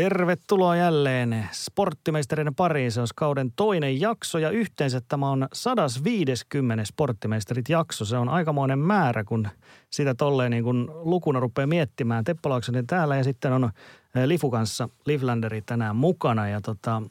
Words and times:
Tervetuloa 0.00 0.76
jälleen 0.76 1.48
Sporttimeistereiden 1.52 2.54
pariin. 2.54 2.92
Se 2.92 3.00
on 3.00 3.06
kauden 3.16 3.52
toinen 3.56 4.00
jakso 4.00 4.38
ja 4.38 4.50
yhteensä 4.50 5.00
tämä 5.08 5.30
on 5.30 5.48
150 5.52 6.84
Sporttimeisterit 6.84 7.68
jakso. 7.68 8.04
Se 8.04 8.16
on 8.16 8.28
aikamoinen 8.28 8.78
määrä, 8.78 9.24
kun 9.24 9.48
sitä 9.90 10.14
tolleen 10.14 10.50
niin 10.50 10.64
kun 10.64 10.90
lukuna 10.94 11.40
rupeaa 11.40 11.66
miettimään. 11.66 12.24
Teppo 12.24 12.50
Laaksonen 12.50 12.86
täällä 12.86 13.16
ja 13.16 13.24
sitten 13.24 13.52
on 13.52 13.64
eh, 14.14 14.24
Lifu 14.24 14.50
kanssa 14.50 14.88
Livlanderi 15.06 15.62
tänään 15.62 15.96
mukana. 15.96 16.48
Ja 16.48 16.60
tota, 16.60 17.02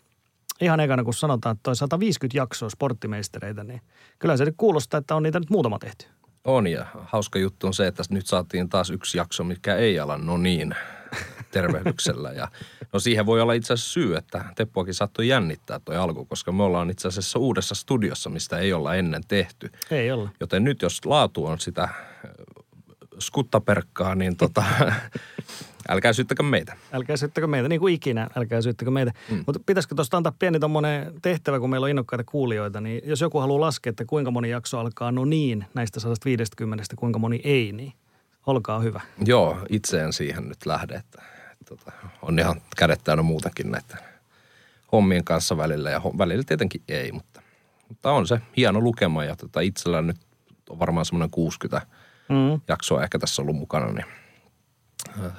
ihan 0.62 0.80
ekana 0.80 1.04
kun 1.04 1.14
sanotaan, 1.14 1.54
että 1.54 1.64
toi 1.64 1.76
150 1.76 2.38
jaksoa 2.38 2.70
Sporttimeistereitä, 2.70 3.64
niin 3.64 3.82
kyllä 4.20 4.38
se 4.38 4.46
nyt 4.46 4.56
kuulostaa, 4.58 4.98
että 4.98 5.16
on 5.16 5.24
niitä 5.24 5.40
nyt 5.40 5.50
muutama 5.50 5.80
tehty. 5.80 6.06
On 6.44 6.68
ja 6.68 6.86
hauska 6.94 7.40
juttu 7.40 7.68
on 7.68 7.74
se, 7.74 7.88
että 7.88 8.04
nyt 8.10 8.28
saatiin 8.28 8.70
taas 8.70 8.90
yksi 8.90 9.18
jakso, 9.18 9.44
mikä 9.44 9.76
ei 9.76 10.00
ala 10.00 10.18
no 10.18 10.38
niin 10.38 10.76
tervehdyksellä. 11.52 12.32
Ja, 12.32 12.48
no 12.94 13.00
siihen 13.00 13.26
voi 13.26 13.42
olla 13.42 13.54
itse 13.54 13.74
asiassa 13.74 13.94
syy, 13.94 14.16
että 14.16 14.46
Teppoakin 14.56 14.94
saattoi 14.94 15.28
jännittää 15.28 15.80
toi 15.86 15.96
alku, 15.96 16.26
koska 16.26 16.52
me 16.52 16.64
ollaan 16.64 16.90
itse 16.90 17.08
asiassa 17.08 17.40
uudessa 17.40 17.76
studiossa, 17.76 18.30
mistä 18.30 18.58
ei 18.58 18.74
olla 18.74 18.96
ennen 18.96 19.22
tehty. 19.28 19.72
Ei 19.92 20.12
olla. 20.12 20.30
Joten 20.40 20.64
nyt 20.64 20.82
jos 20.82 21.06
laatu 21.06 21.46
on 21.46 21.60
sitä 21.60 21.84
äh, 21.84 21.92
skuttaperkkaa, 23.20 24.16
niin 24.16 24.38
tota, 24.38 24.64
älkää 25.90 26.14
syyttäkö 26.14 26.44
meitä. 26.44 26.78
Älkää 26.94 27.18
syyttäkö 27.18 27.48
meitä, 27.48 27.70
niin 27.70 27.80
kuin 27.80 27.94
ikinä, 27.94 28.30
älkää 28.36 28.62
syyttäkö 28.62 28.92
meitä. 28.92 29.12
Mm. 29.32 29.44
Mutta 29.46 29.62
pitäisikö 29.66 29.96
tuosta 29.96 30.18
antaa 30.18 30.34
pieni 30.40 30.60
tuommoinen 30.60 31.14
tehtävä, 31.22 31.60
kun 31.60 31.70
meillä 31.70 31.86
on 31.86 31.90
innokkaita 31.90 32.24
kuulijoita, 32.24 32.82
niin 32.82 33.02
jos 33.06 33.22
joku 33.22 33.40
haluaa 33.40 33.62
laskea, 33.62 33.90
että 33.90 34.06
kuinka 34.06 34.32
moni 34.32 34.50
jakso 34.50 34.80
alkaa 34.80 35.12
no 35.12 35.26
niin 35.26 35.66
näistä 35.74 36.00
150, 36.00 36.84
kuinka 36.96 37.20
moni 37.20 37.42
ei, 37.44 37.72
niin 37.72 37.94
olkaa 38.46 38.80
hyvä. 38.80 39.02
Joo, 39.26 39.58
itse 39.70 40.02
en 40.02 40.14
siihen 40.14 40.50
nyt 40.50 40.66
lähde, 40.66 40.96
että 40.96 41.22
tota, 41.70 41.92
on 42.22 42.40
ihan 42.40 42.62
kädet 42.78 43.04
täynnä 43.04 43.24
muutakin 43.24 43.72
näiden 43.72 43.98
hommien 44.92 45.24
kanssa 45.24 45.58
välillä 45.58 45.90
ja 45.90 46.02
välillä 46.18 46.44
tietenkin 46.44 46.82
ei, 46.88 47.12
mutta, 47.12 47.42
mutta 47.90 48.12
on 48.12 48.28
se 48.28 48.42
hieno 48.58 48.80
lukema 48.80 49.24
ja 49.24 49.36
tota, 49.36 49.60
itsellä 49.60 50.02
nyt 50.02 50.18
on 50.70 50.80
varmaan 50.80 51.06
semmoinen 51.06 51.30
60 51.30 51.88
mm. 52.30 52.62
jaksoa 52.68 53.04
ehkä 53.04 53.20
tässä 53.20 53.42
ollut 53.42 53.56
mukana, 53.56 53.92
niin 53.92 54.06
äh, 55.26 55.32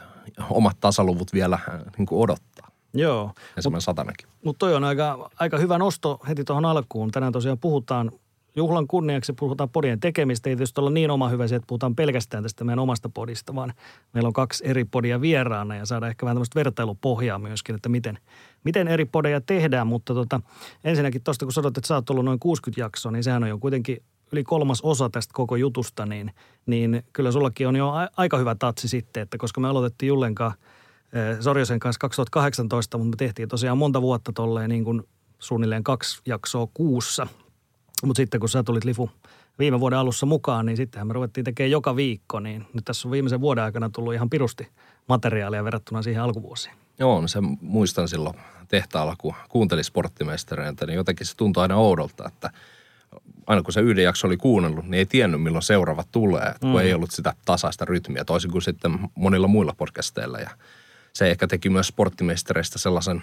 omat 0.50 0.76
tasaluvut 0.80 1.32
vielä 1.32 1.54
äh, 1.54 1.80
niin 1.98 2.06
kuin 2.06 2.22
odottaa. 2.22 2.70
Joo. 2.94 3.32
Ja 3.56 3.62
semmoinen 3.62 3.82
satanakin. 3.82 4.28
Mutta 4.44 4.58
toi 4.58 4.74
on 4.74 4.84
aika, 4.84 5.30
aika 5.38 5.58
hyvä 5.58 5.78
nosto 5.78 6.20
heti 6.28 6.44
tuohon 6.44 6.64
alkuun. 6.64 7.10
Tänään 7.10 7.32
tosiaan 7.32 7.58
puhutaan 7.58 8.12
juhlan 8.56 8.86
kunniaksi 8.86 9.32
puhutaan 9.32 9.70
podien 9.70 10.00
tekemistä. 10.00 10.50
Ei 10.50 10.56
tietysti 10.56 10.80
olla 10.80 10.90
niin 10.90 11.10
oma 11.10 11.28
hyvä 11.28 11.44
että 11.44 11.66
puhutaan 11.66 11.96
pelkästään 11.96 12.42
tästä 12.42 12.64
meidän 12.64 12.78
omasta 12.78 13.08
podista, 13.08 13.54
vaan 13.54 13.72
meillä 14.12 14.26
on 14.26 14.32
kaksi 14.32 14.64
eri 14.66 14.84
podia 14.84 15.20
vieraana 15.20 15.76
ja 15.76 15.86
saada 15.86 16.08
ehkä 16.08 16.26
vähän 16.26 16.36
tämmöistä 16.36 16.54
vertailupohjaa 16.54 17.38
myöskin, 17.38 17.74
että 17.74 17.88
miten, 17.88 18.18
miten 18.64 18.88
eri 18.88 19.04
podeja 19.04 19.40
tehdään. 19.40 19.86
Mutta 19.86 20.14
tota, 20.14 20.40
ensinnäkin 20.84 21.22
tuosta, 21.22 21.46
kun 21.46 21.52
sanot, 21.52 21.78
että 21.78 21.88
sä 21.88 21.94
oot 21.94 22.10
ollut 22.10 22.24
noin 22.24 22.38
60 22.38 22.80
jaksoa, 22.80 23.12
niin 23.12 23.24
sehän 23.24 23.42
on 23.42 23.48
jo 23.48 23.58
kuitenkin 23.58 24.02
yli 24.32 24.44
kolmas 24.44 24.80
osa 24.80 25.10
tästä 25.10 25.32
koko 25.34 25.56
jutusta, 25.56 26.06
niin, 26.06 26.30
niin 26.66 27.02
kyllä 27.12 27.32
sullakin 27.32 27.68
on 27.68 27.76
jo 27.76 27.92
aika 28.16 28.38
hyvä 28.38 28.54
tatsi 28.54 28.88
sitten, 28.88 29.22
että 29.22 29.38
koska 29.38 29.60
me 29.60 29.68
aloitettiin 29.68 30.08
Jullenkaan 30.08 30.52
eh, 31.12 31.40
Sorjosen 31.40 31.78
kanssa 31.80 31.98
2018, 32.00 32.98
mutta 32.98 33.10
me 33.10 33.16
tehtiin 33.16 33.48
tosiaan 33.48 33.78
monta 33.78 34.02
vuotta 34.02 34.32
tolleen 34.32 34.70
niin 34.70 34.84
kuin 34.84 35.02
suunnilleen 35.38 35.84
kaksi 35.84 36.20
jaksoa 36.26 36.68
kuussa– 36.74 37.26
mutta 38.04 38.16
sitten 38.18 38.40
kun 38.40 38.48
sä 38.48 38.62
tulit 38.62 38.84
Lifu 38.84 39.10
viime 39.58 39.80
vuoden 39.80 39.98
alussa 39.98 40.26
mukaan, 40.26 40.66
niin 40.66 40.76
sittenhän 40.76 41.06
me 41.06 41.12
ruvettiin 41.12 41.44
tekemään 41.44 41.70
joka 41.70 41.96
viikko. 41.96 42.40
Niin 42.40 42.66
nyt 42.74 42.84
tässä 42.84 43.08
on 43.08 43.12
viimeisen 43.12 43.40
vuoden 43.40 43.64
aikana 43.64 43.90
tullut 43.90 44.14
ihan 44.14 44.30
pirusti 44.30 44.68
materiaalia 45.08 45.64
verrattuna 45.64 46.02
siihen 46.02 46.22
alkuvuosiin. 46.22 46.74
Joo, 46.98 47.28
se 47.28 47.40
muistan 47.60 48.08
silloin 48.08 48.36
tehtaalla, 48.68 49.14
kun 49.18 49.34
kuuntelin 49.48 49.84
sporttimestareita, 49.84 50.86
niin 50.86 50.96
jotenkin 50.96 51.26
se 51.26 51.36
tuntui 51.36 51.62
aina 51.62 51.76
oudolta, 51.76 52.28
että 52.28 52.50
aina 53.46 53.62
kun 53.62 53.72
se 53.72 53.80
yhden 53.80 54.04
jakso 54.04 54.26
oli 54.26 54.36
kuunnellut, 54.36 54.84
niin 54.84 54.94
ei 54.94 55.06
tiennyt 55.06 55.42
milloin 55.42 55.62
seuraava 55.62 56.04
tulee, 56.12 56.54
kun 56.60 56.70
mm. 56.70 56.78
ei 56.78 56.94
ollut 56.94 57.10
sitä 57.10 57.34
tasaista 57.44 57.84
rytmiä, 57.84 58.24
toisin 58.24 58.50
kuin 58.50 58.62
sitten 58.62 58.98
monilla 59.14 59.48
muilla 59.48 59.74
podcasteilla. 59.78 60.38
Ja 60.38 60.50
se 61.12 61.30
ehkä 61.30 61.46
teki 61.46 61.68
myös 61.68 61.86
sporttimestareista 61.86 62.78
sellaisen 62.78 63.22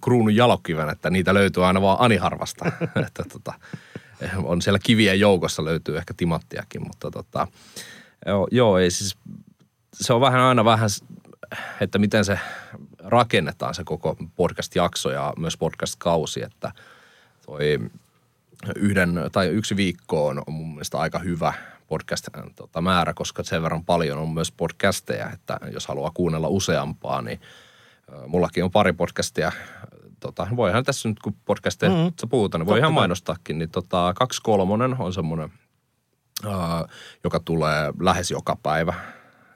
kruunun 0.00 0.36
jalokiven, 0.36 0.88
että 0.90 1.10
niitä 1.10 1.34
löytyy 1.34 1.66
aina 1.66 1.82
vaan 1.82 1.96
aniharvasta. 2.00 2.72
että 3.06 3.24
tota, 3.32 3.54
on 4.42 4.62
siellä 4.62 4.78
kivien 4.82 5.20
joukossa 5.20 5.64
löytyy 5.64 5.98
ehkä 5.98 6.14
timanttiakin, 6.16 6.82
mutta 6.86 7.10
tota, 7.10 7.46
joo, 8.26 8.48
joo, 8.50 8.78
ei 8.78 8.90
siis, 8.90 9.16
se 9.92 10.12
on 10.12 10.20
vähän 10.20 10.40
aina 10.40 10.64
vähän, 10.64 10.90
että 11.80 11.98
miten 11.98 12.24
se 12.24 12.38
rakennetaan 12.98 13.74
se 13.74 13.84
koko 13.84 14.16
podcast-jakso 14.36 15.10
ja 15.10 15.32
myös 15.38 15.56
podcast-kausi, 15.56 16.42
että 16.42 16.72
toi 17.46 17.78
yhden 18.76 19.20
tai 19.32 19.48
yksi 19.48 19.76
viikko 19.76 20.26
on, 20.26 20.42
on 20.46 20.54
mun 20.54 20.70
mielestä 20.70 20.98
aika 20.98 21.18
hyvä 21.18 21.52
podcast-määrä, 21.88 23.04
tota, 23.04 23.14
koska 23.14 23.42
sen 23.42 23.62
verran 23.62 23.84
paljon 23.84 24.18
on 24.18 24.28
myös 24.28 24.52
podcasteja, 24.52 25.30
että 25.30 25.60
jos 25.72 25.86
haluaa 25.86 26.10
kuunnella 26.14 26.48
useampaa, 26.48 27.22
niin– 27.22 27.40
Mullakin 28.26 28.64
on 28.64 28.70
pari 28.70 28.92
podcastia. 28.92 29.52
Tota, 30.20 30.46
voihan 30.56 30.84
tässä 30.84 31.08
nyt, 31.08 31.18
kun 31.18 31.36
podcasteja 31.44 31.92
mm-hmm. 31.92 32.28
puhutaan, 32.30 32.60
niin 32.60 32.66
voi 32.66 32.78
ihan 32.78 32.92
mainostaakin. 32.92 33.58
Niin 33.58 33.70
tota, 33.70 34.12
kaksi 34.16 34.42
kolmonen 34.42 34.96
on 34.98 35.12
semmoinen, 35.12 35.52
joka 37.24 37.40
tulee 37.40 37.92
lähes 38.00 38.30
joka 38.30 38.56
päivä. 38.62 38.94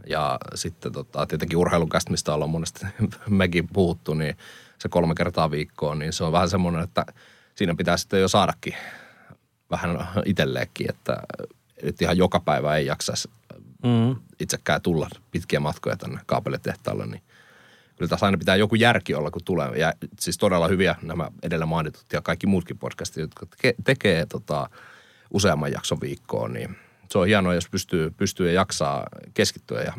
Ja 0.07 0.39
sitten 0.55 0.93
tota, 0.93 1.27
tietenkin 1.27 1.59
urheilukästä, 1.59 2.11
mistä 2.11 2.35
ollaan 2.35 2.51
monesti 2.51 2.87
mekin 3.31 3.69
puhuttu, 3.73 4.15
niin 4.15 4.37
se 4.79 4.89
kolme 4.89 5.15
kertaa 5.15 5.51
viikkoon, 5.51 5.99
niin 5.99 6.13
se 6.13 6.25
on 6.25 6.33
vähän 6.33 6.51
semmoinen, 6.51 6.83
että 6.83 7.07
siinä 7.55 7.75
pitää 7.75 7.97
sitten 7.97 8.21
jo 8.21 8.29
saadakin 8.29 8.75
vähän 9.71 10.09
itselleenkin, 10.25 10.91
että, 10.91 11.23
että 11.83 12.05
ihan 12.05 12.17
joka 12.17 12.41
päivä 12.41 12.77
ei 12.77 12.87
jaksaisi 12.87 13.31
mm. 13.85 14.17
itsekään 14.41 14.83
tulla 14.83 15.09
pitkiä 15.31 15.61
matkoja 15.61 15.97
tänne 15.97 16.21
kaapelitehtaalle, 16.27 17.07
niin 17.07 17.23
kyllä 18.03 18.11
tässä 18.11 18.27
aina 18.27 18.39
pitää 18.39 18.57
joku 18.57 18.75
järki 18.75 19.15
olla, 19.15 19.31
kun 19.31 19.43
tulee. 19.45 19.69
Ja 19.69 19.93
siis 20.21 20.39
todella 20.39 20.69
hyviä 20.69 20.97
nämä 21.03 21.29
edellä 21.43 21.67
mainitut 21.67 22.05
ja 22.13 22.23
kaikki 22.23 22.47
muutkin 22.47 22.79
podcastit, 22.79 23.21
jotka 23.21 23.47
teke, 23.47 23.75
tekee 23.85 24.27
tota, 24.27 24.71
useamman 25.31 25.73
jakson 25.73 26.01
viikkoon, 26.01 26.53
niin 26.53 26.77
se 27.11 27.19
on 27.19 27.27
hienoa, 27.27 27.55
jos 27.55 27.69
pystyy, 27.69 28.11
pystyy 28.11 28.47
ja 28.47 28.53
jaksaa 28.53 29.07
keskittyä 29.35 29.81
ja 29.81 29.93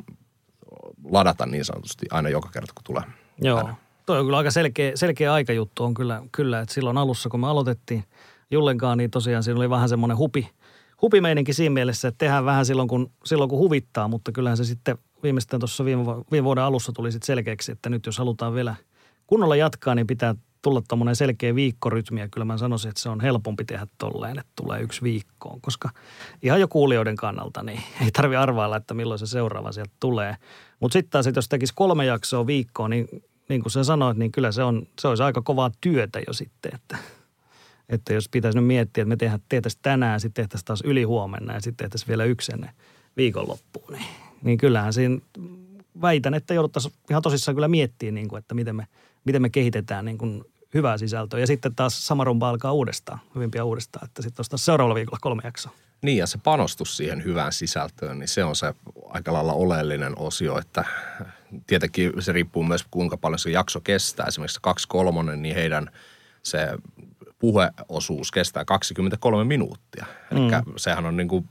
ladata 1.03 1.45
niin 1.45 1.65
sanotusti 1.65 2.05
aina 2.11 2.29
joka 2.29 2.49
kerta, 2.49 2.73
kun 2.75 2.83
tulee. 2.83 3.03
Joo, 3.41 3.57
aina. 3.57 3.75
toi 4.05 4.19
on 4.19 4.25
kyllä 4.25 4.37
aika 4.37 4.51
selkeä, 4.51 4.91
selkeä 4.95 5.33
aikajuttu 5.33 5.83
on 5.83 5.93
kyllä, 5.93 6.21
kyllä, 6.31 6.59
että 6.59 6.73
silloin 6.73 6.97
alussa, 6.97 7.29
kun 7.29 7.39
me 7.39 7.47
aloitettiin 7.47 8.03
Jullenkaan, 8.51 8.97
niin 8.97 9.11
tosiaan 9.11 9.43
siinä 9.43 9.57
oli 9.57 9.69
vähän 9.69 9.89
semmoinen 9.89 10.17
hupi, 10.17 10.49
hupimeininki 11.01 11.53
siinä 11.53 11.73
mielessä, 11.73 12.07
että 12.07 12.17
tehdään 12.17 12.45
vähän 12.45 12.65
silloin 12.65 12.87
kun, 12.87 13.11
silloin, 13.25 13.49
kun 13.49 13.59
huvittaa, 13.59 14.07
mutta 14.07 14.31
kyllähän 14.31 14.57
se 14.57 14.65
sitten– 14.65 14.97
viimeistään 15.23 15.59
tuossa 15.59 15.85
viime, 15.85 16.03
viime 16.31 16.45
vuoden 16.45 16.63
alussa 16.63 16.91
tuli 16.91 17.11
sitten 17.11 17.28
selkeäksi, 17.28 17.72
että 17.72 17.89
nyt 17.89 18.06
jos 18.06 18.17
halutaan 18.17 18.53
vielä 18.53 18.75
kunnolla 19.28 19.56
jatkaa, 19.56 19.95
niin 19.95 20.07
pitää 20.07 20.35
tulla 20.61 20.81
tuommoinen 20.88 21.16
selkeä 21.16 21.56
viikkorytmi. 21.56 22.19
Ja 22.19 22.28
kyllä 22.28 22.45
mä 22.45 22.57
sanoisin, 22.57 22.89
että 22.89 23.01
se 23.01 23.09
on 23.09 23.22
helpompi 23.22 23.66
tehdä 23.66 23.88
tolleen, 23.97 24.39
että 24.39 24.51
tulee 24.56 24.81
yksi 24.81 25.01
viikkoon. 25.01 25.62
Koska 25.62 25.89
ihan 26.41 26.59
jo 26.59 26.67
kuulijoiden 26.67 27.16
kannalta, 27.16 27.63
niin 27.63 27.81
ei 28.03 28.12
tarvi 28.12 28.35
arvailla, 28.35 28.78
että 28.78 28.94
milloin 28.94 29.19
se 29.19 29.28
seuraava 29.28 29.72
sieltä 29.72 29.94
tulee. 30.00 30.35
Mutta 30.79 30.94
sitten 30.94 31.12
taas, 31.12 31.35
jos 31.35 31.50
tekisi 31.50 31.73
kolme 31.75 32.06
jaksoa 32.06 32.47
viikkoon, 32.47 32.89
niin 32.89 33.07
niin 33.50 33.62
kuin 33.62 33.72
sä 33.72 33.83
sanoit, 33.83 34.17
niin 34.17 34.31
kyllä 34.31 34.51
se, 34.51 34.63
on, 34.63 34.88
se 35.00 35.07
olisi 35.07 35.23
aika 35.23 35.41
kovaa 35.41 35.72
työtä 35.81 36.19
jo 36.28 36.33
sitten, 36.33 36.72
että, 36.75 36.97
että 37.89 38.13
jos 38.13 38.29
pitäisi 38.29 38.57
nyt 38.57 38.67
miettiä, 38.67 39.01
että 39.01 39.09
me 39.09 39.16
tehdään, 39.16 39.39
tehtäisiin 39.50 39.81
tänään, 39.81 40.19
sitten 40.19 40.44
tehtäisiin 40.44 40.65
taas 40.65 40.81
ylihuomenna 40.86 41.53
ja 41.53 41.62
sitten 41.62 41.86
tehtäisiin 41.86 42.07
vielä 42.07 42.25
yksi 42.25 42.53
ennen 42.53 42.69
viikonloppuun, 43.18 43.94
niin 43.94 44.06
niin 44.44 44.57
kyllähän 44.57 44.94
siinä 44.94 45.19
väitän, 46.01 46.34
että 46.34 46.54
jouduttaisiin 46.54 46.94
ihan 47.10 47.22
tosissaan 47.22 47.56
kyllä 47.56 47.68
miettiä, 47.68 48.12
niin 48.12 48.28
kuin, 48.28 48.40
että 48.40 48.56
miten 48.56 48.75
me, 48.75 48.88
miten 49.25 49.42
me 49.42 49.50
kehitetään 49.50 50.06
niin 50.06 50.18
kuin 50.18 50.44
hyvää 50.74 50.98
sisältöä. 50.98 51.40
Ja 51.40 51.48
sitten 51.48 51.75
taas 51.75 52.07
sama 52.07 52.24
rumpa 52.24 52.50
alkaa 52.50 52.72
uudestaan, 52.72 53.19
hyvin 53.36 53.51
pian 53.51 53.66
uudestaan, 53.66 54.06
että 54.06 54.22
sitten 54.22 54.45
olisi 54.51 54.66
seuraavalla 54.66 54.95
viikolla 54.95 55.19
kolme 55.22 55.42
jaksoa. 55.45 55.72
Niin 56.01 56.18
ja 56.18 56.28
se 56.28 56.38
panostus 56.44 56.98
siihen 56.98 57.24
hyvään 57.24 57.54
sisältöön, 57.54 58.19
niin 58.19 58.28
se 58.28 58.44
on 58.44 58.56
se 58.56 58.74
aika 59.10 59.34
lailla 59.34 59.54
oleellinen 59.54 60.18
osio, 60.18 60.60
että 60.60 60.86
tietenkin 61.68 62.12
se 62.19 62.31
riippuu 62.31 62.63
myös 62.63 62.86
kuinka 62.92 63.18
paljon 63.18 63.40
se 63.40 63.50
jakso 63.50 63.81
kestää. 63.81 64.25
Esimerkiksi 64.25 64.60
kaksi 64.62 64.88
kolmonen, 64.88 65.42
niin 65.42 65.56
heidän 65.56 65.90
se 66.44 66.68
puheosuus 67.40 68.31
kestää 68.31 68.66
23 68.66 69.44
minuuttia. 69.44 70.06
Eli 70.31 70.40
mm. 70.40 70.74
sehän 70.78 71.06
on 71.06 71.18
niin 71.18 71.28
kuin 71.28 71.50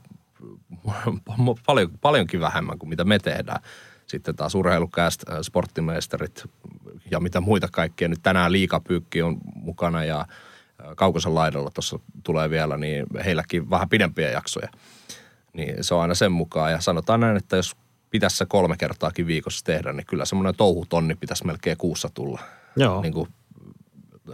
paljon, 1.65 1.91
paljonkin 2.01 2.39
vähemmän 2.39 2.79
kuin 2.79 2.89
mitä 2.89 3.03
me 3.03 3.19
tehdään. 3.19 3.63
Sitten 4.05 4.35
taas 4.35 4.55
urheilukääst, 4.55 5.29
äh, 5.29 5.37
sporttimeisterit 5.41 6.43
ja 7.11 7.19
mitä 7.19 7.41
muita 7.41 7.67
kaikkea. 7.71 8.07
Nyt 8.07 8.19
tänään 8.23 8.51
liikapyykki 8.51 9.21
on 9.21 9.37
mukana 9.55 10.03
ja 10.03 10.19
äh, 10.19 10.27
kaukosen 10.95 11.35
laidalla 11.35 11.71
tuossa 11.73 11.99
tulee 12.23 12.49
vielä, 12.49 12.77
niin 12.77 13.05
heilläkin 13.25 13.69
vähän 13.69 13.89
pidempiä 13.89 14.31
jaksoja. 14.31 14.69
Niin 15.53 15.83
se 15.83 15.93
on 15.93 16.01
aina 16.01 16.15
sen 16.15 16.31
mukaan. 16.31 16.71
Ja 16.71 16.81
sanotaan 16.81 17.19
näin, 17.19 17.37
että 17.37 17.55
jos 17.55 17.75
pitäisi 18.09 18.37
se 18.37 18.45
kolme 18.45 18.77
kertaakin 18.77 19.27
viikossa 19.27 19.65
tehdä, 19.65 19.93
niin 19.93 20.05
kyllä 20.05 20.25
semmoinen 20.25 20.55
touhutonni 20.55 21.15
pitäisi 21.15 21.45
melkein 21.45 21.77
kuussa 21.77 22.09
tulla. 22.13 22.41
Joo. 22.75 23.01
Niin 23.01 23.13
kuin 23.13 23.27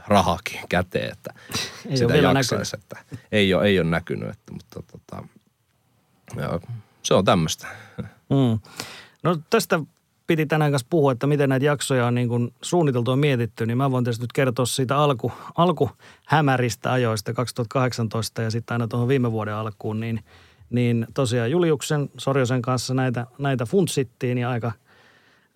rahakin 0.08 0.60
käteen, 0.70 1.12
että 1.12 1.34
Ei 1.90 1.98
sitä 1.98 2.16
jaksaisi. 2.16 2.78
Että 2.80 2.98
ei, 3.32 3.54
ole, 3.54 3.66
ei 3.66 3.80
ole 3.80 3.90
näkynyt, 3.90 4.30
että, 4.30 4.54
mutta 4.54 4.84
tota, 4.92 5.24
joo, 6.36 6.60
se 7.04 7.14
on 7.14 7.26
tämmöistä. 7.26 7.68
Mm. 8.30 8.60
No 9.24 9.38
tästä 9.50 9.80
piti 10.28 10.46
tänään 10.46 10.72
kanssa 10.72 10.88
puhua, 10.90 11.12
että 11.12 11.28
miten 11.28 11.50
näitä 11.50 11.66
jaksoja 11.66 12.06
on 12.06 12.16
niin 12.16 12.28
kuin 12.28 12.54
suunniteltu 12.62 13.12
ja 13.12 13.18
mietitty, 13.18 13.66
niin 13.66 13.78
mä 13.78 13.92
voin 13.92 14.04
tietysti 14.04 14.24
nyt 14.24 14.34
kertoa 14.34 14.66
siitä 14.66 14.98
alku, 14.98 15.32
alkuhämäristä 15.56 16.92
ajoista 16.92 17.34
2018 17.34 18.42
ja 18.42 18.52
sitten 18.52 18.76
aina 18.76 18.88
tuohon 18.88 19.08
viime 19.08 19.32
vuoden 19.32 19.54
alkuun, 19.54 20.00
niin, 20.00 20.24
niin 20.70 21.08
tosiaan 21.14 21.52
Juliuksen 21.52 22.10
Sorjosen 22.18 22.62
kanssa 22.62 22.94
näitä, 22.94 23.28
näitä 23.38 23.66
funtsittiin 23.66 24.38
ja 24.38 24.50
aika, 24.50 24.72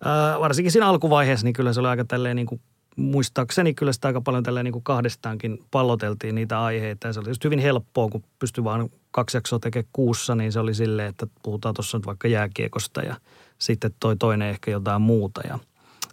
ää, 0.04 0.40
varsinkin 0.40 0.72
siinä 0.72 0.88
alkuvaiheessa, 0.88 1.44
niin 1.44 1.54
kyllä 1.54 1.72
se 1.72 1.80
oli 1.80 1.88
aika 1.88 2.04
tälleen 2.04 2.36
niin 2.36 2.46
kuin 2.46 2.60
muistaakseni 2.96 3.74
kyllä 3.74 3.92
sitä 3.92 4.08
aika 4.08 4.20
paljon 4.20 4.42
tälleen 4.42 4.64
niin 4.64 4.72
kuin 4.72 4.84
kahdestaankin 4.84 5.64
palloteltiin 5.70 6.34
niitä 6.34 6.62
aiheita. 6.62 7.06
Ja 7.06 7.12
se 7.12 7.20
oli 7.20 7.28
just 7.30 7.44
hyvin 7.44 7.58
helppoa, 7.58 8.08
kun 8.08 8.24
pystyi 8.38 8.64
vaan 8.64 8.90
kaksi 9.14 9.36
jaksoa 9.36 9.58
tekemään 9.58 9.88
kuussa, 9.92 10.34
niin 10.34 10.52
se 10.52 10.60
oli 10.60 10.74
silleen, 10.74 11.08
että 11.08 11.26
puhutaan 11.42 11.74
tuossa 11.74 11.98
nyt 11.98 12.06
vaikka 12.06 12.28
jääkiekosta 12.28 13.02
ja 13.02 13.16
sitten 13.58 13.94
toi 14.00 14.16
toinen 14.16 14.48
ehkä 14.48 14.70
jotain 14.70 15.02
muuta. 15.02 15.40
Ja, 15.48 15.58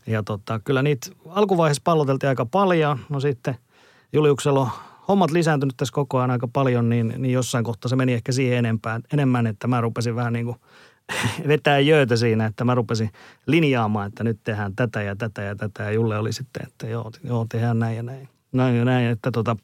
ja 0.07 0.23
tota, 0.23 0.59
kyllä 0.59 0.81
niitä 0.81 1.09
alkuvaiheessa 1.29 1.81
palloteltiin 1.83 2.29
aika 2.29 2.45
paljon. 2.45 2.99
No 3.09 3.19
sitten 3.19 3.55
Juliuksella 4.13 4.59
on 4.59 4.69
hommat 5.07 5.31
lisääntynyt 5.31 5.77
tässä 5.77 5.93
koko 5.93 6.17
ajan 6.17 6.31
aika 6.31 6.47
paljon, 6.53 6.89
niin, 6.89 7.13
niin 7.17 7.33
jossain 7.33 7.63
kohtaa 7.63 7.89
se 7.89 7.95
meni 7.95 8.13
ehkä 8.13 8.31
siihen 8.31 8.57
enempään, 8.57 9.01
enemmän, 9.13 9.47
että 9.47 9.67
mä 9.67 9.81
rupesin 9.81 10.15
vähän 10.15 10.33
niin 10.33 10.45
kuin 10.45 10.57
vetää 11.47 11.79
jöötä 11.79 12.15
siinä, 12.15 12.45
että 12.45 12.65
mä 12.65 12.75
rupesin 12.75 13.11
linjaamaan, 13.45 14.07
että 14.07 14.23
nyt 14.23 14.39
tehdään 14.43 14.75
tätä 14.75 15.01
ja 15.01 15.15
tätä 15.15 15.41
ja 15.41 15.55
tätä. 15.55 15.83
Ja 15.83 15.91
Julle 15.91 16.17
oli 16.17 16.33
sitten, 16.33 16.67
että 16.67 16.87
joo, 16.87 17.11
joo 17.23 17.45
tehdään 17.49 17.79
näin 17.79 17.97
ja 17.97 18.03
näin. 18.03 18.29
Näin 18.51 18.77
ja 18.77 18.85
näin, 18.85 19.07
että 19.07 19.31
tota, 19.31 19.57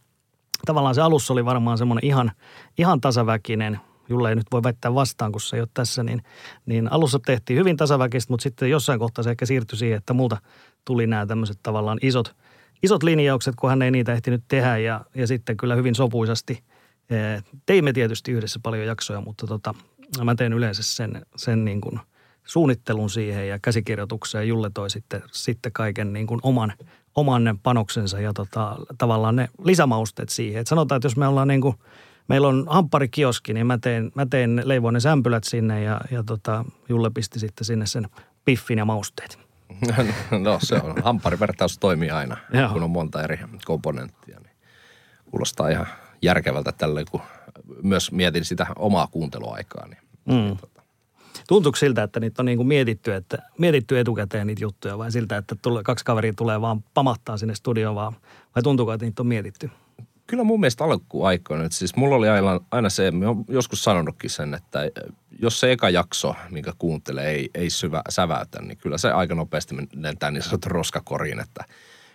tavallaan 0.65 0.95
se 0.95 1.01
alussa 1.01 1.33
oli 1.33 1.45
varmaan 1.45 1.77
semmoinen 1.77 2.05
ihan, 2.05 2.31
ihan 2.77 3.01
tasaväkinen. 3.01 3.79
Julle 4.09 4.29
ei 4.29 4.35
nyt 4.35 4.47
voi 4.51 4.63
väittää 4.63 4.93
vastaan, 4.93 5.31
kun 5.31 5.41
se 5.41 5.55
ei 5.55 5.61
ole 5.61 5.69
tässä, 5.73 6.03
niin, 6.03 6.23
niin 6.65 6.91
alussa 6.91 7.19
tehtiin 7.25 7.59
hyvin 7.59 7.77
tasaväkistä, 7.77 8.33
mutta 8.33 8.43
sitten 8.43 8.69
jossain 8.69 8.99
kohtaa 8.99 9.23
se 9.23 9.29
ehkä 9.29 9.45
siirtyi 9.45 9.77
siihen, 9.77 9.97
että 9.97 10.13
multa 10.13 10.37
tuli 10.85 11.07
nämä 11.07 11.25
tämmöiset 11.25 11.59
tavallaan 11.63 11.97
isot, 12.01 12.35
isot 12.83 13.03
linjaukset, 13.03 13.55
kun 13.55 13.69
hän 13.69 13.81
ei 13.81 13.91
niitä 13.91 14.13
ehtinyt 14.13 14.43
tehdä 14.47 14.77
ja, 14.77 15.05
ja 15.15 15.27
sitten 15.27 15.57
kyllä 15.57 15.75
hyvin 15.75 15.95
sopuisasti. 15.95 16.63
Teimme 17.65 17.93
tietysti 17.93 18.31
yhdessä 18.31 18.59
paljon 18.63 18.85
jaksoja, 18.85 19.21
mutta 19.21 19.47
tota, 19.47 19.73
mä 20.23 20.35
teen 20.35 20.53
yleensä 20.53 20.83
sen, 20.83 21.25
sen 21.35 21.65
niin 21.65 21.81
kuin 21.81 21.99
suunnittelun 22.43 23.09
siihen 23.09 23.47
ja 23.47 23.59
käsikirjoitukseen. 23.61 24.47
Julle 24.47 24.71
toi 24.73 24.89
sitten, 24.89 25.23
sitten 25.31 25.71
kaiken 25.71 26.13
niin 26.13 26.27
kuin 26.27 26.39
oman, 26.43 26.73
oman 27.17 27.59
panoksensa 27.63 28.19
ja 28.19 28.33
tota, 28.33 28.75
tavallaan 28.97 29.35
ne 29.35 29.49
lisämausteet 29.63 30.29
siihen. 30.29 30.61
Et 30.61 30.67
sanotaan, 30.67 30.97
että 30.97 31.05
jos 31.05 31.17
me 31.17 31.27
ollaan 31.27 31.47
niin 31.47 31.61
kuin, 31.61 31.75
meillä 32.27 32.47
on 32.47 32.65
hampparikioski, 32.69 33.53
niin 33.53 33.67
mä 33.67 33.77
tein, 33.77 34.11
mä 34.15 34.25
tein 34.25 34.61
leivoin 34.65 34.93
ne 34.93 34.99
sämpylät 34.99 35.43
sinne 35.43 35.83
ja, 35.83 36.01
ja 36.11 36.23
tota, 36.23 36.65
Julle 36.89 37.09
pisti 37.09 37.39
sitten 37.39 37.65
sinne 37.65 37.85
sen 37.85 38.07
piffin 38.45 38.77
ja 38.77 38.85
mausteet. 38.85 39.39
no 40.43 40.59
se 40.61 40.75
on, 40.75 41.03
hampparivertaus 41.03 41.77
toimii 41.77 42.09
aina, 42.09 42.37
Joo. 42.53 42.69
kun 42.69 42.83
on 42.83 42.89
monta 42.89 43.23
eri 43.23 43.39
komponenttia. 43.65 44.39
Niin 44.39 44.55
kuulostaa 45.31 45.69
ihan 45.69 45.87
järkevältä 46.21 46.71
tälle, 46.71 47.05
kun 47.11 47.21
myös 47.83 48.11
mietin 48.11 48.45
sitä 48.45 48.67
omaa 48.75 49.07
kuunteluaikaa. 49.07 49.87
Niin, 49.87 49.97
Mm. 50.27 50.57
Tuntuuko 51.47 51.75
siltä, 51.75 52.03
että 52.03 52.19
niitä 52.19 52.41
on 52.41 52.45
niin 52.45 52.57
kuin 52.57 52.67
mietitty, 52.67 53.13
että, 53.13 53.37
mietitty 53.57 53.99
etukäteen 53.99 54.47
niitä 54.47 54.63
juttuja 54.63 54.97
vai 54.97 55.11
siltä, 55.11 55.37
että 55.37 55.55
tule, 55.61 55.83
kaksi 55.83 56.05
kaveria 56.05 56.33
tulee 56.33 56.61
vaan 56.61 56.83
pamahtaa 56.93 57.37
sinne 57.37 57.55
studioon 57.55 57.95
vaan, 57.95 58.13
vai 58.55 58.63
tuntuuko, 58.63 58.93
että 58.93 59.05
niitä 59.05 59.21
on 59.21 59.27
mietitty? 59.27 59.69
Kyllä 60.27 60.43
mun 60.43 60.59
mielestä 60.59 60.83
alkuaikoina, 60.83 61.65
että 61.65 61.77
siis 61.77 61.95
mulla 61.95 62.15
oli 62.15 62.29
aina, 62.29 62.59
aina 62.71 62.89
se, 62.89 63.11
mä 63.11 63.27
oon 63.27 63.45
joskus 63.47 63.83
sanonutkin 63.83 64.29
sen, 64.29 64.53
että 64.53 64.79
jos 65.39 65.59
se 65.59 65.71
eka 65.71 65.89
jakso, 65.89 66.35
minkä 66.49 66.73
kuuntelee, 66.77 67.29
ei, 67.29 67.49
ei 67.53 67.69
syvä, 67.69 68.01
säväytä, 68.09 68.61
niin 68.61 68.77
kyllä 68.77 68.97
se 68.97 69.11
aika 69.11 69.35
nopeasti 69.35 69.75
lentää 69.95 70.31
niin 70.31 70.43
sanottu 70.43 70.69
roskakoriin, 70.69 71.39
että 71.39 71.63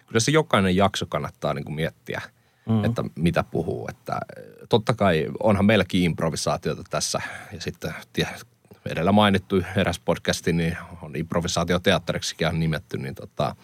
kyllä 0.07 0.21
se 0.21 0.31
jokainen 0.31 0.77
jakso 0.77 1.07
kannattaa 1.07 1.55
niin 1.55 1.65
kuin 1.65 1.75
miettiä, 1.75 2.23
mm. 2.69 2.85
että 2.85 3.05
mitä 3.15 3.45
puhuu. 3.51 3.89
Että 3.89 4.21
totta 4.69 4.95
kai 4.95 5.27
onhan 5.41 5.65
meilläkin 5.65 6.03
improvisaatiota 6.03 6.83
tässä 6.91 7.21
ja 7.53 7.61
sitten 7.61 7.95
tie- 8.13 8.29
edellä 8.87 9.13
mainittu 9.13 9.63
eräs 9.77 9.99
podcasti, 9.99 10.53
niin 10.53 10.77
on 11.03 11.17
improvisaatioteatteriksikin 11.17 12.47
on 12.49 12.61
nimetty, 12.61 12.99
niin 12.99 13.15
tota, 13.15 13.57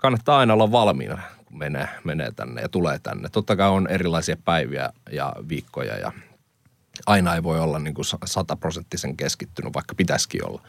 kannattaa 0.00 0.38
aina 0.38 0.54
olla 0.54 0.72
valmiina, 0.72 1.22
kun 1.44 1.58
menee, 1.58 1.88
menee 2.04 2.32
tänne 2.36 2.60
ja 2.60 2.68
tulee 2.68 2.98
tänne. 2.98 3.28
Totta 3.28 3.56
kai 3.56 3.68
on 3.68 3.88
erilaisia 3.90 4.36
päiviä 4.44 4.92
ja 5.12 5.32
viikkoja 5.48 5.96
ja 5.98 6.12
aina 7.06 7.34
ei 7.34 7.42
voi 7.42 7.60
olla 7.60 7.78
niin 7.78 7.94
kuin 7.94 8.04
sataprosenttisen 8.24 9.16
keskittynyt, 9.16 9.74
vaikka 9.74 9.94
pitäisikin 9.94 10.46
olla. 10.46 10.62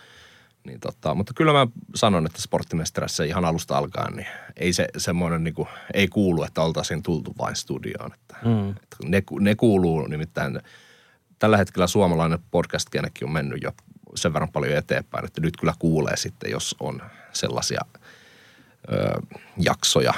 Niin 0.66 0.80
tota, 0.80 1.16
mutta 1.16 1.34
kyllä 1.34 1.54
mä 1.54 1.68
sanon, 1.96 2.26
että 2.26 2.42
sporttimestarissa 2.42 3.24
ihan 3.24 3.46
alusta 3.46 3.78
alkaen, 3.78 4.14
niin 4.16 4.28
ei 4.58 4.74
se 4.74 4.88
semmoinen 4.98 5.44
niin 5.44 5.54
kuin, 5.54 5.68
ei 5.94 6.08
kuulu, 6.08 6.44
että 6.44 6.62
oltaisiin 6.62 7.04
tultu 7.04 7.34
vain 7.38 7.56
studioon. 7.56 8.14
Että, 8.14 8.36
Mm. 8.46 8.70
että 8.70 8.98
ne, 9.06 9.24
ne 9.40 9.56
kuuluu 9.56 10.08
nimittäin, 10.08 10.62
tällä 11.40 11.58
hetkellä 11.58 11.88
suomalainen 11.88 12.40
podcast 12.52 12.90
on 13.24 13.32
mennyt 13.32 13.64
jo 13.64 13.72
sen 14.16 14.34
verran 14.34 14.52
paljon 14.52 14.78
eteenpäin, 14.78 15.26
että 15.26 15.42
nyt 15.42 15.58
kyllä 15.58 15.74
kuulee 15.80 16.18
sitten, 16.18 16.52
jos 16.52 16.76
on 16.80 17.02
sellaisia 17.34 17.82
ö, 18.94 19.22
jaksoja 19.58 20.14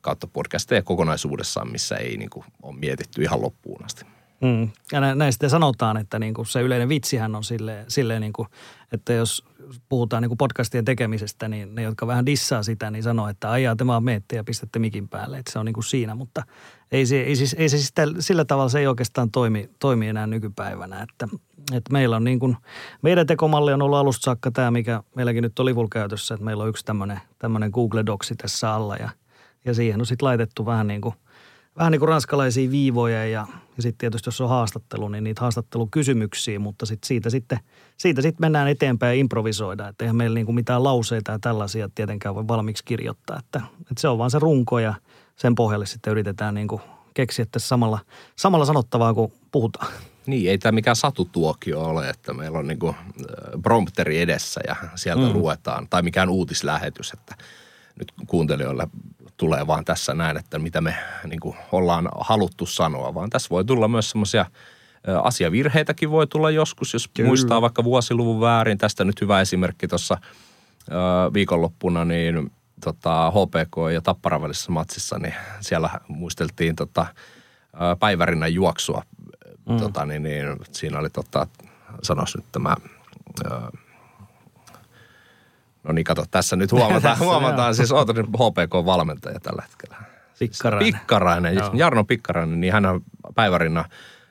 kautta 0.00 0.26
podcasteja 0.26 0.82
kokonaisuudessaan, 0.82 1.72
missä 1.72 1.96
ei 1.96 2.16
niin 2.16 2.30
kuin, 2.30 2.44
ole 2.62 2.76
mietitty 2.76 3.22
ihan 3.22 3.42
loppuun 3.42 3.84
asti. 3.84 4.04
Mm. 4.40 4.70
Ja 4.92 5.00
nä- 5.00 5.14
näin 5.14 5.32
sitten 5.32 5.50
sanotaan, 5.50 5.96
että 5.96 6.18
niin 6.18 6.34
kuin 6.34 6.46
se 6.46 6.60
yleinen 6.60 6.88
vitsihän 6.88 7.34
on 7.34 7.44
silleen, 7.44 7.84
silleen 7.88 8.20
niin 8.20 8.32
kuin, 8.32 8.48
että 8.92 9.12
jos 9.12 9.44
puhutaan 9.88 10.22
niin 10.22 10.30
kuin 10.30 10.38
podcastien 10.38 10.84
tekemisestä, 10.84 11.48
niin 11.48 11.74
ne, 11.74 11.82
jotka 11.82 12.06
vähän 12.06 12.26
dissaa 12.26 12.62
sitä, 12.62 12.90
niin 12.90 13.02
sanoo, 13.02 13.28
että 13.28 13.50
te 13.76 13.86
vaan 13.86 14.04
meette 14.04 14.36
ja 14.36 14.44
pistätte 14.44 14.78
mikin 14.78 15.08
päälle, 15.08 15.38
että 15.38 15.52
se 15.52 15.58
on 15.58 15.66
niin 15.66 15.74
kuin 15.74 15.84
siinä, 15.84 16.14
mutta 16.14 16.42
ei 16.92 17.06
se, 17.06 17.20
ei 17.20 17.36
siis, 17.36 17.56
ei 17.58 17.68
se 17.68 17.76
täl- 17.76 18.16
sillä 18.20 18.44
tavalla 18.44 18.68
se 18.68 18.78
ei 18.78 18.86
oikeastaan 18.86 19.30
toimi, 19.30 19.70
toimi 19.78 20.08
enää 20.08 20.26
nykypäivänä, 20.26 21.02
että, 21.02 21.28
että 21.72 21.92
meillä 21.92 22.16
on 22.16 22.24
niin 22.24 22.38
kuin, 22.38 22.56
meidän 23.02 23.26
tekomalli 23.26 23.72
on 23.72 23.82
ollut 23.82 23.98
alusta 23.98 24.24
saakka 24.24 24.50
tämä, 24.50 24.70
mikä 24.70 25.02
meilläkin 25.14 25.42
nyt 25.42 25.58
oli 25.58 25.74
käytössä, 25.92 26.34
että 26.34 26.44
meillä 26.44 26.62
on 26.62 26.68
yksi 26.68 26.84
tämmöinen, 26.84 27.20
tämmöinen 27.38 27.70
Google 27.70 28.06
Docs 28.06 28.32
tässä 28.42 28.72
alla 28.72 28.96
ja, 28.96 29.10
ja 29.64 29.74
siihen 29.74 30.00
on 30.00 30.06
sitten 30.06 30.26
laitettu 30.26 30.66
vähän 30.66 30.86
niin 30.86 31.00
kuin 31.00 31.14
vähän 31.78 31.92
niin 31.92 32.00
kuin 32.00 32.08
ranskalaisia 32.08 32.70
viivoja 32.70 33.26
ja, 33.26 33.46
ja 33.76 33.82
sitten 33.82 33.98
tietysti 33.98 34.28
jos 34.28 34.40
on 34.40 34.48
haastattelu, 34.48 35.08
niin 35.08 35.24
niitä 35.24 35.40
haastattelukysymyksiä, 35.40 36.58
mutta 36.58 36.86
sit 36.86 37.04
siitä 37.04 37.30
sitten 37.30 37.58
siitä 37.96 38.22
sit 38.22 38.40
mennään 38.40 38.68
eteenpäin 38.68 39.16
ja 39.16 39.20
improvisoidaan. 39.20 39.90
Että 39.90 40.04
eihän 40.04 40.16
meillä 40.16 40.34
niin 40.34 40.46
kuin 40.46 40.54
mitään 40.54 40.84
lauseita 40.84 41.32
ja 41.32 41.38
tällaisia 41.38 41.88
tietenkään 41.94 42.34
voi 42.34 42.48
valmiiksi 42.48 42.84
kirjoittaa. 42.84 43.38
Että, 43.38 43.60
että 43.80 44.00
se 44.00 44.08
on 44.08 44.18
vaan 44.18 44.30
se 44.30 44.38
runko 44.38 44.78
ja 44.78 44.94
sen 45.36 45.54
pohjalle 45.54 45.86
sitten 45.86 46.10
yritetään 46.10 46.54
niin 46.54 46.68
kuin 46.68 46.82
keksiä 47.14 47.46
tässä 47.52 47.68
samalla, 47.68 47.98
samalla 48.36 48.64
sanottavaa, 48.64 49.14
kun 49.14 49.32
puhutaan. 49.52 49.92
Niin, 50.26 50.50
ei 50.50 50.58
tämä 50.58 50.72
mikään 50.72 50.96
satutuokio 50.96 51.80
ole, 51.80 52.10
että 52.10 52.34
meillä 52.34 52.58
on 52.58 52.66
niinku 52.66 52.94
prompteri 53.62 54.20
edessä 54.20 54.60
ja 54.68 54.76
sieltä 54.94 55.26
mm. 55.26 55.32
luetaan, 55.32 55.86
tai 55.90 56.02
mikään 56.02 56.28
uutislähetys, 56.28 57.12
että 57.12 57.34
nyt 57.98 58.12
kuuntelijoille 58.26 58.88
tulee 59.36 59.66
vaan 59.66 59.84
tässä 59.84 60.14
näin, 60.14 60.36
että 60.36 60.58
mitä 60.58 60.80
me 60.80 60.96
niinku 61.26 61.56
ollaan 61.72 62.08
haluttu 62.20 62.66
sanoa, 62.66 63.14
vaan 63.14 63.30
tässä 63.30 63.50
voi 63.50 63.64
tulla 63.64 63.88
myös 63.88 64.10
semmoisia 64.10 64.46
asiavirheitäkin 65.22 66.10
voi 66.10 66.26
tulla 66.26 66.50
joskus, 66.50 66.92
jos 66.92 67.08
Kyllä. 67.08 67.28
muistaa 67.28 67.62
vaikka 67.62 67.84
vuosiluvun 67.84 68.40
väärin. 68.40 68.78
Tästä 68.78 69.04
nyt 69.04 69.20
hyvä 69.20 69.40
esimerkki 69.40 69.88
tuossa 69.88 70.18
viikonloppuna, 71.34 72.04
niin 72.04 72.52
tota, 72.84 73.30
HPK 73.30 73.92
ja 73.94 74.00
Tapparan 74.00 74.42
välisessä 74.42 74.72
matsissa, 74.72 75.18
niin 75.18 75.34
siellä 75.60 75.90
muisteltiin 76.08 76.76
tota, 76.76 77.06
päivärinnän 77.98 78.54
juoksua. 78.54 79.02
Mm. 79.68 79.76
Tota, 79.76 80.06
niin, 80.06 80.22
niin, 80.22 80.46
siinä 80.72 80.98
oli, 80.98 81.10
tota, 81.10 81.46
sanois 82.02 82.36
nyt 82.36 82.44
tämä, 82.52 82.76
ää, 83.50 83.70
no 85.86 85.92
niin 85.92 86.04
kato, 86.04 86.24
tässä 86.30 86.56
nyt 86.56 86.72
huomataan, 86.72 87.18
huomataan 87.18 87.74
siis 87.74 87.92
oota 87.92 88.12
nyt 88.12 88.26
HPK-valmentaja 88.26 89.40
tällä 89.40 89.62
hetkellä. 89.62 89.96
Pikkarainen. 90.38 90.92
Pikkarainen, 90.92 91.54
Joo. 91.54 91.70
Jarno 91.74 92.04
Pikkarainen, 92.04 92.60
niin 92.60 92.72
hän 92.72 92.86
on 92.86 93.00
päivärinnan 93.34 93.84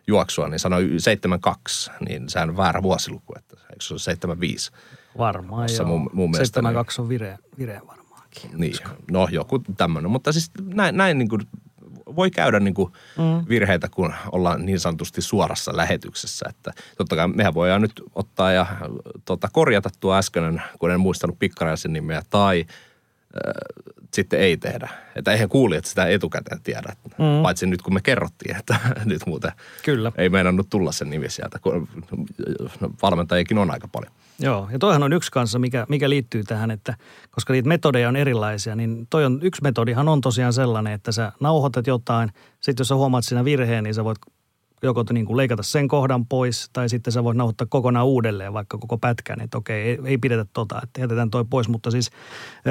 juoksua, 0.07 0.47
niin 0.49 0.59
sanoi 0.59 0.89
72, 0.97 1.91
niin 2.09 2.29
sehän 2.29 2.49
on 2.49 2.57
väärä 2.57 2.83
vuosiluku, 2.83 3.33
että 3.37 3.55
eikö 3.69 3.83
se 3.83 3.93
ole 3.93 3.99
75? 3.99 4.71
Varmaan 5.17 5.69
joo. 5.77 5.87
mun- 5.87 6.09
mun 6.13 6.31
mielestä 6.31 6.45
72 6.45 7.01
on 7.01 7.09
vireä, 7.09 7.37
vireä 7.57 7.81
varmaankin. 7.87 8.51
Niin, 8.53 8.75
no 9.11 9.27
joku 9.31 9.59
tämmöinen, 9.77 10.11
mutta 10.11 10.31
siis 10.31 10.51
näin, 10.63 10.97
näin 10.97 11.17
niin 11.17 11.29
kuin 11.29 11.41
voi 12.15 12.31
käydä 12.31 12.59
niin 12.59 12.73
kuin 12.73 12.91
mm. 13.17 13.45
virheitä, 13.49 13.87
kun 13.89 14.13
ollaan 14.31 14.65
niin 14.65 14.79
sanotusti 14.79 15.21
suorassa 15.21 15.77
lähetyksessä. 15.77 16.45
Että 16.49 16.71
totta 16.97 17.15
kai 17.15 17.27
mehän 17.27 17.53
voidaan 17.53 17.81
nyt 17.81 18.03
ottaa 18.15 18.51
ja 18.51 18.65
tota, 19.25 19.49
korjata 19.53 19.89
tuo 19.99 20.15
äskeinen, 20.15 20.61
kun 20.79 20.91
en 20.91 20.99
muistanut 20.99 21.39
pikkaraisen 21.39 21.93
nimeä, 21.93 22.21
tai 22.29 22.65
sitten 24.13 24.39
ei 24.39 24.57
tehdä. 24.57 24.89
Että 25.15 25.31
eihän 25.31 25.49
kuulijat 25.49 25.85
sitä 25.85 26.05
etukäteen 26.05 26.61
tiedä. 26.63 26.95
Mm. 27.17 27.43
Paitsi 27.43 27.65
nyt 27.65 27.81
kun 27.81 27.93
me 27.93 28.01
kerrottiin, 28.01 28.55
että 28.55 28.77
nyt 29.05 29.21
muuten 29.25 29.51
Kyllä. 29.83 30.11
ei 30.17 30.29
meinannut 30.29 30.69
tulla 30.69 30.91
sen 30.91 31.09
nimi 31.09 31.29
sieltä, 31.29 31.59
kun 31.59 31.87
valmentajikin 33.01 33.57
on 33.57 33.71
aika 33.71 33.87
paljon. 33.87 34.11
Joo, 34.39 34.69
ja 34.71 34.79
toihan 34.79 35.03
on 35.03 35.13
yksi 35.13 35.31
kanssa, 35.31 35.59
mikä, 35.59 35.85
mikä 35.89 36.09
liittyy 36.09 36.43
tähän, 36.43 36.71
että 36.71 36.95
koska 37.31 37.53
niitä 37.53 37.69
metodeja 37.69 38.09
on 38.09 38.15
erilaisia, 38.15 38.75
niin 38.75 39.07
toi 39.09 39.25
on, 39.25 39.39
yksi 39.41 39.61
metodihan 39.63 40.07
on 40.07 40.21
tosiaan 40.21 40.53
sellainen, 40.53 40.93
että 40.93 41.11
sä 41.11 41.31
nauhoitat 41.39 41.87
jotain, 41.87 42.29
sitten 42.59 42.81
jos 42.81 42.87
sä 42.87 42.95
huomaat 42.95 43.25
siinä 43.25 43.45
virheen, 43.45 43.83
niin 43.83 43.93
sä 43.93 44.03
voit 44.03 44.17
joko 44.85 45.03
niin 45.13 45.25
kuin 45.25 45.37
leikata 45.37 45.63
sen 45.63 45.87
kohdan 45.87 46.25
pois, 46.25 46.69
tai 46.73 46.89
sitten 46.89 47.13
sä 47.13 47.23
voit 47.23 47.37
nauhoittaa 47.37 47.67
kokonaan 47.69 48.05
uudelleen 48.05 48.53
vaikka 48.53 48.77
koko 48.77 48.97
pätkän, 48.97 49.41
että 49.41 49.57
okei, 49.57 49.81
ei, 49.81 49.99
ei 50.05 50.17
pidetä 50.17 50.45
tota, 50.53 50.79
että 50.83 51.01
jätetään 51.01 51.29
toi 51.29 51.45
pois, 51.49 51.67
mutta 51.67 51.91
siis 51.91 52.09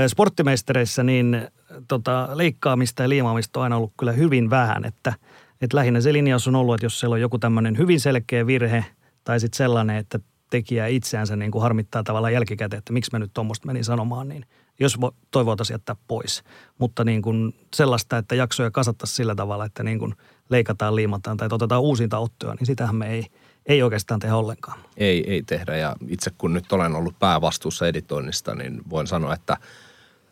sporttimeistereissä 0.08 1.02
niin 1.02 1.48
tota, 1.88 2.28
leikkaamista 2.34 3.02
ja 3.02 3.08
liimaamista 3.08 3.60
on 3.60 3.64
aina 3.64 3.76
ollut 3.76 3.92
kyllä 3.98 4.12
hyvin 4.12 4.50
vähän, 4.50 4.84
että, 4.84 5.12
että 5.60 5.76
lähinnä 5.76 6.00
se 6.00 6.12
linjaus 6.12 6.48
on 6.48 6.56
ollut, 6.56 6.74
että 6.74 6.86
jos 6.86 7.00
siellä 7.00 7.14
on 7.14 7.20
joku 7.20 7.38
tämmöinen 7.38 7.78
hyvin 7.78 8.00
selkeä 8.00 8.46
virhe, 8.46 8.84
tai 9.24 9.40
sitten 9.40 9.56
sellainen, 9.56 9.96
että 9.96 10.18
tekijä 10.50 10.86
itseänsä 10.86 11.36
niin 11.36 11.50
kuin 11.50 11.62
harmittaa 11.62 12.02
tavallaan 12.02 12.32
jälkikäteen, 12.32 12.78
että 12.78 12.92
miksi 12.92 13.10
mä 13.12 13.18
nyt 13.18 13.30
tuommoista 13.34 13.66
menin 13.66 13.84
sanomaan, 13.84 14.28
niin 14.28 14.46
jos 14.80 14.96
toi 15.30 15.46
voitaisiin 15.46 15.74
jättää 15.74 15.96
pois. 16.08 16.42
Mutta 16.78 17.04
niin 17.04 17.22
kuin 17.22 17.54
sellaista, 17.74 18.18
että 18.18 18.34
jaksoja 18.34 18.70
kasattaisiin 18.70 19.16
sillä 19.16 19.34
tavalla, 19.34 19.64
että 19.64 19.82
niin 19.82 19.98
kuin 19.98 20.14
leikataan, 20.48 20.96
liimataan 20.96 21.36
tai 21.36 21.48
otetaan 21.52 21.82
uusinta 21.82 22.18
ottoja, 22.18 22.54
niin 22.54 22.66
sitähän 22.66 22.96
me 22.96 23.10
ei, 23.10 23.26
ei 23.66 23.82
oikeastaan 23.82 24.20
tehdä 24.20 24.36
ollenkaan. 24.36 24.78
Ei, 24.96 25.30
ei 25.30 25.42
tehdä 25.42 25.76
ja 25.76 25.96
itse 26.08 26.30
kun 26.38 26.54
nyt 26.54 26.72
olen 26.72 26.94
ollut 26.94 27.18
päävastuussa 27.18 27.86
editoinnista, 27.86 28.54
niin 28.54 28.82
voin 28.90 29.06
sanoa, 29.06 29.34
että 29.34 29.56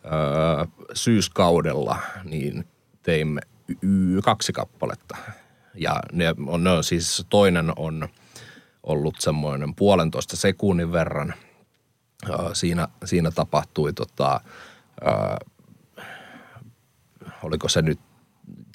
öö, 0.05 0.65
syyskaudella 0.93 1.97
niin 2.23 2.67
teimme 3.03 3.41
y- 3.81 4.21
kaksi 4.23 4.53
kappaletta. 4.53 5.17
Ja 5.75 5.99
ne 6.11 6.35
on, 6.47 6.63
ne 6.63 6.69
on 6.69 6.83
siis 6.83 7.25
toinen 7.29 7.73
on– 7.75 8.07
ollut 8.83 9.15
semmoinen 9.19 9.75
puolentoista 9.75 10.37
sekunnin 10.37 10.91
verran. 10.91 11.33
Siinä, 12.53 12.87
siinä 13.05 13.31
tapahtui 13.31 13.93
tota, 13.93 14.41
oliko 17.43 17.69
se 17.69 17.81
nyt, 17.81 17.99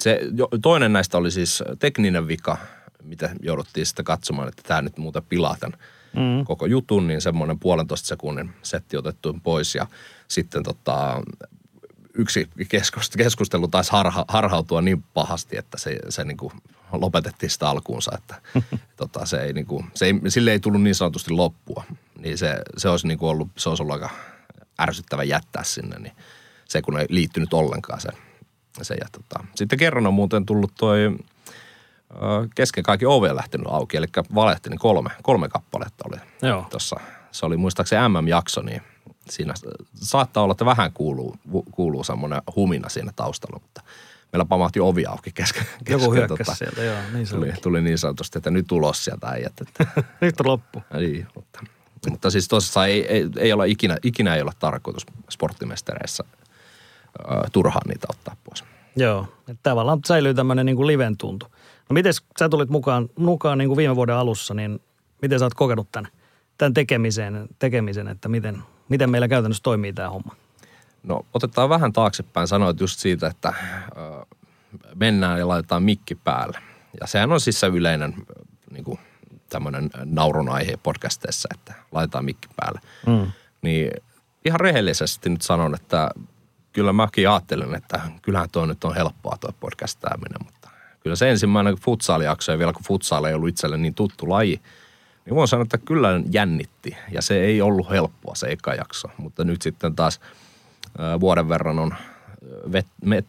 se, 0.01 0.19
toinen 0.61 0.93
näistä 0.93 1.17
oli 1.17 1.31
siis 1.31 1.63
tekninen 1.79 2.27
vika, 2.27 2.57
mitä 3.03 3.29
jouduttiin 3.41 3.85
sitten 3.85 4.05
katsomaan, 4.05 4.47
että 4.47 4.63
tämä 4.65 4.81
nyt 4.81 4.97
muuten 4.97 5.23
pilaa 5.29 5.57
tämän 5.59 5.79
mm. 6.15 6.45
koko 6.45 6.65
jutun, 6.65 7.07
niin 7.07 7.21
semmoinen 7.21 7.59
puolentoista 7.59 8.07
sekunnin 8.07 8.53
setti 8.63 8.97
otettu 8.97 9.39
pois 9.43 9.75
ja 9.75 9.87
sitten 10.27 10.63
tota, 10.63 11.21
yksi 12.13 12.49
keskustelu 13.17 13.67
taisi 13.67 13.91
harha, 13.91 14.25
harhautua 14.27 14.81
niin 14.81 15.03
pahasti, 15.13 15.57
että 15.57 15.77
se, 15.77 15.99
se 16.09 16.23
niin 16.23 16.37
kuin 16.37 16.53
lopetettiin 16.91 17.49
sitä 17.49 17.69
alkuunsa, 17.69 18.11
että 18.17 18.35
tota, 18.97 19.25
se 19.25 19.41
ei, 19.41 19.53
niin 19.53 19.65
kuin, 19.65 19.85
se 19.93 20.05
ei, 20.05 20.13
sille 20.27 20.51
ei 20.51 20.59
tullut 20.59 20.81
niin 20.81 20.95
sanotusti 20.95 21.31
loppua. 21.31 21.83
Niin 22.19 22.37
se, 22.37 22.55
se 22.77 22.89
olisi 22.89 23.07
niin 23.07 23.17
kuin 23.17 23.29
ollut, 23.29 23.49
se 23.57 23.69
olisi 23.69 23.83
ollut 23.83 23.93
aika 23.93 24.09
ärsyttävä 24.81 25.23
jättää 25.23 25.63
sinne, 25.63 25.99
niin 25.99 26.13
se 26.65 26.81
kun 26.81 26.99
ei 26.99 27.05
liittynyt 27.09 27.53
ollenkaan 27.53 28.01
se. 28.01 28.09
Se 28.85 28.93
ja 28.93 29.05
tota. 29.11 29.45
Sitten 29.55 29.79
kerran 29.79 30.07
on 30.07 30.13
muuten 30.13 30.45
tullut 30.45 30.71
toi 30.77 31.17
kesken 32.55 32.83
kaikki 32.83 33.05
ove 33.05 33.35
lähtenyt 33.35 33.67
auki, 33.69 33.97
eli 33.97 34.07
valehtelin 34.35 34.71
niin 34.71 34.79
kolme, 34.79 35.09
kolme 35.23 35.49
kappaletta 35.49 36.05
oli 36.07 36.17
Joo. 36.41 36.65
tuossa. 36.69 36.95
Se 37.31 37.45
oli 37.45 37.57
muistaakseni 37.57 38.09
MM-jakso, 38.09 38.61
niin 38.61 38.81
siinä 39.29 39.53
saattaa 39.95 40.43
olla, 40.43 40.51
että 40.51 40.65
vähän 40.65 40.91
kuuluu, 40.93 41.35
kuuluu 41.71 42.03
semmoinen 42.03 42.41
humina 42.55 42.89
siinä 42.89 43.11
taustalla, 43.15 43.59
mutta 43.63 43.81
meillä 44.33 44.45
pamahti 44.45 44.79
ovi 44.79 45.05
auki 45.05 45.31
kesken. 45.31 45.63
kesken 45.63 45.99
Joku 45.99 46.13
hyökkäsi 46.13 46.37
tota, 46.37 46.55
sieltä, 46.55 46.83
joo. 46.83 46.97
Niin 47.13 47.27
se 47.27 47.35
tuli, 47.35 47.53
tuli 47.61 47.81
niin 47.81 47.97
sanotusti, 47.97 48.39
että 48.39 48.51
nyt 48.51 48.71
ulos 48.71 49.05
sieltä 49.05 49.27
äijät. 49.27 49.53
Että, 49.61 49.85
nyt 50.21 50.39
on 50.39 50.47
loppu. 50.47 50.83
Niin, 50.93 51.27
mutta, 51.35 51.59
mutta 52.09 52.29
siis 52.29 52.47
tosissaan 52.47 52.89
ei, 52.89 53.07
ei, 53.07 53.29
ei 53.37 53.53
ole 53.53 53.67
ikinä, 53.67 53.97
ikinä 54.03 54.35
ei 54.35 54.41
ole 54.41 54.51
tarkoitus 54.59 55.05
sporttimestereissä 55.29 56.23
turhaan 57.51 57.87
niitä 57.87 58.07
ottaa 58.09 58.35
pois. 58.43 58.63
Joo, 58.95 59.27
että 59.39 59.63
tavallaan 59.63 59.99
säilyy 60.05 60.33
tämmöinen 60.33 60.65
niin 60.65 60.75
kuin 60.75 60.87
liven 60.87 61.17
tuntu. 61.17 61.45
No 61.89 61.93
miten 61.93 62.13
sä 62.13 62.49
tulit 62.49 62.69
mukaan, 62.69 63.09
mukaan 63.15 63.57
niin 63.57 63.67
kuin 63.67 63.77
viime 63.77 63.95
vuoden 63.95 64.15
alussa, 64.15 64.53
niin 64.53 64.79
miten 65.21 65.39
sä 65.39 65.45
oot 65.45 65.53
kokenut 65.53 65.87
tämän, 65.91 66.11
tämän 66.57 66.73
tekemisen, 66.73 67.47
tekemisen, 67.59 68.07
että 68.07 68.29
miten, 68.29 68.63
miten 68.89 69.09
meillä 69.09 69.27
käytännössä 69.27 69.63
toimii 69.63 69.93
tämä 69.93 70.09
homma? 70.09 70.35
No 71.03 71.25
otetaan 71.33 71.69
vähän 71.69 71.93
taaksepäin. 71.93 72.47
Sanoit 72.47 72.79
just 72.79 72.99
siitä, 72.99 73.27
että 73.27 73.53
ö, 73.97 74.25
mennään 74.95 75.39
ja 75.39 75.47
laitetaan 75.47 75.83
mikki 75.83 76.15
päälle. 76.15 76.59
Ja 77.01 77.07
sehän 77.07 77.31
on 77.31 77.41
siis 77.41 77.59
se 77.59 77.67
yleinen 77.67 78.15
niin 78.71 78.83
kuin, 78.83 78.99
tämmöinen 79.49 79.89
naurun 80.05 80.49
aihe 80.49 80.77
podcasteissa, 80.83 81.49
että 81.53 81.73
laitetaan 81.91 82.25
mikki 82.25 82.47
päälle. 82.55 82.79
Mm. 83.07 83.31
Niin 83.61 83.91
ihan 84.45 84.59
rehellisesti 84.59 85.29
nyt 85.29 85.41
sanon, 85.41 85.75
että 85.75 86.09
kyllä 86.73 86.93
mäkin 86.93 87.29
ajattelen, 87.29 87.75
että 87.75 88.01
kyllähän 88.21 88.49
tuo 88.51 88.65
nyt 88.65 88.83
on 88.83 88.95
helppoa 88.95 89.37
tuo 89.39 89.51
podcastaaminen, 89.59 90.45
mutta 90.45 90.69
kyllä 90.99 91.15
se 91.15 91.29
ensimmäinen 91.29 91.75
futsal-jakso 91.75 92.51
ja 92.51 92.57
vielä 92.57 92.73
kun 92.73 92.83
futsal 92.83 93.23
ei 93.23 93.33
ollut 93.33 93.49
itselle 93.49 93.77
niin 93.77 93.93
tuttu 93.93 94.29
laji, 94.29 94.61
niin 95.25 95.35
voin 95.35 95.47
sanoa, 95.47 95.63
että 95.63 95.77
kyllä 95.77 96.21
jännitti 96.31 96.97
ja 97.11 97.21
se 97.21 97.41
ei 97.41 97.61
ollut 97.61 97.89
helppoa 97.89 98.35
se 98.35 98.47
eka 98.47 98.73
jakso, 98.73 99.07
mutta 99.17 99.43
nyt 99.43 99.61
sitten 99.61 99.95
taas 99.95 100.19
vuoden 101.19 101.49
verran 101.49 101.79
on 101.79 101.95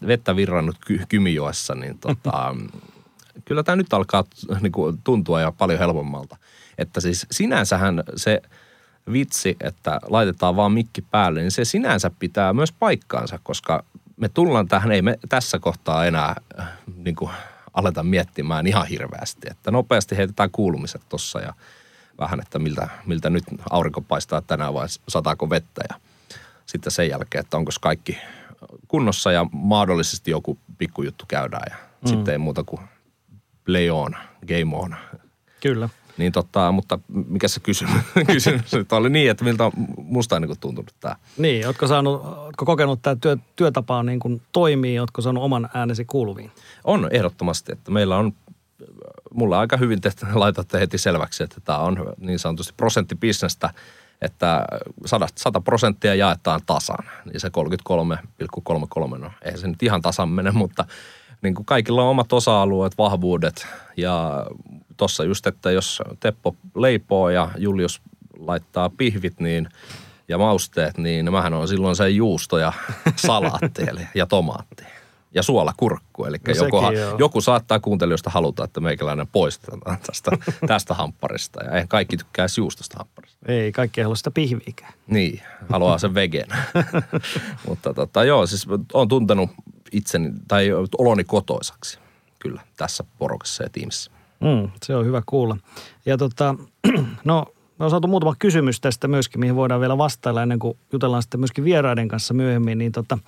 vettä 0.07 0.37
virrannut 0.37 0.77
Kymijoessa, 1.09 1.75
niin 1.75 1.99
tota, 1.99 2.57
kyllä 3.45 3.63
tämä 3.63 3.77
nyt 3.77 3.93
alkaa 3.93 4.25
niin 4.61 4.73
kuin, 4.73 4.99
tuntua 5.05 5.41
ja 5.41 5.53
paljon 5.53 5.79
helpommalta. 5.79 6.37
Että 6.79 7.01
siis 7.01 7.27
sinänsähän 7.31 8.05
se 8.17 8.43
vitsi, 9.13 9.57
että 9.61 10.01
laitetaan 10.09 10.57
vaan 10.57 10.73
mikki 10.73 11.03
päälle, 11.03 11.41
niin 11.41 11.51
se 11.51 11.65
sinänsä 11.65 12.11
pitää 12.19 12.53
myös 12.53 12.73
paikkaansa, 12.73 13.39
koska 13.43 13.85
me 14.17 14.29
tullaan 14.29 14.69
tähän, 14.69 14.93
ei 14.93 15.03
me 15.03 15.19
tässä 15.29 15.59
kohtaa 15.59 16.07
enää 16.07 16.37
niin 16.97 17.17
kuin, 17.17 17.31
aleta 17.75 18.03
miettimään 18.03 18.67
ihan 18.67 18.87
hirveästi. 18.87 19.47
Että 19.51 19.71
nopeasti 19.71 20.17
heitetään 20.17 20.51
kuulumiset 20.51 21.03
tuossa 21.09 21.41
ja 21.41 21.55
vähän, 22.19 22.41
että 22.41 22.59
miltä, 22.59 22.89
miltä 23.07 23.31
nyt 23.31 23.45
aurinko 23.71 24.01
paistaa 24.01 24.41
tänään 24.41 24.75
vai 24.75 24.87
sataako 25.09 25.51
vettä 25.51 25.83
ja 25.89 26.01
sitten 26.67 26.93
sen 26.93 27.09
jälkeen, 27.09 27.45
että 27.45 27.57
onko 27.57 27.71
kaikki 27.81 28.19
kunnossa 28.89 29.33
ja 29.33 29.47
mahdollisesti 29.53 30.31
joku 30.31 30.59
pikkujuttu 30.79 31.25
käydään 31.29 31.67
ja 31.71 31.77
mm. 31.77 32.09
sitten 32.09 32.33
ei 32.33 32.39
muuta 32.39 32.65
kuin 32.65 32.81
play 33.65 33.91
on, 33.91 34.17
game 34.49 34.77
on. 34.77 34.97
Kyllä. 35.61 35.89
Niin 36.21 36.33
tota, 36.33 36.73
mutta 36.73 36.99
mikä 37.09 37.49
se 37.49 37.61
kysymys, 37.61 38.03
kysymys 38.33 38.75
että 38.75 38.97
oli 38.97 39.11
niin, 39.11 39.31
että 39.31 39.45
miltä 39.45 39.71
musta 39.97 40.37
on 40.37 40.43
niin 40.43 40.61
tuntunut 40.61 40.95
tämä? 41.01 41.17
Niin, 41.39 41.67
ootko, 41.67 41.87
saanut, 41.87 42.25
ootko 42.25 42.65
kokenut 42.65 43.03
tämä 43.03 43.17
työ, 43.17 43.37
työtapa 43.57 44.03
niin 44.03 44.21
kuin 44.21 44.43
toimii, 44.53 44.99
ootko 44.99 45.23
saanut 45.23 45.45
oman 45.45 45.69
äänesi 45.75 46.05
kuuluviin? 46.05 46.51
On 46.85 47.09
ehdottomasti, 47.11 47.73
että 47.73 47.91
meillä 47.91 48.17
on 48.17 48.33
mulla 49.35 49.61
aika 49.61 49.77
hyvin 49.77 50.01
tehty, 50.01 50.27
laitatte 50.35 50.81
heti 50.81 50.99
selväksi, 50.99 51.43
että 51.43 51.61
tämä 51.61 51.79
on 51.79 52.15
niin 52.19 52.39
sanotusti 52.39 52.75
prosenttibisnestä, 52.77 53.71
että 54.23 54.65
100 55.37 55.61
prosenttia 55.61 56.15
jaetaan 56.15 56.61
tasan. 56.67 57.05
Niin 57.25 57.41
se 57.41 57.51
33,33, 59.09 59.19
no 59.19 59.31
eihän 59.45 59.61
se 59.61 59.69
nyt 59.69 59.83
ihan 59.83 60.03
tasan 60.03 60.29
mene, 60.29 60.51
mutta 60.51 60.85
niin 61.43 61.55
kuin 61.55 61.67
kaikilla 61.67 62.03
on 62.03 62.09
omat 62.11 62.33
osa-alueet, 62.33 62.99
vahvuudet 62.99 63.67
ja 63.97 64.47
tuossa 65.01 65.25
just, 65.25 65.47
että 65.47 65.71
jos 65.71 66.03
Teppo 66.21 66.57
leipoo 66.75 67.31
ja 67.31 67.51
Julius 67.59 68.03
laittaa 68.39 68.91
pihvit 68.91 69.41
niin, 69.41 69.69
ja 70.29 70.39
mausteet, 70.39 70.99
niin 70.99 71.33
mähän 71.33 71.55
on 71.55 71.69
silloin 71.69 71.97
se 71.97 72.09
juusto 72.09 72.59
ja 72.59 72.73
salaatti 73.17 73.83
eli, 73.89 74.09
ja 74.15 74.27
tomaatti 74.27 74.85
ja 75.35 75.43
suolakurkku. 75.43 76.25
Eli 76.25 76.37
no 76.49 76.55
joku, 76.55 76.77
joku 77.19 77.41
saattaa 77.41 77.81
kuuntelijoista 77.81 78.31
haluta, 78.31 78.65
että 78.65 78.81
meikäläinen 78.81 79.27
poistetaan 79.27 79.99
tästä, 80.07 80.31
tästä 80.67 80.95
hampparista. 80.95 81.65
Ja 81.65 81.71
eihän 81.71 81.89
kaikki 81.89 82.17
tykkää 82.17 82.47
juustosta 82.59 82.99
hampparista. 82.99 83.39
Ei, 83.49 83.73
kaikki 83.73 84.01
ei 84.01 84.03
halua 84.03 84.17
sitä 84.17 84.31
pihviikään. 84.31 84.93
Niin, 85.07 85.41
haluaa 85.69 85.99
sen 85.99 86.15
vegen. 86.15 86.49
Mutta 87.69 87.95
tota, 87.95 88.25
joo, 88.25 88.47
siis 88.47 88.67
on 88.93 89.09
tuntenut 89.09 89.51
itseni 89.93 90.33
tai 90.49 90.71
oloni 90.99 91.25
kotoisaksi 91.25 91.99
kyllä 92.39 92.63
tässä 92.77 93.05
porukassa 93.19 93.63
ja 93.63 93.71
tiimissä. 93.71 94.11
Mm, 94.41 94.71
se 94.83 94.97
on 94.97 95.07
hyvä 95.07 95.23
kuulla. 95.27 95.57
Ja 96.07 96.17
tota, 96.17 96.55
no 97.25 97.47
me 97.79 97.85
on 97.85 97.91
saatu 97.91 98.09
muutama 98.09 98.35
kysymys 98.39 98.81
tästä 98.81 99.09
myöskin, 99.09 99.41
mihin 99.41 99.57
voidaan 99.57 99.81
vielä 99.81 99.99
vastailla 99.99 100.43
ennen 100.43 100.59
kuin 100.59 100.79
jutellaan 100.93 101.23
sitten 101.23 101.41
myöskin 101.41 101.65
vieraiden 101.65 102.09
kanssa 102.09 102.35
myöhemmin. 102.35 102.79
Niin 102.79 102.93
tota, 102.93 103.19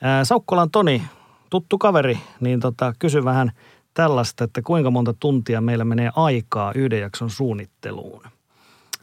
ää, 0.00 0.24
Saukkolan 0.24 0.70
Toni 0.70 1.02
tuttu 1.50 1.78
kaveri, 1.78 2.18
niin 2.40 2.60
tota, 2.60 2.94
kysy 2.98 3.24
vähän 3.24 3.52
tällaista, 3.94 4.44
että 4.44 4.62
kuinka 4.62 4.90
monta 4.90 5.14
tuntia 5.20 5.60
meillä 5.60 5.84
menee 5.84 6.10
aikaa 6.16 6.72
yhden 6.74 7.00
jakson 7.00 7.30
suunnitteluun. 7.30 8.22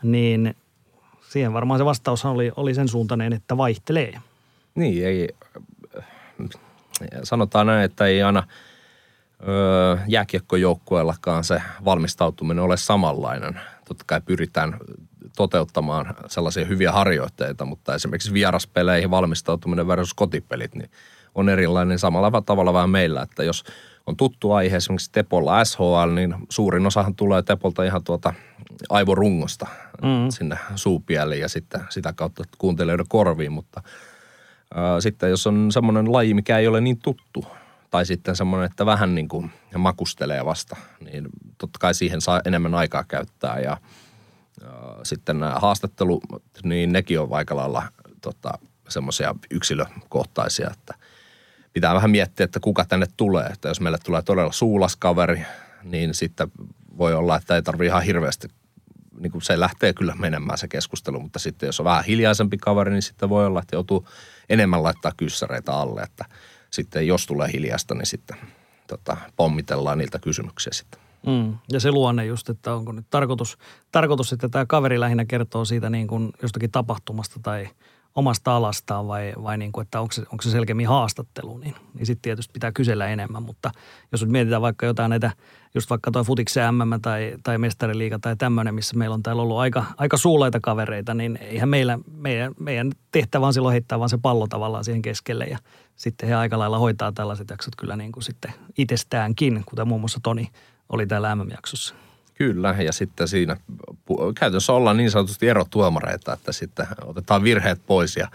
Niin 0.03 0.55
siihen 1.29 1.53
varmaan 1.53 1.79
se 1.79 1.85
vastaus 1.85 2.25
oli, 2.25 2.51
oli 2.55 2.73
sen 2.73 2.88
suuntainen, 2.88 3.33
että 3.33 3.57
vaihtelee. 3.57 4.13
Niin, 4.75 5.05
ei, 5.05 5.29
sanotaan 7.23 7.67
näin, 7.67 7.83
että 7.83 8.05
ei 8.05 8.21
aina 8.21 8.43
öö, 9.48 9.98
jääkiekkojoukkueellakaan 10.08 11.43
se 11.43 11.62
valmistautuminen 11.86 12.63
ole 12.63 12.77
samanlainen. 12.77 13.60
Totta 13.88 14.03
kai 14.08 14.22
pyritään 14.22 14.77
toteuttamaan 15.36 16.15
sellaisia 16.27 16.65
hyviä 16.65 16.91
harjoitteita, 16.91 17.65
mutta 17.65 17.96
esimerkiksi 17.96 18.34
vieraspeleihin 18.34 19.12
valmistautuminen 19.12 19.88
versus 19.88 20.13
kotipelit, 20.13 20.75
niin 20.75 20.89
on 21.36 21.50
erilainen 21.50 22.00
samalla 22.00 22.41
tavalla 22.41 22.74
vähän 22.74 22.89
meillä, 22.89 23.22
että 23.22 23.43
jos 23.43 23.63
on 24.05 24.17
tuttu 24.17 24.51
aihe 24.51 24.75
esimerkiksi 24.75 25.12
Tepolla 25.12 25.65
SHL, 25.65 26.12
niin 26.15 26.36
suurin 26.50 26.88
osahan 26.88 27.15
tulee 27.15 27.41
Tepolta 27.41 27.84
ihan 27.84 28.03
tuota 28.03 28.34
aivorungosta 28.89 29.67
mm. 30.01 30.29
sinne 30.29 30.58
suupieliin 30.75 31.41
ja 31.41 31.50
sitten 31.50 31.81
sitä 31.89 32.13
kautta 32.13 32.43
kuuntelijoiden 32.58 33.05
korviin, 33.10 33.51
mutta 33.51 33.84
ää, 34.75 35.01
sitten 35.01 35.29
jos 35.29 35.48
on 35.48 35.72
semmoinen 35.72 36.12
laji, 36.12 36.34
mikä 36.34 36.58
ei 36.58 36.67
ole 36.67 36.81
niin 36.81 36.98
tuttu, 36.98 37.46
tai 37.89 38.05
sitten 38.05 38.36
semmoinen, 38.36 38.65
että 38.65 38.86
vähän 38.86 39.15
niin 39.15 39.27
kuin 39.27 39.51
makustelee 39.77 40.46
vasta, 40.46 40.75
niin 41.00 41.27
totta 41.58 41.79
kai 41.79 41.93
siihen 41.93 42.22
saa 42.22 42.41
enemmän 42.46 42.75
aikaa 42.75 43.03
käyttää 43.03 43.60
ja 43.60 43.77
sitten 45.03 45.39
nämä 45.39 45.55
haastattelu, 45.55 46.22
niin 46.63 46.93
nekin 46.93 47.19
on 47.19 47.27
aika 47.31 47.55
lailla 47.55 47.84
tota, 48.22 48.51
semmoisia 48.89 49.36
yksilökohtaisia, 49.51 50.69
että 50.72 50.93
pitää 51.74 51.96
vähän 51.96 52.12
miettiä, 52.12 52.43
että 52.43 52.60
kuka 52.60 52.86
tänne 52.86 53.08
tulee. 53.17 53.46
Että 53.46 53.67
jos 53.67 53.81
meille 53.81 53.98
tulee 54.03 54.22
todella 54.22 54.51
suulaskaveri, 54.51 55.46
niin 55.84 56.13
sitten 56.13 56.51
voi 56.98 57.13
olla, 57.13 57.38
että 57.38 57.55
ei 57.55 57.62
tarvitse 57.62 57.86
ihan 57.86 58.03
hirveästi, 58.03 58.48
niin 59.19 59.31
kuin 59.31 59.41
se 59.41 59.60
lähtee 59.60 59.93
kyllä 59.93 60.15
menemään 60.15 60.58
se 60.58 60.67
keskustelu, 60.67 61.19
mutta 61.19 61.39
sitten 61.39 61.67
jos 61.67 61.79
on 61.79 61.84
vähän 61.84 62.03
hiljaisempi 62.03 62.58
kaveri, 62.58 62.91
niin 62.91 63.01
sitten 63.01 63.29
voi 63.29 63.46
olla, 63.46 63.62
että 63.62 63.75
joutuu 63.75 64.08
enemmän 64.50 64.84
laittaa 64.84 65.12
kyssäreitä 65.17 65.74
alle, 65.74 66.01
että 66.01 66.25
sitten 66.71 67.07
jos 67.07 67.25
tulee 67.25 67.51
hiljasta, 67.53 67.95
niin 67.95 68.05
sitten 68.05 68.38
tota, 68.88 69.17
pommitellaan 69.35 69.97
niiltä 69.97 70.19
kysymyksiä 70.19 70.73
sitten. 70.73 70.99
Mm. 71.25 71.57
Ja 71.71 71.79
se 71.79 71.91
luonne 71.91 72.25
just, 72.25 72.49
että 72.49 72.73
onko 72.73 72.91
nyt 72.91 73.05
tarkoitus, 73.09 73.57
tarkoitus, 73.91 74.33
että 74.33 74.49
tämä 74.49 74.65
kaveri 74.65 74.99
lähinnä 74.99 75.25
kertoo 75.25 75.65
siitä 75.65 75.89
niin 75.89 76.07
kuin 76.07 76.31
jostakin 76.41 76.71
tapahtumasta 76.71 77.39
tai 77.43 77.69
omasta 78.16 78.56
alastaan 78.56 79.08
vai, 79.08 79.34
vai 79.44 79.58
niin 79.58 79.72
kuin, 79.72 79.82
että 79.82 80.01
onko 80.01 80.12
se, 80.12 80.22
onko 80.22 80.42
se 80.42 80.51
selkeämmin 80.51 80.88
haastattelu, 80.88 81.58
niin, 81.58 81.75
niin 81.94 82.06
sitten 82.06 82.22
tietysti 82.22 82.51
pitää 82.54 82.72
kysellä 82.72 83.08
enemmän. 83.08 83.44
Mutta 83.44 83.72
jos 84.12 84.22
nyt 84.22 84.32
mietitään 84.32 84.62
vaikka 84.62 84.86
jotain 84.86 85.10
näitä, 85.10 85.32
just 85.75 85.89
vaikka 85.89 86.12
toi 86.12 86.24
futiksen 86.24 86.75
MM 86.75 87.01
tai, 87.01 87.36
tai 87.44 87.58
mestariliiga 87.58 88.20
tai 88.20 88.36
tämmöinen, 88.36 88.75
missä 88.75 88.98
meillä 88.98 89.13
on 89.13 89.24
täällä 89.24 89.42
ollut 89.42 89.58
aika, 89.58 89.86
aika 89.98 90.18
suulaita 90.18 90.60
kavereita, 90.60 91.13
niin 91.13 91.38
eihän 91.42 91.70
meillä, 91.70 92.00
meidän, 92.12 92.54
meidän 92.60 92.92
tehtävä 93.12 93.48
on 93.48 93.54
silloin 93.54 93.74
heittää 93.74 94.00
vaan 94.00 94.10
se 94.10 94.18
pallo 94.22 94.48
tavallaan 94.48 94.84
siihen 94.84 95.01
keskelle 95.01 95.46
ja 95.46 95.58
sitten 95.96 96.30
he 96.30 96.36
aika 96.36 96.60
lailla 96.60 96.80
hoitaa 96.80 97.12
tällaiset 97.12 97.50
jaksot 97.50 97.75
kyllä 97.75 97.96
niin 97.96 98.12
kuin 98.12 98.24
sitten 98.24 98.54
itsestäänkin, 98.78 99.63
kuten 99.66 99.88
muun 99.88 100.01
muassa 100.01 100.20
Toni 100.24 100.48
oli 100.89 101.08
täällä 101.08 101.36
MM-jaksossa. 101.36 101.96
Kyllä, 102.39 102.75
ja 102.79 102.91
sitten 102.91 103.27
siinä 103.27 103.58
käytännössä 104.39 104.74
ollaan 104.74 104.98
niin 104.98 105.12
sanotusti 105.12 105.48
erotuomareita, 105.48 106.34
että 106.34 106.51
sitten 106.51 106.88
otetaan 107.05 107.43
virheet 107.43 107.81
pois 107.86 108.15
ja 108.15 108.27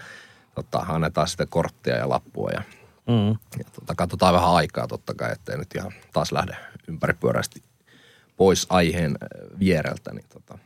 tota, 0.55 0.79
annetaan 0.79 1.29
sitten 1.29 1.49
korttia 1.49 1.97
ja 1.97 2.09
lappua 2.09 2.51
ja, 2.51 2.63
mm. 3.07 3.29
ja 3.59 3.65
tota, 3.73 3.95
katsotaan 3.95 4.35
vähän 4.35 4.55
aikaa 4.55 4.87
totta 4.87 5.15
kai, 5.15 5.33
ettei 5.33 5.59
nyt 5.59 5.75
ihan 5.75 5.93
taas 6.13 6.33
lähde 6.33 6.57
ympäripyöräisesti 6.89 7.63
pois 8.37 8.67
aiheen 8.71 9.11
äh, 9.23 9.59
viereltä. 9.59 10.13
Niin 10.13 10.27
tota. 10.33 10.59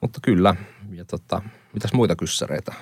Mutta 0.00 0.18
kyllä, 0.22 0.56
ja 0.92 1.04
tota, 1.04 1.42
mitäs 1.72 1.92
muita 1.92 2.16
kyssäreitä 2.16 2.74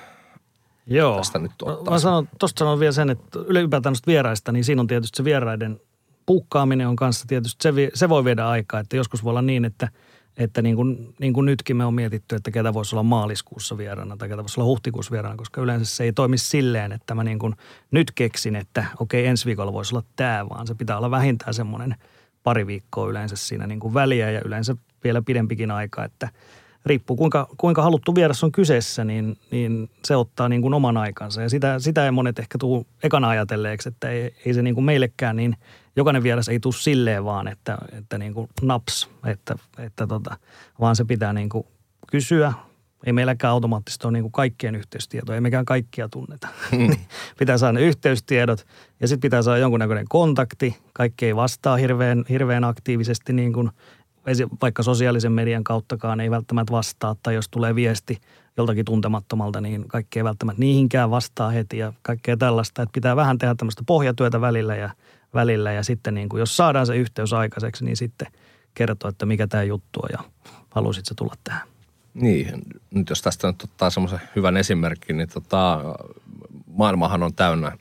Joo. 0.87 1.17
tästä 1.17 1.39
nyt 1.39 1.51
ottaa? 1.61 1.93
Mä 1.93 1.99
sanon, 1.99 2.29
tosta 2.39 2.59
sanon 2.59 2.79
vielä 2.79 2.91
sen, 2.91 3.09
että 3.09 3.39
ylipäätään 3.39 3.95
vieraista, 4.07 4.51
niin 4.51 4.63
siinä 4.63 4.81
on 4.81 4.87
tietysti 4.87 5.17
se 5.17 5.23
vieraiden– 5.23 5.81
puukkaaminen 6.25 6.87
on 6.87 6.95
kanssa 6.95 7.25
tietysti, 7.27 7.63
se, 7.63 7.73
se 7.93 8.09
voi 8.09 8.25
viedä 8.25 8.47
aikaa, 8.47 8.79
että 8.79 8.95
joskus 8.95 9.23
voi 9.23 9.29
olla 9.29 9.41
niin, 9.41 9.65
että, 9.65 9.89
että 10.37 10.61
niin 10.61 10.75
kuin, 10.75 11.15
niin 11.19 11.33
kuin 11.33 11.45
nytkin 11.45 11.77
me 11.77 11.85
on 11.85 11.93
mietitty, 11.93 12.35
että 12.35 12.51
ketä 12.51 12.73
voisi 12.73 12.95
olla 12.95 13.03
maaliskuussa 13.03 13.77
vieraana 13.77 14.17
tai 14.17 14.29
ketä 14.29 14.41
voisi 14.41 14.59
olla 14.59 14.67
huhtikuussa 14.67 15.11
vieraana, 15.11 15.37
koska 15.37 15.61
yleensä 15.61 15.95
se 15.95 16.03
ei 16.03 16.13
toimi 16.13 16.37
silleen, 16.37 16.91
että 16.91 17.15
mä 17.15 17.23
niin 17.23 17.39
kuin 17.39 17.55
nyt 17.91 18.11
keksin, 18.11 18.55
että 18.55 18.85
okei 18.99 19.25
ensi 19.25 19.45
viikolla 19.45 19.73
voisi 19.73 19.95
olla 19.95 20.05
tämä, 20.15 20.49
vaan 20.49 20.67
se 20.67 20.75
pitää 20.75 20.97
olla 20.97 21.11
vähintään 21.11 21.53
semmoinen 21.53 21.95
pari 22.43 22.67
viikkoa 22.67 23.09
yleensä 23.09 23.35
siinä 23.35 23.67
niin 23.67 23.79
kuin 23.79 23.93
väliä 23.93 24.31
ja 24.31 24.41
yleensä 24.45 24.75
vielä 25.03 25.21
pidempikin 25.21 25.71
aika, 25.71 26.03
että– 26.03 26.29
riippuu 26.85 27.15
kuinka, 27.15 27.47
kuinka 27.57 27.83
haluttu 27.83 28.15
vieras 28.15 28.43
on 28.43 28.51
kyseessä, 28.51 29.03
niin, 29.03 29.37
niin 29.51 29.89
se 30.05 30.15
ottaa 30.15 30.49
niin 30.49 30.61
kuin 30.61 30.73
oman 30.73 30.97
aikansa. 30.97 31.41
Ja 31.41 31.49
sitä, 31.49 31.79
sitä 31.79 32.05
ei 32.05 32.11
monet 32.11 32.39
ehkä 32.39 32.57
tule 32.57 32.85
ekana 33.03 33.29
ajatelleeksi, 33.29 33.89
että 33.89 34.09
ei, 34.09 34.35
ei 34.45 34.53
se 34.53 34.61
niin 34.61 34.75
kuin 34.75 34.85
meillekään, 34.85 35.35
niin 35.35 35.57
jokainen 35.95 36.23
vieras 36.23 36.49
ei 36.49 36.59
tule 36.59 36.73
silleen 36.73 37.25
vaan, 37.25 37.47
että, 37.47 37.77
että 37.91 38.17
niin 38.17 38.33
kuin 38.33 38.49
naps, 38.61 39.09
että, 39.25 39.55
että 39.77 40.07
tota, 40.07 40.37
vaan 40.79 40.95
se 40.95 41.05
pitää 41.05 41.33
niin 41.33 41.49
kuin 41.49 41.63
kysyä. 42.11 42.53
Ei 43.05 43.13
meilläkään 43.13 43.51
automaattisesti 43.51 44.07
ole 44.07 44.13
niin 44.13 44.23
kuin 44.23 44.31
kaikkien 44.31 44.75
yhteystietoja, 44.75 45.35
ei 45.35 45.41
mekään 45.41 45.65
kaikkia 45.65 46.09
tunneta. 46.09 46.47
Mm. 46.71 46.95
pitää 47.39 47.57
saada 47.57 47.73
ne 47.73 47.81
yhteystietot 47.81 48.67
ja 48.99 49.07
sitten 49.07 49.27
pitää 49.27 49.41
saada 49.41 49.59
jonkunnäköinen 49.59 50.05
kontakti. 50.09 50.77
Kaikki 50.93 51.25
ei 51.25 51.35
vastaa 51.35 51.77
hirveän, 51.77 52.25
hirveän 52.29 52.63
aktiivisesti 52.63 53.33
niin 53.33 53.53
kuin– 53.53 53.69
vaikka 54.61 54.83
sosiaalisen 54.83 55.31
median 55.31 55.63
kauttakaan 55.63 56.19
ei 56.19 56.31
välttämättä 56.31 56.71
vastaa, 56.71 57.15
tai 57.23 57.35
jos 57.35 57.49
tulee 57.49 57.75
viesti 57.75 58.17
joltakin 58.57 58.85
tuntemattomalta, 58.85 59.61
niin 59.61 59.87
kaikki 59.87 60.19
ei 60.19 60.23
välttämättä 60.23 60.59
niihinkään 60.59 61.11
vastaa 61.11 61.49
heti 61.49 61.77
ja 61.77 61.93
kaikkea 62.01 62.37
tällaista. 62.37 62.81
Että 62.81 62.93
pitää 62.93 63.15
vähän 63.15 63.37
tehdä 63.37 63.55
tämmöistä 63.55 63.83
pohjatyötä 63.85 64.41
välillä 64.41 64.75
ja, 64.75 64.89
välillä 65.33 65.71
ja 65.71 65.83
sitten 65.83 66.13
niin 66.13 66.29
kuin, 66.29 66.39
jos 66.39 66.57
saadaan 66.57 66.87
se 66.87 66.95
yhteys 66.95 67.33
aikaiseksi, 67.33 67.85
niin 67.85 67.97
sitten 67.97 68.27
kertoa, 68.73 69.09
että 69.09 69.25
mikä 69.25 69.47
tämä 69.47 69.63
juttu 69.63 69.99
on 70.03 70.09
ja 70.11 70.19
halusit 70.69 71.05
se 71.05 71.15
tulla 71.15 71.33
tähän. 71.43 71.67
Niin, 72.13 72.61
nyt 72.91 73.09
jos 73.09 73.21
tästä 73.21 73.47
nyt 73.47 73.63
ottaa 73.63 73.89
semmoisen 73.89 74.21
hyvän 74.35 74.57
esimerkin, 74.57 75.17
niin 75.17 75.29
tota, 75.29 75.79
maailmahan 76.67 77.23
on 77.23 77.33
täynnä 77.33 77.77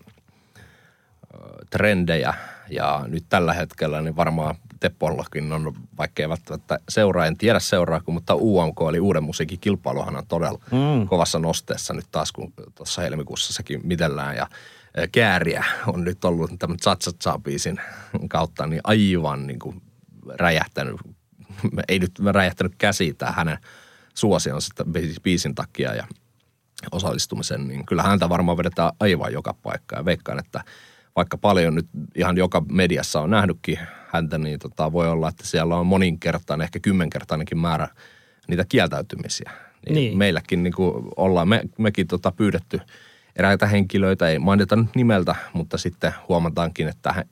trendejä 1.70 2.34
ja 2.70 3.04
nyt 3.08 3.24
tällä 3.28 3.52
hetkellä 3.52 4.00
niin 4.00 4.16
varmaan 4.16 4.54
Teppollakin 4.80 5.52
on, 5.52 5.74
vaikka 5.98 6.22
ei 6.22 6.28
välttämättä 6.28 6.78
seuraa, 6.88 7.26
en 7.26 7.36
tiedä 7.36 7.58
seuraako, 7.58 8.12
mutta 8.12 8.34
UMK 8.34 8.76
eli 8.88 9.00
Uuden 9.00 9.22
musiikin 9.22 9.60
kilpailuhan 9.60 10.16
on 10.16 10.26
todella 10.26 10.58
mm. 10.72 11.08
kovassa 11.08 11.38
nosteessa 11.38 11.94
nyt 11.94 12.06
taas, 12.10 12.32
kun 12.32 12.52
tuossa 12.74 13.02
helmikuussa 13.02 13.52
sekin 13.52 13.80
mitellään 13.84 14.36
ja 14.36 14.46
kääriä 15.12 15.64
on 15.86 16.04
nyt 16.04 16.24
ollut 16.24 16.50
tämän 16.58 16.76
Chatsatsa-biisin 16.76 17.80
kautta 18.28 18.66
niin 18.66 18.80
aivan 18.84 19.46
niin 19.46 19.58
kuin 19.58 19.82
räjähtänyt, 20.28 20.96
ei 21.88 21.98
nyt 21.98 22.12
räjähtänyt 22.32 22.72
käsi 22.78 23.14
tämä 23.14 23.32
hänen 23.32 23.58
suosionsa 24.14 24.74
biisin 25.22 25.54
takia 25.54 25.94
ja 25.94 26.06
osallistumisen, 26.92 27.68
niin 27.68 27.86
kyllä 27.86 28.02
häntä 28.02 28.28
varmaan 28.28 28.58
vedetään 28.58 28.92
aivan 29.00 29.32
joka 29.32 29.54
paikka 29.62 29.96
ja 29.96 30.04
veikkaan, 30.04 30.38
että 30.38 30.64
vaikka 31.16 31.38
paljon 31.38 31.74
nyt 31.74 31.88
ihan 32.14 32.36
joka 32.36 32.62
mediassa 32.72 33.20
on 33.20 33.30
nähnytkin 33.30 33.78
häntä, 34.08 34.38
niin 34.38 34.58
tota, 34.58 34.92
voi 34.92 35.08
olla, 35.08 35.28
että 35.28 35.46
siellä 35.46 35.76
on 35.76 35.86
moninkertainen, 35.86 36.64
ehkä 36.64 36.80
kymmenkertainenkin 36.80 37.58
määrä 37.58 37.88
niitä 38.48 38.64
kieltäytymisiä. 38.68 39.50
Niin 39.86 39.94
niin. 39.94 40.18
Meilläkin 40.18 40.62
niin 40.62 40.72
kuin 40.72 41.04
ollaan, 41.16 41.48
me, 41.48 41.62
mekin 41.78 42.06
tota 42.06 42.32
pyydetty 42.32 42.80
eräitä 43.40 43.66
henkilöitä, 43.66 44.28
ei 44.28 44.38
mainita 44.38 44.76
nyt 44.76 44.94
nimeltä, 44.94 45.34
mutta 45.52 45.78
sitten 45.78 46.14
huomataankin, 46.28 46.88
että 46.88 47.12
he, 47.12 47.24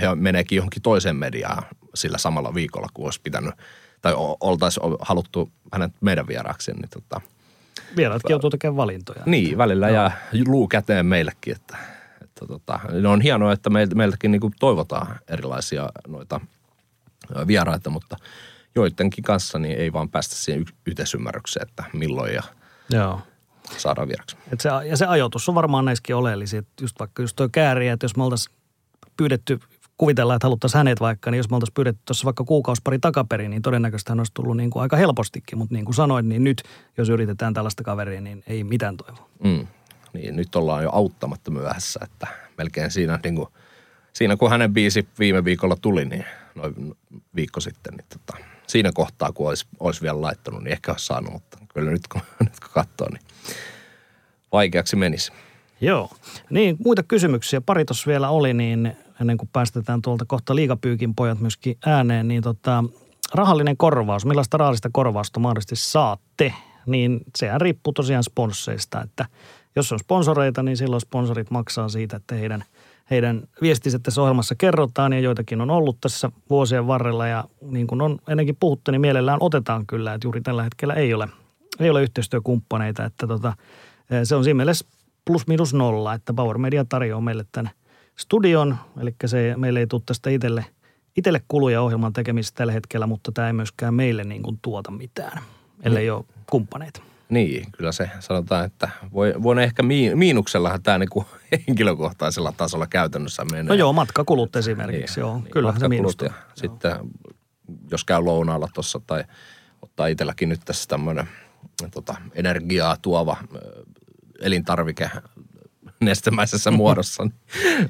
he 0.00 0.14
meneekin 0.14 0.56
johonkin 0.56 0.82
toiseen 0.82 1.16
mediaan 1.16 1.62
sillä 1.94 2.18
samalla 2.18 2.54
viikolla, 2.54 2.88
kun 2.94 3.04
olisi 3.04 3.20
pitänyt, 3.22 3.54
tai 4.02 4.14
oltaisiin 4.40 4.96
haluttu 5.00 5.50
hänet 5.72 5.92
meidän 6.00 6.28
vieraaksi. 6.28 6.72
Niin 6.72 6.88
tota, 6.90 7.20
Vieraatkin 7.96 8.30
joutuu 8.30 8.50
tekemään 8.50 8.76
valintoja. 8.76 9.22
Niin, 9.26 9.58
välillä 9.58 9.86
no. 9.86 9.92
jää 9.92 10.26
luu 10.46 10.68
käteen 10.68 11.06
meillekin, 11.06 11.56
että 11.56 11.76
että 12.22 12.46
tota, 12.46 12.80
ne 13.02 13.08
on 13.08 13.20
hienoa, 13.20 13.52
että 13.52 13.70
meiltäkin 13.94 14.30
niin 14.30 14.40
kuin 14.40 14.54
toivotaan 14.60 15.18
erilaisia 15.28 15.88
noita 16.08 16.40
vieraita, 17.46 17.90
mutta 17.90 18.16
joidenkin 18.74 19.24
kanssa 19.24 19.58
niin 19.58 19.78
ei 19.78 19.92
vaan 19.92 20.08
päästä 20.08 20.34
siihen 20.34 20.64
yhteisymmärrykseen, 20.86 21.68
että 21.68 21.84
milloin 21.92 22.34
ja 22.34 22.42
Joo. 22.90 23.20
Saadaan 23.76 24.08
vieraksi. 24.08 24.36
Et 24.52 24.60
se, 24.60 24.68
ja 24.68 24.96
se 24.96 25.06
ajoitus 25.06 25.48
on 25.48 25.54
varmaan 25.54 25.84
näissäkin 25.84 26.16
oleellisia, 26.16 26.58
että 26.58 26.84
just 26.84 27.00
vaikka 27.00 27.22
just 27.22 27.36
tuo 27.36 27.48
kääri, 27.52 27.88
että 27.88 28.04
jos 28.04 28.16
me 28.16 28.24
oltaisiin 28.24 28.56
pyydetty 29.16 29.58
kuvitellaan, 29.96 30.36
että 30.36 30.46
haluttaisiin 30.46 30.78
hänet 30.78 31.00
vaikka, 31.00 31.30
niin 31.30 31.36
jos 31.36 31.50
me 31.50 31.56
oltaisiin 31.56 31.74
pyydetty 31.74 32.02
tuossa 32.04 32.24
vaikka 32.24 32.44
kuukausipari 32.44 32.98
takaperin, 32.98 33.50
niin 33.50 33.62
todennäköisesti 33.62 34.10
hän 34.10 34.20
olisi 34.20 34.32
tullut 34.34 34.56
niin 34.56 34.70
kuin 34.70 34.82
aika 34.82 34.96
helpostikin. 34.96 35.58
Mutta 35.58 35.74
niin 35.74 35.84
kuin 35.84 35.94
sanoin, 35.94 36.28
niin 36.28 36.44
nyt, 36.44 36.62
jos 36.98 37.08
yritetään 37.08 37.54
tällaista 37.54 37.82
kaveria, 37.82 38.20
niin 38.20 38.44
ei 38.46 38.64
mitään 38.64 38.96
toivoa. 38.96 39.28
Mm 39.44 39.66
niin 40.12 40.36
nyt 40.36 40.56
ollaan 40.56 40.82
jo 40.82 40.90
auttamatta 40.92 41.50
myöhässä, 41.50 42.00
että 42.02 42.26
melkein 42.58 42.90
siinä 42.90 43.18
niin 43.24 43.34
kuin 43.36 43.48
siinä 44.12 44.36
kun 44.36 44.50
hänen 44.50 44.72
biisi 44.72 45.08
viime 45.18 45.44
viikolla 45.44 45.76
tuli, 45.76 46.04
niin 46.04 46.24
noin 46.54 46.96
viikko 47.34 47.60
sitten, 47.60 47.94
niin 47.94 48.06
tota, 48.08 48.44
siinä 48.66 48.90
kohtaa, 48.94 49.32
kun 49.32 49.48
olisi, 49.48 49.66
olisi 49.80 50.02
vielä 50.02 50.20
laittanut, 50.20 50.62
niin 50.62 50.72
ehkä 50.72 50.92
olisi 50.92 51.06
saanut, 51.06 51.32
mutta 51.32 51.58
kyllä 51.74 51.90
nyt 51.90 52.08
kun, 52.08 52.20
nyt 52.44 52.60
kun 52.60 52.70
katsoo, 52.74 53.08
niin 53.10 53.22
vaikeaksi 54.52 54.96
menisi. 54.96 55.32
Joo. 55.80 56.10
Niin, 56.50 56.76
muita 56.84 57.02
kysymyksiä. 57.02 57.60
Pari 57.60 57.84
tuossa 57.84 58.06
vielä 58.06 58.30
oli, 58.30 58.54
niin 58.54 58.96
ennen 59.20 59.36
kuin 59.36 59.50
päästetään 59.52 60.02
tuolta 60.02 60.24
kohta 60.28 60.54
liikapyykin 60.54 61.14
pojat 61.14 61.40
myöskin 61.40 61.76
ääneen, 61.86 62.28
niin 62.28 62.42
tota, 62.42 62.84
rahallinen 63.34 63.76
korvaus, 63.76 64.26
millaista 64.26 64.56
rahallista 64.56 64.90
korvausta 64.92 65.40
mahdollisesti 65.40 65.76
saatte, 65.76 66.54
niin 66.86 67.20
sehän 67.38 67.60
riippuu 67.60 67.92
tosiaan 67.92 68.24
sponseista, 68.24 69.02
että 69.02 69.26
jos 69.76 69.92
on 69.92 69.98
sponsoreita, 69.98 70.62
niin 70.62 70.76
silloin 70.76 71.00
sponsorit 71.00 71.50
maksaa 71.50 71.88
siitä, 71.88 72.16
että 72.16 72.34
heidän, 72.34 72.64
heidän 73.10 73.42
viestinsä 73.62 73.98
tässä 73.98 74.22
ohjelmassa 74.22 74.54
kerrotaan 74.54 75.12
ja 75.12 75.20
joitakin 75.20 75.60
on 75.60 75.70
ollut 75.70 76.00
tässä 76.00 76.30
vuosien 76.50 76.86
varrella 76.86 77.26
ja 77.26 77.44
niin 77.60 77.86
kuin 77.86 78.00
on 78.00 78.18
ennenkin 78.28 78.56
puhuttu, 78.60 78.90
niin 78.90 79.00
mielellään 79.00 79.38
otetaan 79.40 79.86
kyllä, 79.86 80.14
että 80.14 80.26
juuri 80.26 80.40
tällä 80.40 80.62
hetkellä 80.62 80.94
ei 80.94 81.14
ole, 81.14 81.28
ei 81.82 81.90
ole 81.90 82.02
yhteistyökumppaneita, 82.02 83.04
että 83.04 83.26
tota, 83.26 83.52
se 84.24 84.34
on 84.34 84.44
siinä 84.44 84.56
mielessä 84.56 84.86
plus 85.24 85.46
minus 85.46 85.74
nolla, 85.74 86.14
että 86.14 86.34
Power 86.34 86.58
Media 86.58 86.84
tarjoaa 86.84 87.20
meille 87.20 87.44
tämän 87.52 87.70
studion, 88.18 88.76
eli 89.00 89.14
se, 89.26 89.54
meille 89.56 89.80
ei 89.80 89.86
tule 89.86 90.02
tästä 90.06 90.30
itselle, 90.30 90.64
itselle 91.16 91.42
kuluja 91.48 91.82
ohjelman 91.82 92.12
tekemistä 92.12 92.56
tällä 92.56 92.72
hetkellä, 92.72 93.06
mutta 93.06 93.32
tämä 93.32 93.46
ei 93.46 93.52
myöskään 93.52 93.94
meille 93.94 94.24
niin 94.24 94.42
kuin 94.42 94.58
tuota 94.62 94.90
mitään, 94.90 95.42
ellei 95.82 96.10
ole 96.10 96.24
kumppaneita. 96.50 97.02
Niin, 97.28 97.66
kyllä 97.72 97.92
se 97.92 98.10
sanotaan, 98.20 98.64
että 98.64 98.88
voi, 99.12 99.34
voi 99.42 99.62
ehkä 99.62 99.82
miinuksellahan 100.14 100.82
tämä 100.82 100.98
niinku 100.98 101.26
henkilökohtaisella 101.68 102.52
tasolla 102.56 102.86
käytännössä 102.86 103.44
menee. 103.44 103.62
No 103.62 103.74
joo, 103.74 103.92
matkakulut 103.92 104.56
esimerkiksi, 104.56 105.20
niin, 105.20 105.26
joo. 105.26 105.38
Niin, 105.38 105.50
kyllä 105.50 105.74
se 105.78 105.88
miinusta. 105.88 106.24
Ja 106.24 106.32
sitten 106.54 106.92
jos 107.90 108.04
käy 108.04 108.20
lounaalla 108.20 108.68
tuossa 108.74 109.00
tai 109.06 109.24
ottaa 109.82 110.06
itselläkin 110.06 110.48
nyt 110.48 110.60
tässä 110.64 110.88
tämmöinen 110.88 111.28
tota, 111.90 112.14
energiaa 112.34 112.96
tuova 113.02 113.36
elintarvike 114.40 115.10
nestemäisessä 116.00 116.70
muodossa 116.80 117.26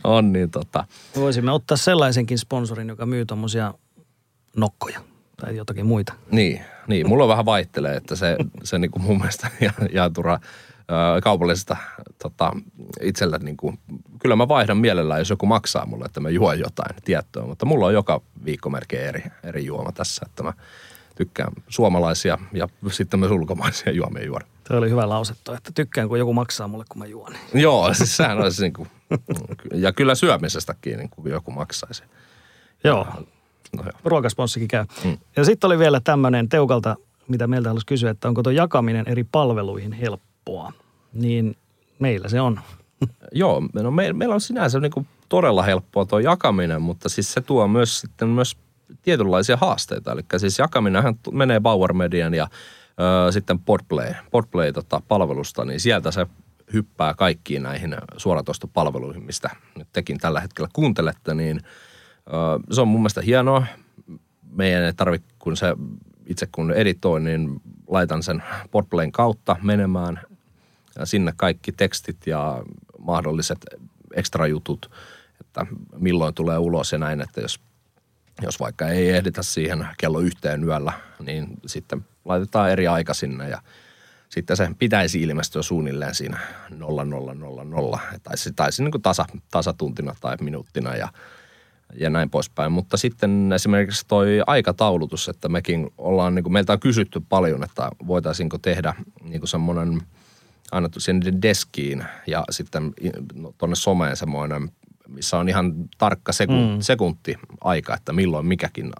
on, 0.04 0.32
niin 0.32 0.50
tota. 0.50 0.84
Voisimme 1.16 1.52
ottaa 1.52 1.76
sellaisenkin 1.76 2.38
sponsorin, 2.38 2.88
joka 2.88 3.06
myy 3.06 3.26
tuommoisia 3.26 3.74
nokkoja 4.56 5.00
tai 5.40 5.56
jotakin 5.56 5.86
muita. 5.86 6.12
Niin, 6.30 6.60
niin. 6.86 7.08
mulla 7.08 7.24
on 7.24 7.30
vähän 7.30 7.44
vaihtelee, 7.44 7.96
että 7.96 8.16
se, 8.16 8.36
se 8.64 8.78
niin 8.78 8.90
kuin 8.90 9.02
mun 9.02 9.18
mielestä 9.18 9.50
jaetura 9.94 10.38
kaupallisesta 11.22 11.76
tota, 12.22 12.52
itsellä 13.00 13.38
niin 13.38 13.56
kuin, 13.56 13.78
kyllä 14.18 14.36
mä 14.36 14.48
vaihdan 14.48 14.76
mielellään, 14.76 15.20
jos 15.20 15.30
joku 15.30 15.46
maksaa 15.46 15.86
mulle, 15.86 16.04
että 16.04 16.20
mä 16.20 16.30
juon 16.30 16.58
jotain 16.58 16.96
tiettyä, 17.04 17.42
mutta 17.42 17.66
mulla 17.66 17.86
on 17.86 17.94
joka 17.94 18.20
viikko 18.44 18.70
melkein 18.70 19.08
eri, 19.08 19.22
eri 19.44 19.64
juoma 19.66 19.92
tässä, 19.92 20.26
että 20.28 20.42
mä 20.42 20.52
tykkään 21.14 21.52
suomalaisia 21.68 22.38
ja 22.52 22.68
sitten 22.90 23.20
myös 23.20 23.32
ulkomaisia 23.32 23.92
juomia 23.92 24.24
juoda. 24.24 24.44
Se 24.68 24.76
oli 24.76 24.90
hyvä 24.90 25.08
lausettu, 25.08 25.52
että 25.52 25.70
tykkään, 25.74 26.08
kun 26.08 26.18
joku 26.18 26.32
maksaa 26.32 26.68
mulle, 26.68 26.84
kun 26.88 26.98
mä 26.98 27.06
juon. 27.06 27.32
Joo, 27.54 27.94
siis 27.94 28.16
sehän 28.16 28.38
olisi 28.38 28.62
niin 28.62 28.72
kuin, 28.72 28.88
ja 29.74 29.92
kyllä 29.92 30.14
syömisestäkin 30.14 30.98
niin 30.98 31.10
kuin 31.10 31.32
joku 31.32 31.50
maksaisi. 31.50 32.02
Joo, 32.84 33.06
no 33.76 33.82
joo. 33.82 33.92
ruokasponssikin 34.04 34.68
käy. 34.68 34.84
Mm. 35.04 35.18
Ja 35.36 35.44
sitten 35.44 35.68
oli 35.68 35.78
vielä 35.78 36.00
tämmöinen 36.04 36.48
Teukalta, 36.48 36.96
mitä 37.28 37.46
meiltä 37.46 37.68
haluaisi 37.68 37.86
kysyä, 37.86 38.10
että 38.10 38.28
onko 38.28 38.42
tuo 38.42 38.52
jakaminen 38.52 39.08
eri 39.08 39.24
palveluihin 39.24 39.92
helppoa. 39.92 40.72
Niin 41.12 41.56
meillä 41.98 42.28
se 42.28 42.40
on. 42.40 42.60
Joo, 43.32 43.62
no 43.72 43.90
me, 43.90 44.12
meillä 44.12 44.34
on 44.34 44.40
sinänsä 44.40 44.80
niin 44.80 44.92
kuin 44.92 45.06
todella 45.28 45.62
helppoa 45.62 46.04
tuo 46.04 46.18
jakaminen, 46.18 46.82
mutta 46.82 47.08
siis 47.08 47.32
se 47.32 47.40
tuo 47.40 47.68
myös 47.68 48.00
sitten 48.00 48.28
myös 48.28 48.56
tietynlaisia 49.02 49.56
haasteita. 49.56 50.12
Eli 50.12 50.22
siis 50.36 50.58
jakaminenhan 50.58 51.18
menee 51.32 51.60
Bauer 51.60 51.92
Median 51.92 52.34
ja 52.34 52.48
ö, 53.28 53.32
sitten 53.32 53.58
Podplay, 53.58 54.14
Podplay 54.30 54.72
tota, 54.72 55.02
palvelusta, 55.08 55.64
niin 55.64 55.80
sieltä 55.80 56.10
se 56.10 56.26
hyppää 56.72 57.14
kaikkiin 57.14 57.62
näihin 57.62 57.96
suoratoistopalveluihin, 58.16 59.22
mistä 59.22 59.50
nyt 59.78 59.88
tekin 59.92 60.18
tällä 60.18 60.40
hetkellä 60.40 60.68
kuuntelette, 60.72 61.34
niin 61.34 61.60
ö, 62.26 62.74
se 62.74 62.80
on 62.80 62.88
mun 62.88 63.00
mielestä 63.00 63.20
hienoa. 63.20 63.66
Meidän 64.50 64.84
ei 64.84 64.92
tarvitse, 64.92 65.34
kun 65.38 65.56
se 65.56 65.76
itse 66.26 66.48
kun 66.52 66.72
editoin, 66.72 67.24
niin 67.24 67.60
laitan 67.88 68.22
sen 68.22 68.42
Podplayn 68.70 69.12
kautta 69.12 69.56
menemään 69.62 70.20
sinne 71.04 71.32
kaikki 71.36 71.72
tekstit 71.72 72.26
ja 72.26 72.62
mahdolliset 72.98 73.58
ekstra 74.14 74.46
jutut, 74.46 74.90
että 75.40 75.66
milloin 75.98 76.34
tulee 76.34 76.58
ulos 76.58 76.92
ja 76.92 76.98
näin, 76.98 77.20
että 77.20 77.40
jos 77.40 77.60
jos 78.42 78.60
vaikka 78.60 78.88
ei 78.88 79.10
ehditä 79.10 79.42
siihen 79.42 79.88
kello 79.98 80.20
yhteen 80.20 80.64
yöllä, 80.64 80.92
niin 81.18 81.46
sitten 81.66 82.04
laitetaan 82.24 82.70
eri 82.70 82.88
aika 82.88 83.14
sinne 83.14 83.48
ja 83.48 83.62
sitten 84.28 84.56
se 84.56 84.70
pitäisi 84.78 85.22
ilmestyä 85.22 85.62
suunnilleen 85.62 86.14
siinä 86.14 86.38
0000 86.70 87.98
tai 88.22 88.34
taisi 88.56 88.82
niin 88.82 88.92
kuin 88.92 89.02
tasa, 89.02 89.24
tasatuntina 89.50 90.14
tai 90.20 90.36
minuuttina 90.40 90.96
ja, 90.96 91.08
ja 91.98 92.10
näin 92.10 92.30
poispäin. 92.30 92.72
Mutta 92.72 92.96
sitten 92.96 93.52
esimerkiksi 93.52 94.06
toi 94.08 94.42
aikataulutus, 94.46 95.28
että 95.28 95.48
mekin 95.48 95.90
ollaan, 95.98 96.34
niin 96.34 96.42
kuin 96.42 96.52
meiltä 96.52 96.72
on 96.72 96.80
kysytty 96.80 97.22
paljon, 97.28 97.64
että 97.64 97.90
voitaisiinko 98.06 98.58
tehdä 98.58 98.94
niin 99.22 99.48
semmoinen 99.48 100.02
annettu 100.72 101.00
sinne 101.00 101.32
deskiin 101.42 102.04
ja 102.26 102.44
sitten 102.50 102.92
no, 103.34 103.54
tuonne 103.58 103.76
someen 103.76 104.16
semmoinen 104.16 104.70
missä 105.08 105.38
on 105.38 105.48
ihan 105.48 105.74
tarkka 105.98 106.32
sekunti, 106.32 106.74
mm. 106.74 106.80
sekunti 106.80 107.36
aika, 107.60 107.94
että 107.94 108.12
milloin 108.12 108.46
mikäkin 108.46 108.92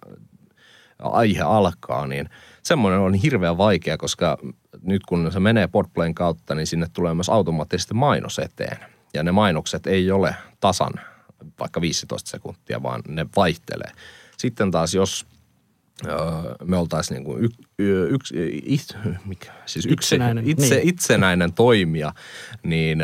aihe 0.98 1.40
alkaa, 1.40 2.06
niin 2.06 2.28
semmoinen 2.62 3.00
on 3.00 3.14
hirveän 3.14 3.58
vaikea, 3.58 3.96
koska 3.96 4.38
nyt 4.82 5.02
kun 5.08 5.32
se 5.32 5.40
menee 5.40 5.66
Podplayn 5.66 6.14
kautta, 6.14 6.54
niin 6.54 6.66
sinne 6.66 6.86
tulee 6.92 7.14
myös 7.14 7.28
automaattisesti 7.28 7.94
mainos 7.94 8.38
eteen. 8.38 8.78
Ja 9.14 9.22
ne 9.22 9.32
mainokset 9.32 9.86
ei 9.86 10.10
ole 10.10 10.34
tasan 10.60 10.92
vaikka 11.60 11.80
15 11.80 12.30
sekuntia, 12.30 12.82
vaan 12.82 13.02
ne 13.08 13.26
vaihtelee. 13.36 13.92
Sitten 14.36 14.70
taas 14.70 14.94
jos 14.94 15.26
me 16.64 16.76
oltaisiin 16.76 17.14
niin 17.14 17.24
kuin 17.24 17.44
yks, 17.78 18.32
yks, 18.66 18.96
mikä, 19.24 19.52
siis 19.66 19.86
itsenäinen, 19.86 20.46
itse, 20.46 20.74
niin. 20.74 20.88
itsenäinen 20.88 21.52
toimija, 21.52 22.12
niin 22.62 22.98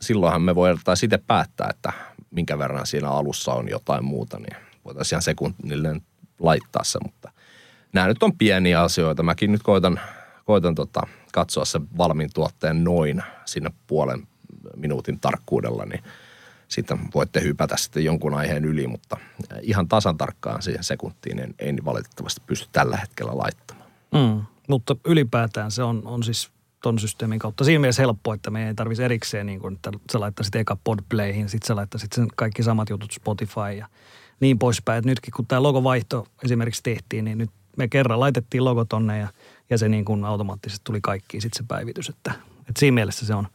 silloinhan 0.00 0.42
me 0.42 0.54
voidaan 0.54 0.96
itse 1.04 1.18
päättää, 1.26 1.68
että 1.70 1.92
minkä 2.32 2.58
verran 2.58 2.86
siinä 2.86 3.08
alussa 3.08 3.52
on 3.52 3.68
jotain 3.68 4.04
muuta, 4.04 4.38
niin 4.38 4.56
voitaisiin 4.84 5.16
ihan 5.16 5.22
sekunnilleen 5.22 6.02
laittaa 6.38 6.84
se, 6.84 6.98
mutta 7.04 7.32
nämä 7.92 8.06
nyt 8.06 8.22
on 8.22 8.38
pieniä 8.38 8.82
asioita. 8.82 9.22
Mäkin 9.22 9.52
nyt 9.52 9.62
koitan, 9.62 10.00
koitan 10.44 10.74
tota, 10.74 11.00
katsoa 11.32 11.64
se 11.64 11.80
valmiin 11.98 12.30
tuotteen 12.34 12.84
noin 12.84 13.22
sinne 13.44 13.70
puolen 13.86 14.28
minuutin 14.76 15.20
tarkkuudella, 15.20 15.84
niin 15.84 16.02
sitten 16.68 16.98
voitte 17.14 17.42
hypätä 17.42 17.76
sitten 17.76 18.04
jonkun 18.04 18.34
aiheen 18.34 18.64
yli, 18.64 18.86
mutta 18.86 19.16
ihan 19.62 19.88
tasan 19.88 20.18
tarkkaan 20.18 20.62
siihen 20.62 20.84
sekuntiin 20.84 21.38
en, 21.38 21.54
en 21.58 21.84
valitettavasti 21.84 22.42
pysty 22.46 22.68
tällä 22.72 22.96
hetkellä 22.96 23.38
laittamaan. 23.38 23.90
Mm, 24.14 24.42
mutta 24.68 24.96
ylipäätään 25.04 25.70
se 25.70 25.82
on, 25.82 26.02
on 26.04 26.22
siis 26.22 26.50
ton 26.82 26.98
systeemin 26.98 27.38
kautta. 27.38 27.64
Siinä 27.64 27.80
mielessä 27.80 28.02
helppo, 28.02 28.34
että 28.34 28.50
me 28.50 28.68
ei 28.68 28.74
tarvitsisi 28.74 29.04
erikseen, 29.04 29.46
niin 29.46 29.60
kuin, 29.60 29.74
että 29.74 29.90
sä 30.12 30.20
laittaisit 30.20 30.54
eka 30.54 30.76
Podplayhin, 30.84 31.48
sitten 31.48 31.66
sä 31.66 31.76
laittaisit 31.76 32.12
sen 32.12 32.28
kaikki 32.36 32.62
samat 32.62 32.90
jutut 32.90 33.12
Spotify 33.12 33.72
ja 33.78 33.86
niin 34.40 34.58
poispäin. 34.58 34.98
Et 34.98 35.04
nytkin 35.04 35.32
kun 35.36 35.46
tämä 35.46 35.62
logovaihto 35.62 36.26
esimerkiksi 36.44 36.82
tehtiin, 36.82 37.24
niin 37.24 37.38
nyt 37.38 37.50
me 37.76 37.88
kerran 37.88 38.20
laitettiin 38.20 38.64
logo 38.64 38.84
tonne 38.84 39.18
ja, 39.18 39.28
ja 39.70 39.78
se 39.78 39.88
niin 39.88 40.04
kuin 40.04 40.24
automaattisesti 40.24 40.84
tuli 40.84 41.00
kaikki 41.02 41.40
sitten 41.40 41.64
se 41.64 41.68
päivitys. 41.68 42.08
Että, 42.08 42.32
että 42.60 42.78
siinä 42.78 42.94
mielessä 42.94 43.26
se 43.26 43.34
on, 43.34 43.48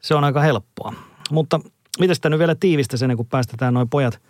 se 0.00 0.14
on 0.14 0.24
aika 0.24 0.40
helppoa. 0.40 0.94
Mutta 1.30 1.60
miten 2.00 2.16
sitä 2.16 2.30
nyt 2.30 2.38
vielä 2.38 2.54
tiivistä 2.54 2.96
sen, 2.96 3.16
kun 3.16 3.26
päästetään 3.26 3.74
noin 3.74 3.88
pojat, 3.88 4.20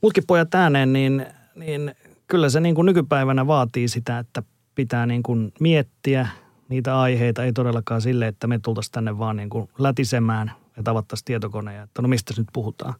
muutkin 0.00 0.24
pojat 0.26 0.54
ääneen, 0.54 0.92
niin, 0.92 1.26
niin 1.54 1.94
kyllä 2.26 2.48
se 2.48 2.60
niin 2.60 2.74
kuin 2.74 2.86
nykypäivänä 2.86 3.46
vaatii 3.46 3.88
sitä, 3.88 4.18
että 4.18 4.42
pitää 4.74 5.06
niin 5.06 5.22
kuin 5.22 5.52
miettiä– 5.60 6.28
niitä 6.68 7.00
aiheita, 7.00 7.44
ei 7.44 7.52
todellakaan 7.52 8.02
sille, 8.02 8.26
että 8.26 8.46
me 8.46 8.58
tultaisiin 8.58 8.92
tänne 8.92 9.18
vaan 9.18 9.36
niin 9.36 9.50
kuin 9.50 9.68
lätisemään 9.78 10.52
ja 10.76 10.82
tavattaisiin 10.82 11.24
tietokoneja, 11.24 11.82
että 11.82 12.02
no 12.02 12.08
mistä 12.08 12.34
nyt 12.36 12.48
puhutaan. 12.52 12.94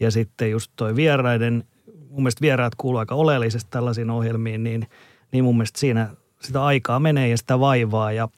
Ja 0.00 0.10
sitten 0.10 0.50
just 0.50 0.72
toi 0.76 0.96
vieraiden, 0.96 1.64
mun 2.08 2.22
mielestä 2.22 2.40
vieraat 2.40 2.74
kuuluu 2.74 2.98
aika 2.98 3.14
oleellisesti 3.14 3.70
tällaisiin 3.70 4.10
ohjelmiin, 4.10 4.64
niin, 4.64 4.88
niin 5.32 5.44
mun 5.44 5.56
mielestä 5.56 5.80
siinä 5.80 6.08
sitä 6.40 6.64
aikaa 6.64 7.00
menee 7.00 7.28
ja 7.28 7.38
sitä 7.38 7.60
vaivaa. 7.60 8.12
Ja 8.12 8.28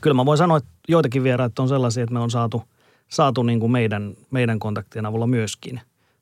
kyllä 0.00 0.14
mä 0.14 0.26
voin 0.26 0.38
sanoa, 0.38 0.56
että 0.56 0.70
joitakin 0.88 1.22
vieraat 1.24 1.58
on 1.58 1.68
sellaisia, 1.68 2.02
että 2.02 2.12
me 2.12 2.20
on 2.20 2.30
saatu, 2.30 2.62
saatu 3.08 3.42
niin 3.42 3.60
kuin 3.60 3.72
meidän, 3.72 4.14
meidän 4.30 4.58
kontaktien 4.58 5.06
avulla 5.06 5.26
myöskin. 5.26 5.80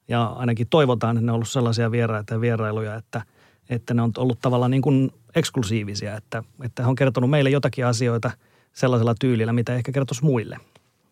Ja 0.08 0.24
ainakin 0.24 0.66
toivotaan, 0.70 1.16
että 1.16 1.26
ne 1.26 1.32
on 1.32 1.34
ollut 1.34 1.48
sellaisia 1.48 1.90
vieraita 1.90 2.34
ja 2.34 2.40
vierailuja, 2.40 2.94
että, 2.94 3.22
että 3.68 3.94
ne 3.94 4.02
on 4.02 4.12
ollut 4.18 4.40
tavallaan 4.40 4.70
niin 4.70 4.82
kuin 4.82 5.10
eksklusiivisia, 5.36 6.16
että, 6.16 6.42
että 6.64 6.82
he 6.82 6.88
on 6.88 6.94
kertonut 6.94 7.30
meille 7.30 7.50
jotakin 7.50 7.86
asioita 7.86 8.30
sellaisella 8.72 9.14
tyylillä, 9.20 9.52
mitä 9.52 9.74
ehkä 9.74 9.92
kertoisi 9.92 10.24
muille. 10.24 10.58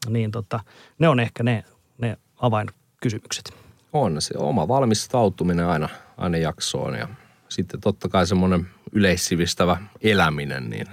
Niin 0.08 0.30
tota, 0.30 0.60
ne 0.98 1.08
on 1.08 1.20
ehkä 1.20 1.42
ne, 1.42 1.64
ne 1.98 2.16
avainkysymykset. 2.37 3.54
On 3.92 4.22
se 4.22 4.34
oma 4.38 4.68
valmistautuminen 4.68 5.66
aina, 5.66 5.88
aina 6.16 6.38
jaksoon 6.38 6.94
ja 6.94 7.08
sitten 7.48 7.80
totta 7.80 8.08
kai 8.08 8.26
semmoinen 8.26 8.66
yleissivistävä 8.92 9.76
eläminen, 10.00 10.70
niin 10.70 10.87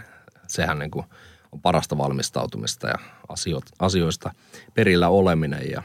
sehän 0.48 0.80
niin 0.80 0.92
kuin 0.92 1.06
on 1.52 1.62
parasta 1.62 1.98
valmistautumista 1.98 2.88
ja 2.88 2.96
asioista 3.80 4.34
perillä 4.74 5.10
oleminen 5.10 5.72
ja 5.72 5.84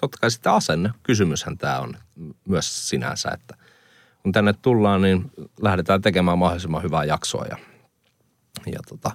totta 0.00 0.18
kai 0.20 0.30
sitten 0.30 0.52
asenne. 0.52 0.90
Kysymyshän 1.02 1.58
tämä 1.58 1.78
on 1.78 1.94
myös 2.48 2.88
sinänsä, 2.88 3.30
että 3.30 3.56
kun 4.28 4.32
tänne 4.32 4.52
tullaan, 4.62 5.02
niin 5.02 5.30
lähdetään 5.60 6.02
tekemään 6.02 6.38
mahdollisimman 6.38 6.82
hyvää 6.82 7.04
jaksoa 7.04 7.44
ja, 7.50 7.56
ja 8.66 8.80
tota, 8.88 9.10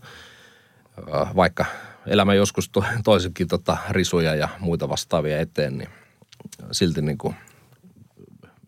vaikka 1.35 1.65
elämä 2.05 2.33
joskus 2.33 2.71
toisenkin 3.03 3.47
tota 3.47 3.77
risuja 3.89 4.35
ja 4.35 4.49
muita 4.59 4.89
vastaavia 4.89 5.39
eteen, 5.39 5.77
niin 5.77 5.89
silti 6.71 7.01
niin 7.01 7.17
kuin 7.17 7.35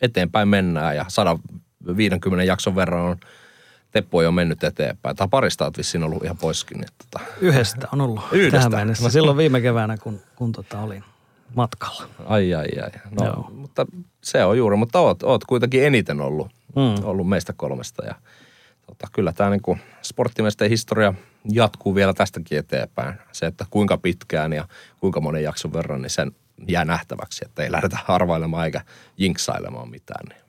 eteenpäin 0.02 0.48
mennään 0.48 0.96
ja 0.96 1.06
150 1.08 2.44
jakson 2.44 2.76
verran 2.76 3.02
on 3.02 3.18
Teppo 3.92 4.18
on 4.18 4.34
mennyt 4.34 4.64
eteenpäin. 4.64 5.16
Tai 5.16 5.28
parista 5.32 5.66
olet 5.66 5.78
vissiin 5.78 6.04
ollut 6.04 6.24
ihan 6.24 6.38
poiskin. 6.38 6.78
Niin, 6.78 6.90
tota. 6.98 7.26
Yhdestä 7.42 7.88
on 7.92 8.02
ollut 8.02 8.24
Yhdestä. 8.32 8.58
tähän 8.58 8.72
mennessä. 8.72 9.10
Silloin 9.10 9.38
viime 9.38 9.62
keväänä, 9.62 9.98
kun, 9.98 10.22
kun 10.36 10.52
tota 10.52 10.80
olin 10.80 11.04
matkalla. 11.56 12.10
Ai, 12.26 12.54
ai, 12.54 12.68
ai. 12.84 12.92
No, 13.20 13.26
Joo. 13.26 13.52
mutta 13.54 13.86
se 14.22 14.46
on 14.46 14.58
juuri. 14.58 14.76
Mutta 14.78 15.00
oot, 15.00 15.24
oot 15.24 15.46
kuitenkin 15.46 15.86
eniten 15.86 16.22
ollut, 16.22 16.48
mm. 16.76 17.04
ollut 17.06 17.30
meistä 17.30 17.54
kolmesta. 17.58 18.06
Ja 18.06 18.16
tota, 18.88 19.08
kyllä 19.12 19.34
tämä 19.34 19.50
niin 19.50 19.82
sporttimiesten 20.02 20.70
historia 20.70 21.14
jatkuu 21.52 21.96
vielä 21.96 22.14
tästäkin 22.14 22.58
eteenpäin. 22.58 23.16
Se, 23.32 23.46
että 23.46 23.66
kuinka 23.70 23.98
pitkään 23.98 24.54
ja 24.54 24.68
kuinka 25.00 25.22
monen 25.22 25.44
jakson 25.44 25.74
verran, 25.74 26.02
niin 26.02 26.10
sen 26.10 26.32
jää 26.68 26.86
nähtäväksi, 26.86 27.46
että 27.46 27.64
ei 27.64 27.72
lähdetä 27.72 27.98
arvailemaan 28.08 28.66
eikä 28.66 28.82
jinksailemaan 29.18 29.90
mitään. 29.90 30.26
Niin. 30.30 30.46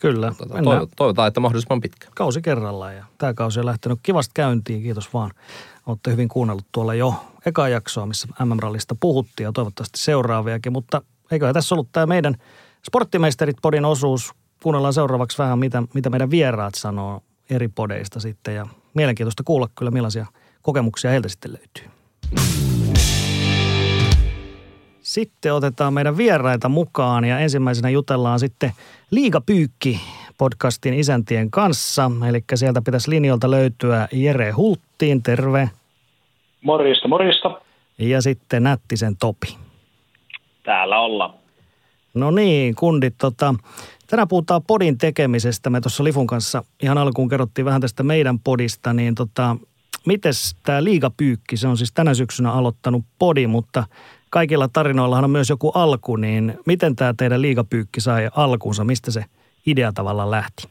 Kyllä. 0.00 0.34
Tota, 0.38 0.86
toivotaan, 0.96 1.28
että 1.28 1.40
mahdollisimman 1.40 1.80
pitkä. 1.80 2.08
Kausi 2.14 2.42
kerrallaan 2.42 2.96
ja 2.96 3.04
tämä 3.18 3.34
kausi 3.34 3.60
on 3.60 3.66
lähtenyt 3.66 3.98
kivasti 4.02 4.30
käyntiin. 4.34 4.82
Kiitos 4.82 5.14
vaan. 5.14 5.30
Olette 5.88 6.10
hyvin 6.10 6.28
kuunnellut 6.28 6.66
tuolla 6.72 6.94
jo 6.94 7.14
eka 7.46 7.68
jaksoa, 7.68 8.06
missä 8.06 8.28
MM-rallista 8.44 8.96
puhuttiin 9.00 9.44
ja 9.44 9.52
toivottavasti 9.52 9.98
seuraaviakin. 9.98 10.72
Mutta 10.72 11.02
eiköhän 11.30 11.54
tässä 11.54 11.74
ollut 11.74 11.88
tämä 11.92 12.06
meidän 12.06 12.34
Sporttimeisterit-podin 12.82 13.84
osuus. 13.84 14.32
Kuunnellaan 14.62 14.94
seuraavaksi 14.94 15.38
vähän, 15.38 15.58
mitä, 15.58 15.82
mitä 15.94 16.10
meidän 16.10 16.30
vieraat 16.30 16.74
sanoo 16.74 17.22
eri 17.50 17.68
podeista 17.68 18.20
sitten. 18.20 18.54
Ja 18.54 18.66
mielenkiintoista 18.94 19.42
kuulla 19.42 19.68
kyllä, 19.74 19.90
millaisia 19.90 20.26
kokemuksia 20.62 21.10
heiltä 21.10 21.28
sitten 21.28 21.52
löytyy. 21.52 21.90
Sitten 25.00 25.54
otetaan 25.54 25.94
meidän 25.94 26.16
vieraita 26.16 26.68
mukaan 26.68 27.24
ja 27.24 27.38
ensimmäisenä 27.38 27.90
jutellaan 27.90 28.40
sitten 28.40 28.72
Liigapyykki 29.10 30.00
podcastin 30.38 30.94
isäntien 30.94 31.50
kanssa. 31.50 32.10
Eli 32.28 32.44
sieltä 32.54 32.82
pitäisi 32.82 33.10
linjolta 33.10 33.50
löytyä 33.50 34.08
Jere 34.12 34.50
Hulttiin, 34.50 35.22
terve. 35.22 35.70
Morjesta, 36.62 37.08
morjesta. 37.08 37.60
Ja 37.98 38.22
sitten 38.22 38.62
Nättisen 38.62 39.16
Topi. 39.16 39.56
Täällä 40.62 41.00
ollaan. 41.00 41.34
No 42.14 42.30
niin, 42.30 42.74
kundit. 42.74 43.14
Tota, 43.18 43.54
tänään 44.06 44.28
puhutaan 44.28 44.62
podin 44.66 44.98
tekemisestä. 44.98 45.70
Me 45.70 45.80
tuossa 45.80 46.04
Lifun 46.04 46.26
kanssa 46.26 46.64
ihan 46.82 46.98
alkuun 46.98 47.28
kerrottiin 47.28 47.64
vähän 47.64 47.80
tästä 47.80 48.02
meidän 48.02 48.38
podista, 48.38 48.92
niin 48.92 49.14
tota, 49.14 49.56
mites 50.06 50.56
tämä 50.64 50.84
liigapyykki, 50.84 51.56
se 51.56 51.68
on 51.68 51.76
siis 51.76 51.92
tänä 51.92 52.14
syksynä 52.14 52.52
aloittanut 52.52 53.04
podi, 53.18 53.46
mutta 53.46 53.84
kaikilla 54.30 54.68
tarinoillahan 54.68 55.24
on 55.24 55.30
myös 55.30 55.50
joku 55.50 55.70
alku, 55.70 56.16
niin 56.16 56.58
miten 56.66 56.96
tämä 56.96 57.14
teidän 57.16 57.42
liigapyykki 57.42 58.00
sai 58.00 58.30
alkuunsa? 58.36 58.84
Mistä 58.84 59.10
se 59.10 59.24
idea 59.70 59.92
tavallaan 59.92 60.30
lähti? 60.30 60.68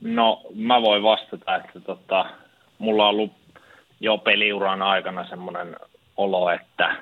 No 0.00 0.40
mä 0.54 0.82
voin 0.82 1.02
vastata, 1.02 1.56
että 1.56 1.80
tota, 1.80 2.26
mulla 2.78 3.04
on 3.04 3.10
ollut 3.10 3.32
jo 4.00 4.18
peliuran 4.18 4.82
aikana 4.82 5.28
semmoinen 5.28 5.76
olo, 6.16 6.50
että 6.50 6.96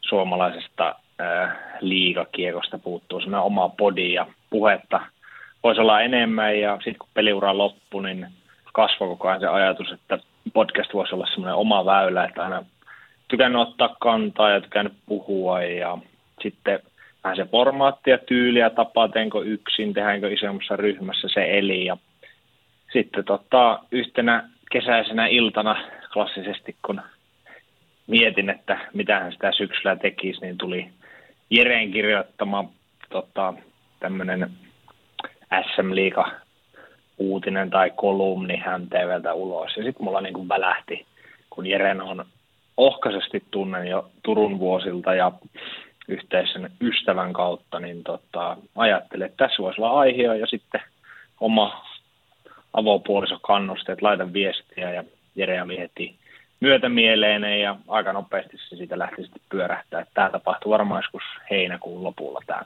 suomalaisesta 0.00 0.94
äh, 1.20 1.56
liigakiekosta 1.80 2.78
puuttuu 2.78 3.20
semmoinen 3.20 3.46
oma 3.46 3.68
podi 3.68 4.12
ja 4.12 4.26
puhetta 4.50 5.00
voisi 5.62 5.80
olla 5.80 6.00
enemmän 6.00 6.60
ja 6.60 6.74
sitten 6.74 6.98
kun 6.98 7.08
peliura 7.14 7.58
loppui, 7.58 8.02
niin 8.02 8.26
kasvoi 8.72 9.08
koko 9.08 9.28
ajan 9.28 9.40
se 9.40 9.46
ajatus, 9.46 9.92
että 9.92 10.18
podcast 10.52 10.94
voisi 10.94 11.14
olla 11.14 11.26
semmoinen 11.26 11.54
oma 11.54 11.84
väylä, 11.84 12.24
että 12.24 12.42
aina 12.42 12.64
tykännyt 13.28 13.60
ottaa 13.60 13.96
kantaa 14.00 14.50
ja 14.50 14.60
tykännyt 14.60 14.92
puhua 15.06 15.62
ja 15.62 15.98
sitten 16.42 16.80
vähän 17.26 17.36
se 17.36 17.44
formaatti 17.50 18.10
ja 18.10 18.18
tyyli 18.18 18.58
ja 18.58 18.70
tapa, 18.70 19.08
teenkö 19.08 19.38
yksin, 19.38 19.94
tehdäänkö 19.94 20.32
isommassa 20.32 20.76
ryhmässä 20.76 21.28
se 21.34 21.58
eli 21.58 21.84
ja 21.84 21.96
sitten 22.92 23.24
tota, 23.24 23.78
yhtenä 23.92 24.48
kesäisenä 24.72 25.26
iltana 25.26 25.76
klassisesti, 26.12 26.76
kun 26.86 27.00
mietin, 28.06 28.50
että 28.50 28.78
mitä 28.94 29.20
hän 29.20 29.32
sitä 29.32 29.52
syksyllä 29.52 29.96
tekisi, 29.96 30.40
niin 30.40 30.58
tuli 30.58 30.88
Jereen 31.50 31.90
kirjoittama 31.90 32.64
tota, 33.10 33.54
tämmöinen 34.00 34.50
SM 35.74 35.94
Liiga 35.94 36.30
uutinen 37.18 37.70
tai 37.70 37.92
kolumni 37.96 38.56
hän 38.56 38.88
TVltä 38.88 39.34
ulos. 39.34 39.76
Ja 39.76 39.82
sitten 39.82 40.04
mulla 40.04 40.20
niin 40.20 40.34
kuin 40.34 40.48
välähti, 40.48 41.06
kun 41.50 41.66
Jeren 41.66 42.00
on 42.00 42.24
ohkaisesti 42.76 43.42
tunnen 43.50 43.86
jo 43.86 44.10
Turun 44.22 44.58
vuosilta 44.58 45.14
ja 45.14 45.32
yhteisen 46.08 46.70
ystävän 46.80 47.32
kautta, 47.32 47.80
niin 47.80 48.04
tota, 48.04 48.56
ajattelin, 48.76 49.26
että 49.26 49.46
tässä 49.46 49.62
voisi 49.62 49.80
olla 49.80 50.00
aihe 50.00 50.22
ja 50.22 50.46
sitten 50.46 50.80
oma 51.40 51.84
avopuoliso 52.72 53.38
kannusti, 53.42 53.92
että 53.92 54.06
laitan 54.06 54.32
viestiä 54.32 54.92
ja 54.92 55.04
Jere 55.36 55.62
oli 55.62 55.78
heti 55.78 56.14
myötämieleinen 56.60 57.60
ja 57.60 57.76
aika 57.88 58.12
nopeasti 58.12 58.56
se 58.68 58.76
siitä 58.76 58.98
lähti 58.98 59.22
sitten 59.22 59.42
pyörähtää. 59.48 60.00
Että 60.00 60.14
tämä 60.14 60.30
tapahtui 60.30 60.70
varmaan 60.70 60.98
joskus 60.98 61.22
heinäkuun 61.50 62.04
lopulla 62.04 62.40
tämä 62.46 62.62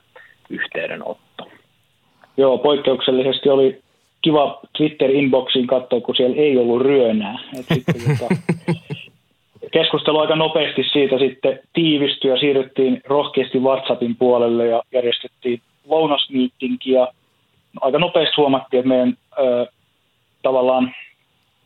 yhteydenotto. 0.50 1.50
Joo, 2.37 2.59
poikkeuksellisesti 2.59 3.48
oli 3.48 3.83
kiva 4.22 4.61
Twitter-inboxiin 4.79 5.66
katsoa, 5.66 6.00
kun 6.00 6.16
siellä 6.16 6.37
ei 6.37 6.57
ollut 6.57 6.83
ryönää. 6.83 7.38
Et 7.59 7.66
sitten, 7.74 7.94
tota, 7.94 8.35
keskustelu 9.71 10.19
aika 10.19 10.37
nopeasti 10.37 10.85
siitä 10.93 11.19
sitten 11.19 11.61
tiivistyi 11.73 12.31
ja 12.31 12.37
siirryttiin 12.37 13.01
rohkeasti 13.07 13.59
WhatsAppin 13.59 14.17
puolelle 14.17 14.67
ja 14.67 14.83
järjestettiin 14.93 15.61
lounasmiittinkiä. 15.89 17.07
Aika 17.81 17.99
nopeasti 17.99 18.35
huomattiin, 18.37 18.79
että 18.79 18.89
meidän 18.89 19.17
ö, 19.39 19.67
tavallaan 20.43 20.95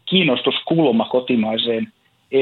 kiinnostuskulma 0.07 1.05
kotimaiseen 1.05 1.89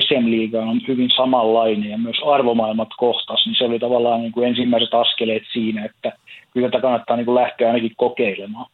SM-liigaan 0.00 0.68
on 0.68 0.80
hyvin 0.88 1.10
samanlainen 1.16 1.90
ja 1.90 1.98
myös 1.98 2.16
arvomaailmat 2.26 2.88
kohtas, 2.96 3.46
niin 3.46 3.56
se 3.58 3.64
oli 3.64 3.78
tavallaan 3.78 4.20
niin 4.20 4.32
kuin 4.32 4.48
ensimmäiset 4.48 4.94
askeleet 4.94 5.42
siinä, 5.52 5.84
että 5.84 6.12
kyllä 6.52 6.68
tätä 6.68 6.82
kannattaa 6.82 7.16
niin 7.16 7.24
kuin 7.26 7.34
lähteä 7.34 7.66
ainakin 7.66 7.92
kokeilemaan. 7.96 8.66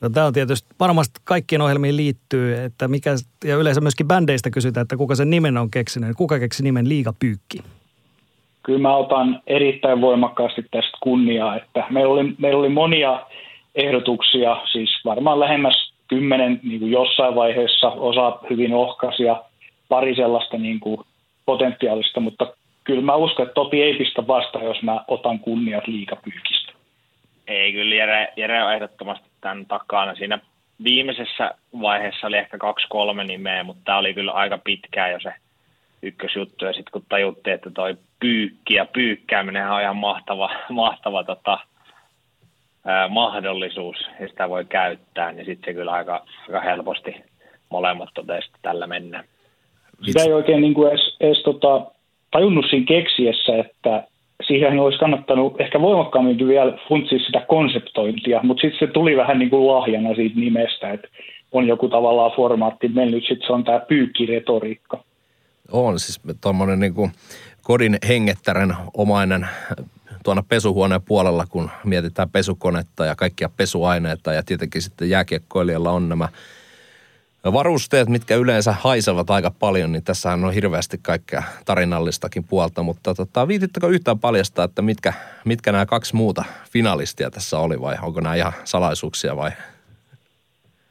No, 0.00 0.08
tämä 0.10 0.26
on 0.26 0.32
tietysti 0.32 0.68
varmasti 0.80 1.20
kaikkien 1.24 1.60
ohjelmiin 1.60 1.96
liittyy, 1.96 2.64
että 2.64 2.88
mikä, 2.88 3.10
ja 3.44 3.56
yleensä 3.56 3.80
myöskin 3.80 4.08
bändeistä 4.08 4.50
kysytään, 4.50 4.82
että 4.82 4.96
kuka 4.96 5.14
sen 5.14 5.30
nimen 5.30 5.56
on 5.56 5.70
keksinyt. 5.70 6.16
Kuka 6.16 6.38
keksi 6.38 6.62
nimen 6.62 6.88
Liigapyykki? 6.88 7.58
Kyllä 8.62 8.78
mä 8.78 8.96
otan 8.96 9.42
erittäin 9.46 10.00
voimakkaasti 10.00 10.62
tästä 10.70 10.98
kunniaa, 11.02 11.56
että 11.56 11.84
meillä 11.90 12.12
oli, 12.12 12.34
meillä 12.38 12.60
oli 12.60 12.68
monia 12.68 13.26
ehdotuksia, 13.74 14.56
siis 14.72 14.90
varmaan 15.04 15.40
lähemmäs 15.40 15.92
kymmenen 16.08 16.60
niin 16.62 16.80
kuin 16.80 16.92
jossain 16.92 17.34
vaiheessa, 17.34 17.88
osa 17.88 18.38
hyvin 18.50 18.74
ohkaisia, 18.74 19.42
pari 19.88 20.14
sellaista 20.14 20.58
niin 20.58 20.80
kuin 20.80 21.00
potentiaalista, 21.46 22.20
mutta 22.20 22.54
kyllä 22.84 23.02
mä 23.02 23.14
uskon, 23.14 23.42
että 23.46 23.54
Topi 23.54 23.82
ei 23.82 23.94
pistä 23.94 24.26
vasta, 24.26 24.58
jos 24.58 24.82
mä 24.82 25.04
otan 25.08 25.38
kunniat 25.38 25.86
liikapyykistä. 25.86 26.72
Ei, 27.46 27.72
kyllä 27.72 27.94
Jere, 27.94 28.32
Jere 28.36 28.62
on 28.62 28.74
ehdottomasti 28.74 29.28
tämän 29.46 29.66
takana. 29.66 30.14
Siinä 30.14 30.38
viimeisessä 30.84 31.54
vaiheessa 31.80 32.26
oli 32.26 32.36
ehkä 32.36 32.58
kaksi-kolme 32.58 33.24
nimeä, 33.24 33.64
mutta 33.64 33.82
tämä 33.84 33.98
oli 33.98 34.14
kyllä 34.14 34.32
aika 34.32 34.58
pitkään 34.58 35.12
jo 35.12 35.20
se 35.20 35.32
ykkösjuttu. 36.02 36.64
Ja 36.64 36.72
sitten 36.72 36.92
kun 36.92 37.06
tajuttiin, 37.08 37.54
että 37.54 37.70
toi 37.70 37.96
pyykki 38.20 38.74
ja 38.74 38.86
pyykkääminen 38.86 39.70
on 39.70 39.82
ihan 39.82 39.96
mahtava, 39.96 40.50
mahtava 40.68 41.24
tota, 41.24 41.58
ää, 42.84 43.08
mahdollisuus, 43.08 43.96
ja 44.20 44.28
sitä 44.28 44.48
voi 44.48 44.64
käyttää, 44.64 45.32
niin 45.32 45.46
sitten 45.46 45.72
se 45.72 45.74
kyllä 45.74 45.92
aika, 45.92 46.26
aika 46.48 46.60
helposti 46.60 47.14
molemmat 47.70 48.08
totesi, 48.14 48.50
tällä 48.62 48.86
mennään. 48.86 49.24
Sitä 50.02 50.22
ei 50.22 50.32
oikein 50.32 50.60
niin 50.60 50.74
kuin 50.74 50.88
edes, 50.88 51.16
edes 51.20 51.42
tota, 51.42 51.86
tajunnut 52.30 52.66
siinä 52.70 52.86
keksiessä, 52.86 53.52
että 53.56 54.04
siihen 54.46 54.78
olisi 54.78 54.98
kannattanut 54.98 55.60
ehkä 55.60 55.80
voimakkaammin 55.80 56.48
vielä 56.48 56.78
funtsia 56.88 57.18
sitä 57.18 57.40
konseptointia, 57.48 58.40
mutta 58.42 58.60
sitten 58.60 58.88
se 58.88 58.92
tuli 58.92 59.16
vähän 59.16 59.38
niin 59.38 59.50
kuin 59.50 59.66
lahjana 59.66 60.14
siitä 60.14 60.40
nimestä, 60.40 60.92
että 60.92 61.08
on 61.52 61.66
joku 61.66 61.88
tavallaan 61.88 62.36
formaatti 62.36 62.88
mennyt, 62.88 63.24
sitten 63.28 63.46
se 63.46 63.52
on 63.52 63.64
tämä 63.64 63.80
pyykkiretoriikka. 63.80 65.04
On 65.72 65.98
siis 66.00 66.20
tuommoinen 66.40 66.80
niin 66.80 66.94
kuin 66.94 67.10
kodin 67.62 67.98
hengettären 68.08 68.74
omainen 68.96 69.46
tuona 70.24 70.42
pesuhuoneen 70.48 71.02
puolella, 71.02 71.44
kun 71.48 71.70
mietitään 71.84 72.30
pesukonetta 72.30 73.04
ja 73.04 73.14
kaikkia 73.14 73.50
pesuaineita 73.56 74.32
ja 74.32 74.42
tietenkin 74.42 74.82
sitten 74.82 75.10
jääkiekkoilijalla 75.10 75.90
on 75.90 76.08
nämä 76.08 76.28
varusteet, 77.52 78.08
mitkä 78.08 78.34
yleensä 78.36 78.72
haisevat 78.72 79.30
aika 79.30 79.50
paljon, 79.50 79.92
niin 79.92 80.04
tässä 80.04 80.32
on 80.32 80.54
hirveästi 80.54 80.98
kaikkea 81.02 81.42
tarinallistakin 81.64 82.44
puolta, 82.44 82.82
mutta 82.82 83.14
tota, 83.14 83.48
viitittekö 83.48 83.86
yhtään 83.86 84.18
paljastaa, 84.18 84.64
että 84.64 84.82
mitkä, 84.82 85.12
mitkä 85.44 85.72
nämä 85.72 85.86
kaksi 85.86 86.16
muuta 86.16 86.44
finalistia 86.72 87.30
tässä 87.30 87.58
oli 87.58 87.80
vai 87.80 87.94
onko 88.02 88.20
nämä 88.20 88.34
ihan 88.34 88.52
salaisuuksia 88.64 89.36
vai? 89.36 89.50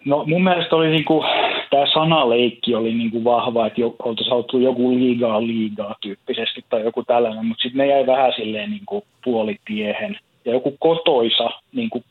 No 0.06 0.26
mun 0.26 0.44
mielestä 0.44 0.76
oli 0.76 0.90
niinku, 0.90 1.24
tämä 1.70 1.86
sanaleikki 1.94 2.76
oli 2.76 2.94
niinku 2.94 3.24
vahva, 3.24 3.68
että 3.68 3.82
oltaisiin 4.00 4.30
haluttu 4.30 4.60
joku 4.60 4.92
liigaa 4.92 5.42
liigaa 5.42 5.96
tyyppisesti 6.02 6.66
tai 6.70 6.84
joku 6.84 7.04
tällainen, 7.04 7.46
mutta 7.46 7.62
sitten 7.62 7.78
ne 7.78 7.88
jäi 7.88 8.08
vähän 8.08 8.34
silleen 8.36 8.70
niinku 8.70 9.04
puolitiehen. 9.24 10.18
Ja 10.46 10.54
joku 10.54 10.76
kotoisa, 10.80 11.50
niinku 11.74 12.04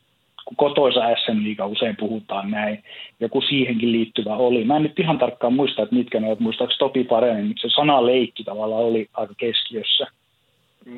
kotoisa 0.55 0.99
SM-liiga 1.25 1.65
usein 1.65 1.95
puhutaan 1.99 2.51
näin, 2.51 2.83
joku 3.19 3.41
siihenkin 3.41 3.91
liittyvä 3.91 4.35
oli. 4.35 4.63
Mä 4.63 4.75
en 4.75 4.83
nyt 4.83 4.99
ihan 4.99 5.17
tarkkaan 5.17 5.53
muista, 5.53 5.81
että 5.81 5.95
mitkä 5.95 6.19
ne 6.19 6.27
ovat, 6.27 6.39
muistaakseni 6.39 6.79
Topi 6.79 7.03
paremmin, 7.03 7.45
mutta 7.45 7.61
se 7.61 7.73
sana 7.75 8.05
leikki 8.05 8.43
tavallaan 8.43 8.83
oli 8.83 9.09
aika 9.13 9.33
keskiössä. 9.37 10.07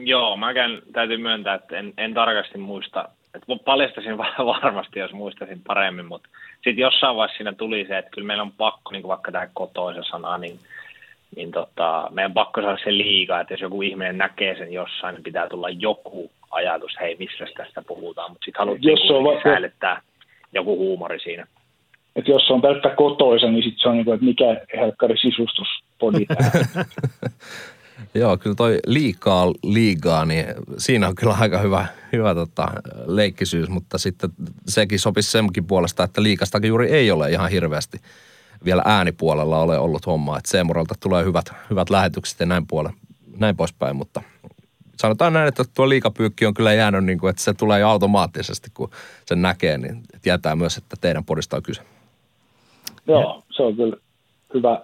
Joo, 0.04 0.38
mä 0.38 0.54
täytyy 0.94 1.18
myöntää, 1.18 1.54
että 1.54 1.78
en, 1.78 1.94
en 1.98 2.14
tarkasti 2.14 2.58
muista, 2.58 3.10
että 3.36 3.64
paljastasin 3.66 4.18
varmasti, 4.62 5.00
jos 5.00 5.12
muistaisin 5.12 5.62
paremmin, 5.68 6.06
mutta 6.06 6.30
sitten 6.54 6.78
jossain 6.78 7.16
vaiheessa 7.16 7.38
siinä 7.38 7.54
tuli 7.54 7.86
se, 7.88 7.98
että 7.98 8.12
kyllä 8.12 8.28
meillä 8.28 8.44
on 8.44 8.52
pakko, 8.52 8.92
niin 8.92 9.08
vaikka 9.08 9.32
tämä 9.32 9.48
kotoisa 9.54 10.04
sana, 10.04 10.38
niin, 10.38 10.60
niin 11.36 11.52
tota, 11.52 12.08
meidän 12.12 12.34
pakko 12.34 12.62
saada 12.62 12.78
se 12.84 12.98
liiga, 12.98 13.40
että 13.40 13.54
jos 13.54 13.62
joku 13.62 13.82
ihminen 13.82 14.18
näkee 14.18 14.58
sen 14.58 14.74
jossain, 14.74 15.16
niin 15.16 15.24
pitää 15.24 15.50
tulla 15.50 15.70
joku 15.70 16.32
ajatus, 16.52 16.92
hei, 17.02 17.16
missä 17.20 17.46
tästä 17.58 17.82
puhutaan, 17.82 18.32
mutta 18.32 18.46
sitten 18.46 18.60
haluttiin 18.60 18.92
jos 18.92 19.12
on 19.12 19.24
va- 19.24 19.44
säilyttää 19.44 20.02
joku 20.54 20.78
huumori 20.78 21.20
siinä. 21.20 21.48
Et 22.16 22.28
jos 22.28 22.48
se 22.48 22.54
on 22.54 22.62
pelkkä 22.62 22.90
kotoisa, 22.90 23.52
niin 23.52 23.64
sitten 23.64 23.80
se 23.82 23.90
on 23.90 23.96
niin 23.96 24.06
kuin, 24.06 24.16
että 24.16 24.26
mikä 24.26 24.62
helkkari 24.78 25.18
sisustuspodi 25.18 26.26
Joo, 28.14 28.38
kyllä 28.38 28.56
toi 28.56 28.80
liikaa 28.86 29.48
liigaa, 29.64 30.26
niin 30.26 30.46
siinä 30.78 31.08
on 31.08 31.16
kyllä 31.16 31.36
aika 31.40 31.58
hyvä, 31.60 31.86
hyvä 32.12 32.36
tota, 32.36 32.68
leikkisyys, 33.06 33.70
mutta 33.70 33.98
sitten 33.98 34.30
sekin 34.68 35.00
sopisi 35.00 35.32
senkin 35.32 35.68
puolesta, 35.68 36.04
että 36.04 36.24
liikastakin 36.24 36.68
juuri 36.68 36.92
ei 36.92 37.12
ole 37.12 37.32
ihan 37.32 37.52
hirveästi 37.52 37.98
vielä 38.66 38.82
äänipuolella 38.86 39.60
ole 39.60 39.80
ollut 39.80 40.06
hommaa, 40.06 40.38
että 40.38 40.52
Seemuralta 40.52 40.96
tulee 41.00 41.26
hyvät, 41.26 41.46
hyvät 41.70 41.90
lähetykset 41.90 42.40
ja 42.40 42.46
näin, 42.46 42.68
puole, 42.68 42.90
näin 43.38 43.58
poispäin, 43.58 43.96
mutta 43.96 44.22
sanotaan 45.02 45.34
näin, 45.34 45.48
että 45.48 45.64
tuo 45.76 45.90
liikapyykki 45.90 46.46
on 46.46 46.54
kyllä 46.54 46.74
jäänyt 46.74 47.06
niin 47.06 47.20
kuin, 47.20 47.30
että 47.30 47.42
se 47.42 47.54
tulee 47.54 47.80
jo 47.80 47.90
automaattisesti, 47.90 48.70
kun 48.74 48.90
sen 49.26 49.42
näkee, 49.42 49.78
niin 49.78 50.02
tietää 50.22 50.56
myös, 50.56 50.78
että 50.78 50.96
teidän 51.02 51.26
podista 51.26 51.58
on 51.58 51.64
kyse. 51.64 51.82
Joo, 53.08 53.44
se 53.50 53.64
on 53.64 53.76
kyllä 53.76 53.98
hyvä, 54.54 54.82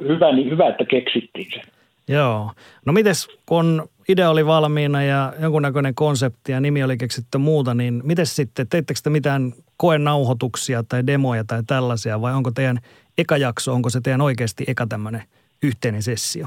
hyvä, 0.00 0.32
niin 0.32 0.50
hyvä 0.50 0.68
että 0.68 0.84
keksittiin 0.84 1.50
se. 1.54 1.60
Joo. 2.08 2.52
No 2.86 2.92
mites, 2.92 3.28
kun 3.46 3.88
idea 4.08 4.30
oli 4.30 4.46
valmiina 4.46 5.02
ja 5.02 5.32
jonkunnäköinen 5.40 5.94
konsepti 5.94 6.52
ja 6.52 6.60
nimi 6.60 6.84
oli 6.84 6.96
keksitty 6.96 7.38
muuta, 7.38 7.74
niin 7.74 8.00
miten 8.04 8.26
sitten, 8.26 8.68
teittekö 8.68 9.00
te 9.02 9.10
mitään 9.10 9.52
koenauhoituksia 9.76 10.82
tai 10.82 11.06
demoja 11.06 11.44
tai 11.44 11.62
tällaisia 11.66 12.20
vai 12.20 12.34
onko 12.34 12.50
teidän 12.50 12.78
eka 13.18 13.36
jakso, 13.36 13.72
onko 13.72 13.90
se 13.90 14.00
teidän 14.00 14.20
oikeasti 14.20 14.64
eka 14.66 14.86
tämmöinen 14.86 15.22
yhteinen 15.62 16.02
sessio? 16.02 16.46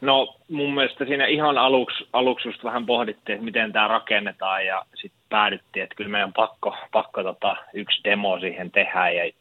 No 0.00 0.36
mun 0.50 0.74
mielestä 0.74 1.04
siinä 1.04 1.26
ihan 1.26 1.58
aluksi, 1.58 2.08
aluksi 2.12 2.48
just 2.48 2.64
vähän 2.64 2.86
pohdittiin, 2.86 3.34
että 3.34 3.44
miten 3.44 3.72
tämä 3.72 3.88
rakennetaan 3.88 4.66
ja 4.66 4.84
sitten 4.94 5.20
päädyttiin, 5.28 5.82
että 5.82 5.94
kyllä 5.94 6.10
meidän 6.10 6.26
on 6.26 6.32
pakko, 6.32 6.76
pakko 6.92 7.22
tota, 7.22 7.56
yksi 7.74 8.00
demo 8.04 8.40
siihen 8.40 8.70
tehdä 8.70 9.10
ja, 9.10 9.32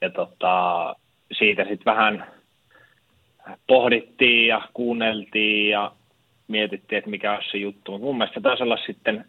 ja 0.00 0.10
tota, 0.10 0.96
siitä 1.32 1.62
sitten 1.62 1.84
vähän 1.84 2.26
pohdittiin 3.66 4.46
ja 4.46 4.62
kuunneltiin 4.74 5.70
ja 5.70 5.92
mietittiin, 6.48 6.98
että 6.98 7.10
mikä 7.10 7.34
olisi 7.34 7.50
se 7.50 7.58
juttu. 7.58 7.92
Mutta 7.92 8.04
mun 8.04 8.18
mielestä 8.18 8.40
taisi 8.40 8.62
olla 8.62 8.78
sitten 8.86 9.24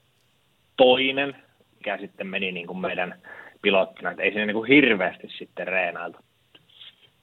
toinen, 0.78 1.36
mikä 1.76 1.98
sitten 1.98 2.28
meni 2.28 2.52
niin 2.52 2.68
kuin 2.68 2.80
meidän 2.80 3.15
pilottina, 3.62 4.12
että 4.12 4.24
ei 4.24 4.32
siinä 4.32 4.46
niin 4.46 4.56
kuin 4.56 4.68
hirveästi 4.68 5.28
sitten 5.38 5.68
reenailtu 5.68 6.20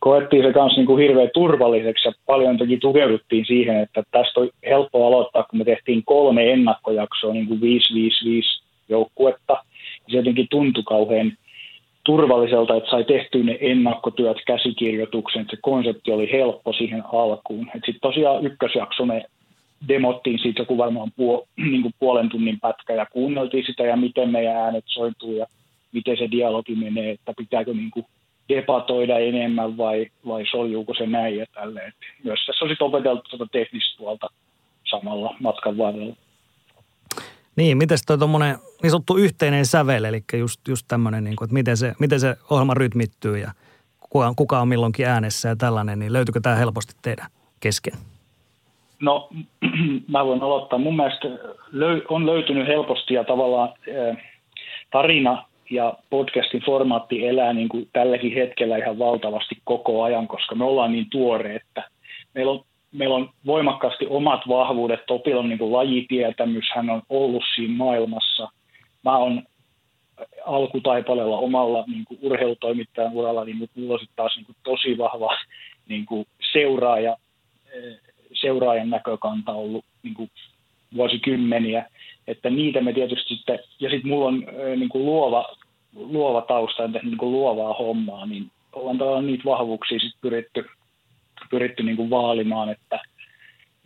koettiin 0.07 0.45
se 0.45 0.53
kanssa 0.53 0.81
niin 0.81 0.87
kuin 0.87 1.03
hirveän 1.03 1.31
turvalliseksi 1.35 2.09
ja 2.09 2.13
paljon 2.27 2.59
toki 2.59 2.77
tukeuduttiin 2.77 3.47
siihen, 3.47 3.81
että 3.81 4.03
tästä 4.11 4.41
on 4.41 4.49
helppo 4.69 5.07
aloittaa, 5.07 5.43
kun 5.43 5.59
me 5.59 5.65
tehtiin 5.65 6.03
kolme 6.05 6.53
ennakkojaksoa, 6.53 7.33
niin 7.33 7.47
kuin 7.47 7.61
5-5-5 7.61 7.63
joukkuetta. 8.89 9.65
Se 10.11 10.17
jotenkin 10.17 10.47
tuntui 10.51 10.83
kauhean 10.83 11.33
turvalliselta, 12.05 12.77
että 12.77 12.91
sai 12.91 13.05
tehtyä 13.05 13.43
ne 13.43 13.59
ennakkotyöt, 13.61 14.37
käsikirjoituksen, 14.47 15.43
että 15.43 15.57
se 15.57 15.63
konsepti 15.63 16.11
oli 16.11 16.33
helppo 16.33 16.73
siihen 16.73 17.03
alkuun. 17.13 17.67
Sitten 17.75 18.01
tosiaan 18.03 18.47
ykkösjakso 18.47 19.07
me 19.07 19.25
demottiin 19.89 20.39
siitä 20.39 20.63
joku 20.63 20.79
varmaan 20.79 21.13
puol, 21.17 21.43
niin 21.71 21.83
kuin 21.83 21.95
puolen 21.99 22.29
tunnin 22.29 22.61
pätkä 22.61 22.95
ja 22.95 23.07
kuunneltiin 23.07 23.65
sitä 23.67 23.83
ja 23.83 23.97
miten 23.97 24.31
meidän 24.31 24.57
äänet 24.57 24.85
sointuu 24.87 25.33
ja 25.37 25.47
miten 25.93 26.17
se 26.17 26.31
dialogi 26.31 26.75
menee, 26.75 27.11
että 27.11 27.33
pitääkö 27.37 27.75
niin 27.75 27.91
kuin 27.91 28.07
debatoida 28.49 29.19
enemmän 29.19 29.77
vai, 29.77 30.07
vai 30.27 30.45
soljuuko 30.51 30.95
se 30.95 31.07
näin 31.07 31.37
ja 31.37 31.47
tälleen. 31.55 31.93
Myös 32.25 32.47
tässä 32.47 32.65
on 32.65 32.69
sitten 32.71 32.87
opeteltu 32.87 33.23
tuota 33.23 33.47
teknistä 33.53 33.99
puolta 33.99 34.31
samalla 34.85 35.37
matkan 35.41 35.79
varrella. 35.79 36.17
Niin, 37.57 37.77
miten 37.77 37.99
toi 38.07 38.19
tuommoinen 38.19 38.57
niin 38.83 38.91
sanottu 38.91 39.17
yhteinen 39.17 39.67
sävel, 39.67 40.05
eli 40.05 40.25
just, 40.39 40.69
just 40.69 40.87
tämmöinen, 40.89 41.25
niin 41.25 41.37
kuin, 41.37 41.47
että 41.47 41.55
miten 41.55 41.77
se, 41.77 41.95
miten 41.99 42.21
se 42.21 42.37
ohjelma 42.51 42.75
rytmittyy 42.75 43.39
ja 43.39 43.51
kuka, 44.01 44.33
kuka 44.37 44.61
on 44.61 44.69
milloinkin 44.69 45.07
äänessä 45.07 45.49
ja 45.49 45.57
tällainen, 45.57 45.99
niin 45.99 46.13
löytyykö 46.13 46.41
tämä 46.41 46.57
helposti 46.57 46.95
teidän 47.03 47.27
kesken? 47.61 47.95
No, 49.01 49.29
mä 50.13 50.25
voin 50.25 50.43
aloittaa. 50.43 50.79
Mun 50.79 50.97
mielestä 50.97 51.29
löy, 51.73 52.03
on 52.09 52.27
löytynyt 52.27 52.67
helposti 52.67 53.15
ja 53.15 53.25
tavallaan 53.25 53.69
äh, 53.69 54.17
tarina 54.91 55.45
ja 55.71 55.95
podcastin 56.11 56.63
formaatti 56.67 57.27
elää 57.27 57.53
niin 57.53 57.69
kuin 57.69 57.89
tälläkin 57.93 58.35
hetkellä 58.35 58.77
ihan 58.77 58.99
valtavasti 58.99 59.55
koko 59.65 60.03
ajan, 60.03 60.29
koska 60.29 60.55
me 60.55 60.65
ollaan 60.65 60.93
niin 60.93 61.07
tuore, 61.11 61.55
että 61.55 61.83
meillä 62.35 62.53
on, 62.53 62.65
meillä 62.93 63.15
on 63.15 63.31
voimakkaasti 63.47 64.07
omat 64.11 64.41
vahvuudet. 64.49 65.01
Topilla 65.07 65.41
on 65.41 65.49
niin 65.49 65.59
kuin 65.59 65.73
lajitietämys, 65.73 66.65
hän 66.75 66.91
on 66.91 67.03
ollut 67.09 67.43
siinä 67.55 67.75
maailmassa. 67.75 68.49
Mä 69.05 69.17
oon 69.17 69.43
alkutaipaleella 70.47 71.39
omalla 71.39 71.85
niin 71.87 72.05
kuin 72.05 72.19
urheilutoimittajan 72.23 73.13
uralla, 73.13 73.45
niin 73.45 73.57
mulla 73.77 73.95
on 73.95 74.01
taas 74.17 74.37
niin 74.37 74.47
kuin 74.47 74.57
tosi 74.63 74.99
vahva 74.99 75.39
niin 75.89 76.07
kuin 76.07 76.27
seuraaja, 76.53 77.17
eh, 77.75 77.97
seuraajan 78.33 78.91
näkökanta 78.91 79.53
ollut 79.53 79.85
niin 80.03 80.15
kuin 80.15 80.31
vuosikymmeniä 80.97 81.91
että 82.27 82.51
niitä 82.51 82.81
me 82.81 82.93
tietysti 82.93 83.35
sitten, 83.35 83.59
ja 83.81 83.91
sitten 83.91 84.09
mulla 84.09 84.27
on 84.27 84.47
niin 84.77 84.89
kuin 84.89 85.07
luova, 85.07 85.57
luova 85.95 86.41
tausta, 86.41 86.85
en 86.85 86.93
tehnyt 86.93 87.11
niin 87.11 87.19
kuin 87.19 87.33
luovaa 87.33 87.75
hommaa, 87.75 88.27
niin 88.27 88.51
ollaan 88.73 89.27
niitä 89.27 89.45
vahvuuksia 89.45 89.99
sitten 89.99 90.21
pyritty, 90.21 90.65
pyritty 91.51 91.83
niin 91.83 91.97
kuin 91.97 92.11
vaalimaan, 92.11 92.69
että 92.69 93.01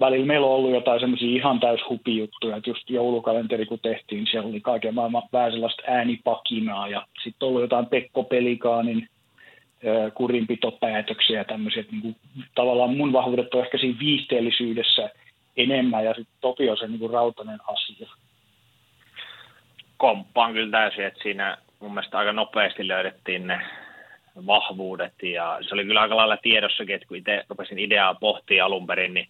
välillä 0.00 0.26
meillä 0.26 0.46
on 0.46 0.52
ollut 0.52 0.70
jotain 0.70 1.00
semmoisia 1.00 1.36
ihan 1.36 1.60
täys 1.60 1.80
hupijuttuja, 1.88 2.56
että 2.56 2.70
just 2.70 2.90
joulukalenteri 2.90 3.66
kun 3.66 3.78
tehtiin, 3.82 4.26
siellä 4.30 4.48
oli 4.48 4.60
kaiken 4.60 4.94
maailman 4.94 5.22
vähän 5.32 5.52
sellaista 5.52 5.82
äänipakinaa, 5.86 6.88
ja 6.88 7.06
sitten 7.24 7.48
ollut 7.48 7.60
jotain 7.60 7.86
Pekko 7.86 8.24
Pelikaanin 8.24 9.08
kurinpitopäätöksiä 10.14 11.38
ja 11.38 11.44
tämmöisiä, 11.44 11.80
että 11.80 11.92
niin 11.92 12.02
kuin, 12.02 12.16
tavallaan 12.54 12.96
mun 12.96 13.12
vahvuudet 13.12 13.54
on 13.54 13.64
ehkä 13.64 13.78
siinä 13.78 13.98
viihteellisyydessä 13.98 15.10
enemmän, 15.56 16.04
ja 16.04 16.14
sitten 16.14 16.34
Topi 16.40 16.70
on 16.70 16.76
se 16.76 16.88
niin 16.88 16.98
kuin 16.98 17.12
rautainen 17.12 17.58
asia 17.68 18.08
komppaan 20.00 20.52
kyllä 20.52 20.70
täysin, 20.70 21.04
että 21.04 21.22
siinä 21.22 21.56
mun 21.80 21.94
mielestä 21.94 22.18
aika 22.18 22.32
nopeasti 22.32 22.88
löydettiin 22.88 23.46
ne 23.46 23.60
vahvuudet. 24.46 25.12
Ja 25.22 25.58
se 25.60 25.74
oli 25.74 25.84
kyllä 25.84 26.00
aika 26.00 26.16
lailla 26.16 26.36
tiedossakin, 26.36 26.94
että 26.94 27.08
kun 27.08 27.16
itse 27.16 27.44
rupesin 27.48 27.78
ideaa 27.78 28.14
pohtia 28.14 28.64
alun 28.64 28.86
perin, 28.86 29.14
niin 29.14 29.28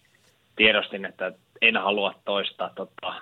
tiedostin, 0.55 1.05
että 1.05 1.31
en 1.61 1.77
halua 1.77 2.13
toistaa 2.25 2.69
tota, 2.75 3.13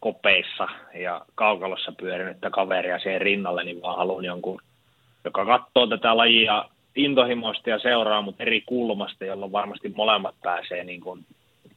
kopeissa 0.00 0.68
ja 0.94 1.20
kaukalossa 1.34 1.92
pyörinyttä 1.92 2.50
kaveria 2.50 2.98
siihen 2.98 3.20
rinnalle, 3.20 3.64
niin 3.64 3.82
vaan 3.82 3.96
haluan 3.96 4.24
jonkun, 4.24 4.60
joka 5.24 5.46
katsoo 5.46 5.86
tätä 5.86 6.16
lajia 6.16 6.64
intohimoista 6.96 7.70
ja 7.70 7.78
seuraa, 7.78 8.22
mutta 8.22 8.42
eri 8.42 8.60
kulmasta, 8.60 9.24
jolloin 9.24 9.52
varmasti 9.52 9.88
molemmat 9.88 10.34
pääsee 10.42 10.84
niin 10.84 11.00
kuin 11.00 11.26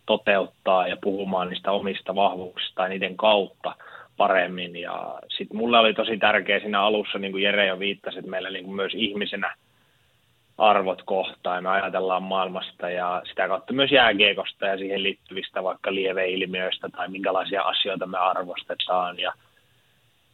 toteuttaa 0.05 0.87
ja 0.87 0.97
puhumaan 1.03 1.49
niistä 1.49 1.71
omista 1.71 2.15
vahvuuksista 2.15 2.81
ja 2.81 2.89
niiden 2.89 3.17
kautta– 3.17 3.75
paremmin. 4.17 4.75
Ja 4.75 5.19
sitten 5.37 5.57
mulle 5.57 5.77
oli 5.77 5.93
tosi 5.93 6.17
tärkeä 6.17 6.59
siinä 6.59 6.81
alussa, 6.81 7.19
niin 7.19 7.31
kuin 7.31 7.43
Jere 7.43 7.67
jo 7.67 7.79
viittasi, 7.79 8.19
että 8.19 8.31
meillä 8.31 8.49
niin 8.49 8.65
kuin 8.65 8.75
myös 8.75 8.93
ihmisenä 8.95 9.55
arvot 10.57 11.01
kohtaa 11.05 11.55
ja 11.55 11.61
me 11.61 11.69
ajatellaan 11.69 12.23
maailmasta 12.23 12.89
ja 12.89 13.21
sitä 13.29 13.47
kautta 13.47 13.73
myös 13.73 13.91
jääkiekosta 13.91 14.65
ja 14.65 14.77
siihen 14.77 15.03
liittyvistä 15.03 15.63
vaikka 15.63 15.95
lieveilmiöistä 15.95 16.89
tai 16.89 17.07
minkälaisia 17.07 17.61
asioita 17.61 18.05
me 18.05 18.17
arvostetaan 18.17 19.19
ja 19.19 19.33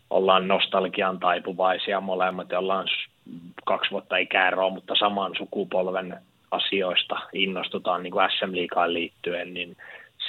ollaan 0.09 0.47
nostalgian 0.47 1.19
taipuvaisia 1.19 2.01
molemmat 2.01 2.51
ja 2.51 2.59
ollaan 2.59 2.87
kaksi 3.65 3.91
vuotta 3.91 4.17
ikäeroa, 4.17 4.69
mutta 4.69 4.95
saman 4.99 5.31
sukupolven 5.37 6.17
asioista 6.51 7.19
innostutaan 7.33 8.03
niin 8.03 8.11
kuin 8.11 8.29
SM 8.39 8.51
Liigaan 8.51 8.93
liittyen, 8.93 9.53
niin 9.53 9.77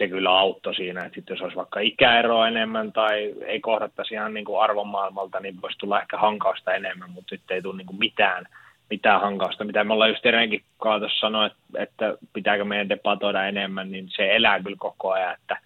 se 0.01 0.09
kyllä 0.09 0.39
auttoi 0.39 0.75
siinä, 0.75 1.05
että 1.05 1.33
jos 1.33 1.41
olisi 1.41 1.57
vaikka 1.57 1.81
ikäeroa 1.81 2.49
enemmän 2.49 2.93
tai 2.93 3.35
ei 3.47 3.61
kohdattaisi 3.61 4.15
ihan 4.15 4.35
niin 4.35 4.45
kuin 4.45 4.63
arvomaailmalta, 4.63 5.41
niin 5.41 5.63
voisi 5.63 5.79
tulla 5.79 6.01
ehkä 6.01 6.19
hankausta 6.19 6.75
enemmän, 6.75 7.11
mutta 7.11 7.35
nyt 7.35 7.51
ei 7.51 7.63
tule 7.63 7.77
niin 7.77 7.87
kuin 7.87 7.99
mitään, 7.99 8.45
mitään 8.91 9.21
hankausta. 9.21 9.65
Mitä 9.65 9.85
me 9.85 9.93
ollaan 9.93 10.11
just 10.11 10.27
erenkin 10.27 10.63
kaatossa 10.79 11.21
sanoa, 11.21 11.51
että, 11.79 12.17
pitääkö 12.33 12.65
meidän 12.65 12.89
debatoida 12.89 13.47
enemmän, 13.47 13.91
niin 13.91 14.09
se 14.17 14.37
elää 14.37 14.63
kyllä 14.63 14.77
koko 14.79 15.11
ajan, 15.11 15.35
että, 15.35 15.59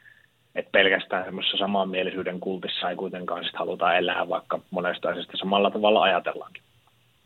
että 0.55 0.71
pelkästään 0.73 1.25
semmoisessa 1.25 1.59
samanmielisyyden 1.59 2.41
kultissa 2.41 2.91
ei 2.91 2.97
kuitenkaan 2.97 3.45
sit 3.45 3.57
haluta 3.57 3.97
elää, 3.97 4.29
vaikka 4.29 4.59
monesta 4.71 5.09
asiasta 5.09 5.37
samalla 5.37 5.71
tavalla 5.71 6.03
ajatellaankin. 6.03 6.63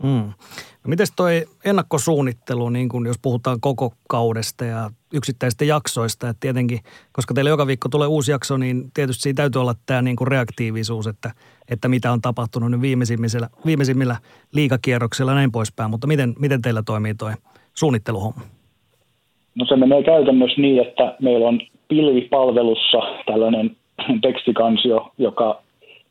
Mm. 0.02 0.32
No 0.84 0.88
mites 0.88 1.12
toi 1.16 1.46
ennakkosuunnittelu, 1.64 2.68
niin 2.68 2.88
kun 2.88 3.06
jos 3.06 3.18
puhutaan 3.22 3.60
koko 3.60 3.92
kaudesta 4.08 4.64
ja 4.64 4.90
yksittäisistä 5.14 5.64
jaksoista, 5.64 6.28
että 6.28 6.40
tietenkin, 6.40 6.78
koska 7.12 7.34
teille 7.34 7.50
joka 7.50 7.66
viikko 7.66 7.88
tulee 7.88 8.08
uusi 8.08 8.30
jakso, 8.30 8.56
niin 8.56 8.90
tietysti 8.94 9.22
siinä 9.22 9.36
täytyy 9.36 9.60
olla 9.60 9.74
tämä 9.86 10.02
niin 10.02 10.16
kuin 10.16 10.28
reaktiivisuus, 10.28 11.06
että, 11.06 11.30
että 11.70 11.88
mitä 11.88 12.12
on 12.12 12.20
tapahtunut 12.20 12.70
nyt 12.70 12.80
viimeisimmillä, 12.80 13.48
viimeisimmillä 13.66 14.16
liikakierroksilla 14.54 15.30
ja 15.30 15.34
näin 15.34 15.52
poispäin. 15.52 15.90
Mutta 15.90 16.06
miten, 16.06 16.34
miten 16.38 16.62
teillä 16.62 16.82
toimii 16.82 17.14
toi 17.14 17.32
suunnitteluhomma? 17.74 18.40
No 19.54 19.66
se 19.66 19.76
menee 19.76 20.02
käytännössä 20.02 20.60
niin, 20.60 20.82
että 20.88 21.16
meillä 21.22 21.48
on 21.48 21.60
pilvipalvelussa 21.88 22.98
tällainen 23.26 23.76
tekstikansio, 24.22 25.12
joka, 25.18 25.62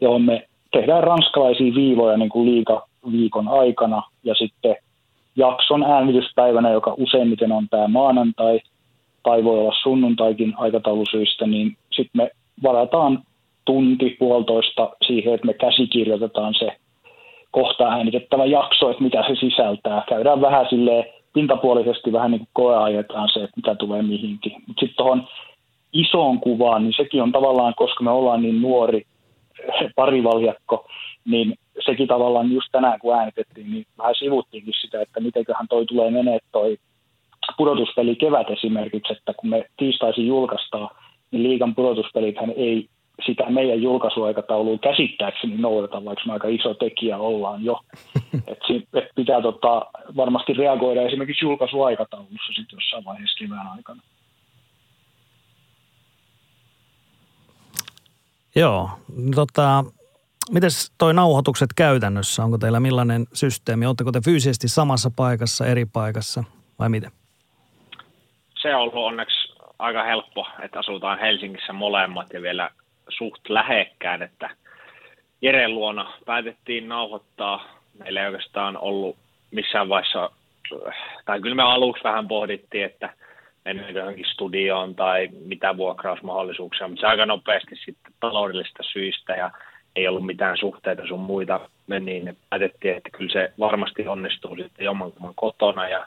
johon 0.01 0.21
me 0.21 0.47
tehdään 0.71 1.03
ranskalaisia 1.03 1.75
viivoja 1.75 2.17
niin 2.17 2.29
kuin 2.29 2.51
liika 2.51 2.87
viikon 3.11 3.47
aikana 3.47 4.03
ja 4.23 4.35
sitten 4.35 4.75
jakson 5.35 5.83
äänityspäivänä, 5.83 6.71
joka 6.71 6.93
useimmiten 6.97 7.51
on 7.51 7.69
tämä 7.69 7.87
maanantai 7.87 8.59
tai 9.27 9.43
voi 9.43 9.59
olla 9.59 9.75
sunnuntaikin 9.83 10.53
aikataulusyistä, 10.57 11.47
niin 11.47 11.77
sitten 11.91 12.21
me 12.21 12.29
varataan 12.63 13.23
tunti, 13.65 14.15
puolitoista 14.19 14.89
siihen, 15.07 15.33
että 15.33 15.45
me 15.45 15.53
käsikirjoitetaan 15.53 16.53
se 16.53 16.67
kohta 17.51 17.89
äänitettävä 17.89 18.45
jakso, 18.45 18.89
että 18.89 19.03
mitä 19.03 19.23
se 19.27 19.35
sisältää. 19.35 20.03
Käydään 20.09 20.41
vähän 20.41 20.65
silleen 20.69 21.05
pintapuolisesti 21.33 22.11
vähän 22.11 22.31
niin 22.31 22.39
kuin 22.39 22.49
koeajetaan 22.53 23.29
se, 23.33 23.39
että 23.43 23.55
mitä 23.55 23.75
tulee 23.75 24.01
mihinkin. 24.01 24.51
Mutta 24.67 24.79
sitten 24.79 24.97
tuohon 24.97 25.27
isoon 25.93 26.39
kuvaan, 26.39 26.83
niin 26.83 26.93
sekin 26.97 27.21
on 27.21 27.31
tavallaan, 27.31 27.73
koska 27.75 28.03
me 28.03 28.11
ollaan 28.11 28.41
niin 28.41 28.61
nuori 28.61 29.01
parivaljakko, 29.95 30.87
niin 31.25 31.55
sekin 31.85 32.07
tavallaan 32.07 32.51
just 32.51 32.67
tänään 32.71 32.99
kun 32.99 33.15
äänitettiin, 33.15 33.71
niin 33.71 33.85
vähän 33.97 34.15
sivuttiinkin 34.15 34.73
sitä, 34.81 35.01
että 35.01 35.19
mitenköhän 35.19 35.67
toi 35.67 35.85
tulee 35.85 36.11
menee 36.11 36.39
toi 36.51 36.77
pudotuspeli 37.57 38.15
kevät 38.15 38.49
esimerkiksi, 38.49 39.13
että 39.13 39.33
kun 39.33 39.49
me 39.49 39.65
tiistaisin 39.77 40.27
julkaistaan, 40.27 40.89
niin 41.31 41.43
liigan 41.43 41.75
pudotuspelithän 41.75 42.53
ei 42.55 42.89
sitä 43.25 43.49
meidän 43.49 43.81
julkaisuaikataulua 43.81 44.77
käsittääkseni 44.77 45.57
noudata, 45.57 46.05
vaikka 46.05 46.23
me 46.25 46.33
aika 46.33 46.47
iso 46.47 46.73
tekijä 46.73 47.17
ollaan 47.17 47.63
jo. 47.65 47.79
Et 48.47 48.59
et 48.93 49.09
pitää 49.15 49.41
tota, 49.41 49.85
varmasti 50.15 50.53
reagoida 50.53 51.01
esimerkiksi 51.01 51.45
julkaisuaikataulussa 51.45 52.53
sitten 52.55 52.77
jossain 52.77 53.05
vaiheessa 53.05 53.39
kevään 53.39 53.67
aikana. 53.67 54.01
Joo, 58.55 58.89
tota, 59.35 59.83
Miten 60.51 60.69
toi 60.97 61.13
nauhoitukset 61.13 61.69
käytännössä? 61.75 62.43
Onko 62.43 62.57
teillä 62.57 62.79
millainen 62.79 63.27
systeemi? 63.33 63.85
Oletteko 63.85 64.11
te 64.11 64.21
fyysisesti 64.25 64.67
samassa 64.67 65.11
paikassa, 65.15 65.65
eri 65.65 65.85
paikassa 65.85 66.43
vai 66.79 66.89
miten? 66.89 67.11
Se 68.61 68.75
on 68.75 68.81
ollut 68.81 68.93
onneksi 68.95 69.53
aika 69.79 70.03
helppo, 70.03 70.47
että 70.61 70.79
asutaan 70.79 71.19
Helsingissä 71.19 71.73
molemmat 71.73 72.27
ja 72.33 72.41
vielä 72.41 72.69
suht 73.09 73.49
lähekkään, 73.49 74.21
että 74.21 74.49
Jere 75.41 75.67
luona 75.67 76.13
päätettiin 76.25 76.89
nauhoittaa. 76.89 77.77
Meillä 77.99 78.21
ei 78.21 78.25
oikeastaan 78.25 78.77
ollut 78.77 79.17
missään 79.51 79.89
vaiheessa, 79.89 80.29
tai 81.25 81.41
kyllä 81.41 81.55
me 81.55 81.63
aluksi 81.63 82.03
vähän 82.03 82.27
pohdittiin, 82.27 82.85
että 82.85 83.13
mennäänkö 83.65 83.99
johonkin 83.99 84.25
studioon 84.25 84.95
tai 84.95 85.29
mitä 85.45 85.77
vuokrausmahdollisuuksia, 85.77 86.87
mutta 86.87 87.01
se 87.01 87.07
aika 87.07 87.25
nopeasti 87.25 87.75
sitten 87.75 88.13
taloudellisista 88.19 88.83
syistä 88.83 89.33
ja 89.33 89.51
ei 89.95 90.07
ollut 90.07 90.25
mitään 90.25 90.57
suhteita 90.57 91.07
sun 91.07 91.19
muita, 91.19 91.59
niin 91.99 92.37
päätettiin, 92.49 92.97
että 92.97 93.09
kyllä 93.09 93.33
se 93.33 93.53
varmasti 93.59 94.07
onnistuu 94.07 94.55
sitten 94.55 94.85
jommankumman 94.85 95.33
kotona 95.35 95.89
ja 95.89 96.05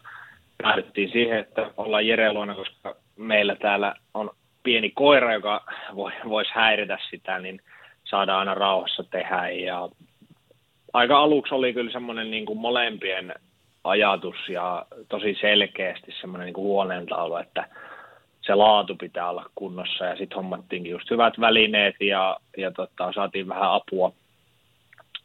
päädyttiin 0.63 1.13
siihen, 1.13 1.39
että 1.39 1.71
ollaan 1.77 2.07
Jere 2.07 2.33
luona, 2.33 2.55
koska 2.55 2.97
meillä 3.17 3.57
täällä 3.57 3.95
on 4.15 4.31
pieni 4.63 4.91
koira, 4.91 5.35
joka 5.35 5.65
voi, 5.95 6.13
voisi 6.29 6.51
häiritä 6.55 6.99
sitä, 7.11 7.39
niin 7.39 7.61
saadaan 8.05 8.39
aina 8.39 8.55
rauhassa 8.55 9.03
tehdä. 9.03 9.49
Ja 9.51 9.89
aika 10.93 11.19
aluksi 11.19 11.55
oli 11.55 11.73
kyllä 11.73 11.93
semmoinen 11.93 12.31
niin 12.31 12.47
kuin 12.47 12.59
molempien 12.59 13.35
ajatus 13.85 14.49
ja 14.49 14.87
tosi 15.09 15.37
selkeästi 15.41 16.13
semmoinen 16.21 16.47
niin 16.47 16.57
huoneentaulu, 16.57 17.37
että 17.37 17.69
se 18.41 18.55
laatu 18.55 18.97
pitää 18.97 19.31
olla 19.31 19.51
kunnossa. 19.55 20.05
Ja 20.05 20.17
sitten 20.17 20.37
hommattiinkin 20.37 20.93
just 20.93 21.11
hyvät 21.11 21.41
välineet 21.41 21.95
ja, 22.01 22.37
ja 22.57 22.71
tota, 22.71 23.13
saatiin 23.13 23.49
vähän 23.49 23.73
apua 23.73 24.13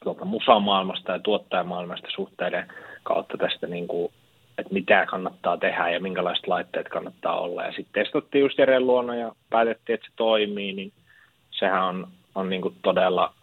tuolta 0.04 0.26
musamaailmasta 0.26 1.12
ja 1.12 1.20
tuottajamaailmasta 1.20 2.08
suhteiden 2.16 2.68
kautta 3.04 3.38
tästä 3.38 3.68
niin 3.68 3.88
kuin, 3.88 4.12
että 4.58 4.74
mitä 4.74 5.06
kannattaa 5.06 5.58
tehdä 5.58 5.90
ja 5.90 6.00
minkälaiset 6.00 6.48
laitteet 6.48 6.90
kannattaa 6.90 7.40
olla. 7.40 7.64
Ja 7.64 7.72
sitten 7.72 8.04
testattiin 8.04 8.42
just 8.42 8.58
Jeren 8.58 8.88
luona 8.88 9.16
ja 9.16 9.32
päätettiin, 9.50 9.94
että 9.94 10.08
se 10.08 10.14
toimii, 10.16 10.74
niin 10.74 10.94
sehän 11.52 11.84
on, 11.84 12.08
on 12.36 12.50
niin 12.50 12.62
kuin 12.62 12.76
todella 12.84 13.34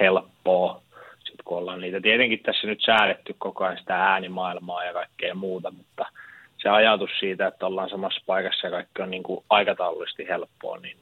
helppoa, 0.00 0.82
sit 1.24 1.42
kun 1.44 1.58
ollaan 1.58 1.80
niitä. 1.80 2.00
Tietenkin 2.00 2.42
tässä 2.42 2.66
nyt 2.66 2.80
säädetty 2.86 3.34
koko 3.38 3.64
ajan 3.64 3.78
sitä 3.78 3.94
äänimaailmaa 3.94 4.84
ja 4.84 4.92
kaikkea 4.92 5.34
muuta, 5.34 5.70
mutta– 5.70 6.06
se 6.62 6.68
ajatus 6.68 7.10
siitä, 7.20 7.46
että 7.46 7.66
ollaan 7.66 7.90
samassa 7.90 8.20
paikassa 8.26 8.66
ja 8.66 8.70
kaikki 8.70 9.02
on 9.02 9.10
niin 9.10 9.22
kuin 9.22 9.44
aikataulullisesti 9.50 10.28
helppoa, 10.28 10.78
niin 10.78 10.96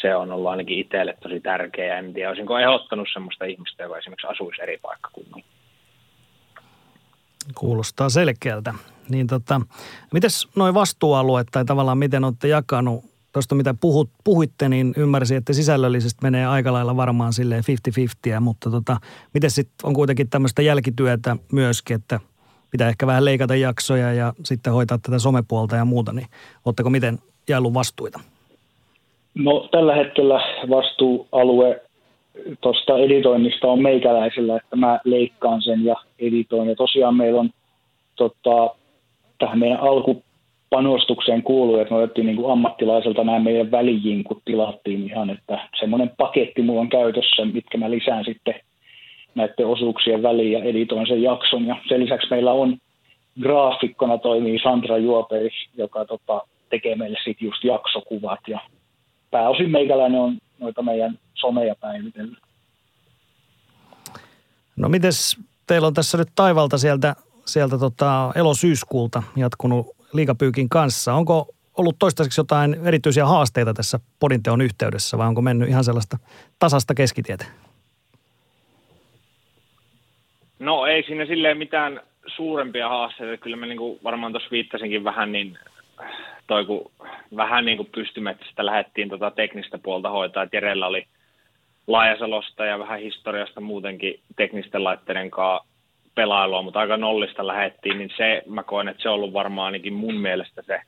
se 0.00 0.16
on 0.16 0.32
ollut 0.32 0.50
ainakin 0.50 0.78
itselle 0.78 1.16
tosi 1.22 1.40
tärkeä. 1.40 1.98
En 1.98 2.14
tiedä, 2.14 2.28
olisinko 2.28 2.58
ehdottanut 2.58 3.08
sellaista 3.12 3.44
ihmistä, 3.44 3.82
joka 3.82 3.98
esimerkiksi 3.98 4.26
asuisi 4.26 4.62
eri 4.62 4.78
paikkakunnilla. 4.82 5.42
Kuulostaa 7.54 8.08
selkeältä. 8.08 8.74
Niin 9.08 9.26
tota, 9.26 9.60
mites 10.12 10.48
noin 10.56 10.74
vastuualueet 10.74 11.48
tai 11.52 11.64
tavallaan 11.64 11.98
miten 11.98 12.24
olette 12.24 12.48
jakanut, 12.48 13.04
tuosta 13.32 13.54
mitä 13.54 13.74
puhut, 13.74 14.10
puhuitte, 14.24 14.68
niin 14.68 14.94
ymmärsin, 14.96 15.36
että 15.36 15.52
sisällöllisesti 15.52 16.18
menee 16.22 16.46
aika 16.46 16.72
lailla 16.72 16.96
varmaan 16.96 17.32
silleen 17.32 17.64
50-50, 18.36 18.40
mutta 18.40 18.70
tota, 18.70 18.96
miten 19.34 19.50
sitten 19.50 19.86
on 19.88 19.94
kuitenkin 19.94 20.30
tämmöistä 20.30 20.62
jälkityötä 20.62 21.36
myöskin, 21.52 21.94
että– 21.94 22.20
pitää 22.72 22.88
ehkä 22.88 23.06
vähän 23.06 23.24
leikata 23.24 23.56
jaksoja 23.56 24.12
ja 24.12 24.32
sitten 24.44 24.72
hoitaa 24.72 24.98
tätä 24.98 25.18
somepuolta 25.18 25.76
ja 25.76 25.84
muuta, 25.84 26.12
niin 26.12 26.26
oletteko 26.64 26.90
miten 26.90 27.18
jaellut 27.48 27.74
vastuita? 27.74 28.20
No 29.34 29.68
tällä 29.70 29.94
hetkellä 29.94 30.40
vastuualue 30.70 31.82
tuosta 32.60 32.98
editoinnista 32.98 33.68
on 33.68 33.82
meikäläisellä, 33.82 34.56
että 34.56 34.76
mä 34.76 34.98
leikkaan 35.04 35.62
sen 35.62 35.84
ja 35.84 35.94
editoin. 36.18 36.68
Ja 36.68 36.74
tosiaan 36.74 37.16
meillä 37.16 37.40
on 37.40 37.50
tota, 38.16 38.74
tähän 39.38 39.58
meidän 39.58 39.80
alkupanostukseen 39.80 41.42
kuuluu, 41.42 41.78
että 41.78 41.94
me 41.94 42.00
otettiin 42.00 42.26
niin 42.26 42.36
kuin 42.36 42.52
ammattilaiselta 42.52 43.24
nämä 43.24 43.38
meidän 43.38 43.70
välijinkut 43.70 44.42
tilattiin 44.44 45.10
ihan, 45.10 45.30
että 45.30 45.68
semmoinen 45.80 46.10
paketti 46.16 46.62
mulla 46.62 46.80
on 46.80 46.88
käytössä, 46.88 47.44
mitkä 47.44 47.78
mä 47.78 47.90
lisään 47.90 48.24
sitten 48.24 48.54
näiden 49.34 49.66
osuuksien 49.66 50.22
väliin 50.22 50.52
ja 50.52 50.64
editoin 50.64 51.06
sen 51.06 51.22
jakson. 51.22 51.66
Ja 51.66 51.76
sen 51.88 52.00
lisäksi 52.00 52.26
meillä 52.30 52.52
on 52.52 52.76
graafikkona 53.40 54.18
toimii 54.18 54.58
Sandra 54.62 54.98
Juopeis, 54.98 55.52
joka 55.76 56.04
tota, 56.04 56.42
tekee 56.70 56.94
meille 56.94 57.18
sitten 57.24 57.46
just 57.46 57.64
jaksokuvat 57.64 58.40
ja 58.48 58.60
pääosin 59.30 59.70
meikäläinen 59.70 60.20
on 60.20 60.38
noita 60.62 60.82
meidän 60.82 61.18
someja 61.34 61.74
päivitellyt. 61.74 62.38
No 64.76 64.88
mites 64.88 65.38
teillä 65.66 65.86
on 65.86 65.94
tässä 65.94 66.18
nyt 66.18 66.28
taivalta 66.34 66.78
sieltä, 66.78 67.16
sieltä 67.46 67.78
tota 67.78 68.32
elosyyskuulta 68.34 69.22
jatkunut 69.36 69.86
liikapyykin 70.12 70.68
kanssa. 70.68 71.14
Onko 71.14 71.54
ollut 71.78 71.96
toistaiseksi 71.98 72.40
jotain 72.40 72.74
erityisiä 72.84 73.26
haasteita 73.26 73.74
tässä 73.74 74.00
podinteon 74.20 74.60
yhteydessä 74.60 75.18
vai 75.18 75.28
onko 75.28 75.42
mennyt 75.42 75.68
ihan 75.68 75.84
sellaista 75.84 76.18
tasasta 76.58 76.94
keskitietä? 76.94 77.44
No 80.58 80.86
ei 80.86 81.02
siinä 81.02 81.26
silleen 81.26 81.58
mitään 81.58 82.00
suurempia 82.36 82.88
haasteita. 82.88 83.42
Kyllä 83.42 83.56
mä 83.56 83.66
niin 83.66 83.78
kuin 83.78 83.98
varmaan 84.04 84.32
tuossa 84.32 84.50
viittasinkin 84.50 85.04
vähän, 85.04 85.32
niin 85.32 85.58
toi 86.46 86.66
kun 86.66 86.92
vähän 87.36 87.64
niin 87.64 87.76
kuin 87.76 87.88
pystymetsästä 87.94 88.66
lähdettiin 88.66 89.08
tota 89.08 89.30
teknistä 89.30 89.78
puolta 89.78 90.10
hoitaa. 90.10 90.46
Jerellä 90.52 90.86
oli 90.86 91.06
Laajasalosta 91.86 92.64
ja 92.64 92.78
vähän 92.78 93.00
historiasta 93.00 93.60
muutenkin 93.60 94.20
teknisten 94.36 94.84
laitteiden 94.84 95.30
kanssa 95.30 95.68
pelailua, 96.14 96.62
mutta 96.62 96.80
aika 96.80 96.96
nollista 96.96 97.46
lähettiin, 97.46 97.98
niin 97.98 98.10
se, 98.16 98.42
mä 98.46 98.62
koen, 98.62 98.88
että 98.88 99.02
se 99.02 99.08
on 99.08 99.14
ollut 99.14 99.32
varmaan 99.32 99.66
ainakin 99.66 99.92
mun 99.92 100.14
mielestä 100.14 100.62
se, 100.62 100.80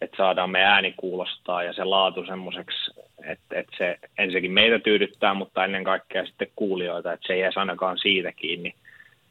että 0.00 0.16
saadaan 0.16 0.50
me 0.50 0.64
ääni 0.64 0.94
kuulostaa 0.96 1.62
ja 1.62 1.72
se 1.72 1.84
laatu 1.84 2.26
semmoiseksi, 2.26 3.00
että, 3.24 3.60
että 3.60 3.76
se 3.78 3.98
ensinnäkin 4.18 4.52
meitä 4.52 4.78
tyydyttää, 4.78 5.34
mutta 5.34 5.64
ennen 5.64 5.84
kaikkea 5.84 6.26
sitten 6.26 6.48
kuulijoita, 6.56 7.12
että 7.12 7.26
se 7.26 7.32
ei 7.32 7.42
edes 7.42 7.56
ainakaan 7.56 7.98
siitä 7.98 8.32
kiinni, 8.32 8.74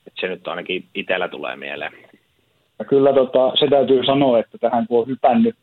että 0.08 0.22
se 0.22 0.28
nyt 0.28 0.48
ainakin 0.48 0.86
itsellä 0.96 1.28
tulee 1.28 1.56
mieleen. 1.56 1.94
Ja 2.80 2.86
kyllä 2.86 3.14
tota, 3.14 3.52
se 3.60 3.68
täytyy 3.68 4.06
sanoa, 4.06 4.40
että 4.40 4.58
tähän 4.58 4.88
kun 4.88 5.02
on 5.02 5.08
hypännyt 5.08 5.56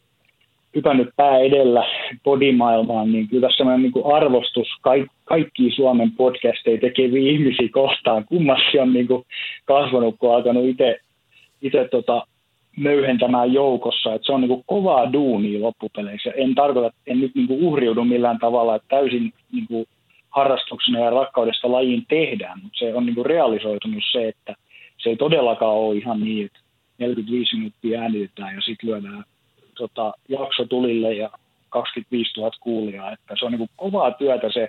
hypännyt 0.74 1.08
pää 1.16 1.38
edellä 1.38 1.84
podimaailmaan, 2.22 3.12
niin 3.12 3.28
kyllä 3.28 3.48
tässä 3.48 3.64
on 3.64 3.82
niin 3.82 3.92
arvostus 4.14 4.68
kaik, 4.80 5.06
kaikki 5.24 5.70
Suomen 5.70 6.12
podcasteja 6.12 6.78
tekeviä 6.80 7.32
ihmisiä 7.32 7.68
kohtaan. 7.72 8.24
Kummassi 8.24 8.78
on 8.78 8.92
niin 8.92 9.06
kuin 9.06 9.24
kasvanut, 9.64 10.16
kun 10.18 10.30
on 10.30 10.36
alkanut 10.36 10.64
itse 11.62 11.88
tota, 11.90 12.26
möyhentämään 12.76 13.52
joukossa. 13.52 14.14
että 14.14 14.26
se 14.26 14.32
on 14.32 14.40
niin 14.40 14.48
kuin 14.48 14.64
kovaa 14.66 15.12
duunia 15.12 15.60
loppupeleissä. 15.60 16.30
En 16.30 16.54
tarkoita, 16.54 16.96
en 17.06 17.20
nyt 17.20 17.34
niin 17.34 17.46
kuin 17.46 17.62
uhriudu 17.62 18.04
millään 18.04 18.38
tavalla, 18.38 18.74
että 18.74 18.88
täysin 18.88 19.32
niin 19.52 19.66
kuin 19.66 19.86
harrastuksena 20.30 20.98
ja 20.98 21.10
rakkaudesta 21.10 21.72
lajiin 21.72 22.04
tehdään, 22.08 22.60
mutta 22.62 22.78
se 22.78 22.94
on 22.94 23.06
niin 23.06 23.14
kuin 23.14 23.26
realisoitunut 23.26 24.02
se, 24.12 24.28
että 24.28 24.54
se 24.98 25.10
ei 25.10 25.16
todellakaan 25.16 25.76
ole 25.76 25.96
ihan 25.96 26.20
niin, 26.20 26.46
että 26.46 26.58
45 26.98 27.56
minuuttia 27.56 28.00
äänitetään 28.00 28.54
ja 28.54 28.60
sitten 28.60 28.90
lyödään 28.90 29.24
tota, 29.76 30.12
jakso 30.28 30.64
tulille 30.64 31.14
ja 31.14 31.30
25 31.68 32.40
000 32.40 32.50
kuulijaa. 32.60 33.12
Että 33.12 33.34
se 33.38 33.44
on 33.44 33.52
niin 33.52 33.70
kovaa 33.76 34.10
työtä 34.10 34.50
se 34.52 34.68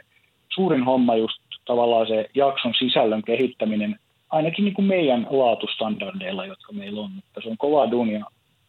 suurin 0.54 0.84
homma 0.84 1.16
just 1.16 1.42
tavallaan 1.66 2.08
se 2.08 2.30
jakson 2.36 2.74
sisällön 2.80 3.22
kehittäminen, 3.22 4.00
ainakin 4.30 4.66
niin 4.66 4.74
kuin 4.74 4.86
meidän 4.86 5.28
laatustandardeilla, 5.30 6.46
jotka 6.46 6.74
meillä 6.74 7.02
on. 7.02 7.12
Että 7.18 7.42
se 7.44 7.50
on 7.50 7.58
kovaa 7.58 7.92
duunia, 7.92 8.26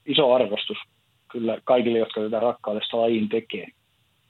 iso 0.07 0.35
arvostus 0.35 0.79
kyllä 1.29 1.59
kaikille, 1.65 1.99
jotka 1.99 2.21
tätä 2.21 2.41
rakkaudesta 2.41 3.01
lajiin 3.01 3.29
tekee. 3.29 3.67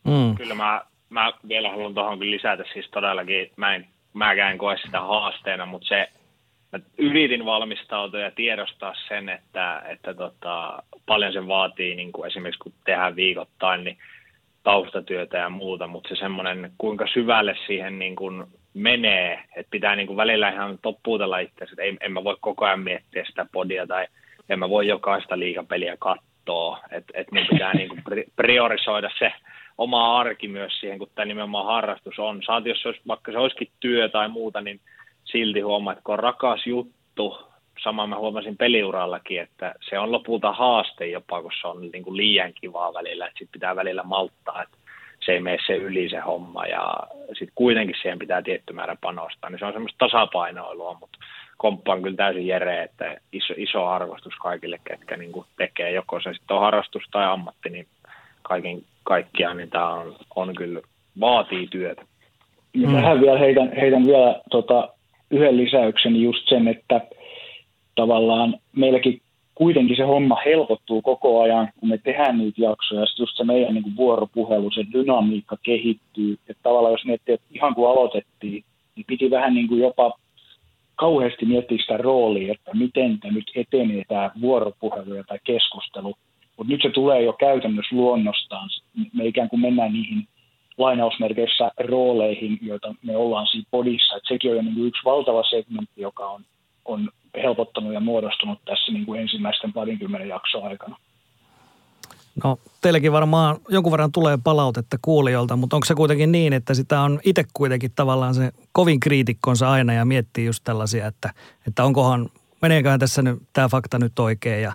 Mm. 0.05 0.34
Kyllä 0.36 0.55
mä, 0.55 0.82
mä 1.11 1.32
vielä 1.48 1.70
haluan 1.70 1.94
tuohon 1.94 2.20
lisätä 2.20 2.64
siis 2.72 2.86
todellakin, 2.90 3.50
mä 3.57 3.74
en, 3.74 3.86
mäkään 4.12 4.52
en 4.52 4.59
koe 4.59 4.76
sitä 4.84 5.00
haasteena, 5.00 5.66
mutta 5.66 5.88
se 5.88 6.09
mä 6.74 6.80
yritin 6.98 7.44
valmistautua 7.44 8.20
ja 8.20 8.30
tiedostaa 8.30 8.94
sen, 9.08 9.28
että, 9.28 9.82
että 9.88 10.14
tota, 10.14 10.82
paljon 11.06 11.32
se 11.32 11.46
vaatii, 11.48 11.94
niin 11.94 12.12
kuin 12.12 12.26
esimerkiksi 12.26 12.58
kun 12.58 12.72
tehdään 12.84 13.16
viikoittain, 13.16 13.84
niin 13.84 13.98
taustatyötä 14.62 15.38
ja 15.38 15.48
muuta, 15.48 15.86
mutta 15.86 16.08
se 16.08 16.16
semmoinen, 16.16 16.72
kuinka 16.78 17.06
syvälle 17.06 17.56
siihen 17.66 17.98
niin 17.98 18.16
kuin 18.16 18.44
menee, 18.74 19.42
että 19.56 19.70
pitää 19.70 19.96
niin 19.96 20.06
kuin 20.06 20.16
välillä 20.16 20.48
ihan 20.48 20.78
toppuutella 20.82 21.38
itse, 21.38 21.64
että 21.64 21.82
ei, 21.82 21.96
en 22.00 22.12
mä 22.12 22.24
voi 22.24 22.36
koko 22.40 22.64
ajan 22.64 22.80
miettiä 22.80 23.24
sitä 23.24 23.46
podia 23.52 23.86
tai 23.86 24.06
en 24.48 24.58
mä 24.58 24.70
voi 24.70 24.86
jokaista 24.86 25.38
liikapeliä 25.38 25.96
katsoa, 25.96 26.80
että 26.90 27.12
et 27.14 27.32
mun 27.32 27.46
pitää 27.50 27.74
niin 27.74 27.88
kuin 27.88 28.02
priorisoida 28.36 29.10
se 29.18 29.32
oma 29.78 30.18
arki 30.18 30.48
myös 30.48 30.80
siihen, 30.80 30.98
kun 30.98 31.08
tämä 31.14 31.26
nimenomaan 31.26 31.66
harrastus 31.66 32.18
on. 32.18 32.42
Saat, 32.42 32.66
jos 32.66 32.82
se 32.82 32.88
olisi, 32.88 33.00
vaikka 33.08 33.32
se 33.32 33.38
olisikin 33.38 33.68
työ 33.80 34.08
tai 34.08 34.28
muuta, 34.28 34.60
niin 34.60 34.80
silti 35.24 35.60
huomaa, 35.60 35.92
että 35.92 36.04
kun 36.04 36.12
on 36.12 36.18
rakas 36.18 36.66
juttu, 36.66 37.38
sama 37.82 38.06
mä 38.06 38.18
huomasin 38.18 38.56
peliurallakin, 38.56 39.40
että 39.40 39.74
se 39.90 39.98
on 39.98 40.12
lopulta 40.12 40.52
haaste 40.52 41.06
jopa, 41.06 41.42
kun 41.42 41.50
se 41.60 41.68
on 41.68 41.80
niin 41.80 42.04
kuin 42.04 42.16
liian 42.16 42.52
kivaa 42.60 42.94
välillä, 42.94 43.26
että 43.26 43.38
sit 43.38 43.48
pitää 43.52 43.76
välillä 43.76 44.02
malttaa, 44.02 44.62
että 44.62 44.76
se 45.24 45.32
ei 45.32 45.40
mene 45.40 45.58
se 45.66 45.76
yli 45.76 46.08
se 46.08 46.18
homma 46.18 46.66
ja 46.66 46.96
sitten 47.26 47.52
kuitenkin 47.54 47.96
siihen 48.02 48.18
pitää 48.18 48.42
tietty 48.42 48.72
määrä 48.72 48.96
panostaa, 49.00 49.50
niin 49.50 49.58
se 49.58 49.64
on 49.66 49.72
semmoista 49.72 50.08
tasapainoilua, 50.08 50.96
mutta 51.00 51.18
komppaan 51.56 52.02
kyllä 52.02 52.16
täysin 52.16 52.46
Jere, 52.46 52.82
että 52.82 53.16
iso, 53.32 53.54
iso 53.56 53.86
arvostus 53.86 54.34
kaikille, 54.42 54.80
ketkä 54.84 55.16
niin 55.16 55.32
kuin 55.32 55.46
tekee, 55.56 55.90
joko 55.90 56.20
se 56.20 56.34
sitten 56.34 56.56
on 56.56 56.62
harrastus 56.62 57.02
tai 57.10 57.24
ammatti, 57.24 57.70
niin 57.70 57.86
kaiken 58.42 58.82
kaikkiaan 59.02 59.56
niin 59.56 59.70
tämä 59.70 59.88
on, 59.88 60.16
on 60.36 60.54
kyllä, 60.54 60.80
vaatii 61.20 61.66
työtä. 61.66 62.02
Ja 62.74 62.88
tähän 62.92 63.20
vielä 63.20 63.38
heitän, 63.38 63.72
heitän 63.76 64.06
vielä 64.06 64.40
tota, 64.50 64.93
yhden 65.35 65.57
lisäyksen 65.57 66.22
just 66.22 66.49
sen, 66.49 66.68
että 66.68 67.01
tavallaan 67.95 68.55
meilläkin 68.76 69.20
kuitenkin 69.55 69.97
se 69.97 70.03
homma 70.03 70.37
helpottuu 70.45 71.03
koko 71.03 71.43
ajan, 71.43 71.68
kun 71.80 71.89
me 71.89 71.99
tehdään 71.99 72.39
niitä 72.39 72.62
jaksoja, 72.62 73.01
ja 73.01 73.07
just 73.18 73.37
se 73.37 73.45
meidän 73.45 73.74
niin 73.74 73.82
kuin 73.82 73.97
vuoropuhelu, 73.97 74.70
se 74.70 74.85
dynamiikka 74.93 75.57
kehittyy, 75.62 76.32
että 76.32 76.62
tavallaan 76.62 76.93
jos 76.93 77.05
miettii, 77.05 77.35
että 77.35 77.47
ihan 77.51 77.74
kun 77.74 77.91
aloitettiin, 77.91 78.64
niin 78.97 79.05
piti 79.07 79.30
vähän 79.30 79.55
niin 79.55 79.68
kuin 79.68 79.80
jopa 79.80 80.12
kauheasti 80.97 81.47
miettiä 81.47 81.78
sitä 81.78 81.97
roolia, 81.97 82.53
että 82.53 82.70
miten 82.74 83.20
tämä 83.20 83.35
nyt 83.35 83.51
etenee 83.55 84.03
tämä 84.09 84.30
vuoropuhelu 84.41 85.14
ja 85.14 85.24
tämä 85.24 85.39
keskustelu, 85.45 86.14
mutta 86.57 86.72
nyt 86.72 86.82
se 86.82 86.91
tulee 86.91 87.22
jo 87.22 87.32
käytännössä 87.32 87.97
luonnostaan, 87.97 88.68
me 89.12 89.26
ikään 89.26 89.49
kuin 89.49 89.61
mennään 89.61 89.93
niihin 89.93 90.28
lainausmerkeissä 90.78 91.70
rooleihin, 91.88 92.58
joita 92.62 92.94
me 93.02 93.16
ollaan 93.16 93.46
siinä 93.46 93.66
podissa. 93.70 94.16
Et 94.16 94.22
sekin 94.28 94.50
on 94.50 94.56
jo 94.56 94.62
niin 94.62 94.74
kuin 94.74 94.86
yksi 94.86 95.04
valtava 95.04 95.42
segmentti, 95.50 96.00
joka 96.00 96.26
on, 96.26 96.44
on 96.84 97.10
helpottanut 97.42 97.92
ja 97.92 98.00
muodostunut 98.00 98.58
tässä 98.64 98.92
niin 98.92 99.06
kuin 99.06 99.20
ensimmäisten 99.20 99.72
parinkymmenen 99.72 100.28
jakson 100.28 100.62
aikana. 100.62 100.96
No 102.44 102.56
teillekin 102.80 103.12
varmaan 103.12 103.56
jonkun 103.68 103.92
verran 103.92 104.12
tulee 104.12 104.38
palautetta 104.44 104.96
kuulijoilta, 105.02 105.56
mutta 105.56 105.76
onko 105.76 105.84
se 105.84 105.94
kuitenkin 105.94 106.32
niin, 106.32 106.52
että 106.52 106.74
sitä 106.74 107.00
on 107.00 107.20
itse 107.24 107.44
kuitenkin 107.54 107.92
tavallaan 107.96 108.34
se 108.34 108.52
kovin 108.72 109.00
kriitikkonsa 109.00 109.70
aina 109.70 109.92
ja 109.92 110.04
miettii 110.04 110.46
just 110.46 110.64
tällaisia, 110.64 111.06
että, 111.06 111.30
että 111.66 111.84
onkohan, 111.84 112.28
meneeköhän 112.62 113.00
tässä 113.00 113.22
nyt 113.22 113.38
tämä 113.52 113.68
fakta 113.68 113.98
nyt 113.98 114.18
oikein 114.18 114.62
ja, 114.62 114.72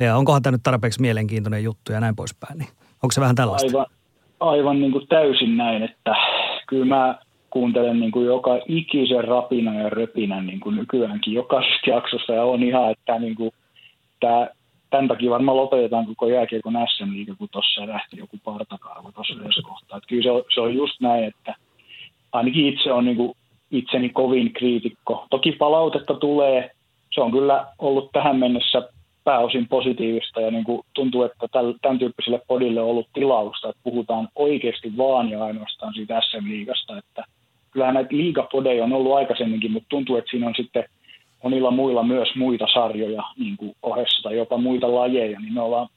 ja 0.00 0.16
onkohan 0.16 0.42
tämä 0.42 0.52
nyt 0.52 0.62
tarpeeksi 0.62 1.00
mielenkiintoinen 1.00 1.64
juttu 1.64 1.92
ja 1.92 2.00
näin 2.00 2.16
poispäin. 2.16 2.58
Niin 2.58 2.70
onko 3.02 3.12
se 3.12 3.20
vähän 3.20 3.36
tällaista? 3.36 3.66
Aivan, 3.68 3.86
aivan 4.42 4.80
niin 4.80 4.92
kuin 4.92 5.06
täysin 5.08 5.56
näin, 5.56 5.82
että 5.82 6.14
kyllä 6.66 6.84
mä 6.84 7.18
kuuntelen 7.50 8.00
niin 8.00 8.12
kuin 8.12 8.26
joka 8.26 8.58
ikisen 8.66 9.24
rapina 9.24 9.74
ja 9.74 9.90
röpinän 9.90 10.46
niin 10.46 10.60
kuin 10.60 10.76
nykyäänkin 10.76 11.34
jokaisesta 11.34 11.90
jaksosta 11.90 12.32
ja 12.32 12.44
on 12.44 12.62
ihan, 12.62 12.90
että 12.90 13.18
niin 13.18 13.34
kuin, 13.34 13.50
tämä, 14.20 14.48
tämän 14.90 15.08
takia 15.08 15.30
varmaan 15.30 15.56
lopetetaan 15.56 16.06
koko 16.06 16.28
jääkiekon 16.28 16.74
SM-liiga, 16.96 17.34
kun 17.34 17.48
tuossa 17.52 17.86
lähti 17.86 18.16
joku 18.18 18.36
partakaava 18.44 19.12
tuossa 19.12 19.34
yhdessä 19.34 19.62
kohtaa. 19.62 19.98
Että 19.98 20.08
kyllä 20.08 20.22
se 20.22 20.30
on, 20.30 20.42
se 20.54 20.60
on 20.60 20.74
just 20.74 21.00
näin, 21.00 21.24
että 21.24 21.54
ainakin 22.32 22.66
itse 22.66 22.92
on 22.92 23.04
niin 23.04 23.16
kuin 23.16 23.32
itseni 23.70 24.08
kovin 24.08 24.52
kriitikko. 24.52 25.26
Toki 25.30 25.52
palautetta 25.52 26.14
tulee, 26.14 26.70
se 27.14 27.20
on 27.20 27.32
kyllä 27.32 27.66
ollut 27.78 28.12
tähän 28.12 28.36
mennessä 28.36 28.88
pääosin 29.24 29.68
positiivista 29.68 30.40
ja 30.40 30.50
niin 30.50 30.64
kuin 30.64 30.82
tuntuu, 30.94 31.22
että 31.22 31.48
tämän 31.82 31.98
tyyppiselle 31.98 32.40
podille 32.48 32.80
on 32.80 32.88
ollut 32.88 33.08
tilausta, 33.14 33.68
että 33.68 33.80
puhutaan 33.84 34.28
oikeasti 34.34 34.96
vaan 34.96 35.30
ja 35.30 35.44
ainoastaan 35.44 35.94
siitä 35.94 36.20
SM-liigasta, 36.20 36.98
että 36.98 37.24
kyllähän 37.70 37.94
näitä 37.94 38.16
liigapodeja 38.16 38.84
on 38.84 38.92
ollut 38.92 39.14
aikaisemminkin, 39.14 39.72
mutta 39.72 39.88
tuntuu, 39.88 40.16
että 40.16 40.30
siinä 40.30 40.46
on 40.46 40.54
sitten 40.56 40.84
monilla 41.42 41.70
muilla 41.70 42.02
myös 42.02 42.28
muita 42.36 42.66
sarjoja 42.74 43.22
niin 43.38 43.56
kuin 43.56 43.76
ohessa 43.82 44.22
tai 44.22 44.36
jopa 44.36 44.56
muita 44.58 44.94
lajeja, 44.94 45.40
niin 45.40 45.54
me 45.54 45.60
ollaan 45.60 45.88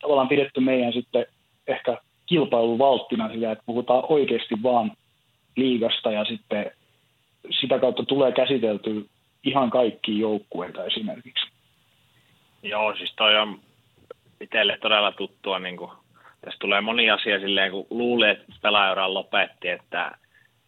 tavallaan 0.00 0.28
pidetty 0.28 0.60
meidän 0.60 0.92
sitten 0.92 1.26
ehkä 1.66 1.98
kilpailuvalttina 2.26 3.32
sitä, 3.32 3.52
että 3.52 3.64
puhutaan 3.66 4.02
oikeasti 4.08 4.54
vaan 4.62 4.92
liigasta 5.56 6.10
ja 6.10 6.24
sitten 6.24 6.70
sitä 7.60 7.78
kautta 7.78 8.02
tulee 8.02 8.32
käsiteltyä 8.32 9.00
ihan 9.44 9.70
kaikki 9.70 10.18
joukkueita 10.18 10.84
esimerkiksi. 10.84 11.55
Joo, 12.66 12.96
siis 12.96 13.14
toi 13.16 13.36
on 13.36 13.60
itselle 14.40 14.78
todella 14.80 15.12
tuttua. 15.12 15.58
Niin 15.58 15.76
kuin, 15.76 15.90
tässä 16.40 16.58
tulee 16.58 16.80
moni 16.80 17.10
asia 17.10 17.40
silleen, 17.40 17.70
kun 17.70 17.86
luulee, 17.90 18.30
että 18.30 18.44
pelaajauraan 18.62 19.14
lopetti, 19.14 19.68
että 19.68 20.12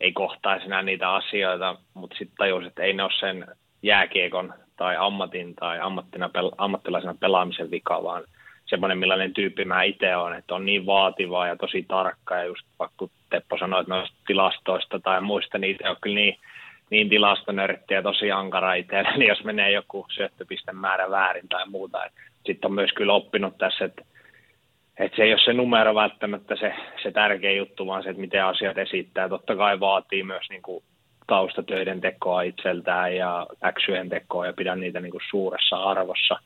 ei 0.00 0.12
kohtaisi 0.12 0.66
enää 0.66 0.82
niitä 0.82 1.12
asioita, 1.12 1.76
mutta 1.94 2.16
sitten 2.18 2.36
tajus, 2.36 2.66
että 2.66 2.82
ei 2.82 2.92
ne 2.92 3.02
ole 3.02 3.12
sen 3.20 3.46
jääkiekon 3.82 4.54
tai 4.76 4.96
ammatin 4.98 5.54
tai 5.54 5.80
ammattina, 5.80 6.30
ammattilaisena 6.58 7.14
pelaamisen 7.20 7.70
vika, 7.70 8.02
vaan 8.02 8.24
semmoinen 8.66 8.98
millainen 8.98 9.34
tyyppi 9.34 9.64
mä 9.64 9.82
itse 9.82 10.16
olen, 10.16 10.38
että 10.38 10.54
on 10.54 10.66
niin 10.66 10.86
vaativaa 10.86 11.46
ja 11.46 11.56
tosi 11.56 11.84
tarkka 11.88 12.36
ja 12.36 12.44
just 12.44 12.66
vaikka 12.78 13.08
Teppo 13.30 13.58
sanoi, 13.58 13.80
että 13.80 13.94
noista 13.94 14.16
tilastoista 14.26 15.00
tai 15.00 15.20
muista, 15.20 15.58
niitä 15.58 15.90
on 15.90 15.96
kyllä 16.00 16.14
niin 16.14 16.38
niin 16.90 17.08
tilastonörtti 17.08 17.94
ja 17.94 18.02
tosi 18.02 18.32
ankara 18.32 18.74
itsellä, 18.74 19.10
niin 19.16 19.28
jos 19.28 19.44
menee 19.44 19.70
joku 19.70 20.06
syöttöpisten 20.14 20.76
määrä 20.76 21.10
väärin 21.10 21.48
tai 21.48 21.68
muuta. 21.68 21.98
Sitten 22.46 22.68
on 22.68 22.74
myös 22.74 22.92
kyllä 22.92 23.12
oppinut 23.12 23.58
tässä, 23.58 23.84
että, 23.84 24.02
että 24.98 25.16
se 25.16 25.22
ei 25.22 25.32
ole 25.32 25.40
se 25.44 25.52
numero 25.52 25.94
välttämättä 25.94 26.56
se, 26.56 26.74
se 27.02 27.10
tärkeä 27.10 27.52
juttu, 27.52 27.86
vaan 27.86 28.02
se, 28.02 28.08
että 28.08 28.20
miten 28.20 28.44
asiat 28.44 28.78
esittää. 28.78 29.28
Totta 29.28 29.56
kai 29.56 29.80
vaatii 29.80 30.22
myös 30.22 30.46
niin 30.50 30.62
kuin 30.62 30.84
taustatöiden 31.26 32.00
tekoa 32.00 32.42
itseltään 32.42 33.16
ja 33.16 33.46
äksyjen 33.64 34.08
tekoa 34.08 34.46
ja 34.46 34.52
pidän 34.52 34.80
niitä 34.80 35.00
niin 35.00 35.10
kuin 35.10 35.22
suuressa 35.30 35.76
arvossa. 35.76 36.38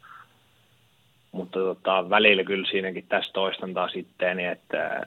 Mutta 1.33 1.59
tota, 1.59 2.11
välillä 2.11 2.45
kyllä 2.45 2.69
siinäkin 2.71 3.07
tässä 3.09 3.33
toistan 3.33 3.75
taas 3.75 3.97
itteeni, 3.97 4.47
että 4.47 5.03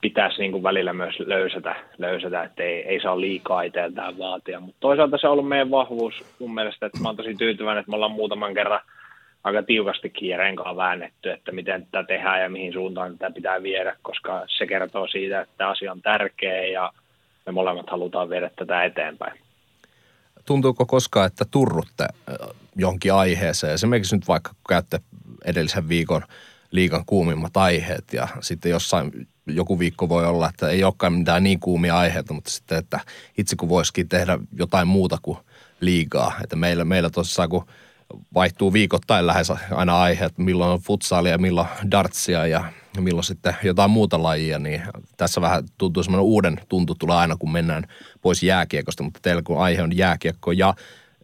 pitäisi 0.00 0.38
niin 0.38 0.52
kuin 0.52 0.62
välillä 0.62 0.92
myös 0.92 1.14
löysätä, 1.18 1.76
löysätä 1.98 2.42
että 2.42 2.62
ei, 2.62 2.82
ei 2.82 3.00
saa 3.00 3.20
liikaa 3.20 3.62
itseltään 3.62 4.18
vaatia. 4.18 4.60
Mutta 4.60 4.80
toisaalta 4.80 5.18
se 5.18 5.26
on 5.26 5.32
ollut 5.32 5.48
meidän 5.48 5.70
vahvuus 5.70 6.24
mun 6.38 6.54
mielestä, 6.54 6.86
että 6.86 7.00
mä 7.00 7.08
oon 7.08 7.16
tosi 7.16 7.34
tyytyväinen, 7.34 7.80
että 7.80 7.90
me 7.90 7.94
ollaan 7.96 8.12
muutaman 8.12 8.54
kerran 8.54 8.80
aika 9.44 9.62
tiukasti 9.62 10.12
Järeen 10.20 10.56
kanssa 10.56 10.76
väännetty, 10.76 11.30
että 11.30 11.52
miten 11.52 11.86
tätä 11.90 12.06
tehdään 12.06 12.42
ja 12.42 12.48
mihin 12.48 12.72
suuntaan 12.72 13.18
tätä 13.18 13.34
pitää 13.34 13.62
viedä, 13.62 13.96
koska 14.02 14.44
se 14.58 14.66
kertoo 14.66 15.08
siitä, 15.08 15.40
että 15.40 15.68
asia 15.68 15.92
on 15.92 16.02
tärkeä 16.02 16.66
ja 16.66 16.92
me 17.46 17.52
molemmat 17.52 17.90
halutaan 17.90 18.30
viedä 18.30 18.50
tätä 18.56 18.84
eteenpäin. 18.84 19.40
Tuntuuko 20.46 20.86
koskaan, 20.86 21.26
että 21.26 21.44
turrutte 21.50 22.06
jonkin 22.76 23.12
aiheeseen? 23.12 23.74
Esimerkiksi 23.74 24.16
nyt 24.16 24.28
vaikka 24.28 24.50
kun 24.50 24.64
käytte 24.68 24.98
edellisen 25.44 25.88
viikon 25.88 26.22
liikan 26.70 27.02
kuumimmat 27.06 27.56
aiheet 27.56 28.04
ja 28.12 28.28
sitten 28.40 28.70
jossain 28.70 29.10
joku 29.48 29.78
viikko 29.78 30.08
voi 30.08 30.26
olla, 30.26 30.48
että 30.48 30.68
ei 30.68 30.84
olekaan 30.84 31.12
mitään 31.12 31.44
niin 31.44 31.60
kuumia 31.60 31.98
aiheita, 31.98 32.34
mutta 32.34 32.50
sitten, 32.50 32.78
että 32.78 33.00
itse 33.38 33.56
kun 33.56 33.68
voisikin 33.68 34.08
tehdä 34.08 34.38
jotain 34.58 34.88
muuta 34.88 35.18
kuin 35.22 35.38
liigaa. 35.80 36.32
Että 36.44 36.56
meillä, 36.56 36.84
meillä 36.84 37.10
tosissaan, 37.10 37.48
kun 37.48 37.64
vaihtuu 38.34 38.72
viikoittain 38.72 39.26
lähes 39.26 39.52
aina 39.70 40.00
aiheet, 40.00 40.38
milloin 40.38 40.70
on 40.70 40.80
futsalia 40.80 41.38
milloin 41.38 41.68
dartsia 41.90 42.46
ja 42.46 42.64
milloin 43.00 43.24
sitten 43.24 43.56
jotain 43.62 43.90
muuta 43.90 44.22
lajia, 44.22 44.58
niin 44.58 44.82
tässä 45.16 45.40
vähän 45.40 45.64
tuntuu 45.78 46.02
semmoinen 46.02 46.24
uuden 46.24 46.60
tuntu 46.68 46.94
tulee 46.94 47.16
aina, 47.16 47.36
kun 47.36 47.52
mennään 47.52 47.84
pois 48.22 48.42
jääkiekosta, 48.42 49.02
mutta 49.02 49.20
teillä 49.22 49.42
kun 49.42 49.60
aihe 49.60 49.82
on 49.82 49.96
jääkiekko 49.96 50.52
ja 50.52 50.74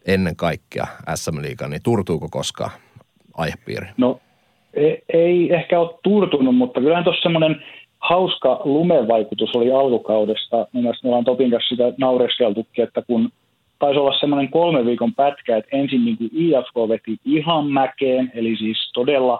ennen 0.05 0.35
kaikkea 0.35 0.87
SM 1.15 1.41
Liiga, 1.41 1.67
niin 1.67 1.83
turtuuko 1.83 2.27
koskaan 2.31 2.71
aihepiiri? 3.33 3.87
No 3.97 4.19
ei, 4.73 5.03
ei 5.13 5.53
ehkä 5.53 5.79
ole 5.79 5.99
turtunut, 6.03 6.55
mutta 6.55 6.79
kyllähän 6.79 7.03
tuossa 7.03 7.23
semmoinen 7.23 7.55
hauska 8.09 8.61
lumevaikutus 8.63 9.55
oli 9.55 9.71
alkukaudesta. 9.71 10.67
Mielestäni 10.73 11.01
me 11.03 11.09
ollaan 11.09 11.25
Topin 11.25 11.51
kanssa 11.51 11.69
sitä 11.69 11.93
naureskeltukin, 11.97 12.83
että 12.83 13.01
kun 13.01 13.29
taisi 13.79 13.99
olla 13.99 14.19
semmoinen 14.19 14.51
kolme 14.51 14.85
viikon 14.85 15.13
pätkä, 15.13 15.57
että 15.57 15.77
ensin 15.77 16.05
niin 16.05 16.17
kuin 16.17 16.29
IFK 16.33 16.75
veti 16.89 17.17
ihan 17.25 17.67
mäkeen, 17.67 18.31
eli 18.35 18.55
siis 18.57 18.91
todella 18.93 19.39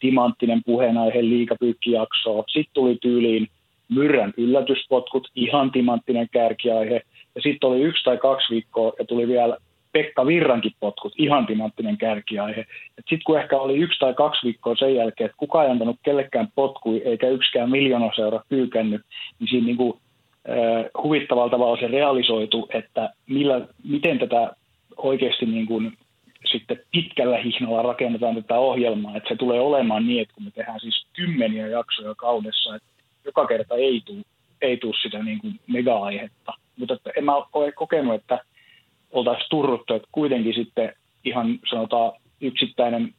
timanttinen 0.00 0.62
puheenaihe 0.66 1.22
liikapyykkijaksoa. 1.22 2.44
Sitten 2.46 2.74
tuli 2.74 2.96
tyyliin 3.00 3.48
myrrän 3.88 4.34
yllätyspotkut, 4.36 5.28
ihan 5.36 5.70
timanttinen 5.70 6.28
kärkiaihe. 6.32 7.02
Ja 7.34 7.42
sitten 7.42 7.70
oli 7.70 7.80
yksi 7.80 8.04
tai 8.04 8.16
kaksi 8.16 8.54
viikkoa 8.54 8.92
ja 8.98 9.04
tuli 9.04 9.28
vielä 9.28 9.56
Pekka 9.94 10.26
Virrankin 10.26 10.72
potkut, 10.80 11.12
ihan 11.18 11.46
timanttinen 11.46 11.98
kärkiaihe. 11.98 12.66
Sitten 12.96 13.24
kun 13.26 13.38
ehkä 13.38 13.56
oli 13.56 13.76
yksi 13.76 13.98
tai 13.98 14.14
kaksi 14.14 14.46
viikkoa 14.46 14.76
sen 14.76 14.94
jälkeen, 14.94 15.26
että 15.26 15.36
kukaan 15.38 15.64
ei 15.64 15.72
antanut 15.72 15.96
kellekään 16.02 16.48
potkui 16.54 17.02
eikä 17.04 17.28
yksikään 17.28 17.70
seura 18.16 18.40
pyykännyt, 18.48 19.02
niin 19.38 19.48
siinä 19.48 19.66
niin 19.66 19.76
kuin, 19.76 19.98
äh, 20.48 21.02
huvittavalla 21.02 21.50
tavalla 21.50 21.80
se 21.80 21.86
realisoitu, 21.86 22.68
että 22.72 23.10
millä, 23.26 23.66
miten 23.84 24.18
tätä 24.18 24.50
oikeasti 24.96 25.46
niin 25.46 25.66
kuin, 25.66 25.92
sitten 26.52 26.80
pitkällä 26.92 27.38
hihnalla 27.38 27.82
rakennetaan 27.82 28.34
tätä 28.34 28.58
ohjelmaa, 28.58 29.16
että 29.16 29.28
se 29.28 29.36
tulee 29.36 29.60
olemaan 29.60 30.06
niin, 30.06 30.22
että 30.22 30.34
kun 30.34 30.44
me 30.44 30.50
tehdään 30.50 30.80
siis 30.80 31.06
kymmeniä 31.12 31.66
jaksoja 31.66 32.14
kaudessa, 32.14 32.76
että 32.76 32.88
joka 33.24 33.46
kerta 33.46 33.74
ei 33.74 34.02
tule 34.04 34.22
ei 34.62 34.76
tuu 34.76 34.94
sitä 35.02 35.22
niin 35.22 35.38
kuin 35.38 35.60
mega-aihetta. 35.66 36.52
Mutta 36.76 36.96
en 37.16 37.24
mä 37.24 37.36
ole 37.52 37.72
kokenut, 37.72 38.14
että 38.14 38.44
oltaisiin 39.14 39.50
turruttu, 39.50 39.94
että 39.94 40.08
kuitenkin 40.12 40.54
sitten 40.54 40.92
ihan 41.24 41.58
sanotaan 41.70 42.12
yksittäinen 42.40 43.14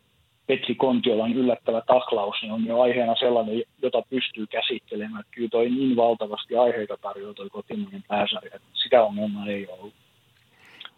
Petri 0.48 0.76
Kontiolan 0.76 1.34
yllättävä 1.34 1.82
taklaus 1.88 2.36
niin 2.42 2.52
on 2.52 2.66
jo 2.66 2.82
aiheena 2.82 3.16
sellainen, 3.16 3.64
jota 3.82 4.04
pystyy 4.10 4.48
käsittelemään. 4.48 5.24
Kyllä 5.32 5.50
toi 5.50 5.70
niin 5.70 5.96
valtavasti 5.96 6.58
aiheita 6.58 6.98
tarjoaa 7.02 7.34
toi 7.34 7.50
kotimainen 7.50 8.04
pääsarja, 8.08 8.52
että 8.56 8.68
sitä 8.74 9.04
ongelmaa 9.04 9.48
ei 9.48 9.68
ollut. 9.68 9.94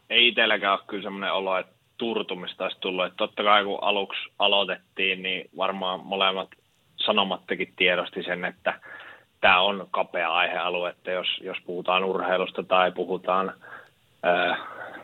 Ei 0.09 0.27
itselläkään 0.27 0.73
ole 0.73 0.81
kyllä 0.87 1.03
sellainen 1.03 1.33
olo, 1.33 1.57
että 1.57 1.73
turtumista 1.97 2.63
olisi 2.63 2.79
tullut. 2.79 3.05
Että 3.05 3.17
totta 3.17 3.43
kai 3.43 3.63
kun 3.63 3.79
aluksi 3.81 4.29
aloitettiin, 4.39 5.23
niin 5.23 5.49
varmaan 5.57 5.99
molemmat 5.99 6.49
sanomattakin 6.95 7.73
tiedosti 7.75 8.23
sen, 8.23 8.45
että 8.45 8.79
tämä 9.41 9.61
on 9.61 9.87
kapea 9.91 10.33
aihealue, 10.33 10.89
että 10.89 11.11
jos, 11.11 11.27
jos 11.41 11.57
puhutaan 11.65 12.03
urheilusta 12.03 12.63
tai 12.63 12.91
puhutaan 12.91 13.53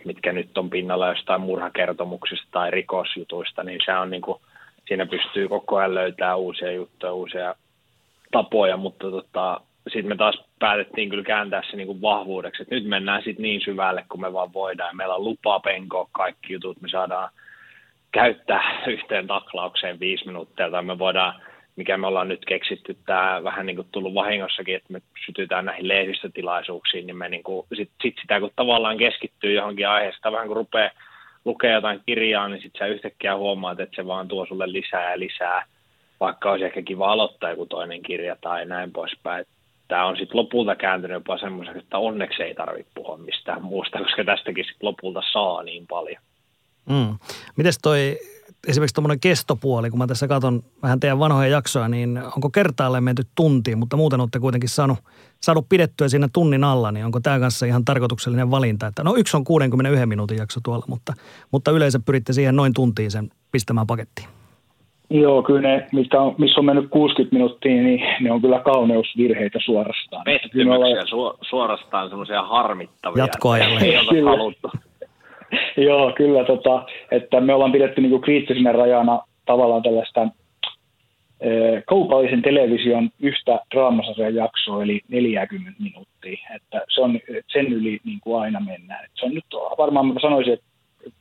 mitkä 0.06 0.32
nyt 0.32 0.58
on 0.58 0.70
pinnalla 0.70 1.08
jostain 1.08 1.42
murhakertomuksista 1.42 2.48
tai 2.52 2.72
rikosjutuista, 2.72 3.64
niin 3.64 3.80
se 3.86 3.94
on 3.94 4.10
niin 4.10 4.22
kuin, 4.22 4.42
siinä 4.88 5.06
pystyy 5.06 5.48
koko 5.48 5.78
ajan 5.78 5.96
löytämään 5.96 6.40
uusia 6.40 6.72
juttuja, 6.72 7.14
uusia 7.14 7.56
tapoja, 8.32 8.78
mutta 8.78 9.12
tota, 9.12 9.62
sitten 9.84 10.08
me 10.08 10.16
taas 10.16 10.44
päätettiin 10.60 11.10
kyllä 11.10 11.24
kääntää 11.24 11.62
se 11.72 11.78
niin 11.78 11.88
kuin 11.88 12.02
vahvuudeksi, 12.02 12.62
että 12.64 12.76
nyt 12.76 12.86
mennään 12.86 13.24
sitten 13.24 13.44
niin 13.44 13.62
syvälle, 13.62 14.06
kun 14.10 14.22
me 14.22 14.34
vaan 14.34 14.54
voidaan. 14.54 14.98
Meillä 14.98 15.16
on 15.16 15.24
lupa 15.24 15.60
penkoa 15.60 16.08
kaikki 16.12 16.54
jutut, 16.54 16.82
me 16.82 16.90
saadaan 16.90 17.30
käyttää 18.12 18.82
yhteen 18.88 19.28
taklaukseen 19.28 20.00
viisi 20.00 20.26
minuuttia, 20.26 20.72
tai 20.72 20.84
me 20.84 21.00
voidaan 21.00 21.42
mikä 21.76 21.98
me 21.98 22.08
ollaan 22.08 22.28
nyt 22.28 22.46
keksitty, 22.46 22.98
tämä 23.06 23.44
vähän 23.44 23.66
niin 23.66 23.76
kuin 23.76 23.88
tullut 23.92 24.14
vahingossakin, 24.14 24.76
että 24.76 24.94
me 24.94 25.02
sytytään 25.26 25.66
näihin 25.66 25.88
lehdistötilaisuuksiin, 25.88 27.08
niin 27.08 27.18
me 27.18 27.30
niin 27.30 27.44
kuin, 27.44 27.68
sit, 27.74 27.92
sit 28.02 28.16
sitä 28.22 28.40
kun 28.40 28.52
tavallaan 28.56 28.98
keskittyy 28.98 29.54
johonkin 29.54 29.88
aiheesta, 29.88 30.32
vähän 30.32 30.48
kun 30.48 30.56
rupeaa 30.56 30.92
lukea 31.46 31.72
jotain 31.72 32.02
kirjaa, 32.06 32.48
niin 32.48 32.62
sitten 32.62 32.80
sä 32.80 32.94
yhtäkkiä 32.94 33.36
huomaat, 33.36 33.80
että 33.80 33.96
se 33.96 34.08
vaan 34.08 34.28
tuo 34.28 34.46
sulle 34.46 34.72
lisää 34.72 35.12
ja 35.12 35.20
lisää, 35.20 35.66
vaikka 36.20 36.52
olisi 36.52 36.66
ehkä 36.66 36.82
kiva 36.82 37.12
aloittaa 37.12 37.50
joku 37.50 37.66
toinen 37.66 38.02
kirja 38.02 38.36
tai 38.42 38.66
näin 38.66 38.92
poispäin. 38.92 39.46
Tämä 39.88 40.06
on 40.06 40.18
sitten 40.18 40.38
lopulta 40.38 40.76
kääntynyt 40.76 41.16
jopa 41.16 41.38
semmoiseksi, 41.38 41.80
että 41.80 41.98
onneksi 41.98 42.44
ei 42.44 42.56
tarvitse 42.56 42.92
puhua 42.96 43.18
mistään 43.18 43.64
muusta, 43.64 44.00
koska 44.00 44.24
tästäkin 44.24 44.66
sit 44.66 44.84
lopulta 44.84 45.22
saa 45.32 45.64
niin 45.64 45.88
paljon. 45.88 46.22
Mm. 46.90 47.18
Mites 47.58 47.80
toi 47.82 48.18
esimerkiksi 48.68 48.96
tuommoinen 48.96 49.20
kestopuoli, 49.20 49.90
kun 49.90 50.00
mä 50.00 50.08
tässä 50.08 50.28
katson 50.28 50.64
vähän 50.84 51.00
teidän 51.00 51.20
vanhoja 51.20 51.48
jaksoja, 51.48 51.88
niin 51.88 52.22
onko 52.36 52.50
kertaalleen 52.50 53.04
menty 53.04 53.24
tuntiin, 53.36 53.78
mutta 53.78 53.98
muuten 53.98 54.20
olette 54.20 54.40
kuitenkin 54.40 54.70
saanut, 54.70 54.98
saanut 55.42 55.70
pidettyä 55.70 56.10
siinä 56.10 56.30
tunnin 56.34 56.64
alla, 56.64 56.92
niin 56.92 57.06
onko 57.06 57.20
tämä 57.20 57.40
kanssa 57.40 57.66
ihan 57.66 57.86
tarkoituksellinen 57.86 58.52
valinta? 58.52 58.88
Että 58.88 59.04
no 59.04 59.16
yksi 59.16 59.38
on 59.38 59.44
61 59.44 60.06
minuutin 60.06 60.38
jakso 60.38 60.60
tuolla, 60.64 60.86
mutta, 60.88 61.14
mutta 61.52 61.72
yleensä 61.72 62.00
pyritte 62.06 62.34
siihen 62.34 62.56
noin 62.56 62.74
tuntiin 62.74 63.12
sen 63.12 63.30
pistämään 63.52 63.88
pakettiin. 63.88 64.28
Joo, 65.10 65.44
kyllä 65.44 65.62
ne, 65.62 65.88
mistä 65.92 66.22
on, 66.22 66.36
missä 66.38 66.60
on 66.60 66.66
mennyt 66.66 66.90
60 66.90 67.36
minuuttia, 67.36 67.72
niin 67.72 68.00
ne 68.22 68.32
on 68.32 68.42
kyllä 68.42 68.60
kauneusvirheitä 68.60 69.60
suorastaan. 69.66 70.24
Pettymyksiä 70.24 71.06
su, 71.06 71.38
suorastaan 71.42 72.10
semmoisia 72.10 72.44
harmittavia. 72.44 73.24
Jatkoajalle. 73.24 73.80
Ei 73.80 73.98
ole 73.98 74.22
haluttu. 74.22 74.72
Joo, 75.88 76.14
kyllä, 76.16 76.44
tota, 76.44 76.86
että 77.12 77.42
me 77.42 77.54
ollaan 77.54 77.72
pidetty 77.72 78.02
niin 78.02 78.22
kriittisenä 78.22 78.72
rajana 78.72 79.22
tavallaan 79.46 79.84
tällaista 79.84 80.28
kaupallisen 81.88 82.42
television 82.42 83.10
yhtä 83.20 83.60
draamasarjan 83.74 84.36
jaksoa, 84.36 84.84
eli 84.84 85.02
40 85.08 85.84
minuuttia. 85.84 86.40
Että 86.56 86.82
se 86.90 87.02
on 87.02 87.20
sen 87.48 87.74
yli 87.74 88.00
niin 88.06 88.20
kuin 88.20 88.42
aina 88.42 88.60
mennään. 88.60 89.06
Et 89.06 89.12
se 89.16 89.26
on 89.26 89.34
nyt 89.34 89.46
varmaan, 89.78 90.08
mä 90.08 90.20
sanoisin, 90.22 90.54
että 90.54 90.66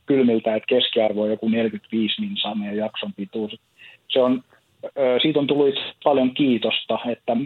kylmiltä, 0.05 0.55
että 0.55 0.67
keskiarvo 0.67 1.21
on 1.21 1.29
joku 1.29 1.49
45 1.49 2.21
niin 2.21 2.37
saa 2.37 2.55
meidän 2.55 2.77
jakson 2.77 3.13
pituus. 3.13 3.59
Se 4.09 4.19
on, 4.19 4.43
siitä 5.21 5.39
on 5.39 5.47
tullut 5.47 5.75
paljon 6.03 6.31
kiitosta, 6.31 6.99
että 7.09 7.37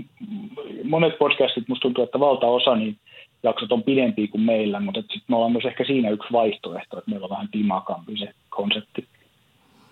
monet 0.84 1.18
podcastit, 1.18 1.68
musta 1.68 1.82
tuntuu, 1.82 2.04
että 2.04 2.20
valtaosa, 2.20 2.76
niin 2.76 2.98
jaksot 3.44 3.72
on 3.72 3.84
pidempiä 3.84 4.28
kuin 4.28 4.42
meillä, 4.42 4.80
mutta 4.80 5.02
sitten 5.02 5.22
me 5.28 5.36
ollaan 5.36 5.52
myös 5.52 5.66
ehkä 5.66 5.84
siinä 5.84 6.10
yksi 6.10 6.32
vaihtoehto, 6.32 6.98
että 6.98 7.12
meillä 7.12 7.26
on 7.26 7.30
vähän 7.30 7.50
timakampi 7.52 8.18
se 8.18 8.30
konsepti. 8.50 9.08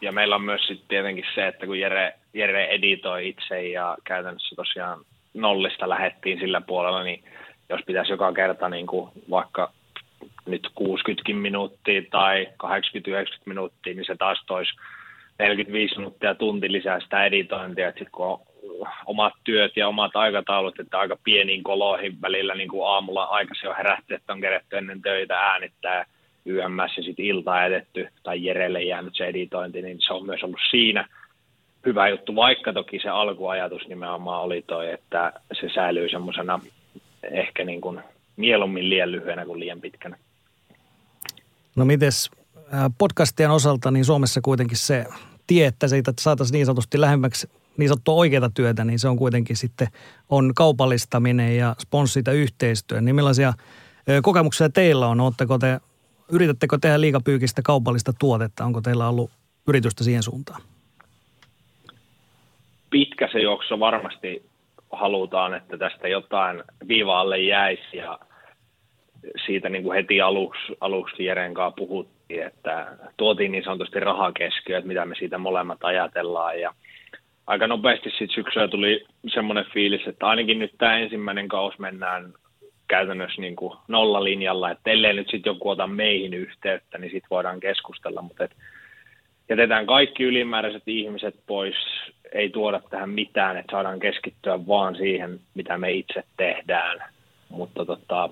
Ja 0.02 0.12
meillä 0.12 0.36
on 0.36 0.42
myös 0.42 0.62
sitten 0.68 0.88
tietenkin 0.88 1.26
se, 1.36 1.48
että 1.48 1.66
kun 1.66 1.80
Jere, 1.80 2.14
Jere 2.34 2.66
editoi 2.66 3.28
itse 3.28 3.68
ja 3.68 3.98
käytännössä 4.04 4.56
tosiaan 4.56 5.00
nollista 5.34 5.90
lähettiin 5.90 6.40
sillä 6.40 6.62
puolella, 6.62 7.04
niin 7.04 7.24
jos 7.70 7.82
pitäisi 7.86 8.12
joka 8.12 8.34
kerta 8.34 8.70
niin 8.70 8.88
kuin 8.88 9.10
vaikka 9.30 9.72
nyt 10.46 10.70
60 10.76 11.34
minuuttia 11.34 12.02
tai 12.12 12.48
80-90 12.64 12.68
minuuttia, 13.46 13.94
niin 13.94 14.06
se 14.06 14.16
taas 14.16 14.44
toisi 14.48 14.72
45 15.40 15.98
minuuttia 15.98 16.36
tunti 16.36 16.72
lisää 16.72 17.00
sitä 17.00 17.26
editointia. 17.26 17.88
Sitten 17.88 18.08
kun 18.12 18.26
on 18.26 18.40
omat 19.06 19.34
työt 19.44 19.78
ja 19.78 19.88
omat 19.88 20.16
aikataulut, 20.16 20.80
että 20.80 21.00
aika 21.00 21.18
pieniin 21.24 21.64
koloihin 21.64 22.22
välillä 22.22 22.56
niin 22.56 22.70
kuin 22.70 22.88
aamulla 22.88 23.24
aikaisin 23.24 23.70
on 23.70 23.76
herätty, 23.78 24.14
että 24.14 24.34
on 24.34 24.42
kerätty 24.42 24.78
ennen 24.78 25.02
töitä 25.02 25.40
äänittää 25.40 26.06
YMS 26.46 26.98
ja 26.98 27.04
sitten 27.04 27.26
iltaa 27.26 27.66
edetty 27.66 28.08
tai 28.24 28.46
Jerelle 28.46 28.84
jäänyt 28.84 29.16
se 29.16 29.26
editointi, 29.26 29.82
niin 29.82 29.98
se 30.08 30.14
on 30.14 30.26
myös 30.26 30.44
ollut 30.44 30.60
siinä 30.70 31.08
hyvä 31.86 32.10
juttu, 32.10 32.36
vaikka 32.36 32.74
toki 32.74 33.00
se 33.00 33.10
alkuajatus 33.10 33.88
nimenomaan 33.88 34.42
oli 34.42 34.62
toi, 34.62 34.92
että 34.92 35.34
se 35.62 35.70
säilyy 35.76 36.10
semmoisena 36.10 36.60
ehkä 37.32 37.64
niin 37.64 37.82
kuin 37.82 38.00
mieluummin 38.36 38.90
liian 38.90 39.12
lyhyenä 39.12 39.46
kuin 39.46 39.60
liian 39.60 39.82
pitkänä. 39.82 40.18
No 41.76 41.86
mites 41.86 42.32
podcastien 42.98 43.52
osalta, 43.52 43.92
niin 43.92 44.06
Suomessa 44.06 44.42
kuitenkin 44.42 44.78
se 44.78 45.06
tie, 45.48 45.68
että 45.68 45.88
siitä 45.88 46.14
saataisiin 46.20 46.54
niin 46.54 46.66
sanotusti 46.66 47.02
lähemmäksi 47.02 47.50
niin 47.78 47.90
sanottua 47.90 48.14
oikeaa 48.14 48.50
työtä, 48.54 48.86
niin 48.86 49.00
se 49.00 49.08
on 49.08 49.18
kuitenkin 49.18 49.56
sitten 49.56 49.88
on 50.30 50.52
kaupallistaminen 50.56 51.58
ja 51.58 51.76
sponssita 51.80 52.32
yhteistyö. 52.32 53.02
Niin 53.02 53.16
millaisia 53.16 53.54
kokemuksia 54.24 54.70
teillä 54.70 55.08
on? 55.08 55.22
Oletteko 55.22 55.58
te, 55.58 55.80
yritättekö 56.32 56.78
tehdä 56.82 57.02
liikapyykistä 57.02 57.62
kaupallista 57.66 58.14
tuotetta? 58.20 58.66
Onko 58.66 58.82
teillä 58.82 59.10
ollut 59.10 59.32
yritystä 59.68 60.04
siihen 60.04 60.24
suuntaan? 60.24 60.62
Pitkässä 62.90 63.40
juoksussa 63.40 63.80
varmasti 63.80 64.46
halutaan, 64.92 65.54
että 65.54 65.78
tästä 65.78 66.08
jotain 66.08 66.64
viivaalle 66.88 67.40
jäisi 67.40 67.98
ja 67.98 68.20
siitä 69.46 69.70
niin 69.70 69.84
kuin 69.84 69.96
heti 69.96 70.22
aluksi, 70.22 70.78
aluksi 70.82 71.26
Jeren 71.26 71.54
kanssa 71.54 71.76
puhuttiin, 71.78 72.44
että 72.44 72.98
tuotiin 73.18 73.52
niin 73.52 73.64
sanotusti 73.64 74.00
rahakeskiö, 74.00 74.78
että 74.78 74.88
mitä 74.88 75.06
me 75.06 75.16
siitä 75.16 75.38
molemmat 75.38 75.84
ajatellaan 75.84 76.60
ja 76.60 76.74
aika 77.48 77.68
nopeasti 77.68 78.10
sitten 78.10 78.30
syksyllä 78.30 78.68
tuli 78.68 79.06
semmoinen 79.28 79.66
fiilis, 79.74 80.08
että 80.08 80.28
ainakin 80.28 80.60
nyt 80.60 80.72
tämä 80.78 80.98
ensimmäinen 80.98 81.48
kaus 81.48 81.80
mennään 81.80 82.34
käytännössä 82.88 83.42
niin 83.42 83.56
kuin 83.56 83.78
nollalinjalla, 83.88 84.72
että 84.72 84.92
ellei 84.92 85.14
nyt 85.14 85.30
sitten 85.30 85.52
joku 85.52 85.70
ota 85.70 85.88
meihin 85.88 86.34
yhteyttä, 86.34 86.98
niin 86.98 87.12
sitten 87.12 87.30
voidaan 87.30 87.60
keskustella, 87.60 88.22
mutta 88.22 88.44
et 88.44 88.52
jätetään 89.50 89.86
kaikki 89.86 90.24
ylimääräiset 90.24 90.84
ihmiset 90.88 91.36
pois, 91.48 91.76
ei 92.34 92.50
tuoda 92.50 92.82
tähän 92.90 93.10
mitään, 93.10 93.58
että 93.58 93.72
saadaan 93.72 94.00
keskittyä 94.00 94.68
vaan 94.68 94.96
siihen, 94.96 95.40
mitä 95.54 95.78
me 95.78 95.92
itse 95.92 96.24
tehdään, 96.38 97.00
mutta 97.50 97.86
tota, 97.86 98.30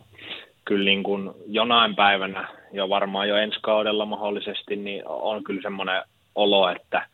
kyllä 0.66 0.86
niin 0.86 1.04
kuin 1.04 1.32
jonain 1.48 1.96
päivänä, 1.96 2.48
jo 2.72 2.90
varmaan 2.90 3.30
jo 3.30 3.38
ensi 3.38 3.60
kaudella 3.62 4.06
mahdollisesti, 4.06 4.76
niin 4.76 5.04
on 5.06 5.44
kyllä 5.44 5.62
semmoinen 5.62 6.04
olo, 6.36 6.70
että 6.70 7.08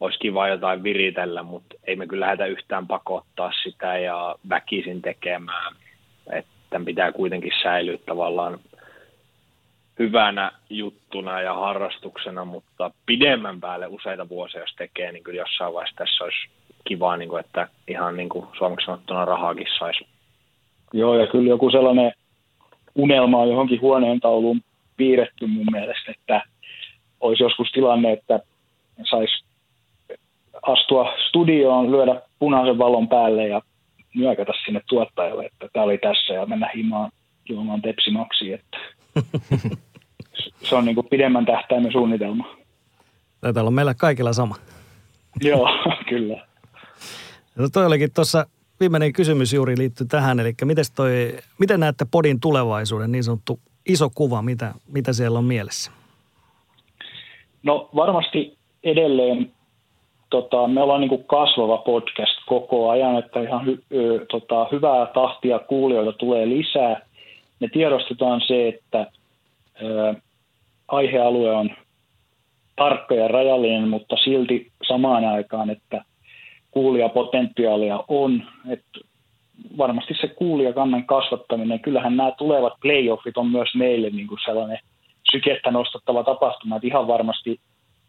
olisi 0.00 0.18
kiva 0.18 0.48
jotain 0.48 0.82
viritellä, 0.82 1.42
mutta 1.42 1.76
ei 1.84 1.96
me 1.96 2.06
kyllä 2.06 2.26
lähdetä 2.26 2.46
yhtään 2.46 2.86
pakottaa 2.86 3.52
sitä 3.62 3.98
ja 3.98 4.34
väkisin 4.48 5.02
tekemään. 5.02 5.74
Että 6.32 6.80
pitää 6.84 7.12
kuitenkin 7.12 7.52
säilyä 7.62 7.98
tavallaan 8.06 8.58
hyvänä 9.98 10.52
juttuna 10.70 11.40
ja 11.40 11.54
harrastuksena, 11.54 12.44
mutta 12.44 12.90
pidemmän 13.06 13.60
päälle 13.60 13.86
useita 13.86 14.28
vuosia, 14.28 14.60
jos 14.60 14.74
tekee, 14.78 15.12
niin 15.12 15.24
kyllä 15.24 15.38
jossain 15.38 15.74
vaiheessa 15.74 15.96
tässä 15.96 16.24
olisi 16.24 16.48
kivaa, 16.84 17.16
niin 17.16 17.28
kuin, 17.28 17.40
että 17.40 17.68
ihan 17.88 18.16
niin 18.16 18.28
kuin 18.28 18.46
suomeksi 18.58 18.86
sanottuna 18.86 19.24
rahaakin 19.24 19.66
saisi. 19.78 20.06
Joo, 20.92 21.18
ja 21.18 21.26
kyllä 21.26 21.48
joku 21.48 21.70
sellainen 21.70 22.12
unelma 22.94 23.38
on 23.38 23.48
johonkin 23.48 23.80
huoneen 23.80 24.20
tauluun 24.20 24.60
piirretty 24.96 25.46
mun 25.46 25.66
mielestä, 25.72 26.10
että 26.10 26.42
olisi 27.20 27.42
joskus 27.42 27.72
tilanne, 27.72 28.12
että 28.12 28.40
saisi 29.10 29.44
astua 30.62 31.12
studioon, 31.28 31.90
lyödä 31.90 32.22
punaisen 32.38 32.78
valon 32.78 33.08
päälle 33.08 33.48
ja 33.48 33.62
nyökätä 34.14 34.52
sinne 34.64 34.80
tuottajalle, 34.88 35.46
että 35.46 35.68
tämä 35.72 35.84
oli 35.84 35.98
tässä 35.98 36.32
ja 36.32 36.46
mennä 36.46 36.70
himaan 36.76 37.10
juomaan 37.48 37.82
tepsimaksi, 37.82 38.52
että 38.52 38.78
se 40.68 40.74
on 40.74 40.84
niin 40.84 40.94
kuin 40.94 41.08
pidemmän 41.10 41.46
tähtäimen 41.46 41.92
suunnitelma. 41.92 42.56
Taitaa 43.40 43.60
olla 43.60 43.70
meillä 43.70 43.94
kaikilla 43.94 44.32
sama. 44.32 44.54
Joo, 45.40 45.68
kyllä. 46.10 46.46
No 47.56 47.68
toi 47.72 47.86
olikin 47.86 48.12
tuossa 48.14 48.46
viimeinen 48.80 49.12
kysymys 49.12 49.52
juuri 49.52 49.78
liittyy 49.78 50.06
tähän, 50.06 50.40
eli 50.40 50.54
toi, 50.94 51.38
miten 51.58 51.80
näette 51.80 52.06
podin 52.10 52.40
tulevaisuuden, 52.40 53.12
niin 53.12 53.24
sanottu 53.24 53.60
iso 53.86 54.10
kuva, 54.14 54.42
mitä, 54.42 54.74
mitä 54.92 55.12
siellä 55.12 55.38
on 55.38 55.44
mielessä? 55.44 55.90
No 57.62 57.90
varmasti 57.96 58.58
edelleen 58.84 59.52
tota, 60.30 60.66
me 60.66 60.82
ollaan 60.82 61.00
niin 61.00 61.08
kuin 61.08 61.24
kasvava 61.24 61.78
podcast 61.78 62.38
koko 62.46 62.90
ajan, 62.90 63.18
että 63.18 63.40
ihan 63.40 63.66
hy, 63.66 63.82
ö, 63.94 64.26
tota, 64.30 64.66
hyvää 64.72 65.06
tahtia 65.06 65.58
kuulijoita 65.58 66.12
tulee 66.12 66.48
lisää. 66.48 67.00
Me 67.60 67.68
tiedostetaan 67.68 68.40
se, 68.46 68.68
että 68.68 69.06
ö, 69.82 70.14
aihealue 70.88 71.50
on 71.50 71.70
tarkka 72.76 73.14
ja 73.14 73.28
rajallinen, 73.28 73.88
mutta 73.88 74.16
silti 74.16 74.70
samaan 74.88 75.24
aikaan, 75.24 75.70
että 75.70 76.04
kuulijapotentiaalia 76.70 78.04
on. 78.08 78.42
Että 78.68 78.98
varmasti 79.78 80.14
se 80.20 80.28
kuulijakannan 80.28 81.04
kasvattaminen, 81.06 81.80
kyllähän 81.80 82.16
nämä 82.16 82.32
tulevat 82.38 82.72
playoffit 82.82 83.36
on 83.36 83.50
myös 83.50 83.68
meille 83.74 84.10
niin 84.10 84.26
kuin 84.26 84.38
sellainen 84.44 84.78
sykettä 85.32 85.70
nostattava 85.70 86.24
tapahtuma, 86.24 86.76
että 86.76 86.86
ihan 86.86 87.06
varmasti 87.06 87.60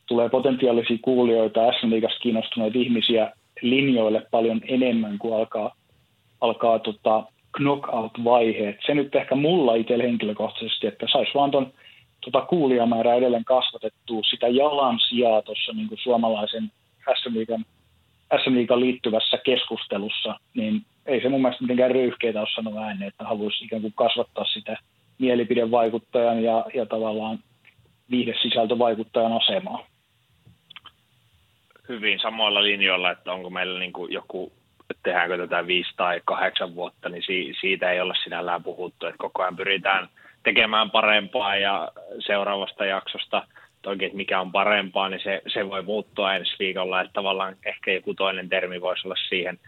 tulee 0.10 0.30
potentiaalisia 0.30 0.98
kuulijoita, 1.02 1.72
SM 1.72 1.90
Liigasta 1.90 2.20
kiinnostuneita 2.20 2.80
ihmisiä 2.80 3.32
linjoille 3.62 4.28
paljon 4.32 4.62
enemmän 4.68 5.18
kuin 5.20 5.36
alkaa, 5.36 5.76
alkaa 6.42 6.80
tota 6.80 7.24
knockout-vaiheet. 7.58 8.78
Se 8.86 8.94
nyt 8.94 9.16
ehkä 9.16 9.36
mulla 9.36 9.76
itsellä 9.76 10.04
henkilökohtaisesti, 10.04 10.88
että 10.88 11.06
saisi 11.12 11.32
vaan 11.36 11.52
tuon 11.52 11.74
tota 12.22 12.42
kuulijamäärää 12.42 13.16
edelleen 13.16 13.46
kasvatettua 13.46 14.22
sitä 14.30 14.48
jalan 14.48 15.00
sijaa 15.10 15.42
tuossa 15.42 15.74
niin 15.74 15.90
suomalaisen 16.04 16.72
SM 17.22 17.34
Liigan, 17.34 17.66
SM 18.44 18.56
Liigan 18.56 18.80
liittyvässä 18.80 19.38
keskustelussa, 19.38 20.40
niin 20.54 20.82
ei 21.06 21.22
se 21.22 21.30
mun 21.30 21.42
mielestä 21.42 21.64
mitenkään 21.64 21.92
röyhkeitä 21.92 22.40
ole 22.40 22.48
sanoa 22.56 22.82
ääneen, 22.82 23.08
että 23.08 23.24
haluaisi 23.24 23.66
ikään 23.66 23.82
kuin 23.82 23.94
kasvattaa 23.96 24.46
sitä 24.46 24.78
mielipidevaikuttajan 25.20 26.44
ja, 26.44 26.66
ja 26.74 26.86
tavallaan 26.86 27.40
viihdesisältövaikuttajan 28.12 29.34
asemaa 29.34 29.86
hyvin 31.90 32.20
samoilla 32.20 32.64
linjoilla, 32.64 33.12
että 33.12 33.34
onko 33.34 33.50
meillä 33.50 33.80
niin 33.80 33.94
kuin 33.94 34.14
joku, 34.14 34.52
tehdäänkö 35.04 35.38
tätä 35.38 35.68
viisi 35.68 35.92
tai 35.98 36.22
kahdeksan 36.26 36.76
vuotta, 36.76 37.10
niin 37.10 37.24
siitä 37.62 37.92
ei 37.92 38.02
olla 38.02 38.16
sinällään 38.24 38.64
puhuttu, 38.64 39.06
että 39.06 39.18
koko 39.18 39.42
ajan 39.42 39.56
pyritään 39.56 40.10
tekemään 40.44 40.92
parempaa 40.92 41.56
ja 41.56 41.92
seuraavasta 42.20 42.86
jaksosta. 42.86 43.48
Toki, 43.82 44.06
että 44.06 44.18
mikä 44.18 44.42
on 44.42 44.52
parempaa, 44.52 45.10
niin 45.10 45.24
se, 45.24 45.42
se 45.48 45.70
voi 45.70 45.82
muuttua 45.82 46.36
ensi 46.36 46.56
viikolla, 46.60 47.02
että 47.02 47.14
tavallaan 47.14 47.56
ehkä 47.66 47.92
joku 47.92 48.14
toinen 48.14 48.50
termi 48.50 48.82
voisi 48.82 49.08
olla 49.08 49.16
siihen 49.30 49.60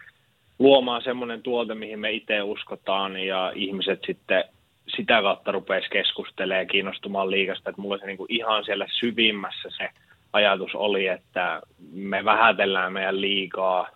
luomaan 0.60 1.02
semmoinen 1.02 1.44
tuote, 1.44 1.76
mihin 1.76 2.00
me 2.00 2.12
itse 2.12 2.42
uskotaan 2.42 3.18
ja 3.18 3.52
ihmiset 3.56 4.00
sitten 4.06 4.44
sitä 4.96 5.22
kautta 5.22 5.52
rupeaisi 5.52 5.90
keskustelemaan 5.90 6.62
ja 6.62 6.66
kiinnostumaan 6.66 7.32
liikasta, 7.32 7.70
että 7.70 7.82
mulla 7.82 7.98
se 7.98 8.06
niin 8.06 8.18
kuin 8.18 8.32
ihan 8.32 8.66
siellä 8.66 8.88
syvimmässä 8.90 9.70
se 9.78 9.90
ajatus 10.34 10.76
oli, 10.76 11.08
että 11.08 11.62
me 11.92 12.26
vähätellään 12.26 12.94
meidän 12.94 13.22
liikaa 13.22 13.90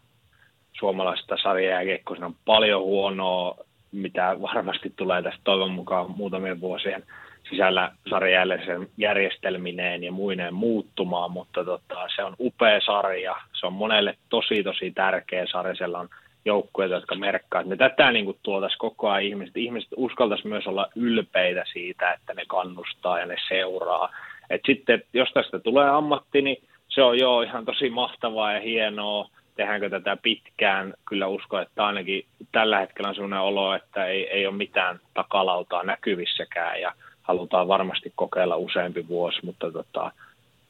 suomalaisesta 0.80 1.38
sarjajääkiekkoa. 1.44 2.18
on 2.22 2.36
paljon 2.46 2.82
huonoa, 2.82 3.58
mitä 3.92 4.38
varmasti 4.42 4.94
tulee 4.96 5.22
tästä 5.22 5.42
toivon 5.44 5.72
mukaan 5.72 6.12
muutamien 6.12 6.62
vuosien 6.62 7.04
sisällä 7.50 7.92
sarjajärjestelmineen 8.10 8.90
järjestelmineen 8.98 10.04
ja 10.04 10.12
muineen 10.12 10.54
muuttumaan, 10.54 11.32
mutta 11.32 11.66
tota, 11.66 11.96
se 12.16 12.24
on 12.24 12.36
upea 12.40 12.82
sarja. 12.86 13.36
Se 13.60 13.66
on 13.66 13.74
monelle 13.74 14.18
tosi 14.30 14.64
tosi 14.64 14.92
tärkeä 14.92 15.46
sarja. 15.52 15.76
Siellä 15.76 16.00
on 16.00 16.10
joukkueita, 16.46 16.96
jotka 16.96 17.16
merkkaa, 17.16 17.62
että 17.62 17.70
me 17.70 17.78
tätä 17.78 18.12
niin 18.12 18.40
tuotaisiin 18.44 18.80
koko 18.80 19.10
ajan 19.10 19.24
ihmiset. 19.24 19.58
Ihmiset 19.58 19.90
uskaltaisi 19.98 20.48
myös 20.48 20.68
olla 20.68 20.88
ylpeitä 20.96 21.64
siitä, 21.74 22.14
että 22.14 22.34
ne 22.34 22.44
kannustaa 22.48 23.20
ja 23.20 23.26
ne 23.26 23.36
seuraa 23.48 24.10
et 24.50 24.62
sitten, 24.66 25.04
jos 25.14 25.30
tästä 25.34 25.60
tulee 25.60 25.90
ammatti, 25.90 26.42
niin 26.42 26.58
se 26.88 27.04
on 27.04 27.20
jo 27.20 27.42
ihan 27.42 27.66
tosi 27.66 27.90
mahtavaa 27.90 28.54
ja 28.54 28.60
hienoa. 28.60 29.30
Tehdäänkö 29.56 29.90
tätä 29.90 30.18
pitkään? 30.18 30.94
Kyllä 31.06 31.28
uskon, 31.28 31.62
että 31.62 31.86
ainakin 31.86 32.26
tällä 32.52 32.80
hetkellä 32.80 33.10
on 33.10 33.16
sellainen 33.16 33.40
olo, 33.40 33.74
että 33.74 34.06
ei, 34.06 34.30
ei 34.30 34.48
ole 34.48 34.56
mitään 34.56 35.00
takalautaa 35.14 35.84
näkyvissäkään 35.84 36.82
ja 36.82 36.94
halutaan 37.22 37.68
varmasti 37.68 38.14
kokeilla 38.16 38.56
useampi 38.56 39.08
vuosi, 39.08 39.40
mutta 39.46 39.72
tota, 39.72 40.12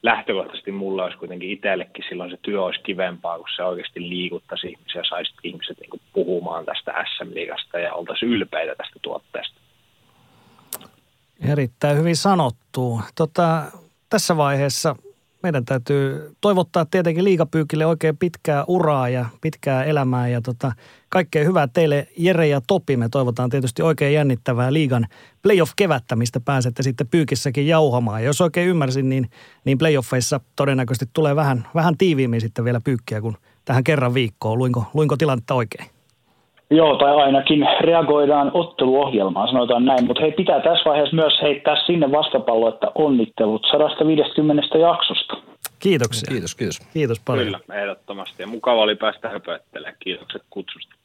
lähtökohtaisesti 0.04 0.72
mulle 0.72 1.04
olisi 1.04 1.18
kuitenkin 1.18 1.50
itsellekin 1.50 2.06
silloin 2.10 2.32
se 2.32 2.38
työ 2.42 2.64
olisi 2.64 2.82
kivempaa, 2.84 3.38
kun 3.38 3.48
se 3.56 3.64
oikeasti 3.64 4.10
liikuttaisi 4.10 4.68
ihmisiä, 4.68 5.02
saisi 5.10 5.34
ihmiset 5.44 5.78
niin 5.80 6.02
puhumaan 6.14 6.66
tästä 6.66 7.06
SM-liigasta 7.16 7.80
ja 7.80 7.94
oltaisiin 7.94 8.32
ylpeitä 8.32 8.76
tästä 8.76 9.00
tuotteesta. 9.02 9.65
Erittäin 11.50 11.98
hyvin 11.98 12.16
sanottu. 12.16 13.02
Tota, 13.16 13.64
tässä 14.10 14.38
vaiheessa 14.38 14.96
meidän 15.44 15.66
täytyy 15.66 16.36
toivottaa 16.42 16.86
tietenkin 16.86 17.24
liikapyykille 17.24 17.86
oikein 17.86 18.18
pitkää 18.18 18.64
uraa 18.68 19.10
ja 19.10 19.26
pitkää 19.42 19.84
elämää 19.84 20.28
ja 20.28 20.42
tota, 20.42 20.72
kaikkea 21.10 21.44
hyvää 21.44 21.68
teille 21.68 22.08
Jere 22.18 22.48
ja 22.48 22.62
Topi. 22.68 22.98
Me 22.98 23.10
toivotaan 23.10 23.50
tietysti 23.50 23.82
oikein 23.82 24.14
jännittävää 24.14 24.74
liigan 24.74 25.08
playoff-kevättä, 25.42 26.16
mistä 26.16 26.40
pääsette 26.40 26.84
sitten 26.84 27.08
pyykissäkin 27.08 27.68
jauhamaan. 27.68 28.22
Ja 28.22 28.26
jos 28.26 28.42
oikein 28.42 28.70
ymmärsin, 28.70 29.10
niin, 29.10 29.30
niin 29.66 29.78
playoffeissa 29.78 30.40
todennäköisesti 30.56 31.10
tulee 31.14 31.36
vähän, 31.36 31.68
vähän 31.76 31.98
tiiviimmin 31.98 32.42
sitten 32.42 32.66
vielä 32.66 32.82
pyykkiä 32.82 33.22
kuin 33.22 33.38
tähän 33.66 33.84
kerran 33.84 34.14
viikkoon. 34.14 34.58
Luinko, 34.58 34.86
luinko 34.94 35.18
tilannetta 35.18 35.54
oikein? 35.54 35.95
Joo, 36.70 36.98
tai 36.98 37.16
ainakin 37.16 37.68
reagoidaan 37.82 38.52
otteluohjelmaan, 38.54 39.48
sanotaan 39.48 39.86
näin. 39.86 40.06
Mutta 40.06 40.22
hei, 40.22 40.32
pitää 40.32 40.62
tässä 40.62 40.90
vaiheessa 40.90 41.16
myös 41.16 41.34
heittää 41.42 41.76
sinne 41.86 42.12
vastapallo, 42.12 42.70
että 42.70 42.92
onnittelut 42.96 43.68
150 43.72 44.78
jaksosta. 44.78 45.38
Kiitoksia. 45.80 46.28
Kiitos, 46.32 46.56
kiitos. 46.56 46.80
Kiitos 46.94 47.20
paljon. 47.26 47.46
Kyllä, 47.46 47.82
ehdottomasti. 47.82 48.44
Ja 48.44 48.48
mukava 48.48 48.82
oli 48.82 48.96
päästä 48.96 49.30
höpöttelemään. 49.30 49.96
Kiitokset 50.00 50.42
kutsusta. 50.50 50.96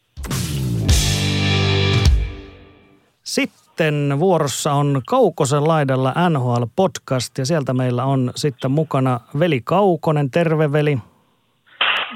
Sitten 3.22 4.20
vuorossa 4.20 4.72
on 4.72 5.00
Kaukosen 5.06 5.68
laidalla 5.68 6.12
NHL 6.28 6.62
Podcast 6.76 7.38
ja 7.38 7.46
sieltä 7.46 7.74
meillä 7.74 8.04
on 8.04 8.30
sitten 8.36 8.70
mukana 8.70 9.20
Veli 9.38 9.61
Kaukonen, 9.64 10.30
terve 10.30 10.72
veli. 10.72 10.98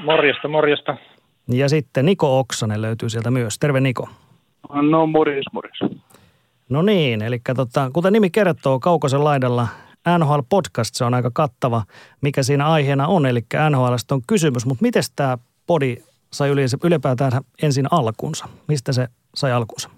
Morjesta, 0.03 0.47
morjesta. 0.47 0.97
Ja 1.47 1.69
sitten 1.69 2.05
Niko 2.05 2.39
Oksanen 2.39 2.81
löytyy 2.81 3.09
sieltä 3.09 3.31
myös. 3.31 3.59
Terve 3.59 3.79
Niko. 3.79 4.09
No 4.73 5.07
morjes, 5.07 5.45
morjes. 5.51 5.79
No 6.69 6.81
niin, 6.81 7.21
eli 7.21 7.39
tota, 7.55 7.89
kuten 7.93 8.13
nimi 8.13 8.29
kertoo, 8.29 8.79
Kaukosen 8.79 9.23
laidalla 9.23 9.67
NHL 10.17 10.39
Podcast, 10.49 10.95
se 10.95 11.05
on 11.05 11.13
aika 11.13 11.31
kattava, 11.33 11.83
mikä 12.21 12.43
siinä 12.43 12.67
aiheena 12.67 13.07
on, 13.07 13.25
eli 13.25 13.39
NHL 13.69 13.93
on 14.11 14.21
kysymys, 14.27 14.65
mutta 14.65 14.81
miten 14.81 15.03
tämä 15.15 15.37
podi 15.67 15.97
sai 16.31 16.49
ylipäätään 16.83 17.31
ensin 17.63 17.87
alkunsa? 17.91 18.45
Mistä 18.67 18.93
se 18.93 19.07
sai 19.35 19.51
alkunsa? 19.51 19.89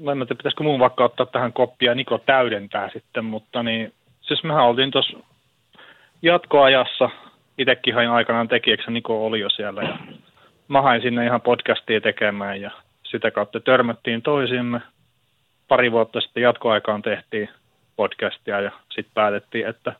Mä 0.00 0.12
en 0.12 0.18
tiedä, 0.18 0.34
pitäisikö 0.34 0.64
mun 0.64 0.80
vaikka 0.80 1.04
ottaa 1.04 1.26
tähän 1.26 1.52
koppia, 1.52 1.94
Niko 1.94 2.18
täydentää 2.18 2.90
sitten, 2.92 3.24
mutta 3.24 3.62
niin, 3.62 3.92
siis 4.20 4.44
mehän 4.44 4.64
oltiin 4.64 4.90
tuossa 4.90 5.18
jatkoajassa, 6.22 7.10
itsekin 7.60 7.94
hain 7.94 8.10
aikanaan 8.10 8.48
tekijäksi, 8.48 8.90
Niko 8.90 9.26
oli 9.26 9.40
jo 9.40 9.48
siellä 9.48 9.82
ja 9.82 9.98
mä 10.68 10.82
hain 10.82 11.02
sinne 11.02 11.24
ihan 11.26 11.40
podcastia 11.40 12.00
tekemään 12.00 12.60
ja 12.60 12.70
sitä 13.02 13.30
kautta 13.30 13.60
törmättiin 13.60 14.22
toisimme. 14.22 14.80
Pari 15.68 15.92
vuotta 15.92 16.20
sitten 16.20 16.42
jatkoaikaan 16.42 17.02
tehtiin 17.02 17.48
podcastia 17.96 18.60
ja 18.60 18.70
sitten 18.88 19.14
päätettiin, 19.14 19.66
että 19.66 19.92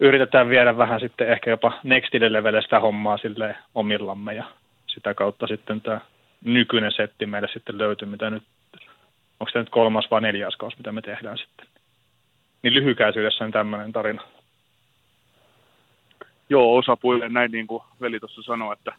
yritetään 0.00 0.48
viedä 0.48 0.78
vähän 0.78 1.00
sitten 1.00 1.28
ehkä 1.28 1.50
jopa 1.50 1.72
nextille 1.82 2.32
levelle 2.32 2.62
sitä 2.62 2.80
hommaa 2.80 3.18
sille 3.18 3.56
omillamme 3.74 4.34
ja 4.34 4.44
sitä 4.86 5.14
kautta 5.14 5.46
sitten 5.46 5.80
tämä 5.80 6.00
nykyinen 6.44 6.92
setti 6.92 7.26
meille 7.26 7.48
sitten 7.52 7.78
löytyi, 7.78 8.08
mitä 8.08 8.30
nyt, 8.30 8.42
onko 9.40 9.50
tämä 9.52 9.62
nyt 9.62 9.70
kolmas 9.70 10.10
vai 10.10 10.20
neljäs 10.20 10.56
kausi, 10.56 10.76
mitä 10.76 10.92
me 10.92 11.02
tehdään 11.02 11.38
sitten. 11.38 11.66
Niin 12.62 12.74
lyhykäisyydessä 12.74 13.48
tämmöinen 13.52 13.92
tarina. 13.92 14.22
Joo, 16.50 16.76
osapuille 16.76 17.28
näin 17.28 17.50
niin 17.50 17.66
kuin 17.66 17.82
veli 18.00 18.20
tuossa 18.20 18.42
sanoi, 18.42 18.72
että, 18.72 18.92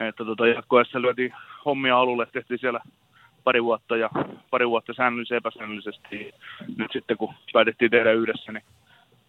että 0.00 0.24
tota, 0.24 0.46
jatkoessa 0.46 1.02
lyötiin 1.02 1.32
hommia 1.64 1.98
alulle, 1.98 2.26
tehtiin 2.32 2.58
siellä 2.58 2.80
pari 3.44 3.64
vuotta 3.64 3.96
ja 3.96 4.10
pari 4.50 4.68
vuotta 4.68 4.94
säännöllisesti 4.94 5.34
epäsäännöllisesti. 5.34 6.34
Nyt 6.76 6.92
sitten 6.92 7.16
kun 7.16 7.34
päätettiin 7.52 7.90
tehdä 7.90 8.12
yhdessä, 8.12 8.52
niin 8.52 8.64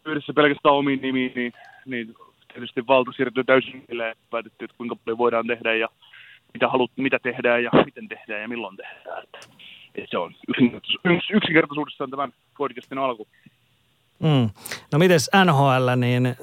yhdessä 0.05 0.33
pelkästään 0.33 0.75
omiin 0.75 1.01
nimiin, 1.01 1.31
niin, 1.35 1.53
niin 1.85 2.15
tietysti 2.53 2.87
valta 2.87 3.11
siirtyy 3.11 3.43
täysin 3.43 3.85
niille, 3.87 4.09
että 4.09 4.23
päätettiin, 4.29 4.65
että 4.65 4.77
kuinka 4.77 4.95
paljon 4.95 5.17
voidaan 5.17 5.47
tehdä 5.47 5.75
ja 5.75 5.87
mitä 6.53 6.67
halut, 6.67 6.91
mitä 6.95 7.19
tehdään 7.19 7.63
ja 7.63 7.71
miten 7.85 8.07
tehdään 8.07 8.41
ja 8.41 8.47
milloin 8.47 8.77
tehdään. 8.77 9.23
Että, 9.23 9.39
että 9.95 10.09
se 10.09 10.17
on 10.17 10.35
yksinkertaisuudessaan 11.33 12.09
tämän 12.09 12.33
podcastin 12.57 12.97
alku. 12.97 13.27
Mm. 14.19 14.49
No 14.91 14.99
mites 14.99 15.29
NHL, 15.45 15.89
niin 15.95 16.35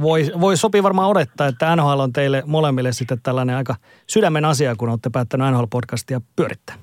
voi, 0.00 0.30
voi 0.40 0.56
sopii 0.56 0.82
varmaan 0.82 1.10
odottaa, 1.10 1.46
että 1.46 1.76
NHL 1.76 2.00
on 2.00 2.12
teille 2.12 2.42
molemmille 2.46 2.92
sitten 2.92 3.18
tällainen 3.22 3.56
aika 3.56 3.74
sydämen 4.06 4.44
asia, 4.44 4.76
kun 4.76 4.88
olette 4.88 5.10
päättänyt 5.12 5.46
NHL-podcastia 5.46 6.20
pyörittää. 6.36 6.76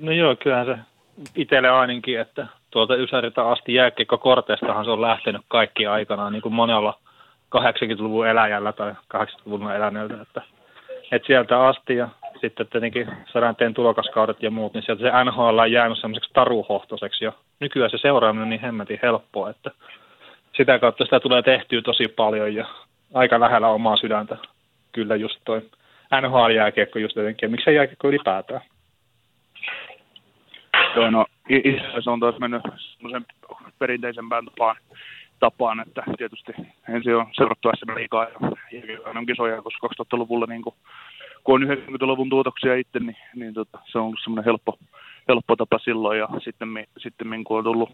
No 0.00 0.12
joo, 0.12 0.36
kyllähän 0.36 0.66
se 0.66 0.78
itselle 1.36 1.68
ainakin, 1.68 2.20
että 2.20 2.46
tuolta 2.70 2.96
Ysäriltä 2.96 3.48
asti 3.48 3.74
jääkiekko-korteistahan 3.74 4.84
se 4.84 4.90
on 4.90 5.02
lähtenyt 5.02 5.42
kaikki 5.48 5.86
aikanaan, 5.86 6.32
niin 6.32 6.42
kuin 6.42 6.54
monella 6.54 6.98
80-luvun 7.56 8.26
eläjällä 8.26 8.72
tai 8.72 8.94
80-luvun 9.16 9.72
eläneeltä, 9.72 10.22
että, 10.22 10.42
että 11.12 11.26
sieltä 11.26 11.66
asti 11.66 11.96
ja 11.96 12.08
sitten 12.40 12.66
tietenkin 12.66 13.08
sadanteen 13.32 13.74
tulokaskaudet 13.74 14.42
ja 14.42 14.50
muut, 14.50 14.74
niin 14.74 14.82
sieltä 14.82 15.02
se 15.02 15.24
NHL 15.24 15.58
on 15.58 15.72
jäänyt 15.72 15.98
semmoiseksi 15.98 16.30
taruhohtoiseksi 16.32 17.24
jo. 17.24 17.32
Nykyään 17.60 17.90
se 17.90 17.98
seuraaminen 17.98 18.42
on 18.42 18.50
niin 18.50 18.60
hemmetin 18.60 18.98
helppoa, 19.02 19.50
että 19.50 19.70
sitä 20.56 20.78
kautta 20.78 21.04
sitä 21.04 21.20
tulee 21.20 21.42
tehtyä 21.42 21.82
tosi 21.82 22.08
paljon 22.08 22.54
ja 22.54 22.66
aika 23.14 23.40
lähellä 23.40 23.68
omaa 23.68 23.96
sydäntä. 23.96 24.36
Kyllä 24.92 25.16
just 25.16 25.40
toi 25.44 25.62
NHL-jääkiekko 26.20 26.98
just 26.98 27.16
jotenkin, 27.16 27.46
ja 27.46 27.50
miksei 27.50 27.74
jääkiekko 27.74 28.08
ylipäätään. 28.08 28.60
Joo, 30.96 31.10
no 31.10 31.26
itse 31.48 32.10
on 32.10 32.20
taas 32.20 32.38
mennyt 32.38 32.62
semmoisen 32.78 33.26
perinteisempään 33.78 34.44
tapaan, 34.44 34.76
tapaan, 35.40 35.80
että 35.80 36.02
tietysti 36.18 36.52
ensin 36.88 37.16
on 37.16 37.26
seurattu 37.32 37.70
SM 37.78 37.94
liikaa 37.94 38.24
ja 38.24 38.38
on 39.18 39.26
kisoja, 39.26 39.62
koska 39.62 39.88
2000-luvulla 40.02 40.46
niin 40.46 40.62
kuin, 40.62 40.74
kun 41.44 41.62
on 41.62 41.78
90-luvun 41.78 42.30
tuotoksia 42.30 42.74
itse, 42.74 42.98
niin, 42.98 43.16
niin 43.34 43.54
tota, 43.54 43.78
se 43.92 43.98
on 43.98 44.04
ollut 44.04 44.20
semmoinen 44.24 44.44
helppo, 44.44 44.78
helppo 45.28 45.56
tapa 45.56 45.78
silloin 45.78 46.18
ja 46.18 46.28
sitten, 46.44 46.68
sitten 46.98 47.44
kun 47.44 47.58
on 47.58 47.64
tullut 47.64 47.90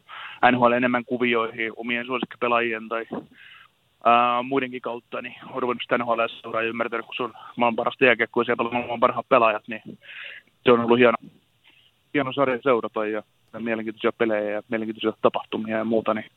NHL 0.52 0.72
enemmän 0.72 1.04
kuvioihin 1.04 1.72
omien 1.76 2.06
suosikkipelaajien 2.06 2.88
tai 2.88 3.06
ää, 4.04 4.42
muidenkin 4.42 4.82
kautta, 4.82 5.22
niin 5.22 5.34
on 5.52 5.62
ruvennut 5.62 5.82
sitä 5.82 5.98
NHL 5.98 6.20
seuraa 6.26 6.62
ja 6.62 6.68
ymmärtänyt, 6.68 7.06
kun 7.06 7.14
se 7.16 7.22
on 7.22 7.32
maailman 7.56 7.76
parasta 7.76 8.04
jääkiekkoa 8.04 8.40
ja 8.40 8.44
siellä 8.44 8.70
maailman 8.70 9.00
parhaat 9.00 9.28
pelaajat, 9.28 9.68
niin 9.68 9.82
se 10.64 10.72
on 10.72 10.80
ollut 10.80 10.98
hieno, 10.98 11.16
hieno 12.14 12.32
sarja 12.32 12.58
seurata 12.62 13.06
ja, 13.06 13.22
mielenkiintoisia 13.58 14.12
pelejä 14.12 14.50
ja 14.50 14.62
mielenkiintoisia 14.68 15.18
tapahtumia 15.22 15.76
ja 15.76 15.84
muuta, 15.84 16.14
niin 16.14 16.30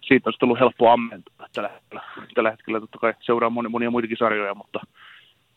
siitä 0.00 0.28
olisi 0.28 0.38
tullut 0.38 0.60
helppo 0.60 0.90
ammentaa 0.90 1.46
tällä 1.52 1.68
hetkellä. 1.68 2.02
Tällä 2.34 2.50
hetkellä 2.50 2.80
totta 2.80 2.98
kai 2.98 3.14
seuraa 3.20 3.50
monia, 3.50 3.68
monia 3.68 3.90
muitakin 3.90 4.16
sarjoja, 4.16 4.54
mutta, 4.54 4.80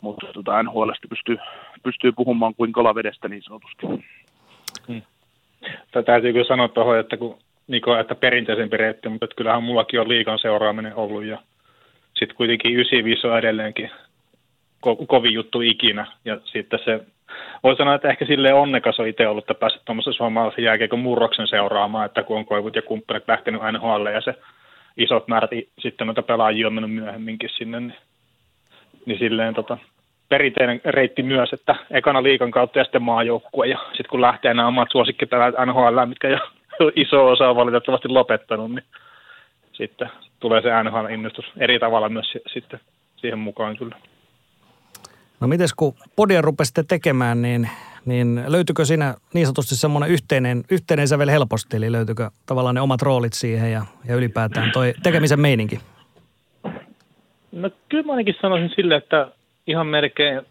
mutta 0.06 0.28
tota 0.34 0.64
NHLstä 0.64 1.08
pystyy, 1.10 1.38
pystyy 1.84 2.12
puhumaan 2.12 2.56
kuin 2.56 2.72
kalavedestä 2.74 3.28
niin 3.28 3.44
sanotusti. 3.44 3.88
Hmm. 4.88 5.02
Tätä 5.92 6.06
täytyy 6.06 6.34
kyllä 6.34 6.48
sanoa 6.48 6.68
tuohon, 6.68 7.00
että 7.00 7.18
kun 7.18 7.38
Niko, 7.68 7.98
että 7.98 8.16
perinteisempi 8.16 8.78
reitti, 8.78 9.10
mutta 9.10 9.26
että 9.26 9.36
kyllähän 9.36 9.64
mullakin 9.64 10.02
on 10.02 10.10
liikan 10.10 10.40
seuraaminen 10.40 10.96
ollut 10.96 11.24
ja 11.24 11.38
sitten 12.14 12.36
kuitenkin 12.36 12.74
95 12.74 13.28
on 13.28 13.40
edelleenkin 13.40 13.92
ko- 14.86 15.06
kovin 15.08 15.34
juttu 15.34 15.62
ikinä 15.62 16.06
ja 16.26 16.40
sitten 16.44 16.80
se 16.86 17.00
voi 17.64 17.76
sanoa, 17.76 17.96
että 17.96 18.10
ehkä 18.10 18.26
sille 18.26 18.54
onnekas 18.54 19.00
on 19.00 19.08
itse 19.08 19.28
ollut, 19.28 19.44
että 19.44 19.60
päässyt 19.60 19.86
tuommoisen 19.86 20.14
suomalaisen 20.14 20.64
jääkiekon 20.64 21.00
murroksen 21.00 21.48
seuraamaan, 21.48 22.06
että 22.06 22.24
kun 22.24 22.38
on 22.38 22.46
koivut 22.46 22.76
ja 22.76 22.82
kumppanit 22.82 23.28
lähtenyt 23.28 23.62
NHL 23.72 24.06
ja 24.06 24.22
se 24.22 24.36
isot 24.98 25.28
määrät 25.28 25.50
sitten 25.80 26.08
noita 26.08 26.22
pelaajia 26.22 26.68
on 26.68 26.74
mennyt 26.74 26.92
myöhemminkin 26.92 27.50
sinne, 27.58 27.80
niin, 27.80 27.96
niin 29.06 29.20
silleen 29.20 29.54
tota, 29.54 29.78
perinteinen 30.30 30.82
reitti 30.86 31.24
myös, 31.24 31.54
että 31.54 31.76
ekana 31.92 32.24
liikan 32.24 32.52
kautta 32.52 32.80
ja 32.80 32.84
sitten 32.84 33.02
maajoukkue 33.02 33.68
ja 33.68 33.78
sitten 33.88 34.10
kun 34.10 34.22
lähtee 34.22 34.54
nämä 34.54 34.68
omat 34.68 34.88
suosikkipelaajat 34.92 35.56
NHL, 35.66 36.06
mitkä 36.06 36.30
jo 36.30 36.40
iso 36.96 37.28
osa 37.28 37.50
on 37.50 37.56
valitettavasti 37.56 38.08
lopettanut, 38.08 38.72
niin 38.72 38.84
sitten 39.74 40.10
tulee 40.40 40.62
se 40.62 40.70
NHL-innostus 40.84 41.46
eri 41.58 41.80
tavalla 41.80 42.10
myös 42.10 42.34
sitten 42.54 42.80
siihen 43.18 43.40
mukaan 43.40 43.78
kyllä. 43.78 43.96
No 45.40 45.48
mites 45.48 45.74
kun 45.74 45.94
podia 46.16 46.42
rupesitte 46.42 46.84
tekemään, 46.88 47.42
niin, 47.42 47.70
niin 48.06 48.44
löytyykö 48.48 48.86
siinä 48.86 49.16
niin 49.34 49.46
sanotusti 49.46 49.76
semmoinen 49.76 50.10
yhteinen, 50.10 50.64
yhteinen 50.72 51.08
sävel 51.08 51.30
helposti, 51.30 51.78
eli 51.78 51.92
löytyykö 51.92 52.30
tavallaan 52.46 52.76
ne 52.76 52.82
omat 52.82 53.02
roolit 53.02 53.34
siihen 53.34 53.72
ja, 53.72 53.86
ja 54.08 54.16
ylipäätään 54.16 54.72
toi 54.72 54.94
tekemisen 55.04 55.40
meininki? 55.40 55.80
No 57.52 57.70
kyllä 57.90 58.04
mä 58.04 58.12
ainakin 58.12 58.36
sanoisin 58.42 58.72
sille, 58.76 58.96
että 58.96 59.28
ihan 59.68 59.88
melkein 59.88 60.42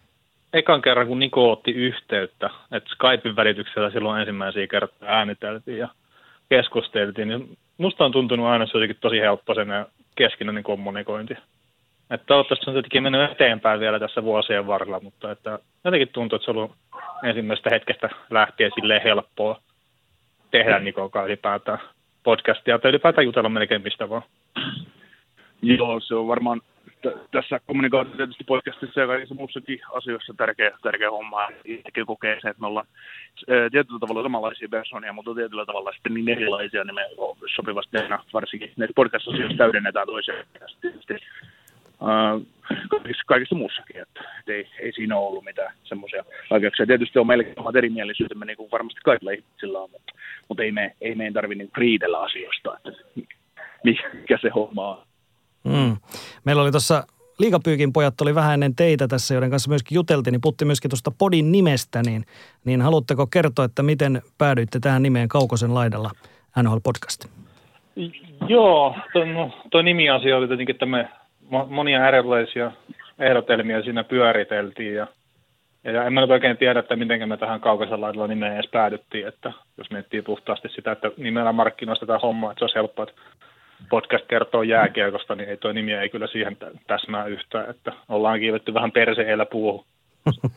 ekan 0.53 0.83
kerran, 0.83 1.07
kun 1.07 1.19
Niko 1.19 1.53
otti 1.53 1.71
yhteyttä, 1.71 2.51
että 2.73 2.91
Skypein 2.91 3.37
välityksellä 3.37 3.91
silloin 3.91 4.21
ensimmäisiä 4.21 4.67
kertaa 4.67 5.09
ääniteltiin 5.09 5.79
ja 5.79 5.89
keskusteltiin, 6.49 7.29
niin 7.29 7.59
musta 7.79 8.05
on 8.05 8.13
tuntunut 8.13 8.47
aina 8.47 8.67
se 8.67 8.71
jotenkin 8.75 8.97
tosi 9.01 9.21
helppo 9.21 9.55
sen 9.55 9.69
keskinäinen 10.17 10.63
kommunikointi. 10.63 11.35
Että 12.11 12.27
toivottavasti 12.27 12.65
se 12.65 12.71
on 12.71 12.75
tietenkin 12.75 13.03
mennyt 13.03 13.31
eteenpäin 13.31 13.81
vielä 13.81 13.99
tässä 13.99 14.23
vuosien 14.23 14.67
varrella, 14.67 15.01
mutta 15.01 15.31
että 15.31 15.59
jotenkin 15.85 16.09
tuntuu, 16.09 16.37
että 16.37 16.45
se 16.45 16.51
on 16.51 16.57
ollut 16.57 16.77
ensimmäisestä 17.25 17.71
hetkestä 17.71 18.11
lähtien 18.31 18.71
silleen 18.75 19.03
helppoa 19.03 19.61
tehdä 20.51 20.79
Nikon 20.79 21.11
kanssa 21.11 21.27
ylipäätään 21.27 21.79
podcastia 22.23 22.79
tai 22.79 22.89
ylipäätään 22.89 23.25
jutella 23.25 23.49
melkein 23.49 23.83
mistä 23.83 24.09
vaan. 24.09 24.23
Joo, 25.63 26.01
se 26.01 26.15
on 26.15 26.29
varmaan 26.29 26.61
tässä 27.31 27.61
kommunikaatio 27.67 28.17
tietysti 28.17 28.45
podcastissa 28.45 29.01
ja 29.01 29.07
kaikissa 29.07 29.35
muussakin 29.35 29.81
asioissa 29.93 30.35
tärkeä, 30.37 30.71
tärkeä 30.83 31.11
homma. 31.11 31.49
Itsekin 31.65 32.07
kokee 32.07 32.39
se, 32.43 32.49
että 32.49 32.61
me 32.61 32.67
ollaan 32.67 32.87
tietyllä 33.73 33.99
tavalla 33.99 34.23
samanlaisia 34.23 34.69
persoonia, 34.69 35.13
mutta 35.13 35.35
tietyllä 35.35 35.67
tavalla 35.67 35.93
sitten 35.93 36.15
niin 36.15 36.29
erilaisia, 36.29 36.85
niin 36.85 36.95
me 36.95 37.07
sopivasti 37.57 37.97
aina 37.97 38.25
varsinkin 38.33 38.73
näissä 38.77 38.93
podcast-asioissa 38.97 39.59
täydennetään 39.59 40.07
toisiaan. 40.07 40.47
Tietysti 40.81 41.15
kaikissa, 42.89 43.23
kaikissa 43.27 43.55
muussakin, 43.55 44.03
että, 44.03 44.21
että 44.39 44.53
ei, 44.53 44.69
ei, 44.79 44.93
siinä 44.93 45.17
ole 45.17 45.29
ollut 45.29 45.45
mitään 45.45 45.75
semmoisia 45.85 46.25
vaikeuksia. 46.51 46.87
Tietysti 46.87 47.19
on 47.19 47.27
meillä 47.27 47.45
omat 47.57 47.77
erimielisyytemme, 47.77 48.45
niin 48.45 48.57
kuin 48.57 48.71
varmasti 48.71 49.01
kaikilla 49.05 49.31
ihmisillä 49.31 49.79
on, 49.79 49.91
mutta, 49.91 50.13
mutta 50.49 50.63
ei, 50.63 50.73
me, 50.73 50.97
ei 51.01 51.15
meidän 51.15 51.35
tarvitse 51.35 51.65
niin 51.65 51.71
riidellä 51.77 52.21
asioista, 52.21 52.77
että 52.77 53.03
mikä 53.85 54.39
se 54.43 54.49
homma 54.49 54.91
on. 54.91 55.07
Mm. 55.65 55.97
Meillä 56.45 56.63
oli 56.63 56.71
tuossa 56.71 57.07
Liikapyykin 57.39 57.93
pojat 57.93 58.21
oli 58.21 58.35
vähän 58.35 58.55
ennen 58.55 58.77
teitä 58.77 59.09
tässä, 59.09 59.35
joiden 59.35 59.51
kanssa 59.51 59.69
myöskin 59.69 59.97
juteltiin, 59.97 60.33
niin 60.33 60.41
putti 60.41 60.65
myöskin 60.65 60.91
tuosta 60.91 61.11
podin 61.19 61.53
nimestä, 61.53 62.03
niin, 62.03 62.25
niin 62.65 62.83
haluatteko 62.83 63.27
kertoa, 63.27 63.65
että 63.65 63.83
miten 63.83 64.23
päädyitte 64.39 64.81
tähän 64.81 65.03
nimeen 65.03 65.29
Kaukosen 65.29 65.75
laidalla 65.75 66.11
NHL 66.63 66.77
Podcast? 66.83 67.25
Joo, 68.49 68.97
tuo 69.13 69.25
no, 69.25 69.83
nimiasia 69.83 70.37
oli 70.37 70.49
tietenkin, 70.49 70.75
että 70.75 70.87
me 70.87 71.09
monia 71.69 72.09
erilaisia 72.09 72.73
ehdotelmia 73.19 73.83
siinä 73.83 74.05
pyöriteltiin 74.05 74.95
ja, 74.95 75.07
ja 75.85 76.05
en 76.05 76.13
mä 76.13 76.21
nyt 76.21 76.31
oikein 76.31 76.57
tiedä, 76.57 76.81
että 76.81 76.97
miten 76.97 77.29
me 77.29 77.37
tähän 77.37 77.61
Kaukosen 77.61 78.01
laidalla 78.01 78.27
nimeen 78.27 78.55
edes 78.55 78.71
päädyttiin, 78.71 79.29
että 79.29 79.53
jos 79.79 79.91
miettii 79.91 80.23
puhtaasti 80.23 80.69
sitä, 80.69 80.93
että 80.93 81.11
nimellä 81.17 81.53
markkinoista 81.53 82.07
tätä 82.07 82.19
hommaa, 82.19 82.51
että 82.51 82.59
se 82.59 82.65
olisi 82.65 82.77
helppoa, 82.77 83.03
että 83.03 83.21
podcast 83.91 84.27
kertoo 84.27 84.63
jääkiekosta, 84.63 85.35
niin 85.35 85.49
ei 85.49 85.57
tuo 85.57 85.73
nimi 85.73 85.93
ei 85.93 86.09
kyllä 86.09 86.27
siihen 86.27 86.57
täsmää 86.87 87.27
yhtään, 87.27 87.71
että 87.71 87.93
ollaan 88.09 88.41
kiivetty 88.41 88.75
vähän 88.75 88.93
perseellä 88.93 89.47
puuhun, 89.47 89.85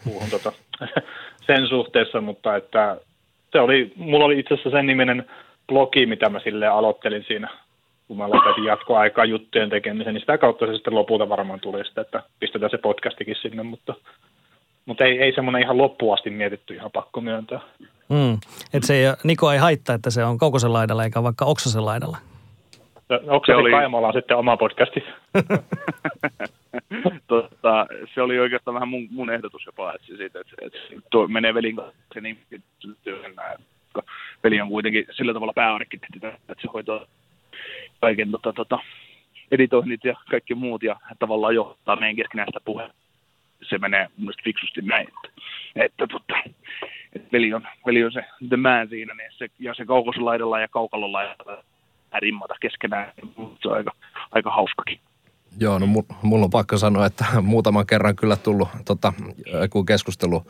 puuhun 0.04 0.30
tota, 0.30 0.52
sen 1.48 1.68
suhteessa, 1.68 2.22
mutta 2.22 2.56
että 2.56 2.98
se 3.52 3.60
oli, 3.60 3.94
mulla 3.96 4.26
oli 4.26 4.40
itse 4.40 4.54
asiassa 4.54 4.70
sen 4.70 4.86
niminen 4.86 5.26
blogi, 5.68 6.06
mitä 6.06 6.30
mä 6.30 6.40
sille 6.40 6.68
aloittelin 6.68 7.24
siinä, 7.28 7.50
kun 8.08 8.18
mä 8.18 8.30
lopetin 8.30 8.64
jatkoaikaa 8.64 9.26
juttujen 9.26 9.70
tekemisen, 9.70 10.14
niin 10.14 10.22
sitä 10.22 10.38
kautta 10.38 10.66
se 10.66 10.74
sitten 10.74 10.96
lopulta 10.96 11.30
varmaan 11.30 11.60
tuli 11.60 11.86
sitten, 11.86 12.02
että 12.02 12.24
pistetään 12.40 12.72
se 12.72 12.78
podcastikin 12.78 13.36
sinne, 13.42 13.64
mutta, 13.64 13.94
mutta 14.86 15.04
ei, 15.04 15.20
ei 15.20 15.34
semmoinen 15.36 15.62
ihan 15.62 15.78
loppuasti 15.78 16.30
mietitty, 16.30 16.74
ihan 16.74 16.92
pakko 16.92 17.22
myöntää. 17.22 17.60
Mm. 18.10 18.38
Et 18.74 18.84
se 18.84 18.94
ei, 18.94 19.14
Niko 19.24 19.52
ei 19.52 19.58
haittaa, 19.58 19.96
että 19.96 20.10
se 20.10 20.24
on 20.24 20.38
Kaukosen 20.38 20.74
laidalla 20.74 21.04
eikä 21.04 21.24
vaikka 21.24 21.46
Oksasen 21.46 21.86
laidalla. 21.86 22.18
Onko 23.10 23.46
se, 23.46 23.56
oli... 23.56 23.72
Kaimalaan 23.72 24.14
sitten 24.14 24.38
oma 24.38 24.58
podcasti? 24.58 25.04
tota, 27.28 27.88
se 28.14 28.22
oli 28.22 28.40
oikeastaan 28.40 28.76
vähän 28.76 28.90
mun, 28.90 29.08
mun 29.12 29.30
ehdotus 29.30 29.66
jopa, 29.66 29.94
että, 29.94 30.08
siitä, 30.08 30.40
että, 30.40 30.56
että 30.62 30.80
tuo 31.10 31.28
menee 31.28 31.54
velin 31.54 31.76
kanssa 31.76 32.22
niin 32.22 32.38
koska 33.98 34.14
veli 34.44 34.62
on 34.62 34.70
kuitenkin 34.70 35.06
sillä 35.12 35.34
tavalla 35.34 35.54
pääarkkitehti, 35.54 36.20
että 36.28 36.62
se 36.62 36.68
hoitaa 36.74 37.06
kaiken 38.02 38.32
tota, 38.32 38.54
tota, 38.54 38.80
editoinnit 39.52 40.06
ja 40.06 40.16
kaikki 40.30 40.56
muut 40.56 40.84
ja 40.84 40.96
tavallaan 41.20 41.56
johtaa 41.56 41.96
meidän 41.96 42.16
keskinäistä 42.16 42.60
puheen. 42.66 42.92
Se 43.70 43.78
menee 43.78 44.08
mun 44.18 44.34
fiksusti 44.44 44.82
näin, 44.82 45.08
että, 45.08 45.42
että, 45.76 46.08
tota, 46.08 46.38
että 47.16 47.28
veli, 47.32 47.54
on, 47.54 47.68
veli 47.86 48.04
on 48.04 48.12
se 48.12 48.26
the 48.50 48.58
man 48.58 48.90
siinä, 48.90 49.14
niin 49.14 49.32
se, 49.32 49.48
ja 49.60 49.74
se 49.74 49.86
kaukosolaidalla 49.86 50.60
ja 50.60 50.68
kaukalolaidalla 50.68 51.64
rimmata 52.20 52.54
keskenään. 52.62 53.14
Se 53.62 53.68
on 53.68 53.76
aika, 53.76 53.92
aika 54.32 54.52
hauskakin. 54.52 55.00
Joo, 55.60 55.80
no 55.80 55.86
mulla 56.22 56.44
on 56.44 56.50
pakko 56.50 56.78
sanoa, 56.78 57.06
että 57.06 57.26
muutaman 57.42 57.88
kerran 57.88 58.16
kyllä 58.16 58.36
tullut, 58.36 58.70
tota, 58.86 59.14
kun 59.70 59.86
keskustelu 59.86 60.44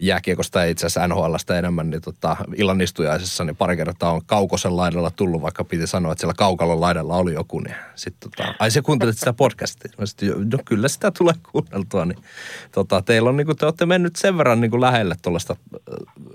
jääkiekosta 0.00 0.58
ja 0.58 0.64
itse 0.66 0.86
asiassa 0.86 1.08
NHLstä 1.08 1.58
enemmän, 1.58 1.90
niin 1.90 2.02
tota, 2.02 2.36
illan 2.56 2.80
istujaisessa 2.80 3.44
niin 3.44 3.56
pari 3.56 3.76
kertaa 3.76 4.12
on 4.12 4.26
kaukosen 4.26 4.76
laidalla 4.76 5.10
tullut, 5.10 5.42
vaikka 5.42 5.64
piti 5.64 5.86
sanoa, 5.86 6.12
että 6.12 6.20
siellä 6.20 6.34
kaukalon 6.34 6.80
laidalla 6.80 7.16
oli 7.16 7.32
joku, 7.32 7.60
niin 7.60 7.74
sitten 7.94 8.30
tota, 8.30 8.54
ai 8.58 8.70
se 8.70 8.82
kuuntelit 8.82 9.18
sitä 9.18 9.32
podcastia. 9.32 9.92
Sit, 10.04 10.20
no 10.52 10.58
kyllä 10.64 10.88
sitä 10.88 11.10
tulee 11.10 11.34
kuunneltua, 11.52 12.04
niin 12.04 12.18
tota, 12.72 13.02
teillä 13.02 13.28
on 13.28 13.36
niin 13.36 13.46
kuin, 13.46 13.56
te 13.56 13.66
olette 13.66 13.86
mennyt 13.86 14.16
sen 14.16 14.38
verran 14.38 14.60
niin 14.60 14.70
kuin 14.70 14.80
lähelle 14.80 15.16
tuollaista 15.22 15.56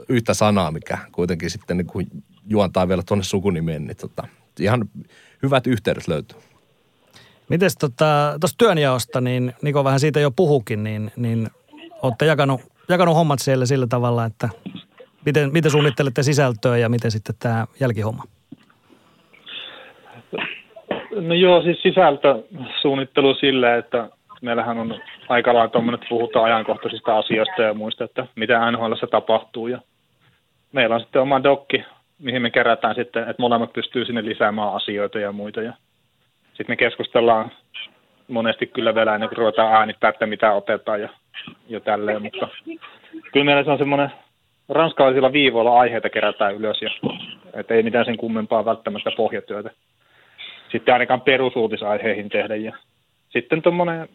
yhtä 0.10 0.34
sanaa, 0.34 0.72
mikä 0.72 0.98
kuitenkin 1.12 1.50
sitten 1.50 1.78
niin 1.78 1.88
kuin 1.88 2.08
juontaa 2.48 2.88
vielä 2.88 3.04
tuonne 3.08 3.24
sukunimeen, 3.24 3.86
niin 3.86 3.98
tota, 3.98 4.28
ihan 4.60 4.86
hyvät 5.44 5.68
yhteydet 5.68 6.08
löytyy. 6.08 6.40
Mites 7.50 7.78
tuosta 7.78 8.38
tota, 8.40 8.54
työnjaosta, 8.58 9.22
niin 9.22 9.54
Niko 9.62 9.84
vähän 9.84 10.00
siitä 10.00 10.20
jo 10.20 10.32
puhukin, 10.32 10.84
niin, 10.84 11.12
niin 11.16 11.48
olette 12.02 12.26
jakanut, 12.26 12.62
jakanut 12.90 13.16
hommat 13.16 13.40
siellä 13.40 13.66
sillä 13.66 13.88
tavalla, 13.88 14.26
että 14.26 14.50
miten, 15.26 15.54
miten 15.54 15.72
suunnittelette 15.72 16.24
sisältöä 16.24 16.78
ja 16.78 16.90
miten 16.90 17.12
sitten 17.12 17.36
tämä 17.40 17.68
jälkihomma? 17.80 18.24
No 21.22 21.34
joo, 21.34 21.62
siis 21.62 21.82
sisältösuunnittelu 21.82 23.34
sille, 23.34 23.78
että 23.78 24.10
meillähän 24.42 24.80
on 24.80 25.02
aika 25.30 25.54
lailla 25.54 25.70
tuommoinen, 25.70 26.00
että 26.02 26.10
puhutaan 26.10 26.46
ajankohtaisista 26.46 27.18
asioista 27.18 27.62
ja 27.62 27.74
muista, 27.74 28.04
että 28.04 28.28
mitä 28.36 28.72
NHL 28.72 28.94
tapahtuu. 29.12 29.68
Ja 29.68 29.82
meillä 30.72 30.96
on 30.96 31.02
sitten 31.02 31.22
oma 31.22 31.44
dokki, 31.44 31.84
mihin 32.24 32.42
me 32.42 32.50
kerätään 32.50 32.96
sitten, 32.96 33.22
että 33.24 33.42
molemmat 33.42 33.74
pystyy 33.74 34.06
sinne 34.06 34.26
lisäämään 34.26 34.74
asioita 34.74 35.20
ja 35.20 35.32
muita. 35.32 35.62
Ja 35.62 35.74
sitten 36.48 36.72
me 36.72 36.76
keskustellaan 36.76 37.52
monesti 38.28 38.68
kyllä 38.68 38.96
vielä 38.96 39.16
ennen 39.16 39.30
kuin 39.30 39.38
ruvetaan 39.38 39.74
äänittää, 39.74 40.10
että 40.10 40.26
mitä 40.26 40.54
otetaan 40.54 41.02
ja, 41.02 41.10
ja 41.68 41.80
tälleen, 41.80 42.22
mutta 42.22 42.48
kyllä 43.32 43.46
meillä 43.46 43.64
se 43.64 43.72
on 43.72 43.78
semmoinen 43.78 44.12
ranskalaisilla 44.70 45.34
viivoilla 45.34 45.80
aiheita 45.80 46.10
kerätään 46.10 46.56
ylös 46.56 46.82
ja 46.82 46.90
että 47.54 47.74
ei 47.74 47.84
mitään 47.84 48.06
sen 48.06 48.18
kummempaa 48.18 48.66
välttämättä 48.66 49.12
pohjatyötä. 49.18 49.72
Sitten 50.72 50.94
ainakaan 50.94 51.22
perusuutisaiheihin 51.22 52.30
tehdä 52.30 52.56
ja 52.56 52.74
sitten 53.30 53.62
tuommoinen 53.62 54.10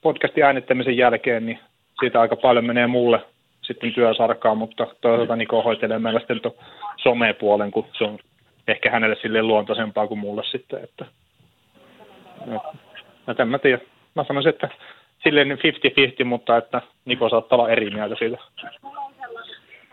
podcastin 0.00 0.44
äänittämisen 0.44 0.96
jälkeen, 0.96 1.46
niin 1.46 1.58
siitä 2.00 2.20
aika 2.20 2.36
paljon 2.36 2.64
menee 2.64 2.86
mulle 2.86 3.20
sitten 3.62 3.92
työsarkaa, 3.92 4.54
mutta 4.54 4.86
toisaalta 5.00 5.36
Niko 5.36 5.62
hoitelee 5.62 5.98
meillä 5.98 6.20
sitten 6.20 6.40
tuon 6.40 6.54
somepuolen, 7.02 7.70
kun 7.70 7.86
se 7.98 8.04
on 8.04 8.18
ehkä 8.68 8.90
hänelle 8.90 9.16
sille 9.22 9.42
luontaisempaa 9.42 10.06
kuin 10.06 10.20
mulle 10.20 10.44
sitten, 10.44 10.84
että 10.84 11.06
että 13.28 13.42
en 13.42 13.48
mä 13.48 13.58
tiedä. 13.58 13.78
Mä 14.14 14.24
sanoisin, 14.24 14.50
että 14.50 14.68
silleen 15.24 15.58
50-50, 16.22 16.24
mutta 16.24 16.56
että 16.56 16.82
Niko 17.04 17.28
saattaa 17.28 17.58
olla 17.58 17.70
eri 17.70 17.90
mieltä 17.90 18.14
siitä. 18.18 18.38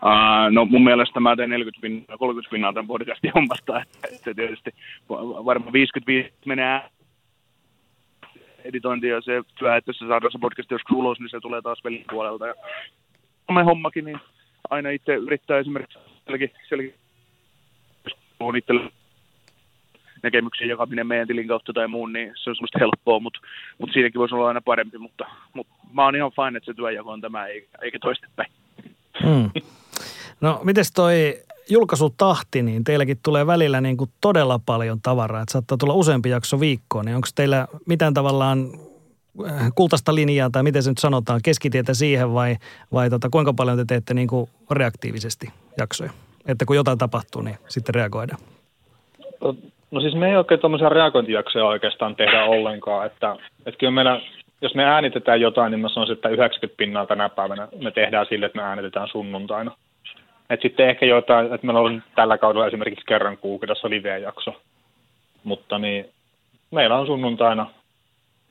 Uh, 0.04 0.50
no 0.50 0.64
mun 0.64 0.84
mielestä 0.84 1.20
mä 1.20 1.36
teen 1.36 1.50
40 1.50 1.80
pinnaa, 1.80 2.18
30 2.18 2.50
pinnaa 2.50 2.72
tämän 2.72 2.86
podcastin 2.86 3.32
hommasta, 3.34 3.82
että, 3.82 4.08
että 4.14 4.34
tietysti 4.34 4.70
varmaan 5.44 5.72
55 5.72 6.32
menee 6.46 6.80
editointi 8.64 9.08
ja 9.08 9.20
se 9.20 9.42
työ, 9.58 9.76
että 9.76 9.92
se 9.92 9.98
saadaan 9.98 10.32
se 10.32 10.38
podcast 10.38 10.70
joskus 10.70 10.96
ulos, 10.96 11.20
niin 11.20 11.30
se 11.30 11.40
tulee 11.40 11.62
taas 11.62 11.80
pelin 11.82 12.04
puolelta. 12.10 12.46
Ja 12.46 12.54
me 13.54 13.62
hommakin, 13.62 14.04
niin 14.04 14.20
aina 14.70 14.90
itse 14.90 15.14
yrittää 15.14 15.58
esimerkiksi 15.58 15.98
sielläkin, 16.24 16.50
sielläkin 16.68 16.94
itselle 18.56 18.90
näkemyksiä 20.22 20.66
jakaminen 20.66 21.06
meidän 21.06 21.26
tilin 21.26 21.48
kautta 21.48 21.72
tai 21.72 21.88
muun, 21.88 22.12
niin 22.12 22.32
se 22.36 22.50
on 22.50 22.56
semmoista 22.56 22.78
helppoa, 22.78 23.20
mutta, 23.20 23.40
mutta 23.78 23.92
siinäkin 23.92 24.18
voisi 24.18 24.34
olla 24.34 24.48
aina 24.48 24.60
parempi, 24.60 24.98
mutta, 24.98 25.24
mutta 25.52 25.74
mä 25.92 26.04
oon 26.04 26.16
ihan 26.16 26.32
fine, 26.32 26.56
että 26.56 26.72
se 26.72 26.76
työjako 26.76 27.10
on 27.10 27.20
tämä, 27.20 27.46
eikä 27.82 27.98
toistepäin. 28.00 28.52
Hmm. 29.24 29.50
No, 30.40 30.60
miten 30.64 30.84
toi 30.94 31.42
julkaisutahti, 31.70 32.62
niin 32.62 32.84
teilläkin 32.84 33.18
tulee 33.22 33.46
välillä 33.46 33.80
niin 33.80 33.96
kuin 33.96 34.10
todella 34.20 34.60
paljon 34.66 35.00
tavaraa, 35.00 35.42
että 35.42 35.52
saattaa 35.52 35.78
tulla 35.78 35.94
useampi 35.94 36.30
jakso 36.30 36.60
viikkoon, 36.60 37.04
niin 37.04 37.14
onko 37.16 37.28
teillä 37.34 37.68
mitään 37.86 38.14
tavallaan 38.14 38.68
kultaista 39.74 40.14
linjaa 40.14 40.50
tai 40.50 40.62
miten 40.62 40.82
se 40.82 40.90
nyt 40.90 40.98
sanotaan, 40.98 41.40
keskitietä 41.44 41.94
siihen 41.94 42.34
vai, 42.34 42.56
vai 42.92 43.10
tota, 43.10 43.28
kuinka 43.30 43.52
paljon 43.52 43.76
te 43.76 43.84
teette 43.84 44.14
niin 44.14 44.28
kuin 44.28 44.50
reaktiivisesti 44.70 45.48
jaksoja? 45.78 46.10
Että 46.46 46.64
kun 46.64 46.76
jotain 46.76 46.98
tapahtuu, 46.98 47.42
niin 47.42 47.58
sitten 47.68 47.94
reagoidaan. 47.94 48.40
No 49.90 50.00
siis 50.00 50.14
me 50.14 50.28
ei 50.28 50.36
oikein 50.36 50.60
tuommoisia 50.60 50.88
reagointijaksoja 50.88 51.64
oikeastaan 51.64 52.16
tehdä 52.16 52.44
ollenkaan, 52.44 53.06
että, 53.06 53.36
että 53.66 53.78
kyllä 53.78 53.90
meillä, 53.90 54.20
jos 54.60 54.74
me 54.74 54.84
äänitetään 54.84 55.40
jotain, 55.40 55.70
niin 55.70 55.80
mä 55.80 55.88
sanoisin, 55.88 56.14
että 56.14 56.28
90 56.28 56.76
pinnaa 56.76 57.06
tänä 57.06 57.28
päivänä 57.28 57.68
me 57.82 57.90
tehdään 57.90 58.26
sille, 58.28 58.46
että 58.46 58.58
me 58.58 58.64
äänitetään 58.64 59.08
sunnuntaina. 59.08 59.76
Et 60.50 60.62
sitten 60.62 60.88
ehkä 60.88 61.06
jotain, 61.06 61.54
että 61.54 61.66
meillä 61.66 61.80
on 61.80 62.02
tällä 62.14 62.38
kaudella 62.38 62.66
esimerkiksi 62.66 63.06
kerran 63.06 63.36
kuukaudessa 63.36 63.90
live-jakso, 63.90 64.54
mutta 65.44 65.78
niin, 65.78 66.08
meillä 66.70 66.98
on 66.98 67.06
sunnuntaina 67.06 67.70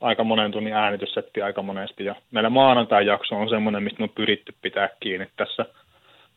aika 0.01 0.23
monen 0.23 0.51
tunnin 0.51 0.73
äänityssetti 0.73 1.41
aika 1.41 1.61
monesti. 1.61 2.05
Ja 2.05 2.15
meillä 2.31 2.49
maanantai-jakso 2.49 3.35
on 3.35 3.49
semmoinen, 3.49 3.83
mistä 3.83 4.03
on 4.03 4.09
pyritty 4.09 4.53
pitää 4.61 4.89
kiinni 4.99 5.27
tässä 5.37 5.65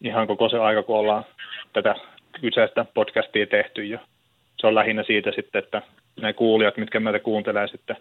ihan 0.00 0.26
koko 0.26 0.48
se 0.48 0.58
aika, 0.58 0.82
kun 0.82 0.96
ollaan 0.96 1.24
tätä 1.72 1.94
kyseistä 2.40 2.86
podcastia 2.94 3.46
tehty. 3.46 3.84
Ja 3.84 3.98
se 4.58 4.66
on 4.66 4.74
lähinnä 4.74 5.02
siitä 5.02 5.32
sitten, 5.36 5.58
että 5.58 5.82
ne 6.20 6.32
kuulijat, 6.32 6.76
mitkä 6.76 7.00
meitä 7.00 7.18
kuuntelee 7.18 7.68
sitten 7.68 7.96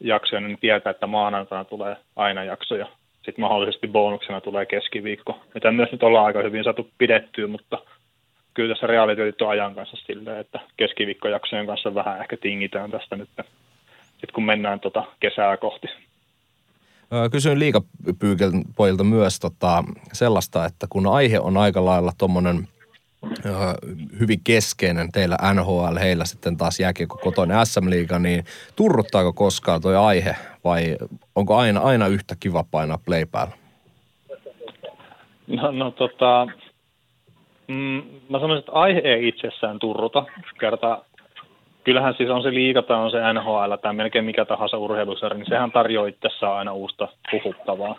jaksoja, 0.00 0.40
niin 0.40 0.58
tietää, 0.60 0.90
että 0.90 1.06
maanantaina 1.06 1.64
tulee 1.64 1.96
aina 2.16 2.44
jakso. 2.44 2.76
Ja 2.76 2.86
sitten 3.16 3.40
mahdollisesti 3.40 3.88
bonuksena 3.88 4.40
tulee 4.40 4.66
keskiviikko, 4.66 5.40
mitä 5.54 5.72
myös 5.72 5.92
nyt 5.92 6.02
ollaan 6.02 6.26
aika 6.26 6.42
hyvin 6.42 6.64
saatu 6.64 6.90
pidettyä, 6.98 7.46
mutta 7.46 7.78
kyllä 8.54 8.74
tässä 8.74 8.86
realiteetit 8.86 9.42
on 9.42 9.48
ajan 9.48 9.74
kanssa 9.74 9.96
silleen, 9.96 10.40
että 10.40 10.60
keskiviikkojaksojen 10.76 11.66
kanssa 11.66 11.94
vähän 11.94 12.20
ehkä 12.20 12.36
tingitään 12.36 12.90
tästä 12.90 13.16
nyt, 13.16 13.28
sitten 14.24 14.34
kun 14.34 14.44
mennään 14.44 14.80
tota 14.80 15.04
kesää 15.20 15.56
kohti. 15.56 15.86
Kysyin 17.30 17.58
liikapyykeltä 17.58 18.56
pojilta 18.76 19.04
myös 19.04 19.40
tota, 19.40 19.84
sellaista, 20.12 20.64
että 20.64 20.86
kun 20.90 21.06
aihe 21.06 21.40
on 21.40 21.56
aika 21.56 21.84
lailla 21.84 22.12
tuommoinen 22.18 22.68
hyvin 24.20 24.40
keskeinen 24.44 25.12
teillä 25.12 25.36
NHL, 25.54 25.96
heillä 26.00 26.24
sitten 26.24 26.56
taas 26.56 26.80
jääkiekko 26.80 27.18
kotoinen 27.18 27.66
SM-liiga, 27.66 28.18
niin 28.18 28.44
turruttaako 28.76 29.32
koskaan 29.32 29.80
tuo 29.80 29.98
aihe 29.98 30.36
vai 30.64 30.96
onko 31.34 31.56
aina, 31.56 31.80
aina 31.80 32.06
yhtä 32.06 32.34
kiva 32.40 32.64
painaa 32.70 32.98
play 33.06 33.26
päällä? 33.26 33.54
No, 35.46 35.72
no 35.72 35.90
tota, 35.90 36.46
mm, 37.68 38.02
mä 38.28 38.38
sanoisin, 38.40 38.58
että 38.58 38.72
aihe 38.72 38.98
ei 38.98 39.28
itsessään 39.28 39.78
turruta. 39.78 40.24
Kerta, 40.60 41.04
kyllähän 41.84 42.14
siis 42.14 42.30
on 42.30 42.42
se 42.42 42.50
liiga 42.50 42.82
tai 42.82 42.96
on 42.96 43.10
se 43.10 43.32
NHL 43.32 43.74
tai 43.82 43.94
melkein 43.94 44.24
mikä 44.24 44.44
tahansa 44.44 44.76
urheilusarja, 44.76 45.38
niin 45.38 45.48
sehän 45.48 45.72
tarjoaa 45.72 46.06
itsessään 46.06 46.52
aina 46.52 46.72
uusta 46.72 47.08
puhuttavaa. 47.30 47.98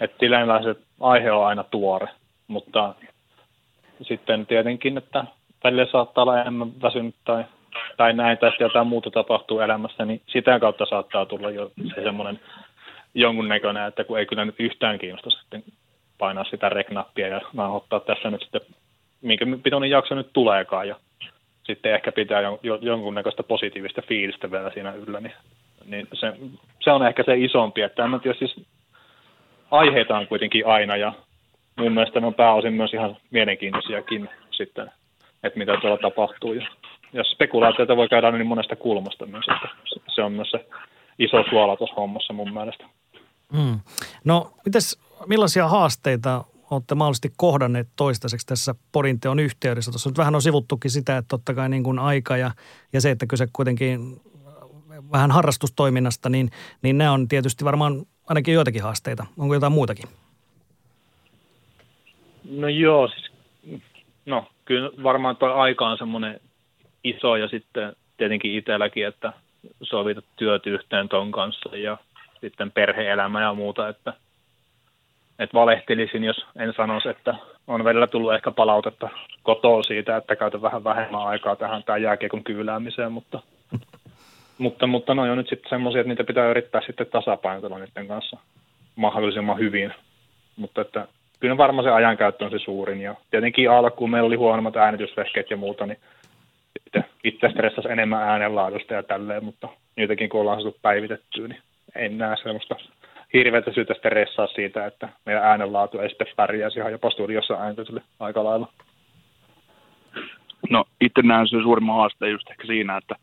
Että 0.00 0.26
yleensä 0.26 0.74
aihe 1.00 1.32
on 1.32 1.46
aina 1.46 1.64
tuore, 1.64 2.08
mutta 2.48 2.94
sitten 4.02 4.46
tietenkin, 4.46 4.98
että 4.98 5.24
välillä 5.64 5.86
saattaa 5.92 6.22
olla 6.22 6.40
enemmän 6.40 6.82
väsynyt 6.82 7.14
tai, 7.24 7.44
tai 7.96 8.12
näin, 8.12 8.38
tai 8.38 8.52
jotain 8.60 8.86
muuta 8.86 9.10
tapahtuu 9.10 9.60
elämässä, 9.60 10.04
niin 10.04 10.20
sitä 10.26 10.58
kautta 10.58 10.86
saattaa 10.86 11.26
tulla 11.26 11.50
jo 11.50 11.70
se 11.94 12.02
semmoinen 12.02 12.40
jonkunnäköinen, 13.14 13.86
että 13.86 14.04
kun 14.04 14.18
ei 14.18 14.26
kyllä 14.26 14.44
nyt 14.44 14.54
yhtään 14.58 14.98
kiinnosta 14.98 15.30
sitten 15.30 15.64
painaa 16.18 16.44
sitä 16.44 16.68
reknappia 16.68 17.28
ja 17.28 17.40
ottaa 17.56 18.00
tässä 18.00 18.30
nyt 18.30 18.40
sitten, 18.40 18.60
minkä 19.22 19.46
pitoinen 19.62 19.90
jakso 19.90 20.14
nyt 20.14 20.30
tuleekaan 20.32 20.88
ja 20.88 20.96
sitten 21.62 21.94
ehkä 21.94 22.12
pitää 22.12 22.40
jonkunnäköistä 22.80 23.42
positiivista 23.42 24.02
fiilistä 24.08 24.50
vielä 24.50 24.70
siinä 24.70 24.92
yllä, 24.92 25.20
niin, 25.20 25.34
niin 25.84 26.08
se, 26.12 26.32
se, 26.84 26.90
on 26.90 27.06
ehkä 27.06 27.22
se 27.26 27.38
isompi, 27.38 27.82
että 27.82 27.96
tämä 27.96 28.20
siis 28.38 28.66
aiheita 29.70 30.18
on 30.18 30.26
kuitenkin 30.26 30.66
aina 30.66 30.96
ja 30.96 31.12
mun 31.76 31.92
mielestä 31.92 32.20
ne 32.20 32.26
on 32.26 32.34
pääosin 32.34 32.72
myös 32.72 32.94
ihan 32.94 33.16
mielenkiintoisiakin 33.30 34.28
sitten, 34.50 34.90
että 35.42 35.58
mitä 35.58 35.76
tuolla 35.80 35.98
tapahtuu. 35.98 36.52
Ja, 36.52 36.66
ja 37.12 37.24
spekulaatioita 37.24 37.96
voi 37.96 38.08
käydä 38.08 38.30
niin 38.30 38.46
monesta 38.46 38.76
kulmasta 38.76 39.26
myös, 39.26 39.44
että 39.54 39.68
se 40.14 40.22
on 40.22 40.32
myös 40.32 40.50
se 40.50 40.66
iso 41.18 41.44
suola 41.50 41.76
tuossa 41.76 41.96
hommassa 41.96 42.32
mun 42.32 42.52
mielestä. 42.52 42.84
Hmm. 43.56 43.80
No, 44.24 44.50
mites, 44.64 44.98
millaisia 45.26 45.68
haasteita 45.68 46.44
olette 46.74 46.94
mahdollisesti 46.94 47.32
kohdanneet 47.36 47.88
toistaiseksi 47.96 48.46
tässä 48.46 48.74
porinteon 48.92 49.38
yhteydessä? 49.38 49.90
Tuossa 49.90 50.10
nyt 50.10 50.18
vähän 50.18 50.34
on 50.34 50.42
sivuttukin 50.42 50.90
sitä, 50.90 51.16
että 51.16 51.28
totta 51.28 51.54
kai 51.54 51.68
niin 51.68 51.82
kuin 51.82 51.98
aika 51.98 52.36
ja, 52.36 52.50
ja 52.92 53.00
se, 53.00 53.10
että 53.10 53.26
kyse 53.26 53.46
kuitenkin 53.52 54.20
vähän 55.12 55.30
harrastustoiminnasta, 55.30 56.28
niin, 56.28 56.50
niin 56.82 56.98
nämä 56.98 57.12
on 57.12 57.28
tietysti 57.28 57.64
varmaan 57.64 58.06
ainakin 58.28 58.54
joitakin 58.54 58.82
haasteita. 58.82 59.26
Onko 59.38 59.54
jotain 59.54 59.72
muutakin? 59.72 60.08
No 62.50 62.68
joo, 62.68 63.08
siis, 63.08 63.32
no 64.26 64.46
kyllä 64.64 64.90
varmaan 65.02 65.36
tuo 65.36 65.48
aika 65.48 65.88
on 65.88 65.98
semmoinen 65.98 66.40
iso 67.04 67.36
ja 67.36 67.48
sitten 67.48 67.96
tietenkin 68.16 68.54
itselläkin, 68.54 69.06
että 69.06 69.32
sovitat 69.82 70.24
työt 70.36 70.66
yhteen 70.66 71.08
ton 71.08 71.32
kanssa 71.32 71.76
ja 71.76 71.98
sitten 72.40 72.72
perheelämä 72.72 73.42
ja 73.42 73.54
muuta, 73.54 73.88
että, 73.88 74.12
että 75.42 75.54
valehtelisin, 75.54 76.24
jos 76.24 76.46
en 76.58 76.72
sanoisi, 76.76 77.08
että 77.08 77.34
on 77.66 77.84
välillä 77.84 78.06
tullut 78.06 78.34
ehkä 78.34 78.50
palautetta 78.50 79.08
kotoa 79.42 79.82
siitä, 79.82 80.16
että 80.16 80.36
käytän 80.36 80.62
vähän 80.62 80.84
vähemmän 80.84 81.22
aikaa 81.22 81.56
tähän 81.56 81.82
tämän 81.82 82.02
jääkiekon 82.02 82.44
kyyläämiseen, 82.44 83.12
mutta, 83.12 83.42
mutta, 84.58 84.86
mutta 84.86 85.14
no 85.14 85.22
on 85.22 85.38
nyt 85.38 85.48
sitten 85.48 85.70
semmoisia, 85.70 86.00
että 86.00 86.08
niitä 86.08 86.24
pitää 86.24 86.50
yrittää 86.50 86.80
sitten 86.86 87.06
tasapainotella 87.06 87.78
niiden 87.78 88.08
kanssa 88.08 88.36
mahdollisimman 88.96 89.58
hyvin, 89.58 89.94
mutta 90.56 90.80
että 90.80 91.06
kyllä 91.40 91.56
varmaan 91.56 91.84
se 91.84 91.90
ajankäyttö 91.90 92.44
on 92.44 92.50
se 92.50 92.58
suurin. 92.58 93.00
Ja 93.00 93.14
tietenkin 93.30 93.70
alkuun 93.70 94.10
meillä 94.10 94.26
oli 94.26 94.36
huonommat 94.36 94.76
äänitysvehkeet 94.76 95.50
ja 95.50 95.56
muuta, 95.56 95.86
niin 95.86 95.98
sitten 96.82 97.04
itse 97.24 97.48
stressasi 97.50 97.88
enemmän 97.92 98.22
äänenlaadusta 98.22 98.94
ja 98.94 99.02
tälleen, 99.02 99.44
mutta 99.44 99.68
niitäkin 99.96 100.28
kun 100.28 100.40
ollaan 100.40 100.62
saatu 100.62 100.78
päivitettyä, 100.82 101.48
niin 101.48 101.62
en 101.96 102.18
näe 102.18 102.36
sellaista 102.36 102.76
hirveätä 103.32 103.72
syytä 103.72 103.94
stressaa 103.94 104.46
siitä, 104.46 104.86
että 104.86 105.08
meidän 105.26 105.44
äänenlaatu 105.44 105.98
ei 105.98 106.08
sitten 106.08 106.26
pärjäisi 106.36 106.78
ihan 106.78 106.92
jopa 106.92 107.10
studiossa 107.10 107.54
ääntetylle 107.54 108.02
aika 108.20 108.44
lailla. 108.44 108.72
No 110.70 110.84
itse 111.00 111.22
näen 111.22 111.48
sen 111.48 111.62
suurimman 111.62 111.96
haasteen 111.96 112.32
just 112.32 112.50
ehkä 112.50 112.66
siinä, 112.66 112.96
että 112.96 113.16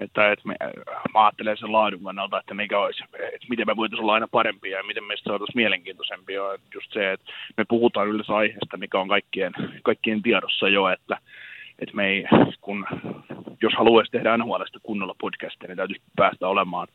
että, 0.00 0.32
että 0.32 0.48
me, 0.48 0.56
mä 1.14 1.24
ajattelen 1.24 1.56
sen 1.56 1.72
laadun 1.72 2.02
kannalta, 2.04 2.38
että 2.38 2.54
mikä 2.54 2.78
olisi, 2.78 3.04
että 3.12 3.46
miten 3.48 3.66
me 3.66 3.76
voitaisiin 3.76 4.02
olla 4.02 4.14
aina 4.14 4.28
parempia 4.30 4.76
ja 4.76 4.84
miten 4.84 5.04
meistä 5.04 5.30
saataisiin 5.30 5.56
mielenkiintoisempia. 5.56 6.42
Just 6.74 6.92
se, 6.92 7.12
että 7.12 7.32
me 7.56 7.64
puhutaan 7.68 8.08
yleensä 8.08 8.36
aiheesta, 8.36 8.76
mikä 8.76 8.98
on 8.98 9.08
kaikkien, 9.08 9.52
kaikkien 9.82 10.22
tiedossa 10.22 10.68
jo, 10.68 10.88
että, 10.88 11.18
että 11.78 11.94
me 11.96 12.06
ei, 12.06 12.24
kun, 12.60 12.86
jos 13.62 13.72
haluaisi 13.76 14.10
tehdä 14.10 14.36
NHLista 14.36 14.78
kunnolla 14.82 15.14
podcastia, 15.20 15.68
niin 15.68 15.76
täytyisi 15.76 16.02
päästä 16.16 16.48
olemaan, 16.48 16.88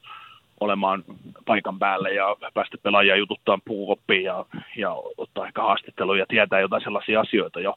olemaan 0.59 1.03
paikan 1.45 1.79
päälle 1.79 2.13
ja 2.13 2.35
päästä 2.53 2.77
pelaajia 2.83 3.15
jututtaa 3.15 3.59
puukoppiin 3.65 4.23
ja, 4.23 4.45
ja 4.77 4.95
ottaa 5.17 5.47
ehkä 5.47 5.61
haastatteluja 5.61 6.21
ja 6.21 6.25
tietää 6.29 6.59
jotain 6.59 6.83
sellaisia 6.83 7.19
asioita 7.19 7.59
jo, 7.59 7.75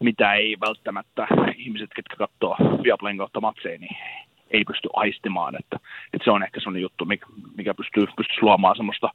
mitä 0.00 0.34
ei 0.34 0.56
välttämättä 0.60 1.26
ihmiset, 1.56 1.90
ketkä 1.96 2.16
katsoo 2.16 2.56
Viaplayn 2.82 3.18
kautta 3.18 3.40
matseja, 3.40 3.78
niin 3.78 3.96
ei 4.50 4.64
pysty 4.64 4.88
aistimaan, 4.92 5.54
että, 5.54 5.76
että 6.12 6.24
se 6.24 6.30
on 6.30 6.42
ehkä 6.42 6.60
sellainen 6.60 6.82
juttu, 6.82 7.04
mikä, 7.04 7.26
mikä 7.56 7.74
pystyy, 7.74 8.06
pystyy 8.16 8.38
luomaan 8.42 8.76
semmoista 8.76 9.10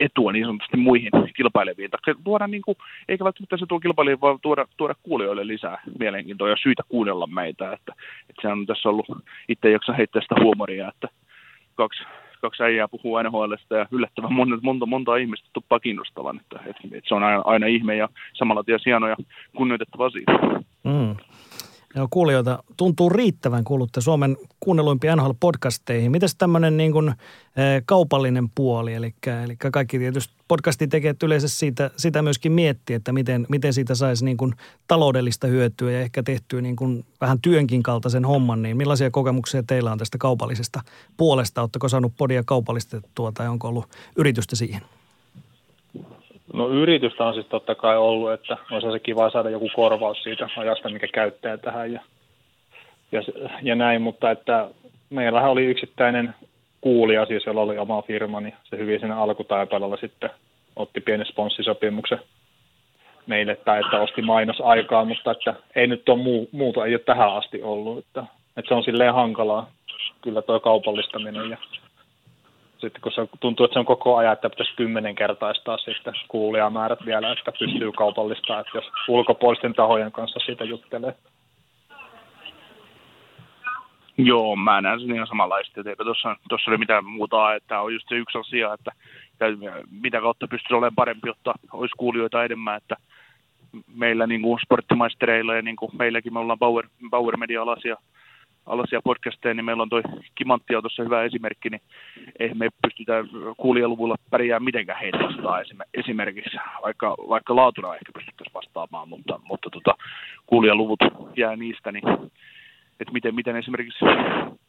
etua 0.00 0.32
niin 0.32 0.44
sanotusti 0.44 0.76
muihin 0.76 1.10
kilpaileviin. 1.36 1.90
Tai 1.90 2.14
tuoda 2.24 2.46
niin 2.46 2.62
kuin, 2.62 2.76
eikä 3.08 3.24
välttämättä 3.24 3.56
se 3.56 3.66
tuo 3.68 3.80
kilpailijoille, 3.80 4.20
vaan 4.20 4.38
tuoda, 4.42 4.66
tuoda 4.76 4.94
kuulijoille 5.02 5.46
lisää 5.46 5.82
mielenkiintoa 5.98 6.48
ja 6.48 6.56
syitä 6.62 6.82
kuunnella 6.88 7.26
meitä. 7.26 7.72
Että, 7.72 7.92
että 8.30 8.42
se 8.42 8.48
on 8.48 8.66
tässä 8.66 8.88
ollut, 8.88 9.06
itse 9.48 9.70
jaksa 9.70 9.92
heittää 9.92 10.22
sitä 10.22 10.34
huumoria, 10.42 10.88
että 10.88 11.08
kaksi, 11.74 12.02
kaksi 12.44 12.62
äijää 12.62 12.88
puhuu 12.88 13.22
NHLista 13.22 13.76
ja 13.76 13.86
yllättävän 13.90 14.32
monta, 14.32 14.58
monta, 14.62 14.86
monta 14.86 15.16
ihmistä 15.16 15.48
tuppaa 15.52 15.80
kiinnostavan. 15.80 16.40
Että, 16.40 16.58
että, 16.70 16.82
että 16.96 17.08
se 17.08 17.14
on 17.14 17.22
aina, 17.22 17.42
aina 17.44 17.66
ihme 17.66 17.96
ja 17.96 18.08
samalla 18.32 18.64
ties 18.64 18.86
hieno 18.86 19.08
ja 19.08 19.16
kunnioitettava 19.56 20.06
asia. 20.06 20.24
Mm. 20.84 21.16
Joo, 21.96 22.08
kuulijoita 22.10 22.62
tuntuu 22.76 23.10
riittävän 23.10 23.64
kuulutte 23.64 24.00
Suomen 24.00 24.36
kuunnelluimpiin 24.60 25.12
NHL-podcasteihin. 25.18 26.10
Mitäs 26.10 26.34
tämmöinen 26.34 26.76
niin 26.76 26.92
kuin, 26.92 27.08
e, 27.08 27.14
kaupallinen 27.86 28.48
puoli, 28.54 28.94
eli, 28.94 29.14
eli 29.44 29.56
kaikki 29.56 29.98
tietysti 29.98 30.34
podcastin 30.48 30.88
tekijät 30.88 31.22
yleensä 31.22 31.48
siitä, 31.48 31.90
sitä 31.96 32.22
myöskin 32.22 32.52
miettii, 32.52 32.96
että 32.96 33.12
miten, 33.12 33.46
miten 33.48 33.72
siitä 33.72 33.94
saisi 33.94 34.24
niin 34.24 34.36
kuin 34.36 34.54
taloudellista 34.88 35.46
hyötyä 35.46 35.90
ja 35.90 36.00
ehkä 36.00 36.22
tehtyä 36.22 36.60
niin 36.60 36.76
kuin 36.76 37.04
vähän 37.20 37.40
työnkin 37.40 37.82
kaltaisen 37.82 38.24
homman, 38.24 38.62
niin 38.62 38.76
millaisia 38.76 39.10
kokemuksia 39.10 39.62
teillä 39.62 39.92
on 39.92 39.98
tästä 39.98 40.18
kaupallisesta 40.18 40.80
puolesta? 41.16 41.60
Oletteko 41.60 41.88
saanut 41.88 42.12
podia 42.16 42.42
kaupallistettua 42.46 43.32
tai 43.32 43.48
onko 43.48 43.68
ollut 43.68 43.88
yritystä 44.16 44.56
siihen? 44.56 44.82
No 46.52 46.68
yritystä 46.68 47.24
on 47.24 47.34
siis 47.34 47.46
totta 47.46 47.74
kai 47.74 47.96
ollut, 47.96 48.32
että 48.32 48.56
olisi 48.70 48.92
se 48.92 48.98
kiva 48.98 49.30
saada 49.30 49.50
joku 49.50 49.70
korvaus 49.74 50.22
siitä 50.22 50.48
ajasta, 50.56 50.88
mikä 50.88 51.06
käyttää 51.06 51.56
tähän 51.56 51.92
ja, 51.92 52.00
ja, 53.12 53.22
ja 53.62 53.74
näin, 53.74 54.02
mutta 54.02 54.30
että 54.30 54.68
meillähän 55.10 55.50
oli 55.50 55.64
yksittäinen 55.64 56.34
kuulija 56.80 57.26
siis, 57.26 57.46
jolla 57.46 57.60
oli 57.60 57.78
oma 57.78 58.02
firma, 58.02 58.40
niin 58.40 58.54
se 58.64 58.78
hyvin 58.78 59.00
siinä 59.00 59.16
alkutaipaleella 59.16 59.96
sitten 59.96 60.30
otti 60.76 61.00
pienen 61.00 61.26
sponssisopimuksen 61.26 62.18
meille, 63.26 63.56
tai 63.56 63.80
että 63.80 64.00
osti 64.00 64.22
mainosaikaa, 64.22 65.04
mutta 65.04 65.30
että 65.30 65.54
ei 65.74 65.86
nyt 65.86 66.08
ole 66.08 66.22
muu, 66.22 66.48
muuta, 66.52 66.86
ei 66.86 66.94
ole 66.94 66.98
tähän 66.98 67.36
asti 67.36 67.62
ollut, 67.62 67.98
että, 67.98 68.24
että 68.56 68.68
se 68.68 68.74
on 68.74 68.84
silleen 68.84 69.14
hankalaa 69.14 69.70
kyllä 70.22 70.42
tuo 70.42 70.60
kaupallistaminen 70.60 71.50
ja 71.50 71.56
sitten 72.84 73.02
kun 73.02 73.12
se 73.12 73.28
tuntuu, 73.40 73.64
että 73.64 73.72
se 73.72 73.78
on 73.78 73.84
koko 73.84 74.16
ajan, 74.16 74.32
että 74.32 74.50
pitäisi 74.50 74.76
kymmenen 74.76 75.14
kertaistaa 75.14 75.78
sitten 75.78 76.14
kuulijamäärät 76.28 77.06
vielä, 77.06 77.32
että 77.32 77.52
pystyy 77.58 77.92
kaupallistaa, 77.92 78.60
että 78.60 78.78
jos 78.78 78.84
ulkopuolisten 79.08 79.74
tahojen 79.74 80.12
kanssa 80.12 80.40
siitä 80.46 80.64
juttelee. 80.64 81.14
Joo, 84.18 84.56
mä 84.56 84.80
näen 84.80 85.00
sen 85.00 85.14
ihan 85.14 85.26
samanlaista, 85.26 85.80
että 85.80 85.90
eipä 85.90 86.04
tuossa, 86.04 86.36
tuossa 86.48 86.70
ole 86.70 86.78
mitään 86.78 87.04
muuta, 87.04 87.54
että 87.54 87.80
on 87.80 87.92
just 87.94 88.08
se 88.08 88.14
yksi 88.14 88.38
asia, 88.38 88.74
että 88.74 88.92
mitä 90.02 90.20
kautta 90.20 90.48
pystyisi 90.48 90.74
olemaan 90.74 90.94
parempi, 90.94 91.28
jotta 91.28 91.54
olisi 91.72 91.94
kuulijoita 91.96 92.44
enemmän, 92.44 92.76
että 92.76 92.96
meillä 93.94 94.26
niin 94.26 94.42
kuin 94.42 94.60
sporttimaistereilla 94.64 95.54
ja 95.54 95.62
niin 95.62 95.76
kuin 95.76 95.90
meilläkin 95.98 96.32
me 96.32 96.38
ollaan 96.38 96.58
Power, 96.58 96.88
Power 97.10 97.36
Media-alaisia 97.36 97.96
alaisia 98.66 99.00
podcasteja, 99.04 99.54
niin 99.54 99.64
meillä 99.64 99.82
on 99.82 99.88
toi 99.88 100.02
Kimantti 100.34 100.76
on 100.76 100.82
tuossa 100.82 101.02
hyvä 101.02 101.22
esimerkki, 101.22 101.70
niin 101.70 101.82
ei 102.38 102.54
me 102.54 102.68
pystytä 102.82 103.12
kuulijaluvulla 103.56 104.16
pärjää 104.30 104.60
mitenkään 104.60 105.00
heitä 105.00 105.18
vastaan 105.18 105.64
esimerkiksi, 105.94 106.56
vaikka, 106.82 107.16
vaikka 107.28 107.56
laatuna 107.56 107.94
ehkä 107.94 108.12
pystyttäisiin 108.14 108.54
vastaamaan, 108.54 109.08
mutta, 109.08 109.40
mutta 109.44 109.70
tota, 109.70 109.94
kuulijaluvut 110.46 111.00
jää 111.36 111.56
niistä, 111.56 111.92
niin 111.92 112.04
että 113.00 113.12
miten, 113.12 113.34
miten 113.34 113.56
esimerkiksi 113.56 114.04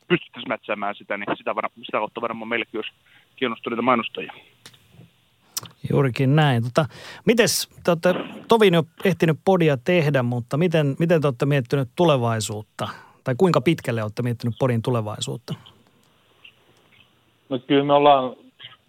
pystyttäisiin 0.07 0.47
mätsäämään 0.49 0.95
sitä, 0.95 1.17
niin 1.17 1.37
sitä, 1.37 1.55
var, 1.55 1.69
sitä 1.83 1.97
kautta 1.97 2.21
varmaan 2.21 2.47
meillekin 2.47 2.77
olisi 2.77 2.91
kiinnostuneita 3.35 3.81
mainostajia. 3.81 4.33
Juurikin 5.91 6.35
näin. 6.35 6.63
Tota, 6.63 6.85
mites, 7.25 7.69
te 7.83 7.91
olette 7.91 8.15
tovin 8.47 8.73
jo 8.73 8.83
ehtinyt 9.03 9.39
podia 9.45 9.77
tehdä, 9.77 10.23
mutta 10.23 10.57
miten, 10.57 10.95
miten 10.99 11.21
te 11.21 11.27
olette 11.27 11.45
miettinyt 11.45 11.89
tulevaisuutta? 11.95 12.89
Tai 13.25 13.35
kuinka 13.37 13.61
pitkälle 13.61 14.03
olette 14.03 14.21
miettinyt 14.21 14.55
podin 14.59 14.81
tulevaisuutta? 14.81 15.53
No 17.49 17.59
kyllä 17.59 17.83
me 17.83 17.93
ollaan, 17.93 18.35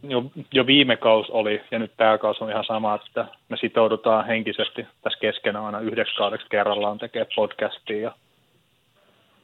jo, 0.03 0.25
jo 0.53 0.67
viime 0.67 0.97
kaus 0.97 1.31
oli 1.31 1.61
ja 1.71 1.79
nyt 1.79 1.93
tämä 1.97 2.19
kaus 2.19 2.43
on 2.43 2.51
ihan 2.51 2.65
sama, 2.65 2.95
että 2.95 3.27
me 3.49 3.57
sitoudutaan 3.57 4.27
henkisesti 4.27 4.87
tässä 5.03 5.19
keskenään 5.19 5.65
aina 5.65 5.81
yhdeksi 5.81 6.17
kaudeksi 6.17 6.47
kerrallaan 6.51 6.99
tekemään 6.99 7.31
podcastia. 7.37 8.01
Ja, 8.01 8.13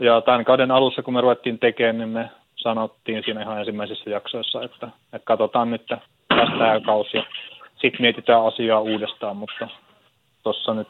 ja 0.01 0.21
tämän 0.21 0.45
kauden 0.45 0.71
alussa, 0.71 1.03
kun 1.03 1.15
me 1.15 1.21
ruvettiin 1.21 1.59
tekemään, 1.59 1.99
niin 1.99 2.09
me 2.09 2.31
sanottiin 2.57 3.23
siinä 3.25 3.43
ihan 3.43 3.59
ensimmäisissä 3.59 4.11
jaksoissa, 4.11 4.63
että, 4.63 4.89
että 5.13 5.25
katsotaan 5.27 5.71
nyt 5.71 5.87
tästä 5.87 6.59
tämä 6.59 6.81
kausi 6.81 7.17
ja 7.17 7.25
sitten 7.73 8.01
mietitään 8.01 8.47
asiaa 8.47 8.81
uudestaan, 8.81 9.37
mutta 9.37 9.69
tuossa 10.43 10.75
nyt 10.75 10.89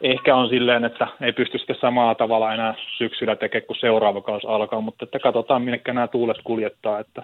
ehkä 0.00 0.36
on 0.36 0.48
silleen, 0.48 0.84
että 0.84 1.06
ei 1.20 1.32
pysty 1.32 1.58
sitten 1.58 1.76
samalla 1.80 2.14
tavalla 2.14 2.54
enää 2.54 2.74
syksyllä 2.98 3.36
tekemään, 3.36 3.66
kun 3.66 3.76
seuraava 3.76 4.20
kausi 4.20 4.46
alkaa, 4.46 4.80
mutta 4.80 5.04
että 5.04 5.18
katsotaan, 5.18 5.62
minne 5.62 5.80
nämä 5.86 6.08
tuulet 6.08 6.36
kuljettaa, 6.44 6.98
että 6.98 7.22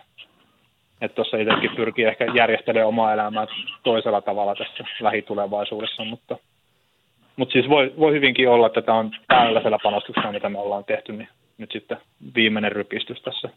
että 1.01 1.15
tuossa 1.15 1.37
itsekin 1.37 1.77
pyrkii 1.77 2.05
ehkä 2.05 2.27
järjestelemään 2.35 2.89
omaa 2.89 3.13
elämää 3.13 3.47
toisella 3.83 4.21
tavalla 4.21 4.55
tässä 4.55 4.85
lähitulevaisuudessa, 5.01 6.05
mutta, 6.05 6.37
mutta 7.37 7.53
siis 7.53 7.69
voi, 7.69 7.93
voi 7.99 8.13
hyvinkin 8.13 8.49
olla, 8.49 8.67
että 8.67 8.83
tämä 8.83 8.99
on 8.99 9.11
tällaisella 9.29 9.79
panostuksella, 9.83 10.33
mitä 10.33 10.49
me 10.49 10.59
ollaan 10.59 10.85
tehty, 10.85 11.13
niin 11.13 11.29
nyt 11.59 11.73
sitten 11.73 11.97
viimeinen 12.35 12.73
rypistys 12.73 13.23
tässä, 13.23 13.49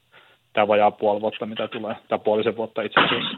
tämä 0.54 0.68
vajaa 0.68 0.92
puoli 0.92 1.22
vuotta, 1.22 1.46
mitä 1.46 1.68
tulee, 1.68 1.96
tai 2.08 2.20
puolisen 2.20 2.58
vuotta 2.58 2.82
itse 2.82 3.00
asiassa. 3.00 3.38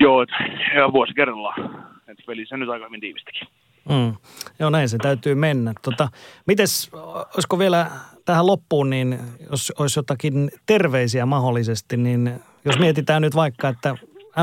Joo, 0.00 0.26
ja 0.74 0.92
vuosi 0.92 1.14
kerrallaan. 1.14 1.86
Et 2.08 2.18
peli 2.26 2.46
se 2.46 2.56
nyt 2.56 2.68
aika 2.68 2.84
hyvin 2.84 3.00
tiivistäkin. 3.00 3.48
Mm. 3.88 4.14
Joo, 4.58 4.70
näin 4.70 4.88
se 4.88 4.98
täytyy 4.98 5.34
mennä. 5.34 5.72
Tota, 5.82 6.08
mites, 6.46 6.90
olisiko 7.34 7.58
vielä 7.58 7.90
tähän 8.24 8.46
loppuun, 8.46 8.90
niin 8.90 9.18
jos 9.50 9.72
olisi 9.78 9.98
jotakin 9.98 10.50
terveisiä 10.66 11.26
mahdollisesti, 11.26 11.96
niin 11.96 12.40
jos 12.64 12.78
mietitään 12.78 13.22
nyt 13.22 13.34
vaikka, 13.34 13.68
että 13.68 13.94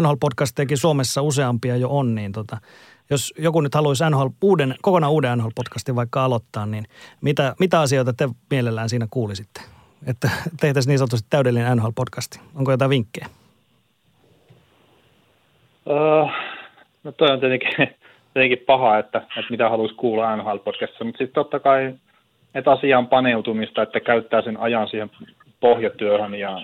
NHL-podcastejakin 0.01 0.77
Suomessa 0.77 1.22
useampia 1.22 1.77
jo 1.77 1.89
on, 1.89 2.15
niin 2.15 2.31
tota, 2.31 2.57
jos 3.09 3.34
joku 3.38 3.61
nyt 3.61 3.76
haluaisi 3.76 4.03
NHL, 4.09 4.27
uuden, 4.41 4.76
kokonaan 4.81 5.11
uuden 5.11 5.39
NHL-podcastin 5.39 5.95
vaikka 5.95 6.26
aloittaa, 6.26 6.65
niin 6.65 6.85
mitä, 7.22 7.55
mitä 7.59 7.80
asioita 7.80 8.13
te 8.13 8.30
mielellään 8.49 8.89
siinä 8.89 9.07
kuulisitte? 9.09 9.61
Että 10.07 10.30
tehtäisiin 10.59 10.91
niin 10.91 10.99
sanotusti 10.99 11.27
täydellinen 11.30 11.77
NHL-podcasti. 11.77 12.39
Onko 12.55 12.72
jotain 12.72 12.89
vinkkejä? 12.89 13.27
Uh, 15.85 16.31
no 17.03 17.11
toi 17.11 17.31
on 17.31 17.39
tietenkin, 17.39 17.95
tietenkin 18.33 18.65
paha, 18.65 18.97
että, 18.97 19.17
että 19.17 19.51
mitä 19.51 19.69
haluaisi 19.69 19.95
kuulla 19.95 20.35
NHL-podcastissa, 20.35 21.03
mutta 21.03 21.17
sitten 21.17 21.33
totta 21.33 21.59
kai, 21.59 21.93
että 22.55 22.71
asiaan 22.71 23.07
paneutumista, 23.07 23.81
että 23.81 23.99
käyttää 23.99 24.41
sen 24.41 24.57
ajan 24.59 24.87
siihen 24.87 25.11
pohjatyöhön 25.59 26.35
ja, 26.35 26.61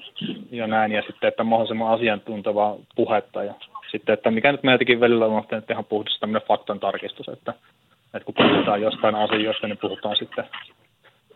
ja 0.51 0.67
näin, 0.67 0.91
ja 0.91 1.01
sitten, 1.01 1.27
että 1.27 1.43
mahdollisimman 1.43 1.93
asiantuntevaa 1.93 2.75
puhetta, 2.95 3.43
ja 3.43 3.53
sitten, 3.91 4.13
että 4.13 4.31
mikä 4.31 4.51
nyt 4.51 4.63
meiltäkin 4.63 4.99
välillä 4.99 5.25
on 5.25 5.43
että 5.57 5.73
ihan 5.73 5.85
puhdasta 5.85 6.19
tämmöinen 6.19 6.47
faktan 6.47 6.79
tarkistus, 6.79 7.27
että, 7.27 7.53
että 8.13 8.25
kun 8.25 8.33
puhutaan 8.33 8.81
jostain 8.81 9.15
asioista, 9.15 9.67
niin 9.67 9.77
puhutaan 9.77 10.15
sitten 10.15 10.45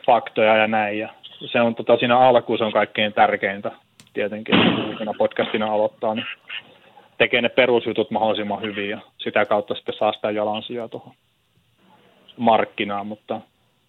faktoja 0.06 0.56
ja 0.56 0.68
näin, 0.68 1.00
ja 1.00 1.10
se 1.46 1.62
on 1.62 1.76
tota, 1.76 1.98
siinä 1.98 2.20
alkuun 2.20 2.58
se 2.58 2.64
on 2.64 2.72
kaikkein 2.72 3.14
tärkeintä 3.14 3.72
tietenkin, 4.14 4.56
kun 4.98 5.16
podcastina 5.18 5.74
aloittaa, 5.74 6.16
niin 6.16 6.26
tekee 7.22 7.42
ne 7.42 7.50
perusjutut 7.50 8.12
mahdollisimman 8.12 8.62
hyvin 8.62 8.90
ja 8.90 9.00
sitä 9.18 9.46
kautta 9.46 9.76
sitten 9.76 9.96
saa 10.00 10.14
sitä 10.14 10.32
jalansijaa 10.32 10.88
tuohon 10.88 11.14
markkinaan, 12.38 13.08
mutta 13.08 13.42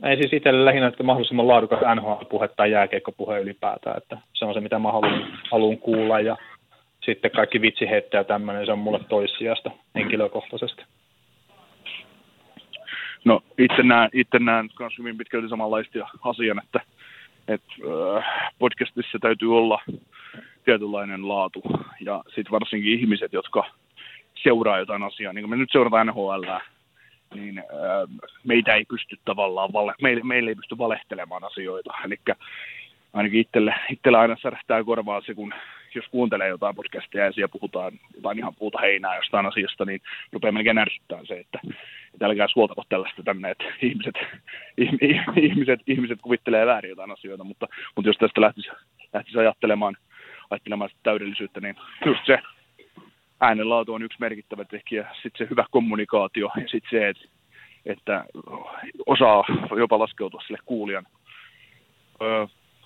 ei 0.04 0.16
siis 0.16 0.32
itselle 0.32 0.64
lähinnä, 0.64 0.88
että 0.88 1.02
mahdollisimman 1.02 1.48
laadukas 1.48 1.80
NHL-puhe 1.94 2.48
tai 2.48 2.70
jääkeikkopuhe 2.70 3.40
ylipäätään, 3.40 3.96
että 3.96 4.18
se 4.34 4.44
on 4.44 4.54
se, 4.54 4.60
mitä 4.60 4.78
mä 4.78 4.92
haluan, 4.92 5.38
haluan 5.50 5.78
kuulla 5.78 6.20
ja 6.20 6.36
sitten 7.04 7.30
kaikki 7.30 7.60
vitsihettä 7.60 8.16
ja 8.16 8.24
tämmöinen, 8.24 8.66
se 8.66 8.72
on 8.72 8.78
mulle 8.78 9.00
toissijasta 9.08 9.70
henkilökohtaisesti. 9.94 10.82
No 13.24 13.40
itse 13.58 13.82
näen, 13.82 14.10
itse 14.12 14.38
näen 14.38 14.68
myös 14.78 14.98
hyvin 14.98 15.18
pitkälti 15.18 15.48
samanlaista 15.48 16.06
asian, 16.24 16.62
että, 16.64 16.80
että 17.48 17.72
äh, 18.18 18.52
podcastissa 18.58 19.18
täytyy 19.18 19.56
olla 19.56 19.80
tietynlainen 20.64 21.28
laatu. 21.28 21.62
Ja 22.00 22.22
sitten 22.26 22.50
varsinkin 22.50 23.00
ihmiset, 23.00 23.32
jotka 23.32 23.64
seuraa 24.42 24.78
jotain 24.78 25.02
asiaa, 25.02 25.32
niin 25.32 25.42
kuin 25.42 25.50
me 25.50 25.56
nyt 25.56 25.72
seurataan 25.72 26.06
NHL, 26.06 26.44
niin 27.34 27.58
äh, 27.58 27.64
meitä 28.44 28.74
ei 28.74 28.84
pysty 28.84 29.18
tavallaan, 29.24 29.72
vale, 29.72 29.94
meille, 30.02 30.22
meille 30.24 30.50
ei 30.50 30.54
pysty 30.54 30.78
valehtelemaan 30.78 31.44
asioita. 31.44 31.92
Eli 32.04 32.16
ainakin 33.12 33.40
itselle, 33.40 33.74
itselle 33.90 34.18
aina 34.18 34.36
särähtää 34.42 34.84
korvaa 34.84 35.20
se, 35.20 35.34
kun 35.34 35.54
jos 35.94 36.08
kuuntelee 36.10 36.48
jotain 36.48 36.74
podcastia 36.74 37.24
ja 37.24 37.32
siellä 37.32 37.52
puhutaan 37.52 37.92
jotain 38.14 38.38
ihan 38.38 38.54
puuta 38.54 38.78
heinää 38.80 39.16
jostain 39.16 39.46
asiasta, 39.46 39.84
niin 39.84 40.00
rupeaa 40.32 40.52
melkein 40.52 40.78
ärsyttää 40.78 41.20
se, 41.24 41.34
että, 41.34 41.58
että 42.14 42.26
älkää 42.26 42.46
suotako 42.48 42.82
tällaista 42.88 43.22
tänne, 43.22 43.50
että 43.50 43.64
ihmiset, 43.82 44.14
ihmiset, 45.36 45.80
ihmiset 45.86 46.18
kuvittelee 46.22 46.66
väärin 46.66 46.88
jotain 46.88 47.10
asioita, 47.10 47.44
mutta, 47.44 47.68
mutta 47.96 48.08
jos 48.08 48.16
tästä 48.16 48.40
lähtisi, 48.40 48.68
lähtisi 49.12 49.38
ajattelemaan– 49.38 49.96
ajattelemaan 50.52 50.90
sitä 50.90 51.00
täydellisyyttä, 51.02 51.60
niin 51.60 51.76
just 52.06 52.20
se 52.26 52.38
äänenlaatu 53.40 53.94
on 53.94 54.02
yksi 54.02 54.20
merkittävä 54.20 54.64
tekijä. 54.64 55.08
Sitten 55.22 55.46
se 55.46 55.50
hyvä 55.50 55.64
kommunikaatio 55.70 56.50
ja 56.56 56.68
sitten 56.68 56.90
se, 56.90 57.08
että, 57.08 57.24
että 57.86 58.24
osaa 59.06 59.44
jopa 59.78 59.98
laskeutua 59.98 60.40
sille 60.46 60.58
kuulijan, 60.64 61.06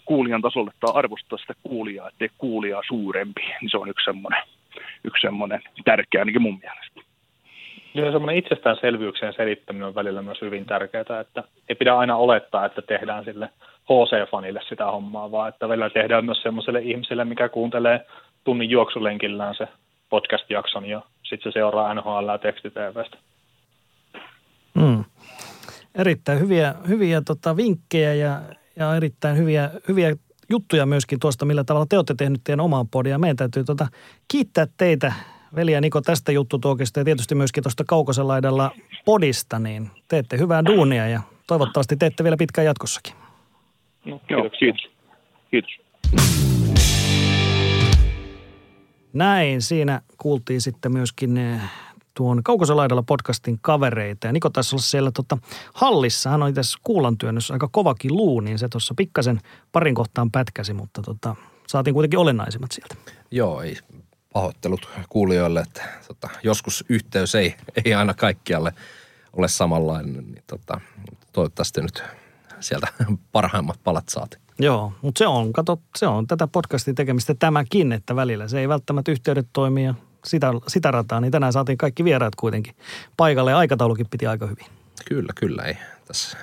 kuulijan 0.04 0.42
tasolle 0.42 0.70
tai 0.80 0.90
arvostaa 0.94 1.38
sitä 1.38 1.54
kuulijaa, 1.62 2.08
ettei 2.08 2.28
kuulijaa 2.38 2.82
suurempi. 2.86 3.40
Niin 3.60 3.70
se 3.70 3.78
on 3.78 3.88
yksi 3.88 4.04
semmoinen, 4.04 4.42
yksi 5.04 5.20
semmoinen 5.20 5.62
tärkeä 5.84 6.20
ainakin 6.20 6.42
mun 6.42 6.58
mielestä. 6.58 7.05
Joo, 7.96 8.12
semmoinen 8.12 8.36
itsestäänselvyyksien 8.36 9.32
selittäminen 9.36 9.88
on 9.88 9.94
välillä 9.94 10.22
myös 10.22 10.40
hyvin 10.40 10.66
tärkeää, 10.66 11.20
että 11.20 11.44
ei 11.68 11.74
pidä 11.74 11.96
aina 11.96 12.16
olettaa, 12.16 12.66
että 12.66 12.82
tehdään 12.82 13.24
sille 13.24 13.48
HC-fanille 13.84 14.60
sitä 14.68 14.84
hommaa, 14.84 15.30
vaan 15.30 15.48
että 15.48 15.68
välillä 15.68 15.90
tehdään 15.90 16.24
myös 16.24 16.42
semmoiselle 16.42 16.82
ihmiselle, 16.82 17.24
mikä 17.24 17.48
kuuntelee 17.48 18.06
tunnin 18.44 18.70
juoksulenkillään 18.70 19.54
se 19.54 19.68
podcast-jakson 20.10 20.86
ja 20.86 21.02
sitten 21.22 21.52
se 21.52 21.54
seuraa 21.54 21.94
NHL 21.94 22.36
tekstitvstä. 22.42 23.16
Mm. 24.74 25.04
Erittäin 25.94 26.40
hyviä, 26.40 26.74
hyviä 26.88 27.22
tota, 27.26 27.56
vinkkejä 27.56 28.14
ja, 28.14 28.40
ja 28.76 28.96
erittäin 28.96 29.36
hyviä, 29.36 29.70
hyviä 29.88 30.16
juttuja 30.50 30.86
myöskin 30.86 31.20
tuosta, 31.20 31.44
millä 31.44 31.64
tavalla 31.64 31.86
te 31.88 31.96
olette 31.96 32.14
tehnyt 32.18 32.40
teidän 32.44 32.60
omaan 32.60 32.88
podia. 32.88 33.18
Meidän 33.18 33.36
täytyy 33.36 33.64
tota, 33.64 33.86
kiittää 34.28 34.66
teitä 34.76 35.12
Veli 35.54 35.72
ja 35.72 35.80
Niko 35.80 36.00
tästä 36.00 36.32
juttutuokista 36.32 37.00
ja 37.00 37.04
tietysti 37.04 37.34
myöskin 37.34 37.62
tuosta 37.62 37.84
Kaukosen 37.86 38.28
laidalla 38.28 38.70
podista, 39.04 39.58
niin 39.58 39.90
teette 40.08 40.38
hyvää 40.38 40.64
duunia 40.64 41.08
ja 41.08 41.20
toivottavasti 41.46 41.96
teette 41.96 42.24
vielä 42.24 42.36
pitkään 42.36 42.64
jatkossakin. 42.64 43.14
No, 44.04 44.20
Joo, 44.30 44.50
kiitos. 44.58 44.90
Kiitos. 45.50 45.70
Näin, 49.12 49.62
siinä 49.62 50.00
kuultiin 50.18 50.60
sitten 50.60 50.92
myöskin 50.92 51.36
eh, 51.36 51.60
tuon 52.14 52.42
Kaukosen 52.42 52.76
laidalla 52.76 53.02
podcastin 53.02 53.58
kavereita. 53.62 54.26
Ja 54.26 54.32
Niko 54.32 54.50
taisi 54.50 54.74
olla 54.74 54.82
siellä 54.82 55.10
tota, 55.10 55.38
hallissa. 55.74 56.30
Hän 56.30 56.42
oli 56.42 56.52
tässä 56.52 56.78
kuulantyönnössä 56.82 57.54
aika 57.54 57.68
kovakin 57.72 58.16
luu, 58.16 58.40
niin 58.40 58.58
se 58.58 58.68
tuossa 58.68 58.94
pikkasen 58.96 59.40
parin 59.72 59.94
kohtaan 59.94 60.30
pätkäsi, 60.30 60.72
mutta 60.72 61.02
tota, 61.02 61.36
saatiin 61.66 61.94
kuitenkin 61.94 62.18
olennaisimmat 62.18 62.72
sieltä. 62.72 62.94
Joo, 63.30 63.62
ei 63.62 63.76
pahoittelut 64.36 64.88
kuulijoille, 65.08 65.60
että 65.60 65.82
tota, 66.08 66.28
joskus 66.42 66.84
yhteys 66.88 67.34
ei, 67.34 67.54
ei 67.84 67.94
aina 67.94 68.14
kaikkialle 68.14 68.72
ole 69.32 69.48
samanlainen, 69.48 70.24
niin 70.32 70.42
tota, 70.46 70.80
toivottavasti 71.32 71.80
nyt 71.80 72.02
sieltä 72.60 72.88
parhaimmat 73.32 73.80
palat 73.84 74.08
saatiin. 74.08 74.42
Joo, 74.58 74.92
mutta 75.02 75.18
se 75.18 75.26
on, 75.26 75.52
kato, 75.52 75.80
se 75.96 76.06
on 76.06 76.26
tätä 76.26 76.46
podcastin 76.46 76.94
tekemistä 76.94 77.34
tämäkin, 77.34 77.92
että 77.92 78.16
välillä 78.16 78.48
se 78.48 78.60
ei 78.60 78.68
välttämättä 78.68 79.12
yhteydet 79.12 79.46
toimi 79.52 79.84
ja 79.84 79.94
sitä, 80.24 80.52
sitä 80.66 80.90
rataa, 80.90 81.20
niin 81.20 81.32
tänään 81.32 81.52
saatiin 81.52 81.78
kaikki 81.78 82.04
vieraat 82.04 82.34
kuitenkin 82.34 82.74
paikalle 83.16 83.50
ja 83.50 83.58
aikataulukin 83.58 84.08
piti 84.10 84.26
aika 84.26 84.46
hyvin. 84.46 84.66
Kyllä, 85.08 85.32
kyllä 85.36 85.62
ei. 85.62 85.76
Tässä 86.06 86.38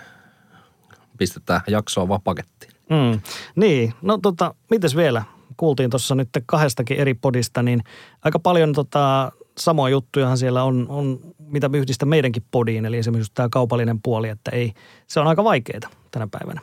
pistetään 1.18 1.62
jaksoa 1.68 2.08
vaan 2.08 2.22
pakettiin. 2.22 2.74
Mm, 2.90 3.22
niin, 3.56 3.94
no 4.02 4.18
tota, 4.18 4.56
mites 4.70 4.96
vielä? 4.96 5.24
Kuultiin 5.58 5.90
tuossa 5.90 6.16
nyt 6.16 6.30
kahdestakin 6.46 6.98
eri 6.98 7.14
podista, 7.14 7.64
niin 7.64 7.84
aika 8.22 8.40
paljon 8.40 8.74
tota, 8.74 9.32
samoja 9.58 9.92
juttujahan 9.92 10.38
siellä 10.38 10.64
on, 10.64 10.86
on, 10.90 11.20
mitä 11.40 11.70
yhdistä 11.74 12.06
meidänkin 12.06 12.44
podiin, 12.52 12.86
eli 12.86 12.98
esimerkiksi 12.98 13.32
tämä 13.36 13.50
kaupallinen 13.52 14.02
puoli, 14.02 14.30
että 14.30 14.52
ei, 14.52 14.74
se 15.08 15.20
on 15.20 15.28
aika 15.28 15.44
vaikeaa 15.44 15.90
tänä 16.12 16.28
päivänä. 16.32 16.62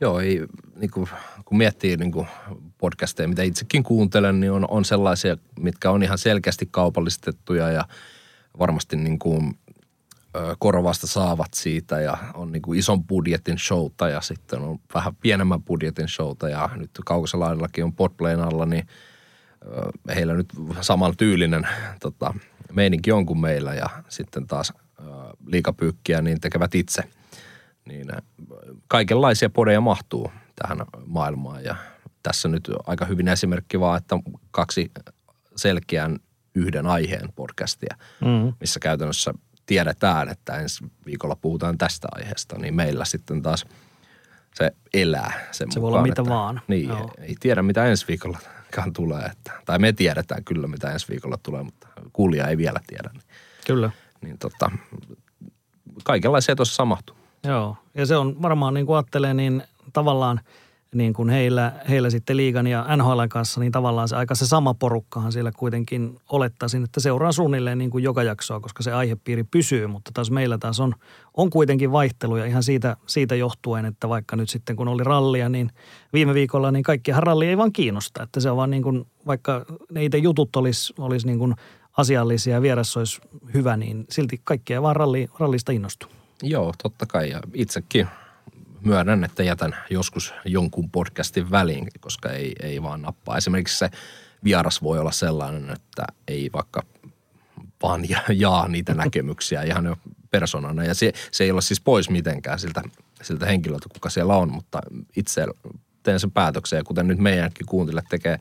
Joo, 0.00 0.20
ei, 0.20 0.46
niin 0.76 0.90
kuin, 0.90 1.08
kun 1.44 1.58
miettii 1.58 1.96
niin 1.96 2.12
kuin 2.12 2.26
podcasteja, 2.78 3.28
mitä 3.28 3.42
itsekin 3.42 3.82
kuuntelen, 3.82 4.40
niin 4.40 4.52
on, 4.52 4.66
on 4.70 4.84
sellaisia, 4.84 5.36
mitkä 5.60 5.90
on 5.90 6.02
ihan 6.02 6.18
selkeästi 6.18 6.68
kaupallistettuja 6.70 7.70
ja 7.70 7.84
varmasti 8.58 8.96
niin 8.96 9.18
kuin, 9.18 9.58
korvasta 10.58 11.06
saavat 11.06 11.54
siitä 11.54 12.00
ja 12.00 12.18
on 12.34 12.52
niin 12.52 12.62
kuin 12.62 12.78
ison 12.78 13.04
budjetin 13.04 13.58
showta 13.58 14.08
ja 14.08 14.20
sitten 14.20 14.60
on 14.60 14.78
vähän 14.94 15.16
pienemmän 15.16 15.62
budjetin 15.62 16.08
showta 16.08 16.48
ja 16.48 16.70
nyt 16.76 16.90
Kaukoselaidellakin 17.06 17.84
on 17.84 17.92
Podplayn 17.92 18.40
alla, 18.40 18.66
niin 18.66 18.86
heillä 20.14 20.34
nyt 20.34 20.52
saman 20.80 21.16
tyylinen 21.16 21.68
tota, 22.00 22.34
meininki 22.72 23.12
on 23.12 23.26
kuin 23.26 23.40
meillä 23.40 23.74
ja 23.74 23.86
sitten 24.08 24.46
taas 24.46 24.72
liikapyykkiä 25.46 26.22
niin 26.22 26.40
tekevät 26.40 26.74
itse. 26.74 27.02
Niin 27.88 28.06
kaikenlaisia 28.88 29.50
podeja 29.50 29.80
mahtuu 29.80 30.32
tähän 30.62 30.78
maailmaan 31.06 31.64
ja 31.64 31.76
tässä 32.22 32.48
nyt 32.48 32.70
aika 32.86 33.04
hyvin 33.04 33.28
esimerkki 33.28 33.80
vaan, 33.80 33.98
että 33.98 34.16
kaksi 34.50 34.90
selkeän 35.56 36.18
yhden 36.54 36.86
aiheen 36.86 37.32
podcastia, 37.36 37.96
Mm. 38.20 38.52
missä 38.60 38.80
käytännössä 38.80 39.34
tiedetään, 39.66 40.28
että 40.28 40.56
ensi 40.56 40.84
viikolla 41.06 41.36
puhutaan 41.36 41.78
tästä 41.78 42.08
aiheesta, 42.12 42.58
niin 42.58 42.74
meillä 42.74 43.04
sitten 43.04 43.42
taas 43.42 43.66
se 44.54 44.70
elää 44.94 45.48
sen 45.50 45.72
Se 45.72 45.80
voi 45.80 45.88
mukaan, 45.88 45.98
olla 45.98 46.08
mitä 46.08 46.22
että, 46.22 46.34
vaan. 46.34 46.60
Niin, 46.68 46.88
Joo. 46.88 47.10
ei 47.18 47.34
tiedä 47.40 47.62
mitä 47.62 47.84
ensi 47.86 48.08
viikollakaan 48.08 48.92
tulee. 48.92 49.22
Että, 49.22 49.52
tai 49.64 49.78
me 49.78 49.92
tiedetään 49.92 50.44
kyllä 50.44 50.66
mitä 50.66 50.92
ensi 50.92 51.08
viikolla 51.08 51.38
tulee, 51.42 51.62
mutta 51.62 51.88
kuulija 52.12 52.48
ei 52.48 52.56
vielä 52.56 52.80
tiedä. 52.86 53.10
Niin, 53.12 53.22
Kyllä. 53.66 53.90
niin 54.20 54.38
tota, 54.38 54.70
kaikenlaisia 56.04 56.56
tuossa 56.56 56.84
mahtuu. 56.84 57.16
Joo, 57.44 57.76
ja 57.94 58.06
se 58.06 58.16
on 58.16 58.42
varmaan 58.42 58.74
niin 58.74 58.86
kuin 58.86 58.96
ajattelee, 58.96 59.34
niin 59.34 59.62
tavallaan 59.92 60.40
niin 60.94 61.12
kuin 61.12 61.28
heillä, 61.28 61.72
heillä 61.88 62.10
sitten 62.10 62.36
liigan 62.36 62.66
ja 62.66 62.86
NHL 62.96 63.20
kanssa, 63.28 63.60
niin 63.60 63.72
tavallaan 63.72 64.08
se 64.08 64.16
aika 64.16 64.34
se 64.34 64.46
sama 64.46 64.74
porukkahan 64.74 65.32
siellä 65.32 65.52
kuitenkin 65.56 66.16
olettaisin, 66.28 66.84
että 66.84 67.00
seuraa 67.00 67.32
suunnilleen 67.32 67.78
niin 67.78 67.90
kuin 67.90 68.04
joka 68.04 68.22
jaksoa, 68.22 68.60
koska 68.60 68.82
se 68.82 68.92
aihepiiri 68.92 69.44
pysyy, 69.44 69.86
mutta 69.86 70.10
taas 70.14 70.30
meillä 70.30 70.58
taas 70.58 70.80
on, 70.80 70.94
on 71.36 71.50
kuitenkin 71.50 71.92
vaihteluja 71.92 72.44
ihan 72.44 72.62
siitä, 72.62 72.96
siitä 73.06 73.34
johtuen, 73.34 73.84
että 73.84 74.08
vaikka 74.08 74.36
nyt 74.36 74.48
sitten 74.48 74.76
kun 74.76 74.88
oli 74.88 75.04
rallia, 75.04 75.48
niin 75.48 75.70
viime 76.12 76.34
viikolla 76.34 76.70
niin 76.70 76.82
kaikkihan 76.82 77.22
ralli 77.22 77.46
ei 77.46 77.56
vaan 77.56 77.72
kiinnosta, 77.72 78.22
että 78.22 78.40
se 78.40 78.50
on 78.50 78.56
vaan 78.56 78.70
niin 78.70 78.82
kuin, 78.82 79.06
vaikka 79.26 79.64
ne 79.92 80.04
itse 80.04 80.18
jutut 80.18 80.56
olisi, 80.56 80.94
olisi 80.98 81.26
niin 81.26 81.38
kuin 81.38 81.54
asiallisia 81.96 82.54
ja 82.54 82.62
vieras 82.62 82.96
olisi 82.96 83.20
hyvä, 83.54 83.76
niin 83.76 84.04
silti 84.10 84.40
kaikkia 84.44 84.82
vaan 84.82 84.96
ralli, 84.96 85.28
rallista 85.38 85.72
innostuu. 85.72 86.10
Joo, 86.42 86.74
totta 86.82 87.06
kai. 87.06 87.30
Ja 87.30 87.40
itsekin 87.54 88.08
myönnän, 88.84 89.24
että 89.24 89.42
jätän 89.42 89.76
joskus 89.90 90.34
jonkun 90.44 90.90
podcastin 90.90 91.50
väliin, 91.50 91.88
koska 92.00 92.30
ei, 92.30 92.52
ei 92.62 92.82
vaan 92.82 93.02
nappaa. 93.02 93.36
Esimerkiksi 93.36 93.78
se 93.78 93.90
vieras 94.44 94.82
voi 94.82 94.98
olla 94.98 95.12
sellainen, 95.12 95.70
että 95.70 96.04
ei 96.28 96.50
vaikka 96.52 96.82
vaan 97.82 98.08
ja- 98.08 98.22
jaa 98.32 98.68
niitä 98.68 98.94
näkemyksiä 98.94 99.62
ihan 99.62 99.84
jo 99.84 99.96
persoonana. 100.30 100.84
Ja 100.84 100.94
se, 100.94 101.12
se 101.30 101.44
ei 101.44 101.50
ole 101.50 101.62
siis 101.62 101.80
pois 101.80 102.10
mitenkään 102.10 102.58
siltä, 102.58 102.82
siltä 103.22 103.46
henkilöltä, 103.46 103.88
kuka 103.92 104.10
siellä 104.10 104.36
on, 104.36 104.52
mutta 104.52 104.80
itse 105.16 105.46
teen 106.02 106.20
sen 106.20 106.30
päätöksen. 106.30 106.76
Ja 106.76 106.84
kuten 106.84 107.06
nyt 107.06 107.18
meidänkin 107.18 107.66
kuuntelijat 107.66 108.08
tekee 108.10 108.40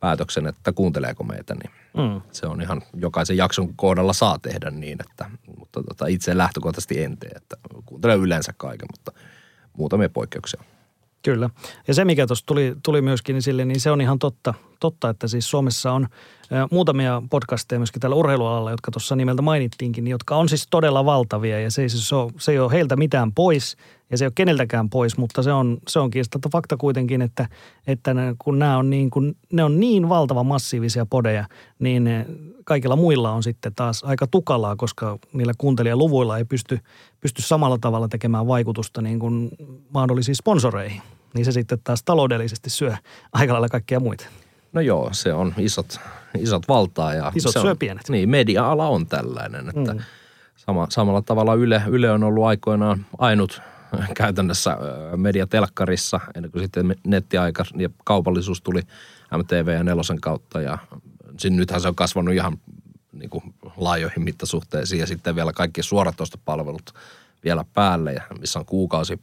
päätöksen, 0.00 0.46
että 0.46 0.72
kuunteleeko 0.72 1.24
meitä, 1.24 1.54
niin 1.54 1.70
Mm. 1.96 2.20
se 2.32 2.46
on 2.46 2.62
ihan 2.62 2.82
jokaisen 2.96 3.36
jakson 3.36 3.76
kohdalla 3.76 4.12
saa 4.12 4.38
tehdä 4.38 4.70
niin, 4.70 4.98
että, 5.08 5.30
mutta 5.58 5.82
tota, 5.82 6.06
itse 6.06 6.36
lähtökohtaisesti 6.36 7.02
en 7.02 7.16
tee, 7.18 7.30
että 7.36 7.56
kuuntelen 7.86 8.18
yleensä 8.18 8.52
kaiken, 8.56 8.88
mutta 8.92 9.12
muutamia 9.76 10.08
poikkeuksia. 10.08 10.62
Kyllä. 11.22 11.50
Ja 11.88 11.94
se, 11.94 12.04
mikä 12.04 12.26
tuossa 12.26 12.46
tuli, 12.46 12.76
tuli 12.82 13.02
myöskin 13.02 13.34
niin 13.34 13.42
sille, 13.42 13.64
niin 13.64 13.80
se 13.80 13.90
on 13.90 14.00
ihan 14.00 14.18
totta, 14.18 14.54
totta, 14.80 15.08
että 15.08 15.28
siis 15.28 15.50
Suomessa 15.50 15.92
on 15.92 16.06
muutamia 16.70 17.22
podcasteja 17.30 17.78
myöskin 17.78 18.00
tällä 18.00 18.16
urheilualalla, 18.16 18.70
jotka 18.70 18.90
tuossa 18.90 19.16
nimeltä 19.16 19.42
mainittiinkin, 19.42 20.04
niin 20.04 20.10
jotka 20.10 20.36
on 20.36 20.48
siis 20.48 20.66
todella 20.70 21.04
valtavia 21.04 21.60
ja 21.60 21.70
se 21.70 21.82
ei, 21.82 21.88
siis 21.88 22.12
ole, 22.12 22.32
se 22.38 22.52
ei 22.52 22.58
ole 22.58 22.72
heiltä 22.72 22.96
mitään 22.96 23.32
pois 23.32 23.76
ja 24.10 24.18
se 24.18 24.24
ei 24.24 24.26
ole 24.26 24.32
keneltäkään 24.34 24.90
pois, 24.90 25.18
mutta 25.18 25.42
se 25.42 25.52
on, 25.52 25.78
se 25.88 25.98
on 25.98 26.10
kiistatta 26.10 26.48
fakta 26.52 26.76
kuitenkin, 26.76 27.22
että, 27.22 27.48
että 27.86 28.14
kun 28.38 28.58
nämä 28.58 28.78
on 28.78 28.90
niin, 28.90 29.10
kun 29.10 29.34
ne 29.52 29.64
on 29.64 29.80
niin 29.80 30.08
valtava 30.08 30.44
massiivisia 30.44 31.06
podeja, 31.06 31.44
niin 31.78 32.08
kaikilla 32.64 32.96
muilla 32.96 33.32
on 33.32 33.42
sitten 33.42 33.74
taas 33.74 34.04
aika 34.04 34.26
tukalaa, 34.26 34.76
koska 34.76 35.18
niillä 35.32 35.52
kuuntelijaluvuilla 35.58 36.38
ei 36.38 36.44
pysty, 36.44 36.78
pysty 37.20 37.42
samalla 37.42 37.78
tavalla 37.78 38.08
tekemään 38.08 38.46
vaikutusta 38.46 39.02
niin 39.02 39.18
kuin 39.18 39.50
mahdollisiin 39.94 40.36
sponsoreihin. 40.36 41.02
Niin 41.34 41.44
se 41.44 41.52
sitten 41.52 41.78
taas 41.84 42.02
taloudellisesti 42.02 42.70
syö 42.70 42.96
aika 43.32 43.52
lailla 43.52 43.68
kaikkia 43.68 44.00
muita. 44.00 44.26
No 44.76 44.80
joo, 44.82 45.08
se 45.12 45.32
on 45.32 45.54
isot, 45.58 46.00
isot 46.38 46.68
valtaa. 46.68 47.14
Ja 47.14 47.32
Isot 47.34 47.52
se 47.52 47.60
syö 47.60 47.70
on, 47.70 47.78
pienet. 47.78 48.08
Niin, 48.08 48.28
media-ala 48.28 48.88
on 48.88 49.06
tällainen, 49.06 49.68
että 49.68 49.94
Mm. 49.94 50.00
sama, 50.56 50.86
samalla 50.90 51.22
tavalla 51.22 51.54
Yle, 51.54 51.82
Yle 51.88 52.10
on 52.10 52.22
ollut 52.22 52.44
aikoinaan 52.44 53.06
ainut 53.18 53.62
käytännössä 54.14 54.70
ö, 55.12 55.16
mediatelkkarissa, 55.16 56.20
ennen 56.34 56.52
kuin 56.52 56.62
sitten 56.62 56.96
nettiaika 57.06 57.64
ja 57.76 57.88
kaupallisuus 58.04 58.62
tuli 58.62 58.80
MTV 59.38 59.68
ja 59.68 59.84
Nelosen 59.84 60.20
kautta 60.20 60.60
ja 60.60 60.78
sin, 61.38 61.56
nythän 61.56 61.80
se 61.80 61.88
on 61.88 61.94
kasvanut 61.94 62.34
ihan 62.34 62.58
niin 63.12 63.30
kuin 63.30 63.54
laajoihin 63.76 64.24
mittasuhteisiin 64.24 65.00
ja 65.00 65.06
sitten 65.06 65.36
vielä 65.36 65.52
kaikki 65.52 65.82
suoratoistopalvelut 65.82 66.94
vielä 67.44 67.64
päälle, 67.74 68.22
missä 68.40 68.58
on 68.58 68.66
kuukausi 68.66 69.18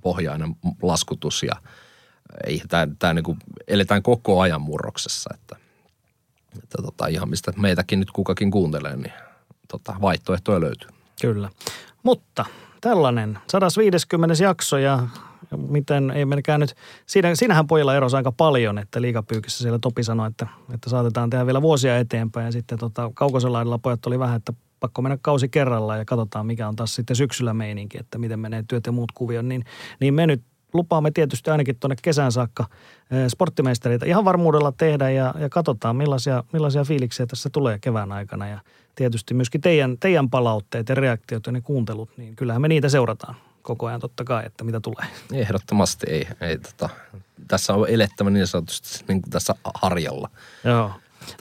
pohjainen 0.00 0.56
laskutus 0.82 1.42
ja 1.42 1.54
ei, 2.46 2.62
tämä, 2.68 2.88
tämä 2.98 3.14
niin 3.14 3.24
kuin, 3.24 3.38
eletään 3.68 4.02
koko 4.02 4.40
ajan 4.40 4.62
murroksessa, 4.62 5.30
että, 5.34 5.56
että 6.62 6.82
tota, 6.82 7.06
ihan 7.06 7.28
mistä 7.28 7.52
meitäkin 7.56 8.00
nyt 8.00 8.10
kukakin 8.10 8.50
kuuntelee, 8.50 8.96
niin 8.96 9.12
tota, 9.68 9.96
vaihtoehtoja 10.00 10.60
löytyy. 10.60 10.88
Kyllä. 11.20 11.50
Mutta 12.02 12.44
tällainen 12.80 13.38
150. 13.50 14.42
jakso 14.42 14.78
ja 14.78 15.08
miten 15.56 16.10
ei 16.10 16.24
meilläkään 16.24 16.60
nyt, 16.60 16.74
siinä, 17.06 17.34
siinähän 17.34 17.66
pojilla 17.66 17.94
erosi 17.94 18.16
aika 18.16 18.32
paljon, 18.32 18.78
että 18.78 19.00
liikapyykissä 19.00 19.62
siellä 19.62 19.78
Topi 19.78 20.04
sanoi, 20.04 20.28
että, 20.28 20.46
että 20.74 20.90
saatetaan 20.90 21.30
tehdä 21.30 21.46
vielä 21.46 21.62
vuosia 21.62 21.98
eteenpäin 21.98 22.46
ja 22.46 22.52
sitten 22.52 22.78
tota, 22.78 23.10
kaukoselaidilla 23.14 23.78
pojat 23.78 24.06
oli 24.06 24.18
vähän, 24.18 24.36
että 24.36 24.52
pakko 24.80 25.02
mennä 25.02 25.18
kausi 25.22 25.48
kerrallaan 25.48 25.98
ja 25.98 26.04
katsotaan 26.04 26.46
mikä 26.46 26.68
on 26.68 26.76
taas 26.76 26.94
sitten 26.94 27.16
syksyllä 27.16 27.54
meininki, 27.54 27.98
että 28.00 28.18
miten 28.18 28.40
menee 28.40 28.64
työt 28.68 28.86
ja 28.86 28.92
muut 28.92 29.12
kuviot, 29.12 29.46
niin, 29.46 29.64
niin 30.00 30.14
me 30.14 30.26
nyt 30.26 30.42
lupaamme 30.74 31.10
tietysti 31.10 31.50
ainakin 31.50 31.76
tuonne 31.80 31.96
kesän 32.02 32.32
saakka 32.32 32.64
eh, 33.10 33.28
sporttimeistereitä 33.28 34.06
ihan 34.06 34.24
varmuudella 34.24 34.72
tehdä 34.72 35.10
ja, 35.10 35.34
ja 35.38 35.48
katsotaan 35.48 35.96
millaisia, 35.96 36.44
millaisia 36.52 36.84
fiiliksiä 36.84 37.26
tässä 37.26 37.50
tulee 37.50 37.78
kevään 37.78 38.12
aikana 38.12 38.48
ja 38.48 38.58
tietysti 38.94 39.34
myöskin 39.34 39.60
teidän, 39.60 39.96
teidän 40.00 40.30
palautteet 40.30 40.88
ja 40.88 40.94
reaktiot 40.94 41.46
ja 41.46 41.52
ne 41.52 41.60
kuuntelut, 41.60 42.10
niin 42.16 42.36
kyllähän 42.36 42.62
me 42.62 42.68
niitä 42.68 42.88
seurataan 42.88 43.34
koko 43.64 43.86
ajan 43.86 44.00
totta 44.00 44.24
kai, 44.24 44.46
että 44.46 44.64
mitä 44.64 44.80
tulee. 44.80 45.06
Ehdottomasti 45.32 46.06
ei. 46.10 46.28
ei 46.40 46.58
tota, 46.58 46.88
tässä 47.48 47.74
on 47.74 47.88
elettävä 47.88 48.30
niin 48.30 48.46
sanotusti 48.46 49.04
niin 49.08 49.22
kuin 49.22 49.30
tässä 49.30 49.54
harjalla. 49.74 50.30
Joo. 50.64 50.92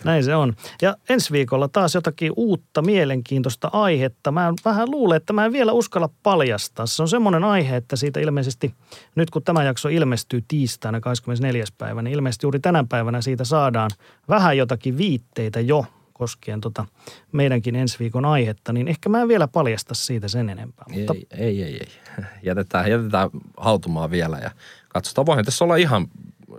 Näin 0.04 0.24
se 0.24 0.36
on. 0.36 0.54
Ja 0.82 0.96
ensi 1.10 1.32
viikolla 1.32 1.68
taas 1.68 1.96
jotakin 1.96 2.32
uutta 2.36 2.82
mielenkiintoista 2.82 3.70
aihetta. 3.74 4.32
Mä 4.32 4.54
vähän 4.66 4.92
luulen, 4.92 5.18
että 5.18 5.34
mä 5.34 5.46
en 5.46 5.52
vielä 5.54 5.72
uskalla 5.72 6.10
paljastaa. 6.24 6.86
Se 6.86 7.02
on 7.02 7.08
semmoinen 7.08 7.44
aihe, 7.44 7.76
että 7.76 7.96
siitä 7.96 8.20
ilmeisesti, 8.20 8.74
nyt 9.16 9.30
kun 9.30 9.44
tämä 9.44 9.64
jakso 9.64 9.90
ilmestyy 9.90 10.44
tiistaina 10.48 11.00
24. 11.00 11.64
päivä, 11.78 12.02
niin 12.02 12.14
ilmeisesti 12.14 12.46
juuri 12.46 12.60
tänä 12.60 12.86
päivänä 12.90 13.22
siitä 13.22 13.44
saadaan 13.44 13.92
vähän 14.30 14.58
jotakin 14.58 14.98
viitteitä 14.98 15.60
jo 15.60 15.86
koskien 16.14 16.62
tota 16.62 16.86
meidänkin 17.32 17.76
ensi 17.76 18.00
viikon 18.00 18.26
aihetta, 18.26 18.74
niin 18.74 18.88
ehkä 18.88 19.10
mä 19.10 19.22
en 19.22 19.28
vielä 19.28 19.48
paljasta 19.48 19.94
siitä 19.94 20.28
sen 20.28 20.50
enempää. 20.50 20.86
Mutta 20.90 21.14
Ei, 21.14 21.28
ei, 21.32 21.64
ei, 21.64 21.74
ei. 21.74 21.88
Jätetään, 22.44 22.92
jätetään 22.92 23.30
hautumaan 23.58 24.12
vielä 24.12 24.38
ja 24.38 24.52
katsotaan. 24.88 25.26
Voihan 25.26 25.46
tässä 25.46 25.64
olla 25.66 25.76
ihan 25.76 26.08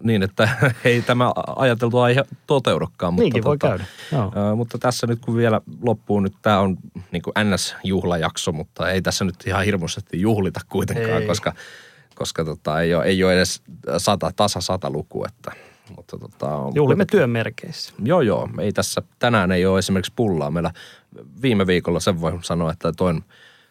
niin, 0.02 0.22
että 0.22 0.48
ei 0.84 1.02
tämä 1.02 1.32
ajateltu 1.56 1.98
aihe 1.98 2.24
toteudukaan. 2.46 3.14
Mutta 3.14 3.22
niinkin 3.22 3.44
voi 3.44 3.58
tota, 3.58 3.68
käydä. 3.68 3.84
Joo. 4.12 4.56
Mutta 4.56 4.78
tässä 4.78 5.06
nyt 5.06 5.18
kun 5.20 5.36
vielä 5.36 5.60
loppuu, 5.82 6.20
nyt 6.20 6.34
tämä 6.42 6.60
on 6.60 6.76
niin 7.10 7.22
kuin 7.22 7.34
NS-juhlajakso, 7.34 8.52
mutta 8.52 8.90
ei 8.90 9.02
tässä 9.02 9.24
nyt 9.24 9.36
ihan 9.46 9.64
hirmuisesti 9.64 10.20
juhlita 10.20 10.60
kuitenkaan, 10.68 11.22
Ei. 11.22 11.26
koska, 11.26 11.52
koska 12.14 12.44
tota, 12.44 12.80
ei, 12.80 12.94
ole, 12.94 13.04
ei 13.04 13.24
ole 13.24 13.32
edes 13.32 13.62
sata, 13.98 14.30
tasa 14.36 14.60
sata 14.60 14.90
luku. 14.90 15.24
Että, 15.24 15.52
mutta 15.96 16.18
tota, 16.18 16.56
on 16.56 16.72
Juhlimme 16.74 17.04
työn 17.04 17.30
merkeissä. 17.30 17.92
Joo, 18.04 18.20
joo. 18.20 18.48
Ei 18.60 18.72
tässä, 18.72 19.02
tänään 19.18 19.52
ei 19.52 19.66
ole 19.66 19.78
esimerkiksi 19.78 20.12
pullaa. 20.16 20.50
Meillä 20.50 20.72
viime 21.42 21.66
viikolla 21.66 22.00
sen 22.00 22.20
voi 22.20 22.38
sanoa, 22.42 22.72
että 22.72 22.92
toin, 22.92 23.24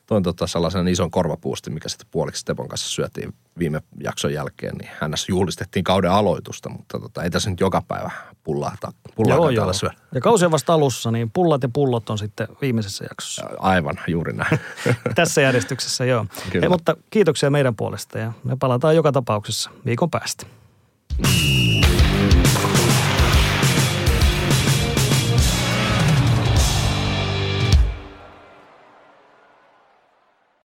toin 0.05 0.23
tota 0.23 0.47
sellaisen 0.47 0.87
ison 0.87 1.11
korvapuustin, 1.11 1.73
mikä 1.73 1.89
sitten 1.89 2.07
puoliksi 2.11 2.45
Tepon 2.45 2.67
kanssa 2.67 2.89
syötiin 2.89 3.33
viime 3.59 3.81
jakson 4.03 4.33
jälkeen, 4.33 4.75
niin 4.75 4.89
hänessä 5.01 5.25
juhlistettiin 5.29 5.83
kauden 5.83 6.11
aloitusta, 6.11 6.69
mutta 6.69 6.99
tota, 6.99 7.23
ei 7.23 7.29
tässä 7.29 7.49
nyt 7.49 7.59
joka 7.59 7.81
päivä 7.87 8.11
pullaa, 8.43 8.75
pullaa 9.15 9.35
Joo, 9.35 9.49
joo. 9.49 9.73
syö. 9.73 9.89
Ja 10.15 10.21
kausi 10.21 10.45
on 10.45 10.51
vasta 10.51 10.73
alussa, 10.73 11.11
niin 11.11 11.31
pullat 11.31 11.63
ja 11.63 11.69
pullot 11.73 12.09
on 12.09 12.17
sitten 12.17 12.47
viimeisessä 12.61 13.05
jaksossa. 13.09 13.49
Aivan, 13.59 13.95
juuri 14.07 14.33
näin. 14.33 14.59
Tässä 15.15 15.41
järjestyksessä, 15.41 16.05
joo. 16.05 16.25
Kyllä. 16.51 16.63
Hei, 16.63 16.69
mutta 16.69 16.97
kiitoksia 17.09 17.49
meidän 17.49 17.75
puolesta 17.75 18.19
ja 18.19 18.33
me 18.43 18.55
palataan 18.59 18.95
joka 18.95 19.11
tapauksessa 19.11 19.69
viikon 19.85 20.09
päästä. 20.09 20.45